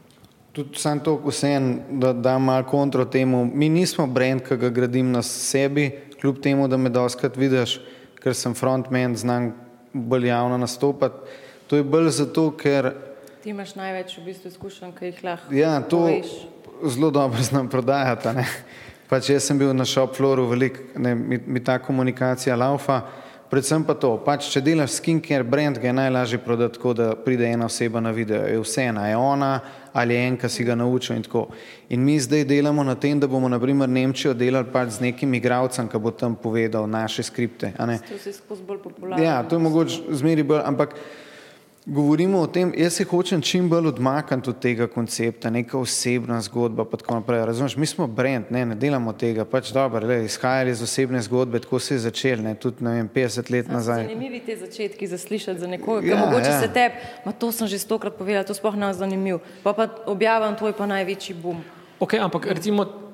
Tudi 0.56 0.80
sam 0.80 0.98
to 1.04 1.14
vsem, 1.28 1.84
da 2.00 2.10
dam 2.16 2.48
malo 2.48 2.66
kontro 2.66 3.04
temu. 3.04 3.44
Mi 3.44 3.68
nismo 3.68 4.06
brand, 4.06 4.42
ki 4.42 4.56
ga 4.56 4.72
gradim 4.72 5.12
na 5.12 5.22
sebi, 5.22 5.90
kljub 6.18 6.40
temu, 6.42 6.66
da 6.66 6.80
me 6.80 6.90
doskrat 6.90 7.36
vidiš, 7.36 7.78
ker 8.18 8.34
sem 8.34 8.56
frontman, 8.56 9.14
znam 9.14 9.52
bolj 9.92 10.32
javno 10.32 10.58
nastopati. 10.58 11.36
To 11.68 11.76
je 11.76 11.84
bolj 11.84 12.08
zato, 12.16 12.48
ker 12.56 12.94
Ti 13.46 13.52
imaš 13.54 13.76
največ 13.78 14.16
v 14.18 14.22
bistvu 14.26 14.50
izkušenj, 14.50 14.92
ki 14.98 15.04
jih 15.06 15.18
lahko. 15.22 15.52
Ja, 15.54 15.76
to 15.78 16.00
poveš. 16.02 16.30
zelo 16.90 17.12
dobro 17.14 17.42
znam 17.42 17.68
prodajati. 17.70 18.32
Pač 19.06 19.28
jaz 19.30 19.44
sem 19.46 19.58
bil 19.58 19.70
na 19.70 19.84
shop 19.86 20.16
floru, 20.16 20.48
velik, 20.50 20.80
ne, 20.98 21.12
mi, 21.14 21.38
mi 21.46 21.60
ta 21.62 21.76
komunikacija 21.78 22.56
laufa. 22.58 23.04
Predvsem 23.46 23.84
pa 23.86 23.94
to, 23.94 24.16
pač, 24.18 24.48
če 24.50 24.64
delaš 24.66 24.96
skincare 24.96 25.46
brand, 25.46 25.78
ga 25.78 25.86
je 25.86 25.94
najlažje 25.94 26.40
prodati 26.42 26.74
tako, 26.74 26.94
da 26.98 27.12
pride 27.14 27.46
ena 27.46 27.68
oseba 27.70 28.02
na 28.02 28.10
video. 28.10 28.40
Je 28.50 28.58
vse 28.64 28.88
ena, 28.90 29.04
je 29.06 29.16
ona 29.16 29.60
ali 29.94 30.14
je 30.14 30.24
en, 30.26 30.34
ki 30.42 30.50
si 30.50 30.66
ga 30.66 30.74
naučil 30.74 31.14
in 31.14 31.22
tako. 31.22 31.44
In 31.94 32.02
mi 32.04 32.18
zdaj 32.20 32.42
delamo 32.50 32.82
na 32.84 32.96
tem, 32.98 33.20
da 33.22 33.30
bomo 33.30 33.48
naprimer 33.48 33.88
Nemčijo 33.88 34.34
delali 34.34 34.66
pač 34.72 34.98
z 34.98 35.06
nekim 35.06 35.38
igravcem, 35.38 35.86
ki 35.86 36.02
bo 36.02 36.10
tam 36.10 36.34
povedal 36.34 36.90
naše 36.90 37.22
skripte. 37.30 37.70
To 37.78 38.18
se 38.18 38.34
skozi 38.34 38.66
bolj 38.66 38.82
popularno. 38.82 39.22
Ja, 39.22 39.38
to 39.46 39.54
je 39.54 39.62
mogoče 39.62 40.18
zmeri 40.18 40.42
bolj, 40.42 40.66
ampak 40.66 40.98
govorimo 41.86 42.40
o 42.40 42.46
tem, 42.46 42.72
jaz 42.76 42.94
se 42.94 43.04
hočem 43.04 43.40
čim 43.42 43.68
bolj 43.68 43.86
odmakniti 43.86 44.50
od 44.50 44.58
tega 44.58 44.86
koncepta, 44.86 45.50
neka 45.50 45.78
osebna 45.78 46.40
zgodba. 46.40 46.84
Razumeš, 47.28 47.76
mi 47.76 47.86
smo 47.86 48.06
brend, 48.06 48.50
ne, 48.50 48.66
ne 48.66 48.74
delamo 48.74 49.12
tega, 49.12 49.44
pač 49.44 49.70
dobro, 49.72 50.06
le, 50.06 50.24
izhajali 50.24 50.70
iz 50.70 50.82
osebne 50.82 51.22
zgodbe, 51.22 51.60
tako 51.60 51.78
se 51.78 51.94
je 51.94 51.98
začel, 51.98 52.42
ne, 52.42 52.54
tudi 52.54 52.84
ne 52.84 52.96
vem, 52.98 53.08
50 53.14 53.52
let 53.52 53.68
nazaj. 53.68 54.02
Zanimivi 54.02 54.40
te 54.40 54.56
začetki 54.56 55.06
za 55.06 55.18
slišati 55.18 55.60
za 55.60 55.66
nekoga, 55.66 56.06
ja, 56.06 56.16
mogoče 56.16 56.50
ja. 56.50 56.60
se 56.60 56.68
tebi, 56.68 56.94
ma 57.24 57.32
to 57.32 57.52
sem 57.52 57.70
že 57.70 57.78
stokrat 57.78 58.18
povedala, 58.18 58.44
to 58.44 58.54
sploh 58.54 58.74
ne 58.74 58.92
zanimiv, 58.94 59.38
pa 59.62 59.72
pa 59.72 59.88
objavim 60.06 60.58
tvoj 60.58 60.74
pa 60.74 60.86
največji 60.86 61.38
bum. 61.38 61.62
Ok, 62.00 62.18
ampak 62.20 62.46
recimo 62.46 63.05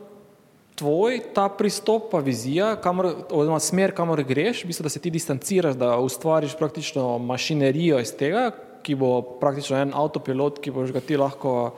tvoj 0.75 1.21
ta 1.35 1.49
pristop, 1.49 2.11
pa 2.11 2.19
vizija, 2.25 2.75
kamor, 2.83 3.11
oziroma 3.31 3.61
smer, 3.61 3.93
kamor 3.97 4.23
greš, 4.25 4.65
v 4.65 4.73
bistvu, 4.73 4.87
da 4.89 4.93
se 4.93 5.01
ti 5.01 5.11
distanciraš, 5.11 5.77
da 5.79 5.97
ustvariš 5.99 6.57
praktično 6.59 7.19
mašinerijo 7.19 8.01
iz 8.01 8.15
tega, 8.17 8.51
ki 8.83 8.97
bo 8.99 9.21
praktično 9.41 9.79
en 9.79 9.93
avtopilot, 9.95 10.59
ki 10.63 10.73
boš 10.75 10.93
ga 10.93 11.01
ti 11.05 11.17
lahko 11.17 11.75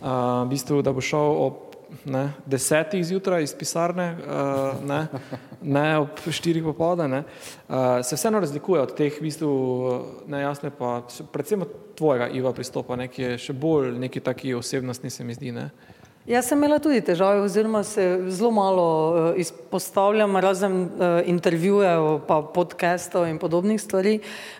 v 0.00 0.48
bistvu, 0.50 0.82
da 0.82 0.92
bo 0.92 1.04
šel 1.04 1.38
ob 1.44 1.62
ne, 2.04 2.32
desetih 2.46 3.04
zjutraj 3.06 3.42
iz 3.42 3.54
pisarne, 3.54 4.16
uh, 4.18 4.82
ne, 4.88 5.06
ne 5.62 5.98
ob 5.98 6.20
štirih 6.30 6.64
popovdne, 6.64 7.22
uh, 7.22 7.76
se 8.02 8.16
vseeno 8.16 8.40
razlikuje 8.40 8.82
od 8.82 8.94
teh 8.96 9.14
v 9.14 9.28
bistvu 9.28 9.52
nejasne, 10.26 10.72
pa 10.74 11.02
predvsem 11.32 11.62
od 11.62 11.76
tvojega 11.94 12.28
Iva 12.28 12.52
pristopa, 12.52 12.96
ne, 12.96 13.08
ki 13.08 13.22
je 13.22 13.38
še 13.48 13.54
bolj 13.54 13.92
neki 13.98 14.20
taki 14.20 14.54
osebnostni, 14.54 15.10
se 15.10 15.24
mi 15.24 15.34
zdi. 15.34 15.52
Ne. 15.54 15.68
Jaz 16.24 16.46
sem 16.48 16.56
imela 16.56 16.78
tudi 16.80 17.02
težave, 17.04 17.42
oziroma 17.44 17.82
se 17.84 18.04
zelo 18.32 18.48
malo 18.50 18.84
uh, 19.12 19.26
izpostavljam 19.36 20.36
razen 20.40 20.72
uh, 20.82 20.88
intervjujev, 21.28 22.22
pa 22.24 22.38
podcastov 22.54 23.26
in 23.28 23.36
podobnih 23.38 23.76
stvari. 23.80 24.14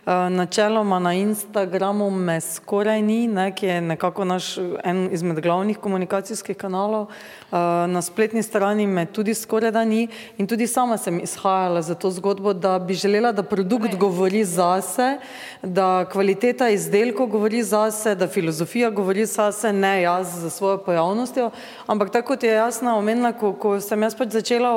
Uh, 0.05 0.13
načeloma 0.29 0.99
na 0.99 1.15
Instagramu 1.15 2.11
me 2.11 2.37
skoraj 2.41 3.01
ni, 3.03 3.25
ne, 3.29 3.47
ki 3.57 3.67
je 3.67 3.81
nekako 3.81 4.25
naš 4.29 4.59
en 4.85 5.09
izmed 5.13 5.41
glavnih 5.41 5.79
komunikacijskih 5.79 6.57
kanalov. 6.57 7.07
Uh, 7.55 7.61
na 7.87 8.03
spletni 8.03 8.43
strani 8.43 8.87
me 8.87 9.05
tudi 9.07 9.31
skoraj 9.35 9.71
da 9.71 9.85
ni 9.85 10.09
in 10.39 10.47
tudi 10.47 10.67
sama 10.67 10.97
sem 10.99 11.21
izhajala 11.23 11.83
za 11.83 11.95
to 11.95 12.11
zgodbo, 12.11 12.53
da 12.53 12.79
bi 12.79 12.95
želela, 12.95 13.31
da 13.33 13.43
produkt 13.47 13.95
govori 13.95 14.45
zase, 14.45 15.19
da 15.63 16.05
kvaliteta 16.13 16.69
izdelkov 16.75 17.27
govori 17.27 17.63
zase, 17.63 18.15
da 18.15 18.27
filozofija 18.27 18.91
govori 18.91 19.27
zase, 19.27 19.73
ne 19.73 20.03
jaz 20.03 20.35
za 20.41 20.51
svojo 20.51 20.79
pojavnostjo. 20.83 21.51
Ampak 21.87 22.11
tako 22.11 22.35
kot 22.35 22.43
je 22.43 22.51
jasna 22.51 22.97
omenila, 22.99 23.33
ko, 23.33 23.53
ko 23.53 23.79
sem 23.81 24.03
jaz 24.03 24.19
pač 24.19 24.35
začela 24.35 24.75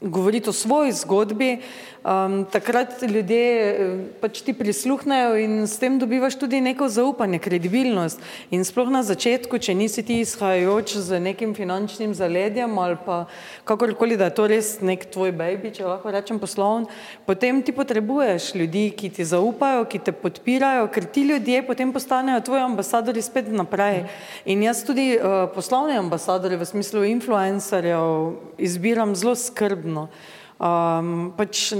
govoriti 0.00 0.50
o 0.50 0.52
svoji 0.52 0.92
zgodbi, 0.92 1.62
um, 2.04 2.44
takrat 2.44 3.02
ljudje 3.02 3.44
eh, 3.72 3.92
pač 4.20 4.42
ti 4.44 4.52
prisluhnejo 4.52 5.36
in 5.40 5.64
s 5.66 5.78
tem 5.80 5.96
dobivaš 5.98 6.36
tudi 6.38 6.60
neko 6.60 6.88
zaupanje, 6.88 7.38
kredibilnost. 7.38 8.20
In 8.50 8.64
sploh 8.64 8.90
na 8.92 9.02
začetku, 9.02 9.58
če 9.58 9.74
nisi 9.74 10.04
ti 10.04 10.20
izhajajoč 10.20 10.96
z 11.00 11.20
nekim 11.20 11.54
finančnim 11.56 12.14
zaledjem 12.14 12.78
ali 12.78 12.98
pa 13.06 13.24
kakorkoli, 13.64 14.18
da 14.20 14.28
je 14.28 14.36
to 14.36 14.48
res 14.50 14.76
nek 14.84 15.08
tvoj 15.10 15.32
baby, 15.32 15.72
če 15.74 15.88
lahko 15.88 16.12
rečem 16.12 16.38
poslovn, 16.40 16.86
potem 17.26 17.62
ti 17.64 17.72
potrebuješ 17.72 18.52
ljudi, 18.54 18.90
ki 18.96 19.10
ti 19.16 19.24
zaupajo, 19.24 19.88
ki 19.88 20.02
te 20.04 20.12
podpirajo, 20.12 20.88
ker 20.92 21.08
ti 21.08 21.24
ljudje 21.28 21.64
potem 21.66 21.92
postanejo 21.92 22.44
tvoji 22.44 22.66
ambasadori 22.66 23.22
spet 23.24 23.48
naprej. 23.48 24.04
In 24.44 24.62
jaz 24.62 24.84
tudi 24.84 25.14
uh, 25.16 25.48
poslovne 25.54 25.96
ambasadore 25.98 26.58
v 26.60 26.68
smislu 26.68 27.04
influencerjev 27.08 28.34
izbiram 28.58 29.14
zelo 29.16 29.34
skrbno. 29.38 30.08
Um, 30.54 31.32
pač 31.34 31.72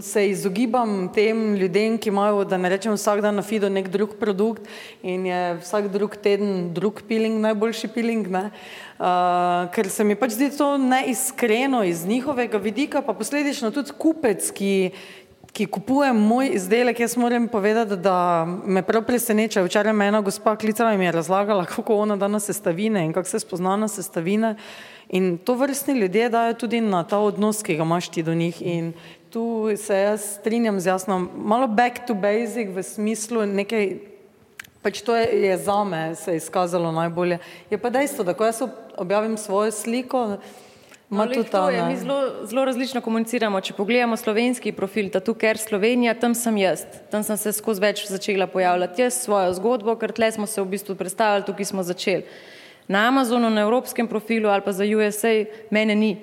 se 0.00 0.22
izogibam 0.30 1.10
tem 1.12 1.52
ljudem, 1.60 1.98
ki 2.00 2.08
imajo, 2.08 2.46
da 2.48 2.56
ne 2.56 2.70
rečem, 2.72 2.94
vsak 2.96 3.20
dan 3.20 3.36
na 3.36 3.44
FIDO 3.44 3.68
nek 3.68 3.90
drug 3.92 4.14
produkt 4.16 4.64
in 5.04 5.26
je 5.28 5.40
vsak 5.60 5.90
drug 5.92 6.16
teden 6.16 6.72
drug 6.72 7.02
piling, 7.04 7.36
najboljši 7.44 7.90
piling. 7.92 8.30
Uh, 8.32 9.68
ker 9.76 9.90
se 9.92 10.06
mi 10.08 10.16
pač 10.16 10.38
zdi 10.38 10.48
to 10.56 10.70
neiskreno 10.80 11.82
iz 11.84 12.06
njihovega 12.08 12.56
vidika, 12.64 13.02
pa 13.04 13.12
posledično 13.12 13.68
tudi 13.76 13.92
kupec, 13.92 14.48
ki, 14.56 14.72
ki 15.52 15.68
kupuje 15.68 16.14
moj 16.16 16.48
izdelek, 16.56 17.04
jaz 17.04 17.18
moram 17.20 17.44
povedati, 17.52 18.00
da 18.00 18.46
me 18.48 18.80
prav 18.82 19.04
preseneča. 19.04 19.66
Včeraj 19.68 19.92
me 19.92 20.08
ena 20.08 20.24
gospa 20.24 20.56
klicala 20.56 20.94
in 20.96 21.02
mi 21.02 21.10
je 21.10 21.12
razlagala, 21.20 21.68
kako 21.68 22.00
ona 22.06 22.16
da 22.16 22.28
na 22.28 22.40
sestavine 22.40 23.04
in 23.04 23.12
kako 23.12 23.28
se 23.28 23.44
spozna 23.44 23.76
na 23.76 23.88
sestavine. 23.88 24.56
In 25.12 25.38
to 25.38 25.54
vrstni 25.54 25.94
ljudje 26.00 26.28
dajo 26.28 26.54
tudi 26.54 26.80
na 26.80 27.02
ta 27.04 27.18
odnos, 27.18 27.60
ki 27.62 27.76
ga 27.76 27.84
imaš 27.84 28.08
ti 28.08 28.22
do 28.22 28.34
njih. 28.34 28.62
In 28.64 28.92
tu 29.30 29.68
se 29.76 29.96
jaz 29.96 30.24
strinjam 30.38 30.80
z 30.80 30.86
jasno, 30.86 31.28
malo 31.36 31.66
back 31.66 32.06
to 32.06 32.14
basic 32.14 32.72
v 32.72 32.82
smislu 32.82 33.44
nekaj, 33.46 33.90
pač 34.82 35.02
to 35.04 35.16
je, 35.16 35.26
je 35.42 35.58
za 35.58 35.84
me 35.84 36.14
se 36.16 36.36
izkazalo 36.36 36.92
najbolje. 36.92 37.38
Je 37.70 37.78
pa 37.78 37.90
dejstvo, 37.90 38.24
da 38.24 38.34
ko 38.34 38.48
jaz 38.48 38.62
objavim 38.96 39.36
svojo 39.36 39.70
sliko, 39.70 40.38
no, 41.10 41.26
ta. 41.50 41.70
Je, 41.70 41.84
mi 41.84 41.96
zelo, 41.96 42.46
zelo 42.48 42.64
različno 42.64 43.04
komuniciramo. 43.04 43.60
Če 43.60 43.76
pogledamo 43.76 44.16
slovenski 44.16 44.72
profil, 44.72 45.12
ta 45.12 45.20
tu, 45.20 45.36
ker 45.36 45.60
Slovenija, 45.60 46.16
tam 46.16 46.32
sem 46.34 46.56
jaz, 46.56 46.86
tam 47.12 47.20
sem 47.20 47.36
se 47.36 47.52
skozi 47.52 47.84
več 47.84 48.06
začela 48.08 48.48
pojavljati 48.48 49.04
jaz 49.04 49.20
svojo 49.26 49.52
zgodbo, 49.60 49.96
ker 50.00 50.16
tle 50.16 50.32
smo 50.32 50.48
se 50.48 50.64
v 50.64 50.72
bistvu 50.72 50.96
predstavljali, 50.96 51.44
tukaj 51.52 51.72
smo 51.74 51.84
začeli 51.84 52.24
na 52.88 53.08
Amazonu, 53.08 53.50
na 53.50 53.60
evropskem 53.60 54.08
profilu 54.08 54.48
ali 54.48 54.62
pa 54.64 54.72
za 54.72 54.84
USA, 54.84 55.44
mene 55.70 55.94
ni. 55.94 56.16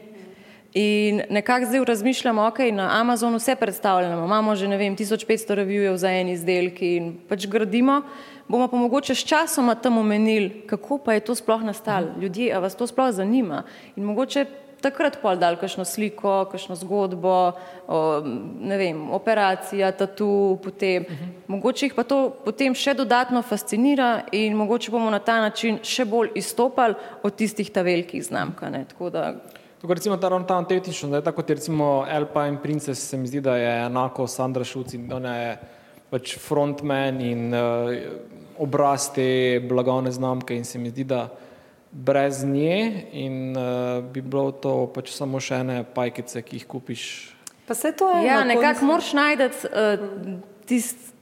In 0.73 1.21
nekako 1.29 1.65
zdaj 1.65 1.85
razmišljamo, 1.85 2.47
ok, 2.47 2.59
na 2.73 2.89
Amazonu 3.01 3.37
vse 3.37 3.55
predstavljamo, 3.55 4.25
imamo 4.25 4.55
že 4.55 4.67
ne 4.67 4.77
vem, 4.77 4.97
1500 4.97 5.53
revijev 5.53 5.97
za 5.97 6.11
en 6.11 6.29
izdelek 6.29 6.81
in 6.81 7.15
pač 7.29 7.47
gradimo, 7.47 8.01
bomo 8.47 8.67
pa 8.67 8.77
mogoče 8.77 9.15
s 9.15 9.25
časoma 9.25 9.75
tam 9.75 9.97
omenili, 9.97 10.61
kako 10.67 10.97
pa 10.97 11.13
je 11.13 11.19
to 11.19 11.35
sploh 11.35 11.61
nastalo, 11.61 12.13
ljudje, 12.21 12.53
a 12.53 12.59
vas 12.59 12.75
to 12.75 12.87
sploh 12.87 13.11
zanima? 13.11 13.63
In 13.95 14.03
mogoče 14.03 14.45
takrat 14.81 15.17
pol 15.21 15.37
dal 15.39 15.57
kakšno 15.59 15.85
sliko, 15.85 16.45
kakšno 16.51 16.75
zgodbo, 16.79 17.51
o, 17.87 17.99
ne 18.61 18.77
vem, 18.77 19.01
operacija, 19.11 19.91
tatu, 19.91 20.59
potem. 20.63 21.03
Uh 21.03 21.09
-huh. 21.09 21.31
Mogoče 21.47 21.85
jih 21.85 21.93
pa 21.95 22.03
to 22.03 22.29
potem 22.45 22.75
še 22.75 22.93
dodatno 22.93 23.41
fascinira 23.41 24.21
in 24.31 24.53
mogoče 24.53 24.91
bomo 24.91 25.09
na 25.09 25.19
ta 25.19 25.41
način 25.41 25.79
še 25.83 26.05
bolj 26.05 26.29
izstopali 26.35 26.95
od 27.23 27.35
tistih 27.35 27.71
ta 27.71 27.81
velikih 27.81 28.23
znamk. 28.23 28.61
Tako 29.81 29.93
recimo 29.93 30.17
ta 30.17 30.29
ravno 30.29 30.45
ta 30.47 30.65
tehnično, 30.65 31.09
da 31.09 31.15
je 31.15 31.23
tako 31.23 31.35
kot 31.35 31.49
recimo 31.49 32.05
Alpine 32.09 32.57
Princess, 32.61 33.09
se 33.09 33.17
mi 33.17 33.27
zdi, 33.27 33.41
da 33.41 33.55
je 33.57 33.85
enako 33.85 34.27
Sandra 34.27 34.63
Šuc 34.63 34.93
in 34.93 35.13
ona 35.13 35.35
je 35.35 35.57
pač 36.09 36.37
frontman 36.37 37.21
in 37.21 37.53
uh, 37.53 37.93
obraz 38.57 39.13
te 39.15 39.61
blagovne 39.69 40.11
znamke 40.11 40.55
in 40.55 40.65
se 40.65 40.79
mi 40.79 40.89
zdi, 40.89 41.03
da 41.03 41.29
brez 41.91 42.43
nje 42.43 43.05
in 43.11 43.57
uh, 43.57 44.03
bi 44.03 44.21
bilo 44.21 44.51
to 44.51 44.87
pač 44.93 45.11
samo 45.15 45.41
še 45.41 45.61
ene 45.63 45.83
pajkice, 45.83 46.41
ki 46.45 46.59
jih 46.59 46.67
kupiš. 46.69 47.03
Pa 47.67 47.77
se 47.77 47.91
to 47.91 48.09
je. 48.17 48.25
Ja, 48.25 48.43
nekako 48.43 48.85
moraš 48.85 49.13
najti 49.13 49.49
uh, 49.69 50.05
tisto, 50.69 51.13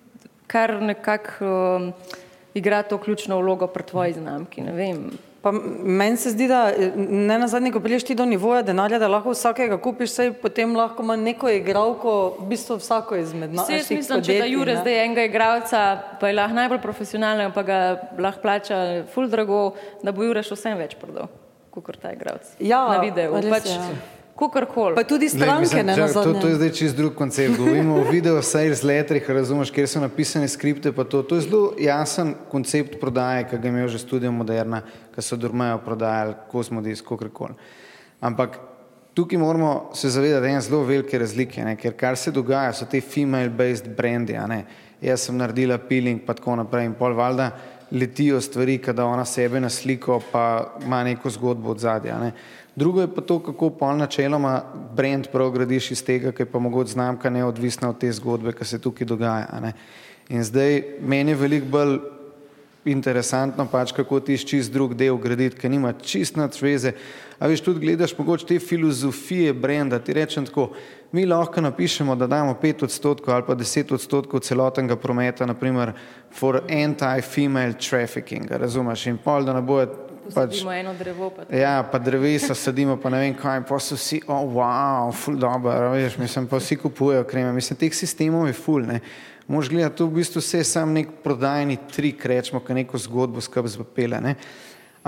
kar 0.48 0.78
nekako 0.82 1.46
uh, 1.46 2.16
igra 2.56 2.84
to 2.84 2.98
ključno 2.98 3.40
vlogo 3.40 3.68
pri 3.68 3.84
tvoji 3.84 4.14
znamki. 4.14 4.62
Ne 4.62 4.76
vem. 4.76 5.02
Pa 5.48 5.52
meni 5.84 6.18
se 6.18 6.30
zdi, 6.30 6.48
da 6.48 6.72
ne 6.98 7.40
na 7.40 7.48
zadnje, 7.48 7.72
ko 7.72 7.80
priješ 7.80 8.04
ti 8.04 8.16
do 8.16 8.26
nivoja 8.26 8.62
denarja, 8.62 9.00
da 9.00 9.08
lahko 9.08 9.32
vsakega 9.32 9.78
kupiš, 9.80 10.12
saj 10.12 10.34
potem 10.42 10.76
lahko 10.76 11.06
ima 11.06 11.16
neko 11.16 11.48
igralko, 11.50 12.16
v 12.40 12.48
bistvu 12.50 12.76
vsako 12.82 13.16
izmed 13.16 13.54
nas. 13.56 13.70
Jaz 13.70 13.92
mislim, 13.92 14.20
podjetij, 14.20 14.42
da 14.42 14.46
Jure 14.46 14.74
ne? 14.74 14.82
zdaj 14.82 15.00
enega 15.06 15.24
igralca, 15.24 15.86
pa 16.20 16.28
je 16.28 16.36
lahko 16.36 16.60
najbolj 16.60 16.82
profesionalen, 16.84 17.56
pa 17.56 17.64
ga 17.64 17.80
lahko 18.20 18.44
plača 18.44 18.82
ful 19.14 19.32
drago, 19.32 19.62
da 20.04 20.12
bo 20.12 20.28
Jure 20.28 20.44
še 20.44 20.60
vsem 20.60 20.76
več 20.84 21.00
prodal, 21.00 21.32
kot 21.72 21.96
ta 22.02 22.12
igralec. 22.12 22.52
Ja, 22.60 22.84
na 22.92 23.00
videu. 23.08 23.40
Pač, 23.48 23.72
ja. 23.72 24.17
Kukorkoli. 24.38 24.96
Pa 24.96 25.04
tudi 25.04 25.30
stranke, 25.30 25.82
ne 25.84 25.96
nazadnje. 25.98 26.34
To, 26.34 26.42
to 26.42 26.48
je 26.48 26.56
zdaj 26.56 26.70
čist 26.78 26.96
drug 26.98 27.16
koncept. 27.18 27.58
Govorimo 27.58 27.96
o 27.98 28.04
video 28.06 28.42
sales 28.46 28.84
letterih, 28.86 29.30
razumeš, 29.30 29.72
kjer 29.74 29.88
so 29.90 30.02
napisane 30.04 30.48
skripte, 30.48 30.92
pa 30.94 31.08
to. 31.10 31.24
To 31.26 31.40
je 31.40 31.48
zelo 31.48 31.62
jasen 31.82 32.36
koncept 32.52 33.00
prodaje, 33.02 33.48
ki 33.50 33.58
ga 33.64 33.72
imajo 33.72 33.88
že 33.96 34.02
študija 34.04 34.32
Moderna, 34.32 34.84
ki 35.16 35.26
so 35.26 35.40
dormejo 35.42 35.80
prodajali, 35.86 36.36
kosmodis, 36.52 37.02
kukorkoli. 37.02 37.58
Ampak 38.22 38.60
tukaj 39.18 39.42
moramo 39.42 39.90
se 39.98 40.10
zavedati, 40.14 40.46
da 40.46 40.54
je 40.54 40.62
zelo 40.62 40.84
velike 40.86 41.18
razlike, 41.20 41.66
ne? 41.66 41.74
ker 41.76 41.98
kar 41.98 42.18
se 42.18 42.32
dogaja, 42.32 42.76
so 42.78 42.86
te 42.86 43.02
female-based 43.02 43.90
brandi, 43.98 44.38
a 44.38 44.46
ne. 44.48 44.62
Jaz 45.02 45.26
sem 45.26 45.38
naredila 45.38 45.80
peeling, 45.82 46.22
pa 46.26 46.38
tako 46.38 46.60
naprej 46.62 46.86
in 46.86 46.94
pol 46.98 47.18
valjda 47.18 47.50
letijo 47.92 48.42
stvari, 48.42 48.78
kada 48.78 49.06
ona 49.06 49.26
sebe 49.26 49.60
na 49.60 49.70
sliko, 49.70 50.22
pa 50.32 50.78
ima 50.86 51.04
neko 51.04 51.30
zgodbo 51.30 51.72
od 51.72 51.80
zadja. 51.80 52.20
Ne? 52.20 52.32
Drugo 52.78 53.02
je 53.02 53.10
pa 53.10 53.22
to, 53.22 53.40
kako 53.42 53.72
pol 53.74 53.98
načeloma 53.98 54.62
brand 54.96 55.28
prav 55.34 55.50
gradiš 55.52 55.92
iz 55.92 56.04
tega, 56.06 56.30
ker 56.32 56.46
pa 56.46 56.60
mogoče 56.62 56.92
znamka 56.94 57.30
neodvisna 57.30 57.90
od 57.90 57.98
te 57.98 58.12
zgodbe, 58.14 58.54
ki 58.54 58.66
se 58.66 58.78
tukaj 58.82 59.08
dogaja. 59.10 59.72
In 60.30 60.44
zdaj 60.46 60.84
meni 61.02 61.34
je 61.34 61.40
veliko 61.42 61.72
bolj 61.74 61.98
interesantno 62.86 63.66
pač, 63.72 63.92
kako 63.98 64.20
ti 64.20 64.38
čist 64.38 64.72
drug 64.72 64.94
del 64.94 65.18
graditi, 65.18 65.58
ker 65.58 65.72
nima 65.74 65.96
čist 65.98 66.38
nad 66.38 66.54
zveze. 66.54 66.94
A 67.40 67.50
veš, 67.50 67.64
tudi 67.66 67.82
gledaš 67.82 68.14
mogoče 68.18 68.46
te 68.46 68.60
filozofije 68.60 69.54
brenda, 69.54 70.00
ti 70.00 70.14
rečem 70.14 70.46
tako, 70.46 70.70
mi 71.12 71.26
lahko 71.26 71.62
napišemo, 71.62 72.16
da 72.16 72.28
damo 72.28 72.56
5 72.62 72.84
odstotkov 72.84 73.34
ali 73.34 73.48
pa 73.48 73.56
10 73.56 73.94
odstotkov 73.94 74.46
celotnega 74.46 74.96
prometa, 74.96 75.46
naprimer 75.46 75.94
for 76.30 76.62
anti-female 76.70 77.74
trafficking, 77.90 78.52
razumeš, 78.52 79.08
in 79.08 79.18
pol, 79.18 79.46
da 79.46 79.54
ne 79.58 79.62
bojo 79.62 80.07
pač, 80.34 80.62
eno 80.74 80.94
drevo. 80.98 81.30
Pa 81.36 81.48
ja, 81.56 81.80
pa 81.92 82.00
drevesa 82.00 82.56
sadimo, 82.56 82.98
pa 83.02 83.10
ne 83.14 83.22
vem 83.22 83.34
kaj, 83.38 83.64
pa 83.70 83.80
so 83.80 83.98
vsi, 83.98 84.22
oh, 84.28 84.46
wow, 84.58 85.12
ful 85.16 85.40
dobro, 85.40 85.92
veš, 85.96 86.18
mislim, 86.22 86.48
pa 86.48 86.60
vsi 86.62 86.78
kupujejo 86.82 87.26
kreme, 87.30 87.52
mislim, 87.56 87.80
teh 87.80 87.96
sistemov 87.96 88.48
je 88.48 88.56
ful, 88.58 88.86
ne. 88.88 89.02
Moš 89.48 89.70
gledati, 89.72 89.96
to 89.96 90.10
v 90.10 90.20
bistvu 90.20 90.44
vse 90.44 90.64
sam 90.68 90.92
nek 90.96 91.20
prodajni 91.24 91.78
trik, 91.94 92.26
rečemo, 92.28 92.60
ka 92.60 92.76
neko 92.76 93.00
zgodbo 93.00 93.44
skrb 93.44 93.70
zvapele, 93.72 94.20
ne. 94.24 94.36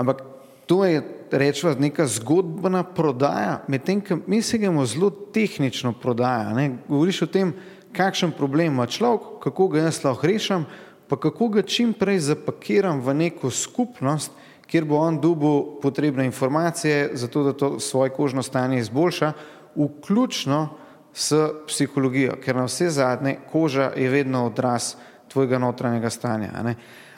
Ampak 0.00 0.22
to 0.70 0.84
je, 0.84 1.02
rečemo, 1.32 1.74
neka 1.76 2.06
zgodbena 2.06 2.84
prodaja, 2.84 3.58
medtem, 3.68 4.00
ko 4.00 4.20
mi 4.26 4.40
se 4.42 4.58
gremo 4.58 4.86
zelo 4.86 5.10
tehnično 5.10 5.92
prodaja, 6.00 6.54
ne. 6.56 6.70
Govoriš 6.88 7.24
o 7.26 7.28
tem, 7.28 7.52
kakšen 7.92 8.32
problem 8.32 8.72
ima 8.72 8.86
človek, 8.86 9.40
kako 9.42 9.68
ga 9.68 9.84
jaz 9.88 10.04
lahko 10.04 10.26
rešam, 10.26 10.64
pa 11.10 11.18
kako 11.18 11.48
ga 11.48 11.62
čim 11.62 11.92
prej 11.92 12.20
zapakiram 12.30 13.00
v 13.02 13.14
neko 13.14 13.50
skupnost, 13.50 14.30
kjer 14.70 14.84
bo 14.86 15.00
on 15.02 15.18
dobil 15.20 15.80
potrebne 15.82 16.24
informacije, 16.24 17.10
zato 17.12 17.42
da 17.42 17.52
to 17.52 17.80
svoje 17.80 18.10
kožno 18.14 18.42
stanje 18.42 18.78
izboljša, 18.78 19.32
vključno 19.76 20.68
s 21.14 21.34
psihologijo, 21.66 22.36
ker 22.44 22.56
na 22.56 22.64
vse 22.64 22.90
zadnje 22.90 23.36
koža 23.52 23.90
je 23.96 24.08
vedno 24.08 24.46
odraz 24.46 24.94
tvojega 25.28 25.58
notranjega 25.58 26.10
stanja. 26.10 26.74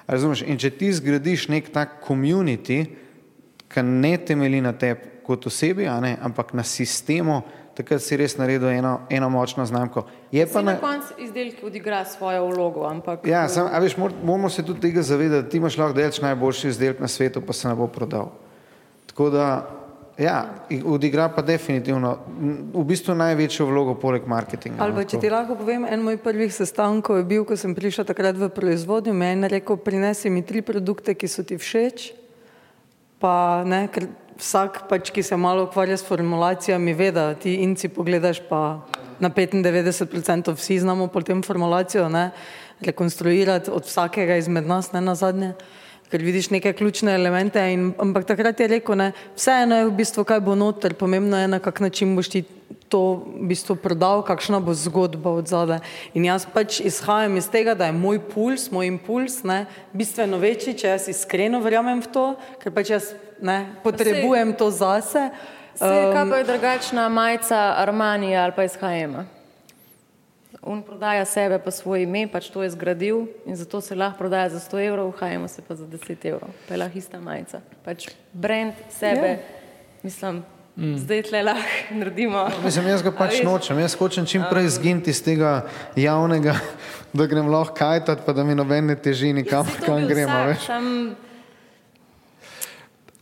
Razumeš? 0.07 0.43
In 0.43 0.59
če 0.59 0.71
ti 0.71 0.93
zgradiš 0.93 1.49
nek 1.49 1.69
tak 1.73 2.01
community, 2.07 2.87
ki 3.69 3.83
ne 3.83 4.17
temelji 4.17 4.61
na 4.61 4.73
tebi 4.73 5.13
kot 5.23 5.47
osebi, 5.47 5.87
ampak 5.87 6.53
na 6.53 6.65
sistemu, 6.65 7.43
takrat 7.77 8.03
si 8.05 8.17
res 8.17 8.37
naredil 8.37 8.69
eno, 8.69 9.01
eno 9.11 9.29
močno 9.33 9.65
znamko. 9.67 10.05
Je 10.33 10.47
pa 10.47 10.63
na 10.63 10.75
na, 10.75 10.81
koncu 10.81 11.15
izdelek 11.19 11.63
odigra 11.65 12.05
svojo 12.05 12.47
vlogo, 12.47 12.87
ampak 12.89 13.27
ja, 13.27 13.49
sam, 13.49 13.69
a 13.73 13.79
veš, 13.79 13.97
mor- 13.97 14.17
moramo 14.25 14.49
se 14.49 14.65
tudi 14.65 14.81
tega 14.81 15.03
zavedati, 15.03 15.43
da 15.43 15.49
ti 15.49 15.57
imaš 15.57 15.79
lahko 15.79 15.97
delati 15.97 16.23
najboljši 16.23 16.69
izdelek 16.69 17.01
na 17.01 17.09
svetu, 17.09 17.41
pa 17.41 17.53
se 17.53 17.69
ne 17.69 17.75
bo 17.75 17.87
prodal. 17.87 18.33
Tako 19.07 19.31
da, 19.31 19.47
ja, 20.19 20.47
odigra 20.85 21.29
pa 21.29 21.43
definitivno 21.43 22.17
v 22.75 22.85
bistvu 22.85 23.15
največjo 23.15 23.67
vlogo 23.67 23.95
poleg 23.95 24.27
marketinga. 24.29 24.83
Ali 24.85 24.93
no, 24.93 25.01
pa 25.01 25.05
če 25.05 25.17
tako. 25.17 25.23
ti 25.25 25.31
lahko 25.33 25.57
povem, 25.61 25.87
en 25.89 26.05
moj 26.05 26.19
prvih 26.23 26.53
sestankov 26.55 27.21
je 27.21 27.29
bil, 27.29 27.45
ko 27.49 27.57
sem 27.57 27.75
prišla 27.75 28.05
takrat 28.09 28.37
v 28.37 28.49
proizvodnjo, 28.53 29.15
me 29.17 29.33
je 29.33 29.39
en 29.39 29.49
rekel, 29.57 29.81
prinesi 29.81 30.31
mi 30.31 30.45
tri 30.45 30.63
produkte, 30.63 31.17
ki 31.17 31.29
so 31.29 31.45
ti 31.45 31.57
všeč, 31.61 32.13
pa 33.23 33.63
ne, 33.65 33.87
ker 33.93 34.11
vsak 34.43 34.87
pač, 34.91 35.13
ki 35.15 35.23
se 35.23 35.39
malo 35.39 35.69
ukvarja 35.69 35.97
s 35.97 36.07
formulacijami, 36.07 36.95
ve, 36.99 37.13
da 37.15 37.31
ti 37.39 37.55
inci 37.63 37.89
pogledaš, 37.89 38.43
pa 38.49 38.83
na 39.23 39.31
95% 39.31 40.55
vsi 40.59 40.79
znamo 40.83 41.07
potem 41.07 41.43
formulacijo, 41.43 42.09
ne, 42.09 42.31
rekonstruirati 42.83 43.71
od 43.71 43.87
vsakega 43.87 44.37
izmed 44.37 44.67
nas, 44.67 44.91
ne 44.93 45.01
na 45.01 45.15
zadnje. 45.15 45.53
Ker 46.11 46.21
vidiš 46.21 46.51
neke 46.51 46.75
ključne 46.77 47.15
elemente, 47.15 47.63
in, 47.73 47.93
ampak 48.03 48.27
takrat 48.29 48.61
je 48.61 48.69
rekel, 48.69 48.99
ne, 48.99 49.13
vseeno 49.37 49.79
je 49.79 49.87
v 49.89 49.95
bistvu, 50.03 50.27
kaj 50.29 50.43
bo 50.45 50.59
noter, 50.59 50.95
pomembno 50.99 51.39
je, 51.39 51.49
na 51.49 51.63
kak 51.63 51.81
način 51.81 52.17
boš 52.17 52.35
ti 52.35 52.43
to 52.93 53.25
v 53.25 53.49
bistvu 53.49 53.79
prodal, 53.81 54.21
kakšna 54.21 54.61
bo 54.61 54.77
zgodba 54.77 55.33
od 55.41 55.49
zadaj. 55.49 55.81
In 56.13 56.29
jaz 56.29 56.45
pač 56.45 56.83
izhajam 56.85 57.41
iz 57.41 57.49
tega, 57.49 57.73
da 57.73 57.89
je 57.89 57.97
moj 57.97 58.21
puls, 58.21 58.69
moj 58.69 58.91
impuls 58.93 59.41
ne, 59.49 59.65
bistveno 59.97 60.37
večji, 60.43 60.77
če 60.83 60.93
jaz 60.93 61.09
iskreno 61.09 61.63
verjamem 61.65 62.05
v 62.05 62.13
to, 62.13 62.27
ker 62.61 62.75
pač 62.77 62.93
jaz 62.93 63.13
ne, 63.41 63.73
potrebujem 63.81 64.53
to 64.61 64.69
zase. 64.69 65.31
Vse, 65.73 65.89
kaj 66.13 66.25
pa 66.29 66.37
je 66.43 66.49
drugačna 66.53 67.09
majica 67.09 67.61
Armanija 67.81 68.45
ali 68.45 68.53
pa 68.53 68.69
iz 68.69 68.77
HM. 68.77 69.25
On 70.63 70.83
prodaja 70.85 71.25
sebe 71.25 71.59
pa 71.59 71.73
svoje 71.75 72.05
ime, 72.05 72.29
pač 72.31 72.53
to 72.53 72.63
je 72.63 72.71
zgradil 72.71 73.25
in 73.49 73.57
zato 73.57 73.81
se 73.81 73.97
lahko 73.99 74.19
prodaja 74.19 74.53
za 74.53 74.61
100 74.61 74.85
evrov, 74.87 75.11
HM 75.19 75.49
se 75.49 75.65
pa 75.65 75.75
za 75.75 75.89
10 75.89 76.29
evrov. 76.29 76.53
Pa 76.69 76.75
je 76.75 76.79
lahko 76.85 76.99
ista 76.99 77.21
majica. 77.21 77.65
Pač 77.85 78.13
brand 78.33 78.77
sebe, 78.93 79.41
yeah. 79.41 80.05
mislim, 80.05 80.45
mm. 80.77 80.97
zdaj 80.99 81.23
tle 81.23 81.43
lahko 81.43 81.97
naredimo. 81.99 82.47
Mislim, 82.65 82.89
jaz 82.89 83.03
ga 83.03 83.13
pač 83.13 83.43
nočem, 83.45 83.79
jaz 83.79 83.97
hočem 83.99 84.27
čim 84.27 84.45
prej 84.51 84.69
zginiti 84.69 85.11
iz 85.11 85.23
tega 85.25 85.67
javnega, 85.97 86.57
da 87.17 87.27
grem 87.27 87.49
lahko 87.49 87.75
kajtat, 87.79 88.25
pa 88.27 88.33
da 88.33 88.45
mi 88.45 88.55
noben 88.55 88.87
ne 88.87 88.97
teži 88.97 89.33
nikam, 89.33 89.67
Saj 89.67 89.81
to 89.81 89.87
kam 89.87 90.09
gremo. 90.09 90.41
vsak. 90.53 90.67
Sam, 90.67 90.89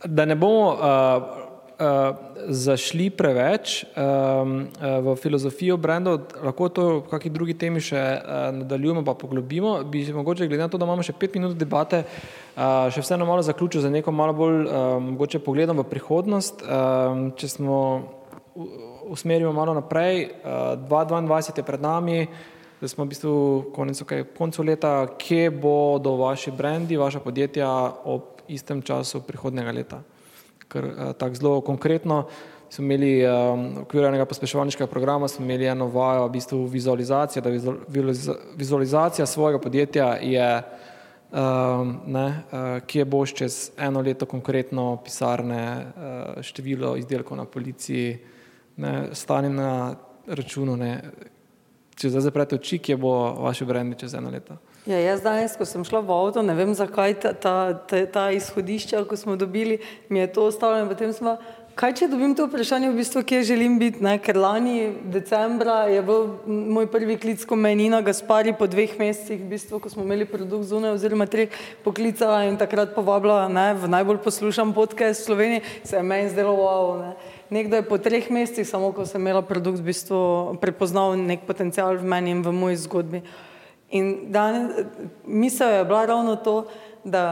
Da 0.01 0.25
ne 0.25 0.33
bomo 0.35 0.73
uh, 0.73 1.40
uh, 1.81 2.15
zašli 2.47 3.09
preveč 3.09 3.81
um, 3.83 4.67
uh, 4.69 4.99
v 5.01 5.15
filozofijo 5.17 5.77
brendov, 5.81 6.29
lahko 6.43 6.69
to 6.69 6.85
v 7.01 7.01
kakšni 7.09 7.31
drugi 7.33 7.55
temi 7.57 7.81
še 7.81 7.97
uh, 7.97 8.49
nadaljujemo, 8.61 9.03
pa 9.07 9.17
poglobimo. 9.17 9.81
Bi 9.89 10.05
se 10.05 10.13
mogoče, 10.13 10.47
glede 10.47 10.63
na 10.63 10.69
to, 10.69 10.77
da 10.77 10.85
imamo 10.85 11.05
še 11.05 11.17
pet 11.17 11.35
minut 11.39 11.57
debate, 11.57 12.03
uh, 12.05 12.87
še 12.93 13.03
vseeno 13.03 13.25
malo 13.25 13.43
zaključil 13.45 13.81
za 13.81 13.89
neko 13.89 14.13
malo 14.13 14.37
bolj 14.37 14.63
um, 14.69 15.11
mogoče 15.15 15.41
pogledom 15.41 15.81
v 15.81 15.89
prihodnost. 15.89 16.61
Um, 16.61 17.31
če 17.33 17.49
smo 17.57 17.81
usmerimo 19.11 19.53
malo 19.55 19.73
naprej, 19.73 20.29
uh, 20.45 20.77
2022 20.85 21.57
je 21.57 21.67
pred 21.67 21.81
nami. 21.81 22.19
Da 22.81 22.89
smo 22.89 23.05
v 23.05 23.13
bistvu 23.13 23.33
konec, 23.75 23.99
okay, 24.01 24.25
koncu 24.25 24.63
leta, 24.65 25.05
kje 25.21 25.51
bodo 25.53 26.15
vaši 26.17 26.49
brendi, 26.49 26.97
vaša 26.97 27.21
podjetja 27.21 27.69
ob 28.09 28.41
istem 28.49 28.81
času 28.81 29.21
prihodnega 29.21 29.71
leta. 29.71 30.01
Ker 30.71 30.87
uh, 30.87 31.11
tako 31.19 31.35
zelo 31.35 31.61
konkretno 31.61 32.23
smo 32.71 32.85
imeli 32.85 33.25
um, 33.27 33.65
v 33.75 33.81
okviru 33.83 34.07
enega 34.07 34.25
pospeševalniškega 34.25 34.87
programa, 34.87 35.27
imeli 35.39 35.67
eno 35.67 35.89
vajo, 35.91 36.27
v 36.27 36.31
bistvu 36.37 36.59
vizualizacija, 36.71 37.43
da 37.43 37.51
vizu- 37.51 37.77
vizualiza- 37.87 38.37
vizualizacija 38.55 39.25
svojega 39.25 39.59
podjetja 39.59 40.05
je, 40.21 40.61
um, 41.31 41.97
ne, 42.07 42.25
uh, 42.27 42.79
kje 42.87 43.05
boš 43.05 43.33
čez 43.33 43.71
eno 43.77 44.01
leto 44.01 44.25
konkretno 44.25 45.01
pisarne, 45.03 45.63
uh, 45.77 46.41
število 46.41 46.95
izdelkov 46.95 47.37
na 47.37 47.45
policiji, 47.45 48.17
ne, 48.77 49.09
stanje 49.11 49.49
na 49.49 49.95
računu, 50.27 50.77
ne, 50.77 51.01
če 51.95 52.09
zdaj 52.09 52.29
zaprete 52.31 52.55
oči, 52.55 52.79
kje 52.79 52.97
bo 52.97 53.13
vaši 53.43 53.65
brendi 53.65 53.99
čez 53.99 54.13
eno 54.15 54.31
leto. 54.31 54.55
Ja, 54.81 54.97
jaz 54.97 55.21
danes, 55.21 55.53
ko 55.53 55.61
sem 55.61 55.83
šla 55.85 55.99
v 56.01 56.09
avto, 56.09 56.41
ne 56.41 56.55
vem 56.57 56.71
zakaj 56.73 57.13
ta, 57.21 57.31
ta, 57.37 57.55
ta, 57.85 57.99
ta 58.09 58.21
izhodišča, 58.33 59.03
ko 59.05 59.13
smo 59.13 59.35
dobili, 59.37 59.77
mi 60.09 60.17
je 60.17 60.31
to 60.33 60.47
ostalo 60.49 60.79
in 60.81 60.87
potem 60.89 61.11
smo, 61.13 61.35
kaj 61.77 61.93
če 61.99 62.07
dobim 62.09 62.33
to 62.33 62.47
vprašanje, 62.47 62.89
v 62.89 62.97
bistvu, 62.97 63.21
kje 63.21 63.43
želim 63.51 63.75
biti, 63.77 64.01
ne? 64.01 64.15
ker 64.17 64.39
lani 64.41 64.89
decembra 65.13 65.83
je 65.85 66.01
bil 66.01 66.25
moj 66.49 66.89
prvi 66.89 67.19
klic, 67.21 67.43
ko 67.45 67.53
me 67.53 67.75
je 67.75 67.77
Nina 67.77 67.99
Gaspari 68.01 68.55
po 68.57 68.65
dveh 68.65 68.95
mesecih, 68.97 69.37
v 69.43 69.51
bistvu, 69.53 69.77
ko 69.83 69.91
smo 69.93 70.01
imeli 70.01 70.25
produkt 70.25 70.65
zunaj 70.73 70.97
oziroma 70.97 71.29
treh, 71.29 71.53
poklicala 71.85 72.47
in 72.49 72.57
takrat 72.57 72.97
povabila 72.97 73.45
ne, 73.53 73.67
v 73.77 73.85
najbolj 73.85 74.17
poslušan 74.25 74.73
podcast 74.73 75.21
v 75.21 75.29
Sloveniji, 75.29 75.65
se 75.85 76.01
je 76.01 76.01
meni 76.01 76.33
zdelo 76.33 76.57
wow. 76.57 76.97
Ne? 77.03 77.13
Nekdo 77.53 77.77
je 77.77 77.85
po 77.85 78.01
treh 78.01 78.33
mesecih, 78.33 78.65
samo 78.65 78.89
ko 78.97 79.05
sem 79.05 79.21
imela 79.21 79.45
produkt, 79.45 79.77
v 79.77 79.93
bistvu 79.93 80.57
prepoznal 80.57 81.13
nek 81.21 81.45
potencial 81.45 81.93
v 82.01 82.13
meni 82.17 82.33
in 82.33 82.41
v 82.41 82.49
moji 82.49 82.81
zgodbi. 82.81 83.21
In 83.91 84.31
danes, 84.31 84.71
misel 85.25 85.69
je 85.69 85.85
bila 85.85 86.05
ravno 86.05 86.35
to, 86.35 86.65
da 87.03 87.23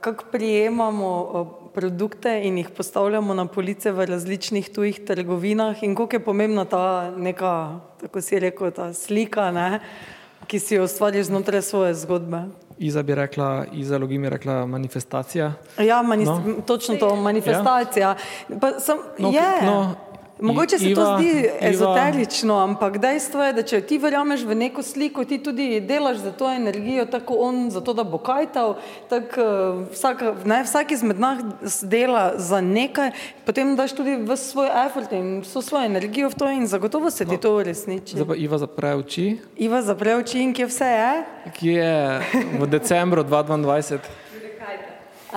kako 0.00 0.24
prijemamo 0.32 1.10
eh, 1.34 1.70
produkte 1.70 2.40
in 2.44 2.58
jih 2.58 2.68
postavljamo 2.70 3.34
na 3.34 3.46
police 3.46 3.92
v 3.92 4.04
različnih 4.04 4.70
tujih 4.70 5.00
trgovinah 5.00 5.82
in 5.82 5.94
koliko 5.94 6.16
je 6.16 6.20
pomembna 6.20 6.64
ta 6.64 6.84
neka, 7.10 7.52
tako 8.00 8.20
si 8.20 8.38
rekel, 8.38 8.70
ta 8.70 8.92
slika, 8.92 9.50
ne, 9.50 9.80
ki 10.46 10.58
si 10.58 10.74
jo 10.74 10.84
ustvari 10.84 11.22
znotraj 11.22 11.62
svoje 11.62 11.94
zgodbe. 11.94 12.42
Iza 12.78 13.02
bi 13.02 13.14
rekla, 13.14 13.64
Iza 13.72 13.98
Logim 13.98 14.24
je 14.24 14.30
rekla 14.30 14.66
manifestacija. 14.66 15.52
Ja, 15.78 16.02
manis, 16.02 16.28
No. 16.28 16.42
no. 16.46 16.54
točno 16.62 16.96
to, 16.96 17.16
manifestacija. 17.16 18.14
Pa 18.60 18.70
sem, 18.72 18.98
No, 19.18 19.30
je. 19.30 19.62
no, 19.62 19.94
Mogoče 20.40 20.78
se 20.78 20.84
to 20.86 21.00
Iva- 21.00 21.16
zdi 21.16 21.28
Iva- 21.28 21.56
ezoterično, 21.62 22.54
ampak 22.56 22.98
dejstvo 22.98 23.42
je, 23.42 23.52
da 23.52 23.62
če 23.62 23.80
ti 23.80 23.98
verjameš 23.98 24.42
v 24.42 24.54
neko 24.56 24.82
sliko, 24.82 25.24
ti 25.24 25.38
tudi 25.38 25.80
delaš 25.80 26.16
za 26.18 26.32
to 26.32 26.46
energijo, 26.48 27.06
tako 27.06 27.34
on 27.36 27.70
za 27.70 27.80
to, 27.80 27.92
da 27.92 28.04
bo 28.04 28.18
kajtal, 28.18 28.76
tako 29.08 29.40
eh, 29.40 29.92
vsak, 29.92 30.16
ne, 30.44 30.62
vsak 30.62 30.90
izmed 30.90 31.18
nas 31.18 31.42
dela 31.82 32.32
za 32.36 32.60
nekaj, 32.60 33.10
potem 33.44 33.74
daš 33.74 33.92
tudi 33.92 34.16
v 34.16 34.36
svoj 34.36 34.70
effort 34.78 35.12
in 35.12 35.40
vso 35.40 35.62
svojo 35.62 35.84
energijo 35.84 36.28
v 36.28 36.34
to 36.34 36.48
in 36.48 36.66
zagotovo 36.66 37.10
se 37.10 37.24
ti 37.24 37.36
to 37.36 37.56
uresniči. 37.56 38.14
Zdaj 38.14 38.26
pa 38.26 38.36
Iva 38.36 38.58
zapre 38.58 38.94
oči, 38.94 39.38
Iva 39.58 39.82
zapre 39.82 40.14
oči 40.14 40.38
in 40.40 40.54
kje 40.54 40.66
vse 40.66 40.84
je? 40.86 41.12
ki 41.50 41.68
je 41.68 41.92
v 42.54 42.66
decembru 42.68 43.24
2022. 43.24 43.98
Uh, 45.28 45.36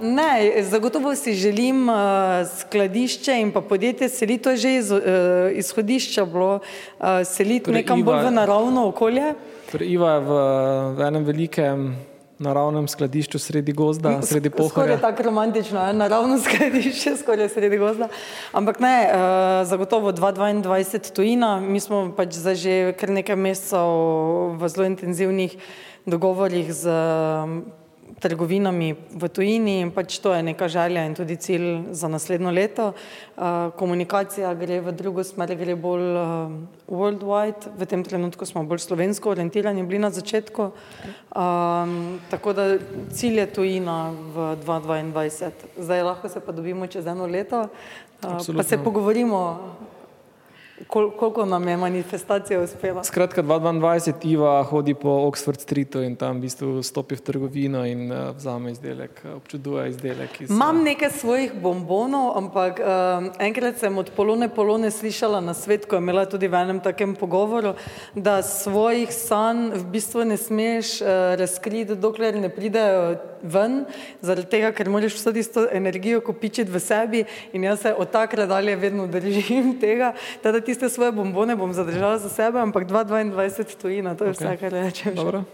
ne, 0.00 0.62
zagotovo 0.62 1.14
si 1.14 1.34
želim 1.34 1.88
uh, 1.88 1.96
skladišče 2.58 3.40
in 3.40 3.52
pa 3.52 3.60
podjetje 3.60 4.08
seliti, 4.08 4.42
to 4.42 4.50
je 4.50 4.56
že 4.56 4.74
iz, 4.74 4.90
uh, 4.90 5.00
izhodišča 5.52 6.24
bilo, 6.24 6.60
uh, 6.98 7.06
seliti 7.24 7.64
Torej, 7.64 7.82
nekam 7.82 7.98
Iva- 7.98 8.04
bolj 8.04 8.26
v 8.26 8.30
naravno 8.30 8.86
okolje. 8.88 9.34
Torej, 9.72 9.88
Iva 9.92 10.12
je 10.12 10.20
v, 10.20 10.36
v 10.96 11.08
enem 11.08 11.24
velikem 11.24 11.96
naravnem 12.38 12.86
skladišču 12.88 13.38
sredi 13.38 13.72
gozda, 13.72 14.20
sredi 14.22 14.50
pohorja. 14.50 14.98
tako 15.00 15.22
romantično, 15.22 15.86
je, 15.86 15.92
naravno 15.92 16.38
skladišče, 16.46 17.16
skoraj 17.16 17.48
sredi 17.48 17.78
gozda. 17.82 18.08
Ampak 18.52 18.78
ne, 18.80 19.10
uh, 19.10 19.66
zagotovo 19.66 20.12
2022 20.12 21.10
tujina, 21.10 21.58
mi 21.60 21.80
smo 21.80 22.12
pač 22.16 22.38
zdaj 22.38 22.54
že 22.54 22.76
kar 23.00 23.10
nekaj 23.10 23.36
mesecev 23.36 23.90
v 24.54 24.70
zelo 24.70 24.86
intenzivnih 24.86 25.58
dogovorih 26.06 26.70
z 26.70 26.86
um, 26.86 27.58
trgovinami 28.20 28.96
v 29.12 29.28
tujini 29.28 29.80
in 29.84 29.90
pač 29.92 30.18
to 30.24 30.32
je 30.32 30.42
neka 30.42 30.68
želja 30.68 31.04
in 31.06 31.14
tudi 31.14 31.36
cilj 31.36 31.92
za 31.92 32.08
naslednjo 32.08 32.50
leto. 32.50 32.92
Uh, 33.36 33.72
komunikacija 33.76 34.54
gre 34.54 34.80
v 34.80 34.92
drugo 34.96 35.24
smer, 35.24 35.52
gre 35.56 35.76
bolj 35.76 36.06
uh, 36.16 36.54
worldwide, 36.88 37.72
v 37.76 37.86
tem 37.86 38.04
trenutku 38.04 38.46
smo 38.46 38.64
bolj 38.64 38.86
slovensko 38.86 39.30
orientirani 39.30 39.84
bili 39.84 40.00
na 40.00 40.10
začetku. 40.10 40.70
Um, 41.36 42.20
tako 42.30 42.52
da 42.52 42.78
cilj 43.12 43.42
je 43.44 43.46
tujina 43.52 43.98
v 44.12 44.56
2022. 44.64 45.50
Zdaj 45.76 46.02
lahko 46.02 46.28
se 46.28 46.40
pa 46.40 46.52
dobimo 46.52 46.86
čez 46.86 47.06
eno 47.06 47.26
leto, 47.26 47.68
uh, 47.68 47.68
pa 48.22 48.40
se 48.40 48.52
Absolutno. 48.52 48.84
pogovorimo. 48.84 49.42
Kol, 50.86 51.10
koliko 51.10 51.44
nam 51.44 51.68
je 51.68 51.76
manifestacija 51.76 52.60
uspela. 52.60 53.04
Skratka, 53.04 53.42
2022 53.42 54.12
Iva 54.22 54.62
hodi 54.62 54.94
po 54.94 55.08
Oxford 55.08 55.60
Streetu 55.60 56.02
in 56.02 56.16
tam 56.16 56.36
v 56.36 56.46
bistvu 56.46 56.82
stopi 56.82 57.16
v 57.16 57.20
trgovino 57.20 57.84
in 57.86 58.12
uh, 58.12 58.36
vzame 58.36 58.70
izdelek, 58.70 59.22
uh, 59.24 59.36
občuduje 59.36 59.88
izdelek. 59.88 60.40
Iz, 60.40 60.50
Imam 60.50 60.82
nekaj 60.84 61.10
svojih 61.10 61.54
bombonov, 61.62 62.36
ampak 62.36 62.80
um, 62.80 63.30
enkrat 63.38 63.78
sem 63.78 63.98
od 63.98 64.10
Polone 64.16 64.48
Polone 64.48 64.90
slišala 64.90 65.40
na 65.40 65.54
svet, 65.54 65.86
ko 65.86 65.96
je 65.96 66.04
imela 66.04 66.26
tudi 66.26 66.48
v 66.48 66.60
enem 66.60 66.80
takem 66.80 67.14
pogovoru, 67.16 67.74
da 68.14 68.42
svojih 68.42 69.12
sanj 69.12 69.72
v 69.74 69.84
bistvu 69.92 70.24
ne 70.24 70.36
smeš 70.36 71.00
uh, 71.00 71.08
razkriti, 71.40 71.96
dokler 71.96 72.36
ne 72.36 72.52
pridejo 72.52 73.16
ven, 73.42 73.84
zaradi 74.24 74.50
tega, 74.50 74.72
ker 74.74 74.90
moraš 74.90 75.16
vso 75.16 75.32
tisto 75.32 75.66
energijo 75.72 76.20
kopičiti 76.24 76.70
v 76.72 76.80
sebi 76.80 77.24
in 77.52 77.64
jaz 77.64 77.80
se 77.80 77.94
od 77.94 78.10
takrat 78.10 78.48
dalje 78.48 78.76
vedno 78.76 79.06
držim 79.06 79.76
tega. 79.84 80.12
Teda 80.42 80.60
tiste 80.66 80.88
svoje 80.88 81.12
bombone 81.12 81.56
bom 81.56 81.72
zadržala 81.72 82.18
za 82.18 82.28
sebe, 82.28 82.58
ampak 82.58 82.88
2022 82.90 83.78
tujina, 83.78 84.14
to 84.14 84.24
je 84.24 84.34
okay. 84.34 84.42
vse, 84.42 84.56
kar 84.56 84.72
rečem. 84.72 85.14
Dobro, 85.14 85.44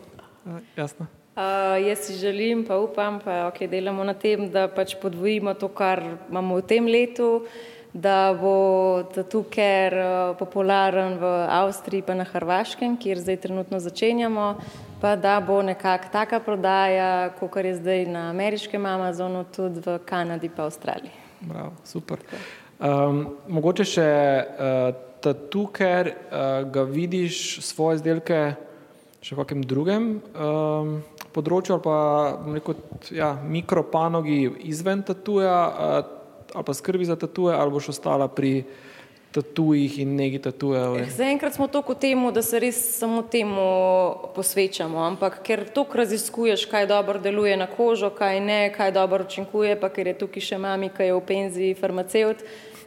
uh, 0.44 0.58
jasno. 0.76 1.06
Uh, 1.36 1.86
jaz 1.88 1.98
si 1.98 2.16
želim, 2.16 2.64
pa 2.64 2.76
upam, 2.78 3.20
da 3.24 3.48
okay, 3.52 3.68
delamo 3.68 4.04
na 4.04 4.14
tem, 4.14 4.50
da 4.52 4.68
pač 4.68 4.96
podvojimo 5.00 5.54
to, 5.54 5.68
kar 5.68 6.02
imamo 6.28 6.60
v 6.60 6.64
tem 6.68 6.86
letu, 6.86 7.44
da 7.92 8.32
bo 8.36 9.04
tukaj 9.12 9.88
uh, 9.92 10.04
popularen 10.36 11.16
v 11.20 11.32
Avstriji, 11.48 12.04
pa 12.04 12.16
na 12.16 12.24
Hrvaškem, 12.24 12.96
kjer 12.96 13.20
zdaj 13.20 13.36
trenutno 13.44 13.80
začenjamo, 13.80 14.56
pa 15.00 15.16
da 15.16 15.40
bo 15.40 15.62
nekako 15.62 16.12
taka 16.12 16.40
prodaja, 16.40 17.32
kot 17.40 17.56
je 17.64 17.76
zdaj 17.76 18.06
na 18.08 18.28
ameriškem 18.30 18.86
Amazonu, 18.86 19.44
tudi 19.44 19.80
v 19.84 20.00
Kanadi 20.04 20.52
in 20.52 20.60
Avstraliji. 20.60 21.16
Bravo, 21.40 21.72
super. 21.84 22.20
Um, 22.82 23.26
mogoče 23.46 23.84
še 23.86 24.10
uh, 24.42 25.34
tukaj 25.54 26.08
uh, 26.10 26.14
ga 26.66 26.82
vidiš 26.82 27.60
svoje 27.62 28.00
izdelke 28.00 28.40
še 29.22 29.36
v 29.36 29.38
kakem 29.38 29.60
drugem 29.62 30.16
um, 30.34 30.96
področju 31.30 31.76
ali 31.76 31.84
pa 31.84 31.98
rekel, 32.56 32.80
ja, 33.14 33.36
mikropanogi 33.38 34.40
izven 34.66 35.04
tatuja 35.06 35.58
uh, 35.70 36.00
ali 36.52 36.66
pa 36.66 36.74
skrbi 36.74 37.06
za 37.06 37.14
tatuje 37.16 37.54
ali 37.54 37.70
boš 37.70 37.92
ostala 37.94 38.26
pri 38.26 38.64
tatujih 39.32 39.98
in 40.02 40.16
negi 40.16 40.38
tatujev. 40.42 40.96
Eh, 41.00 41.10
zaenkrat 41.10 41.54
smo 41.54 41.66
toliko 41.66 41.94
temu, 41.94 42.32
da 42.32 42.42
se 42.42 42.58
res 42.60 42.98
samo 42.98 43.22
temu 43.22 43.62
posvečamo, 44.34 44.98
ampak 45.06 45.38
ker 45.46 45.64
toliko 45.72 46.02
raziskuješ, 46.02 46.66
kaj 46.68 46.86
dobro 46.86 47.18
deluje 47.18 47.56
na 47.56 47.66
kožo, 47.66 48.10
kaj 48.10 48.40
ne, 48.40 48.60
kaj 48.76 48.92
dobro 48.92 49.24
učinkuje, 49.24 49.78
pa 49.80 49.88
ker 49.88 50.12
je 50.12 50.18
tukaj 50.20 50.44
še 50.50 50.58
mami, 50.60 50.90
ki 50.92 51.08
je 51.08 51.16
v 51.16 51.24
penziji 51.24 51.78
farmaceut, 51.80 52.44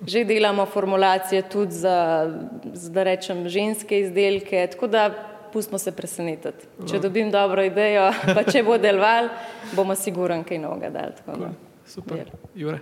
že 0.08 0.26
delamo 0.26 0.66
formulacije 0.66 1.42
tudi 1.50 1.72
za, 1.72 2.32
za 2.74 2.90
da 2.92 3.04
rečem, 3.04 3.48
ženske 3.50 4.00
izdelke, 4.00 4.68
tako 4.72 4.88
da 4.88 5.10
pustimo 5.54 5.80
se 5.80 5.92
presenetiti. 5.92 6.68
Če 6.90 7.00
dobim 7.00 7.32
dobro 7.32 7.64
idejo, 7.64 8.10
pa 8.36 8.44
če 8.44 8.64
bo 8.64 8.76
deloval, 8.78 9.30
bomo 9.76 9.96
siguran 9.96 10.44
kaj 10.44 10.60
novega 10.60 10.92
dali. 10.92 11.54
Super, 11.88 12.28
Jure. 12.56 12.82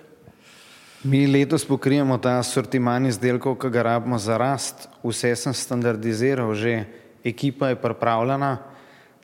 Mi 1.04 1.26
letos 1.28 1.66
pokrijemo 1.68 2.16
ta 2.18 2.38
sortiman 2.48 3.06
izdelkov, 3.10 3.58
ki 3.60 3.70
ga 3.76 3.82
rabimo 3.84 4.18
za 4.18 4.38
rast. 4.40 4.88
Vse 5.04 5.34
sem 5.36 5.54
standardiziral, 5.54 6.54
že 6.56 6.86
ekipa 7.28 7.74
je 7.74 7.80
pripravljena. 7.82 8.54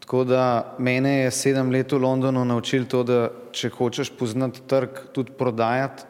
Tako 0.03 0.23
da 0.27 0.75
mene 0.77 1.13
je 1.21 1.31
sedem 1.31 1.71
let 1.71 1.91
v 1.91 2.01
Londonu 2.03 2.43
naučil 2.45 2.83
to, 2.89 3.03
da 3.07 3.19
če 3.55 3.71
hočeš 3.71 4.11
poznati 4.19 4.61
trg, 4.67 5.07
tudi 5.15 5.31
prodajati, 5.37 6.03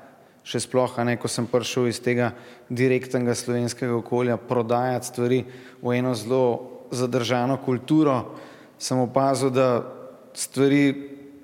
še 0.44 0.62
sploh, 0.64 0.94
a 0.98 1.06
ne, 1.06 1.18
ko 1.20 1.28
sem 1.28 1.48
prišel 1.48 1.90
iz 1.92 2.00
tega 2.04 2.32
direktnega 2.70 3.36
slovenskega 3.36 3.94
okolja, 4.00 4.38
prodajati 4.38 5.12
stvari 5.12 5.40
v 5.82 5.96
eno 5.98 6.16
zelo 6.18 6.86
zadržano 6.92 7.60
kulturo, 7.62 8.18
sem 8.80 9.00
opazil, 9.00 9.52
da 9.54 9.84
stvari 10.34 10.94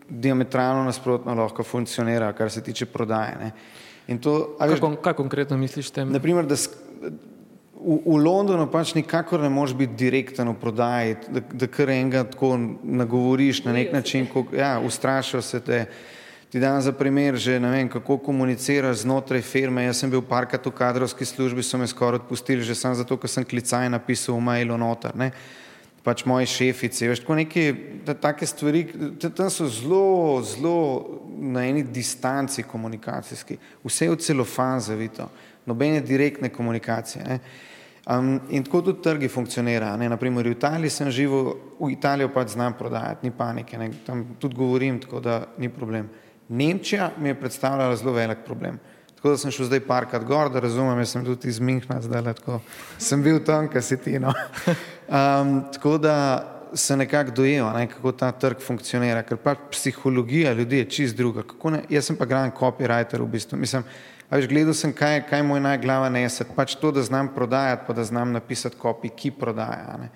diametralno 0.09 0.85
nasprotno 0.85 1.33
lahko 1.35 1.63
funkcionira, 1.63 2.33
kar 2.33 2.51
se 2.51 2.63
tiče 2.63 2.85
prodaje. 2.85 3.37
Ne. 3.41 4.17
To, 4.21 4.55
kaj, 4.59 4.69
veš, 4.69 4.81
kon, 4.81 4.97
kaj 5.01 5.15
konkretno 5.17 5.57
misliš 5.57 5.89
tem? 5.91 6.11
Naprimer, 6.13 6.45
da 6.45 6.55
v, 6.55 7.97
v 8.05 8.17
Londonu 8.21 8.67
pač 8.71 8.93
nikakor 8.97 9.41
ne 9.41 9.49
moreš 9.49 9.73
biti 9.77 9.97
direkten 9.97 10.49
v 10.53 10.57
prodaji, 10.61 11.15
da, 11.29 11.41
da 11.65 11.69
kar 11.69 11.89
enega 11.93 12.25
tako 12.29 12.55
nagovoriš 12.83 13.63
na 13.65 13.73
nek 13.73 13.93
način, 13.93 14.29
ko, 14.29 14.45
ja, 14.53 14.77
ustrašijo 14.79 15.41
se 15.41 15.59
te. 15.59 15.85
Ti 16.55 16.59
dan 16.63 16.79
za 16.79 16.95
primer 16.95 17.35
že 17.35 17.59
ne 17.59 17.67
vem, 17.67 17.89
kako 17.91 18.15
komuniciraš 18.17 19.03
znotraj 19.03 19.41
firme. 19.43 19.83
Jaz 19.83 19.99
sem 19.99 20.07
bil 20.07 20.21
parkrat 20.23 20.63
v 20.63 20.71
kadrovski 20.71 21.27
službi, 21.27 21.59
so 21.59 21.75
me 21.75 21.83
skoraj 21.83 22.23
odpustili 22.23 22.63
že 22.63 22.71
samo 22.71 22.95
zato, 22.95 23.17
ker 23.19 23.27
sem 23.27 23.43
klicaj 23.43 23.91
napisal 23.91 24.39
v 24.39 24.45
mailu 24.47 24.77
noter. 24.79 25.11
Ne 25.19 25.33
pač 25.99 26.23
moji 26.23 26.47
šefici, 26.47 27.09
veš, 27.11 27.25
tako 27.25 27.35
neke 27.35 27.61
take 28.21 28.47
stvari, 28.47 28.85
tam 29.19 29.49
so 29.51 29.67
zelo, 29.67 30.39
zelo 30.47 30.79
na 31.35 31.65
eni 31.67 31.83
distanci 31.83 32.63
komunikacijski, 32.63 33.57
vse 33.83 34.07
je 34.07 34.13
v 34.13 34.19
celofan 34.23 34.79
zavito, 34.79 35.27
nobene 35.65 35.99
direktne 35.99 36.53
komunikacije. 36.53 37.39
Um, 38.05 38.37
in 38.53 38.63
tako 38.63 38.83
tudi 38.85 39.01
trgi 39.01 39.27
funkcionira. 39.27 39.95
Ne. 39.97 40.07
Naprimer, 40.07 40.45
v 40.45 40.53
Italiji 40.53 40.93
sem 40.93 41.11
živel, 41.11 41.55
v 41.81 41.91
Italijo 41.91 42.29
pač 42.31 42.53
znam 42.53 42.77
prodajati, 42.77 43.25
ni 43.25 43.33
panike, 43.35 43.77
ne. 43.81 43.89
tam 44.05 44.23
tudi 44.39 44.55
govorim, 44.55 45.01
tako 45.03 45.19
da 45.19 45.41
ni 45.57 45.67
problem. 45.73 46.07
Nemčija 46.49 47.11
mi 47.17 47.29
je 47.29 47.39
predstavljala 47.39 47.95
zelo 47.95 48.13
velik 48.13 48.37
problem. 48.45 48.79
Tako 49.15 49.29
da 49.29 49.37
sem 49.37 49.51
šel 49.51 49.65
zdaj 49.65 49.79
parkrat 49.87 50.23
gor, 50.23 50.51
da 50.53 50.59
razumem, 50.59 50.99
jaz 51.01 51.15
sem 51.15 51.25
tudi 51.25 51.49
iz 51.49 51.59
Minhna 51.59 52.01
zdaj, 52.01 52.33
tako 52.37 52.59
sem 53.01 53.23
bil 53.23 53.39
tam, 53.45 53.65
kaj 53.67 53.81
si 53.81 53.97
ti. 53.97 54.19
No. 54.19 54.33
Um, 55.05 55.59
tako 55.73 55.99
da 56.01 56.15
se 56.73 56.97
nekako 56.97 57.31
dojeva, 57.31 57.73
ne, 57.73 57.87
kako 57.87 58.11
ta 58.11 58.31
trg 58.31 58.57
funkcionira, 58.59 59.21
ker 59.23 59.37
pa 59.37 59.53
psihologija 59.71 60.53
ljudi 60.53 60.77
je 60.77 60.85
čist 60.89 61.15
druga. 61.15 61.43
Ne, 61.69 61.83
jaz 61.89 62.09
sem 62.09 62.17
pa 62.17 62.25
gran 62.25 62.51
copywriter 62.51 63.21
v 63.21 63.27
bistvu. 63.35 63.57
Mislim, 63.57 63.83
veš, 64.31 64.47
gledal 64.49 64.73
sem, 64.73 64.93
kaj, 64.93 65.21
kaj 65.29 65.43
moj 65.45 65.61
najglava 65.61 66.09
neset, 66.09 66.49
pač 66.55 66.73
to, 66.81 66.89
da 66.91 67.03
znam 67.05 67.29
prodajati, 67.35 67.83
pa 67.87 67.93
da 67.93 68.03
znam 68.03 68.33
napisati 68.33 68.81
kopij, 68.81 69.13
ki 69.15 69.31
prodaja. 69.37 69.97
Ne. 70.01 70.09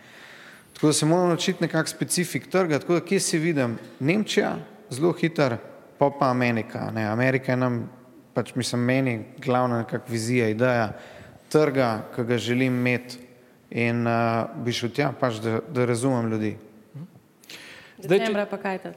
Tako 0.73 0.87
da 0.87 0.93
se 0.93 1.05
moram 1.05 1.27
naučiti 1.27 1.63
nekak 1.63 1.87
specifik 1.87 2.49
trga, 2.49 2.79
tako 2.79 2.97
da 2.97 3.05
kje 3.05 3.19
si 3.19 3.37
vidim, 3.37 3.77
Nemčija, 3.99 4.55
zelo 4.89 5.13
hiter, 5.13 5.57
pa 5.99 6.09
pa 6.09 6.29
Amerika. 6.29 6.91
Ne. 6.95 7.05
Amerika 7.07 7.51
je 7.51 7.57
nam 7.57 7.89
pač 8.33 8.55
mislim, 8.55 8.81
meni 8.81 9.19
glavna 9.43 9.81
nekakšna 9.83 10.11
vizija, 10.13 10.47
ideja 10.49 10.93
trga, 11.49 11.89
ki 12.15 12.23
ga 12.23 12.37
želim 12.37 12.77
imeti 12.77 13.17
in 13.69 14.07
uh, 14.07 14.47
bi 14.63 14.73
šel 14.73 14.93
tja, 14.93 15.11
pač, 15.19 15.41
da, 15.43 15.59
da 15.73 15.85
razumem 15.85 16.31
ljudi. 16.31 16.55
Decembra 17.99 18.45
pa 18.49 18.57
kaj 18.57 18.77
to? 18.85 18.91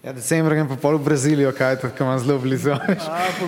Ja, 0.00 0.14
decembra 0.16 0.56
grem 0.56 0.68
pa 0.70 0.78
pol 0.80 0.96
v 0.96 1.04
Brazilijo, 1.04 1.50
kaj 1.52 1.76
to, 1.82 1.90
ki 1.92 2.00
imam 2.06 2.18
zelo 2.18 2.38
blizu. 2.40 2.72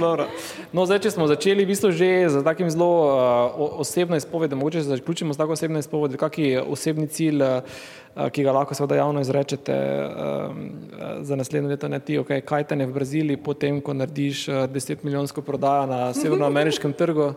no, 0.77 0.85
zdaj, 0.85 1.01
če 1.07 1.15
smo 1.15 1.25
začeli 1.31 1.65
v 1.65 1.71
bistvu 1.73 1.95
že 1.97 2.11
z 2.29 2.43
takim 2.45 2.69
zelo 2.69 2.91
uh, 3.09 3.81
osebno 3.81 4.21
izpovedom, 4.21 4.61
mogoče 4.61 4.83
se 4.85 4.93
zaključimo 4.93 5.33
s 5.33 5.41
tako 5.41 5.57
osebno 5.57 5.81
izpovedom, 5.81 6.21
kak 6.21 6.39
je 6.39 6.61
osebni 6.61 7.09
cilj, 7.09 7.41
uh, 7.41 7.81
ki 8.33 8.45
ga 8.45 8.53
lahko 8.53 8.75
seveda 8.75 8.97
javno 8.97 9.21
izrečete 9.21 9.75
uh, 9.75 10.57
za 11.25 11.37
naslednje 11.37 11.69
leto, 11.69 11.89
ne 11.89 12.01
ti, 12.01 12.19
okay, 12.19 12.43
kaj 12.45 12.67
te 12.69 12.77
ne 12.77 12.87
v 12.87 12.93
Braziliji, 12.93 13.41
potem, 13.41 13.81
ko 13.81 13.95
narediš 13.97 14.49
uh, 14.49 14.55
10 14.69 15.05
milijonsko 15.05 15.43
prodajo 15.43 15.87
na 15.87 16.01
severnoameriškem 16.21 16.93
trgu. 16.93 17.33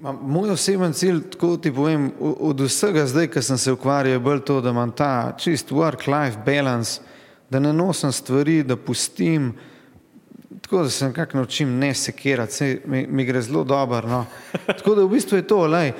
Moj 0.00 0.50
oseben 0.50 0.92
cilj, 0.96 1.20
tako 1.32 1.56
ti 1.56 1.72
povem, 1.72 2.10
od 2.20 2.60
vsega 2.64 3.04
zdaj, 3.06 3.28
ki 3.32 3.42
sem 3.44 3.58
se 3.58 3.72
ukvarjal, 3.72 4.16
je 4.16 4.24
bolj 4.24 4.44
to, 4.48 4.60
da 4.60 4.72
imam 4.72 4.92
ta 4.96 5.32
čist 5.36 5.72
work-life 5.72 6.40
balance, 6.44 7.02
da 7.50 7.60
ne 7.60 7.72
nosim 7.72 8.12
stvari, 8.12 8.62
da 8.62 8.76
pustim, 8.76 9.52
tako 10.60 10.82
da 10.82 10.90
se 10.90 11.06
nekako 11.06 11.36
naučim 11.36 11.78
ne 11.78 11.94
sekirati, 11.94 12.52
se 12.52 12.80
mi, 12.84 13.06
mi 13.06 13.24
gre 13.24 13.42
zelo 13.42 13.64
dobro. 13.64 14.08
No. 14.08 14.26
Tako 14.66 14.94
da 14.94 15.02
v 15.02 15.08
bistvu 15.08 15.36
je 15.36 15.46
to, 15.46 15.58
uh, 15.58 15.92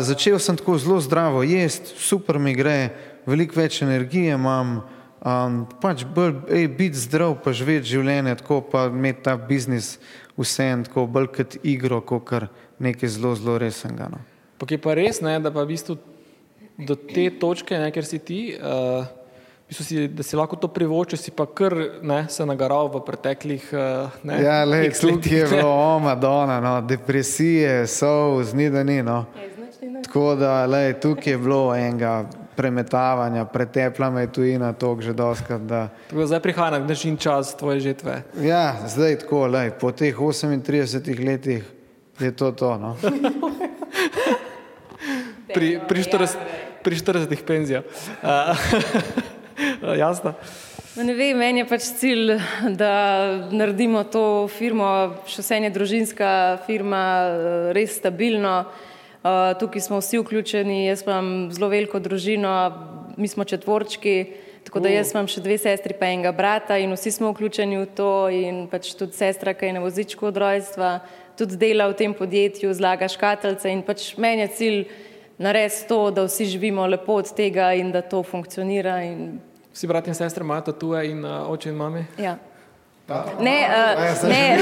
začel 0.00 0.38
sem 0.38 0.56
tako 0.56 0.78
zelo 0.78 1.00
zdravo 1.00 1.42
jesti, 1.42 1.92
super 1.96 2.38
mi 2.38 2.54
gre, 2.54 2.88
veliko 3.26 3.60
več 3.60 3.82
energije 3.82 4.34
imam, 4.34 4.80
um, 5.24 5.66
pač 5.82 6.04
bolj 6.04 6.34
ej, 6.48 6.68
biti 6.68 6.98
zdrav, 6.98 7.36
pa 7.44 7.52
živeti 7.52 7.90
življenje, 7.96 8.36
tako 8.42 8.60
pa 8.70 8.86
imeti 8.86 9.24
ta 9.26 9.36
biznis 9.36 9.98
vse 10.38 10.70
en 10.70 10.84
tako 10.86 11.06
bolj 11.06 11.32
kot 11.36 11.58
igro, 11.62 12.00
kot 12.00 12.24
kar 12.28 12.48
nekaj 12.78 13.16
zelo, 13.18 13.34
zelo 13.34 13.58
resnega. 13.58 14.08
No. 14.12 14.22
Pa 14.58 14.68
je 14.70 14.78
pa 14.78 14.94
res, 14.94 15.20
ne, 15.24 15.38
da 15.40 15.50
pa 15.50 15.64
v 15.64 15.74
bistvu 15.74 15.98
do 16.78 16.94
te 16.94 17.26
točke, 17.40 17.78
ne, 17.78 17.90
ker 17.92 18.06
si 18.06 18.22
ti. 18.22 18.42
Uh, 18.54 19.19
si, 19.70 20.08
da 20.08 20.22
si 20.22 20.36
lahko 20.36 20.56
to 20.56 20.68
privošči, 20.68 21.16
si 21.16 21.30
pa 21.30 21.46
kar 21.46 21.74
ne, 22.02 22.26
se 22.28 22.46
nagaral 22.46 22.90
v 22.90 23.04
preteklih 23.06 23.70
letih. 24.24 24.44
Ja, 24.44 24.64
le, 24.64 24.90
tukaj 24.90 25.38
je 25.38 25.46
bilo 25.46 25.70
omadona, 25.70 26.60
no, 26.60 26.80
depresije, 26.82 27.86
so, 27.86 28.42
zni 28.42 28.70
da 28.70 28.82
ni. 28.82 29.02
No. 29.02 29.24
Tako 30.04 30.34
da 30.34 30.66
le, 30.66 31.00
tukaj 31.00 31.32
je 31.32 31.38
bilo 31.38 31.74
enega 31.76 32.24
premetavanja, 32.56 33.44
pretepla 33.44 34.10
me 34.10 34.26
tujina, 34.26 34.72
to 34.72 34.96
že 35.00 35.12
doskrat. 35.12 35.60
Da... 35.60 35.88
Tako 36.10 36.20
da 36.20 36.26
zdaj 36.26 36.40
prihaja 36.40 36.70
na 36.70 36.78
dnešni 36.78 37.16
čas 37.16 37.56
tvoje 37.56 37.80
žetve. 37.80 38.22
Ja, 38.42 38.76
zdaj 38.86 39.18
tako, 39.24 39.46
le, 39.46 39.70
po 39.70 39.92
teh 39.92 40.16
38 40.16 41.26
letih 41.26 41.64
je 42.20 42.36
to 42.36 42.52
to. 42.52 42.78
No. 42.78 42.96
pri, 45.54 45.78
pri, 45.88 46.02
40, 46.02 46.36
pri 46.82 46.96
40 46.96 47.44
penzijo. 47.46 47.82
Uh, 48.22 48.56
jasno. 49.82 50.34
No, 50.96 51.04
ne 51.06 51.14
vem, 51.14 51.38
meni 51.38 51.62
je 51.62 51.66
pač 51.70 51.86
cilj, 52.00 52.34
da 52.76 52.92
naredimo 53.54 54.02
to 54.10 54.48
firmo, 54.50 55.22
še 55.30 55.44
vse 55.44 55.58
je 55.62 55.70
družinska 55.72 56.30
firma, 56.66 57.02
res 57.76 57.94
stabilno. 58.00 58.64
Uh, 59.20 59.52
tukaj 59.60 59.84
smo 59.84 59.98
vsi 60.00 60.16
vključeni, 60.22 60.86
jaz 60.86 61.04
imam 61.04 61.50
zelo 61.52 61.68
veliko 61.68 62.00
družino, 62.00 62.52
mi 63.20 63.28
smo 63.28 63.44
četvorčki, 63.44 64.14
tako 64.64 64.80
da 64.80 64.92
jaz 64.94 65.12
imam 65.12 65.28
še 65.28 65.42
dve 65.44 65.58
sestri, 65.60 65.92
pa 65.92 66.08
enega 66.08 66.32
brata 66.32 66.78
in 66.80 66.94
vsi 66.96 67.12
smo 67.12 67.34
vključeni 67.34 67.82
v 67.82 67.90
to 67.96 68.12
in 68.32 68.62
pač 68.72 68.94
tudi 68.96 69.18
sestra, 69.18 69.52
ki 69.52 69.68
je 69.68 69.76
na 69.76 69.84
vozičku 69.84 70.24
od 70.30 70.40
rojstva, 70.40 70.94
tudi 71.36 71.60
dela 71.60 71.90
v 71.92 71.98
tem 72.00 72.16
podjetju, 72.16 72.72
zlaga 72.76 73.10
škatelce 73.12 73.68
in 73.68 73.84
pač 73.84 74.14
meni 74.16 74.46
je 74.46 74.54
cilj 74.56 74.80
narediti 75.40 75.84
to, 75.92 76.00
da 76.16 76.24
vsi 76.24 76.48
živimo 76.56 76.88
lepo 76.88 77.20
od 77.20 77.30
tega 77.36 77.74
in 77.76 77.92
da 77.92 78.00
to 78.00 78.24
funkcionira. 78.24 79.02
In... 79.04 79.49
Vsi 79.80 79.86
brati 79.86 80.10
in 80.10 80.14
sestre 80.14 80.44
imajo 80.44 80.60
tatuje 80.60 81.10
in 81.10 81.24
uh, 81.24 81.50
oče 81.50 81.68
in 81.70 81.74
mame? 81.74 82.04
Ja. 82.18 82.36
Ne, 83.40 83.68
uh, 83.68 84.28
ne. 84.28 84.58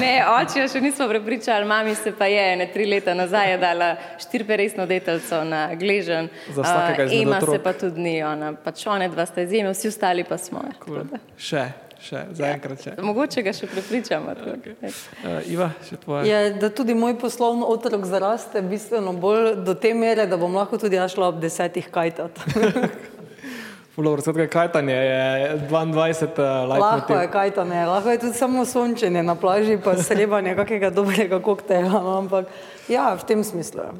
ne, 0.00 0.10
oče 0.28 0.66
še 0.68 0.82
nismo 0.84 1.06
prepričali, 1.08 1.64
mami 1.64 1.94
se 1.96 2.12
pa 2.12 2.28
je, 2.28 2.44
ne 2.60 2.66
tri 2.68 2.84
leta 2.84 3.14
nazaj 3.16 3.50
je 3.50 3.56
dala 3.64 3.88
štiriperesno 4.20 4.84
detelco 4.86 5.40
na 5.48 5.62
gležen. 5.74 6.28
Za 6.52 6.62
vsakega 6.62 7.08
izmed 7.08 7.22
Ema 7.22 7.38
otrok. 7.40 7.56
se 7.56 7.62
pa 7.64 7.72
tudi 7.72 8.00
ni, 8.00 8.14
ona, 8.22 8.52
pač 8.52 8.84
one 8.92 9.08
dva 9.08 9.24
sta 9.26 9.40
izjeme, 9.48 9.72
vsi 9.72 9.88
ostali 9.88 10.28
pa 10.28 10.36
smo. 10.36 10.60
Cool. 10.84 11.08
Še, 11.40 11.64
še, 12.04 12.24
zaenkrat 12.36 12.82
še. 12.84 12.94
Mogoče 13.04 13.44
ga 13.46 13.52
še 13.56 13.68
prepričamo. 13.70 14.34
Okay. 14.54 14.74
Uh, 14.80 15.50
Iva, 15.50 15.70
še 15.86 15.98
tvoje. 16.02 16.28
Je, 16.28 16.52
da 16.60 16.70
tudi 16.72 16.96
moj 16.96 17.16
poslovni 17.20 17.66
otrok 17.66 18.06
zaraste 18.08 18.62
bistveno 18.64 19.14
bolj 19.16 19.54
do 19.66 19.76
te 19.78 19.92
mere, 19.96 20.26
da 20.30 20.40
bom 20.40 20.54
lahko 20.56 20.80
tudi 20.80 21.00
jaz 21.00 21.14
šla 21.14 21.30
ob 21.32 21.40
desetih 21.42 21.90
kajtat. 21.92 22.40
Fulor, 23.94 24.22
skratka, 24.22 24.46
kajtanje 24.46 24.94
je 24.94 25.56
22 25.68 26.30
uh, 26.38 26.68
lahko 26.70 27.18
je 27.18 27.26
kajtanje, 27.32 27.80
lahko 27.90 28.14
je 28.14 28.20
tudi 28.22 28.38
samo 28.38 28.64
sončenje 28.64 29.22
na 29.26 29.34
plaži, 29.34 29.80
pa 29.82 29.96
srebanje 29.98 30.54
kakega 30.56 30.92
dobrega 30.94 31.40
koktejla, 31.42 31.98
no, 32.00 32.16
ampak 32.22 32.48
ja, 32.88 33.10
v 33.18 33.26
tem 33.26 33.44
smislu. 33.44 33.90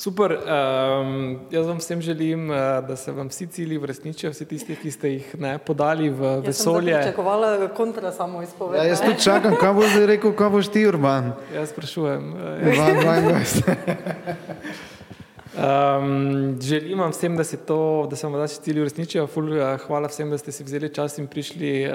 Super, 0.00 0.32
um, 0.32 0.40
jaz 1.50 1.66
vam 1.66 1.76
vsem 1.76 2.00
želim, 2.00 2.50
uh, 2.50 2.56
da 2.88 2.96
se 2.96 3.12
vam 3.12 3.28
vsi 3.28 3.46
cilji 3.46 3.78
uresničijo, 3.78 4.30
vsi 4.32 4.44
tisti, 4.48 4.76
ki 4.76 4.90
ste 4.90 5.08
jih 5.10 5.34
ne, 5.38 5.58
podali 5.58 6.08
v 6.08 6.22
Jaz 6.24 6.32
sem 6.32 6.42
vesolje. 6.46 6.94
pričakovala 6.94 7.68
kontra 7.68 8.12
samo 8.12 8.40
Ja, 8.40 8.44
izpoved. 8.44 8.86
jaz 8.86 9.00
tudi 9.00 9.20
čakam, 9.20 9.56
kaj 9.60 9.72
boš 9.72 9.90
zdaj 9.92 10.06
rekel, 10.06 10.32
kaj 10.32 10.50
boš 10.50 10.68
ti, 10.68 10.86
Urban. 10.88 11.32
Jaz 11.54 11.68
sprašujem. 11.68 12.32
Uh, 12.32 12.40
22. 12.40 13.76
Um, 15.50 16.56
želim 16.60 17.00
vam 17.00 17.10
vsem, 17.10 17.36
da 17.36 17.44
se, 17.44 17.56
to, 17.56 18.06
da 18.10 18.16
se 18.16 18.26
vam 18.26 18.34
vaši 18.40 18.60
cilji 18.60 18.80
uresničijo. 18.80 19.26
Ful, 19.26 19.52
uh, 19.52 19.58
hvala 19.86 20.08
vsem, 20.08 20.30
da 20.30 20.38
ste 20.38 20.52
si 20.52 20.64
vzeli 20.64 20.94
čas 20.94 21.18
in 21.18 21.26
prišli 21.26 21.84
uh, 21.84 21.92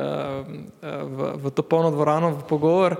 v, 0.83 1.33
v 1.41 1.51
to 1.51 1.63
polno 1.63 1.91
dvorano 1.91 2.29
v 2.29 2.43
pogovor. 2.49 2.91
Uh, 2.91 2.97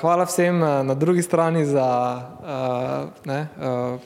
hvala 0.00 0.24
vsem 0.24 0.62
uh, 0.62 0.86
na 0.86 0.94
drugi 0.94 1.22
strani 1.22 1.64
za 1.66 1.88
uh, 2.40 3.26
ne, 3.26 3.48
uh, 3.58 4.00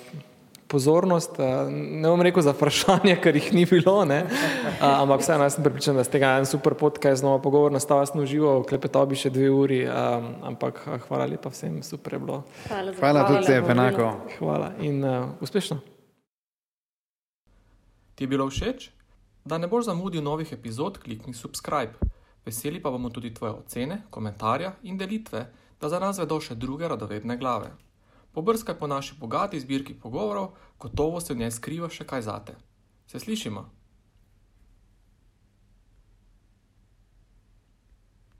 pozornost. 0.66 1.36
Ne 1.70 2.08
bom 2.08 2.22
rekel 2.22 2.42
za 2.42 2.54
vprašanje, 2.56 3.18
ker 3.22 3.36
jih 3.36 3.52
ni 3.52 3.66
bilo, 3.68 4.04
ne, 4.08 4.22
uh, 4.24 5.02
ampak 5.02 5.20
vseeno 5.20 5.50
sem 5.50 5.64
pripričan, 5.64 5.96
da 6.00 6.04
ste 6.04 6.18
ga 6.22 6.38
en 6.40 6.48
super 6.48 6.74
podcast, 6.74 7.20
znova 7.20 7.42
pogovor, 7.44 7.72
nastal 7.72 8.00
jaz 8.00 8.14
sem 8.14 8.24
užival, 8.24 8.64
klepetal 8.64 9.04
bi 9.10 9.18
še 9.20 9.30
dve 9.34 9.50
uri, 9.52 9.82
um, 9.84 10.32
ampak 10.54 10.80
hvala 11.08 11.28
lepa 11.28 11.52
vsem, 11.52 11.82
super 11.84 12.16
je 12.16 12.22
bilo. 12.24 12.42
Hvala, 12.68 12.96
za 12.96 13.04
Hvala 13.04 13.26
tudi 13.28 13.44
tebi, 13.46 13.72
enako. 13.76 14.08
Hvala 14.38 14.72
in 14.80 15.04
uh, 15.04 15.36
uspešno. 15.44 15.82
Ti 18.16 18.24
je 18.24 18.28
bilo 18.28 18.48
všeč? 18.48 18.88
Da 19.44 19.58
ne 19.58 19.68
boš 19.68 19.90
zamudil 19.90 20.22
novih 20.22 20.52
epizod, 20.54 21.00
klikni 21.02 21.34
subscribe. 21.34 22.11
Veseli 22.44 22.82
pa 22.82 22.90
bomo 22.90 23.10
tudi 23.10 23.34
tvoje 23.34 23.52
ocene, 23.52 24.02
komentarja 24.10 24.74
in 24.82 24.98
delitve, 24.98 25.46
da 25.80 25.88
za 25.88 25.98
nas 25.98 26.18
vedo 26.18 26.40
še 26.40 26.54
druge 26.54 26.88
radovedne 26.88 27.36
glave. 27.36 27.70
Pobrskaj 28.32 28.78
po 28.78 28.86
naši 28.86 29.14
bogati 29.20 29.60
zbirki 29.60 29.94
pogovorov, 29.94 30.54
gotovo 30.78 31.20
se 31.20 31.34
v 31.34 31.38
njej 31.44 31.50
skriva 31.50 31.90
še 31.90 32.06
kaj 32.08 32.22
zate. 32.22 32.56
Se 33.06 33.20
slišimo? 33.20 33.81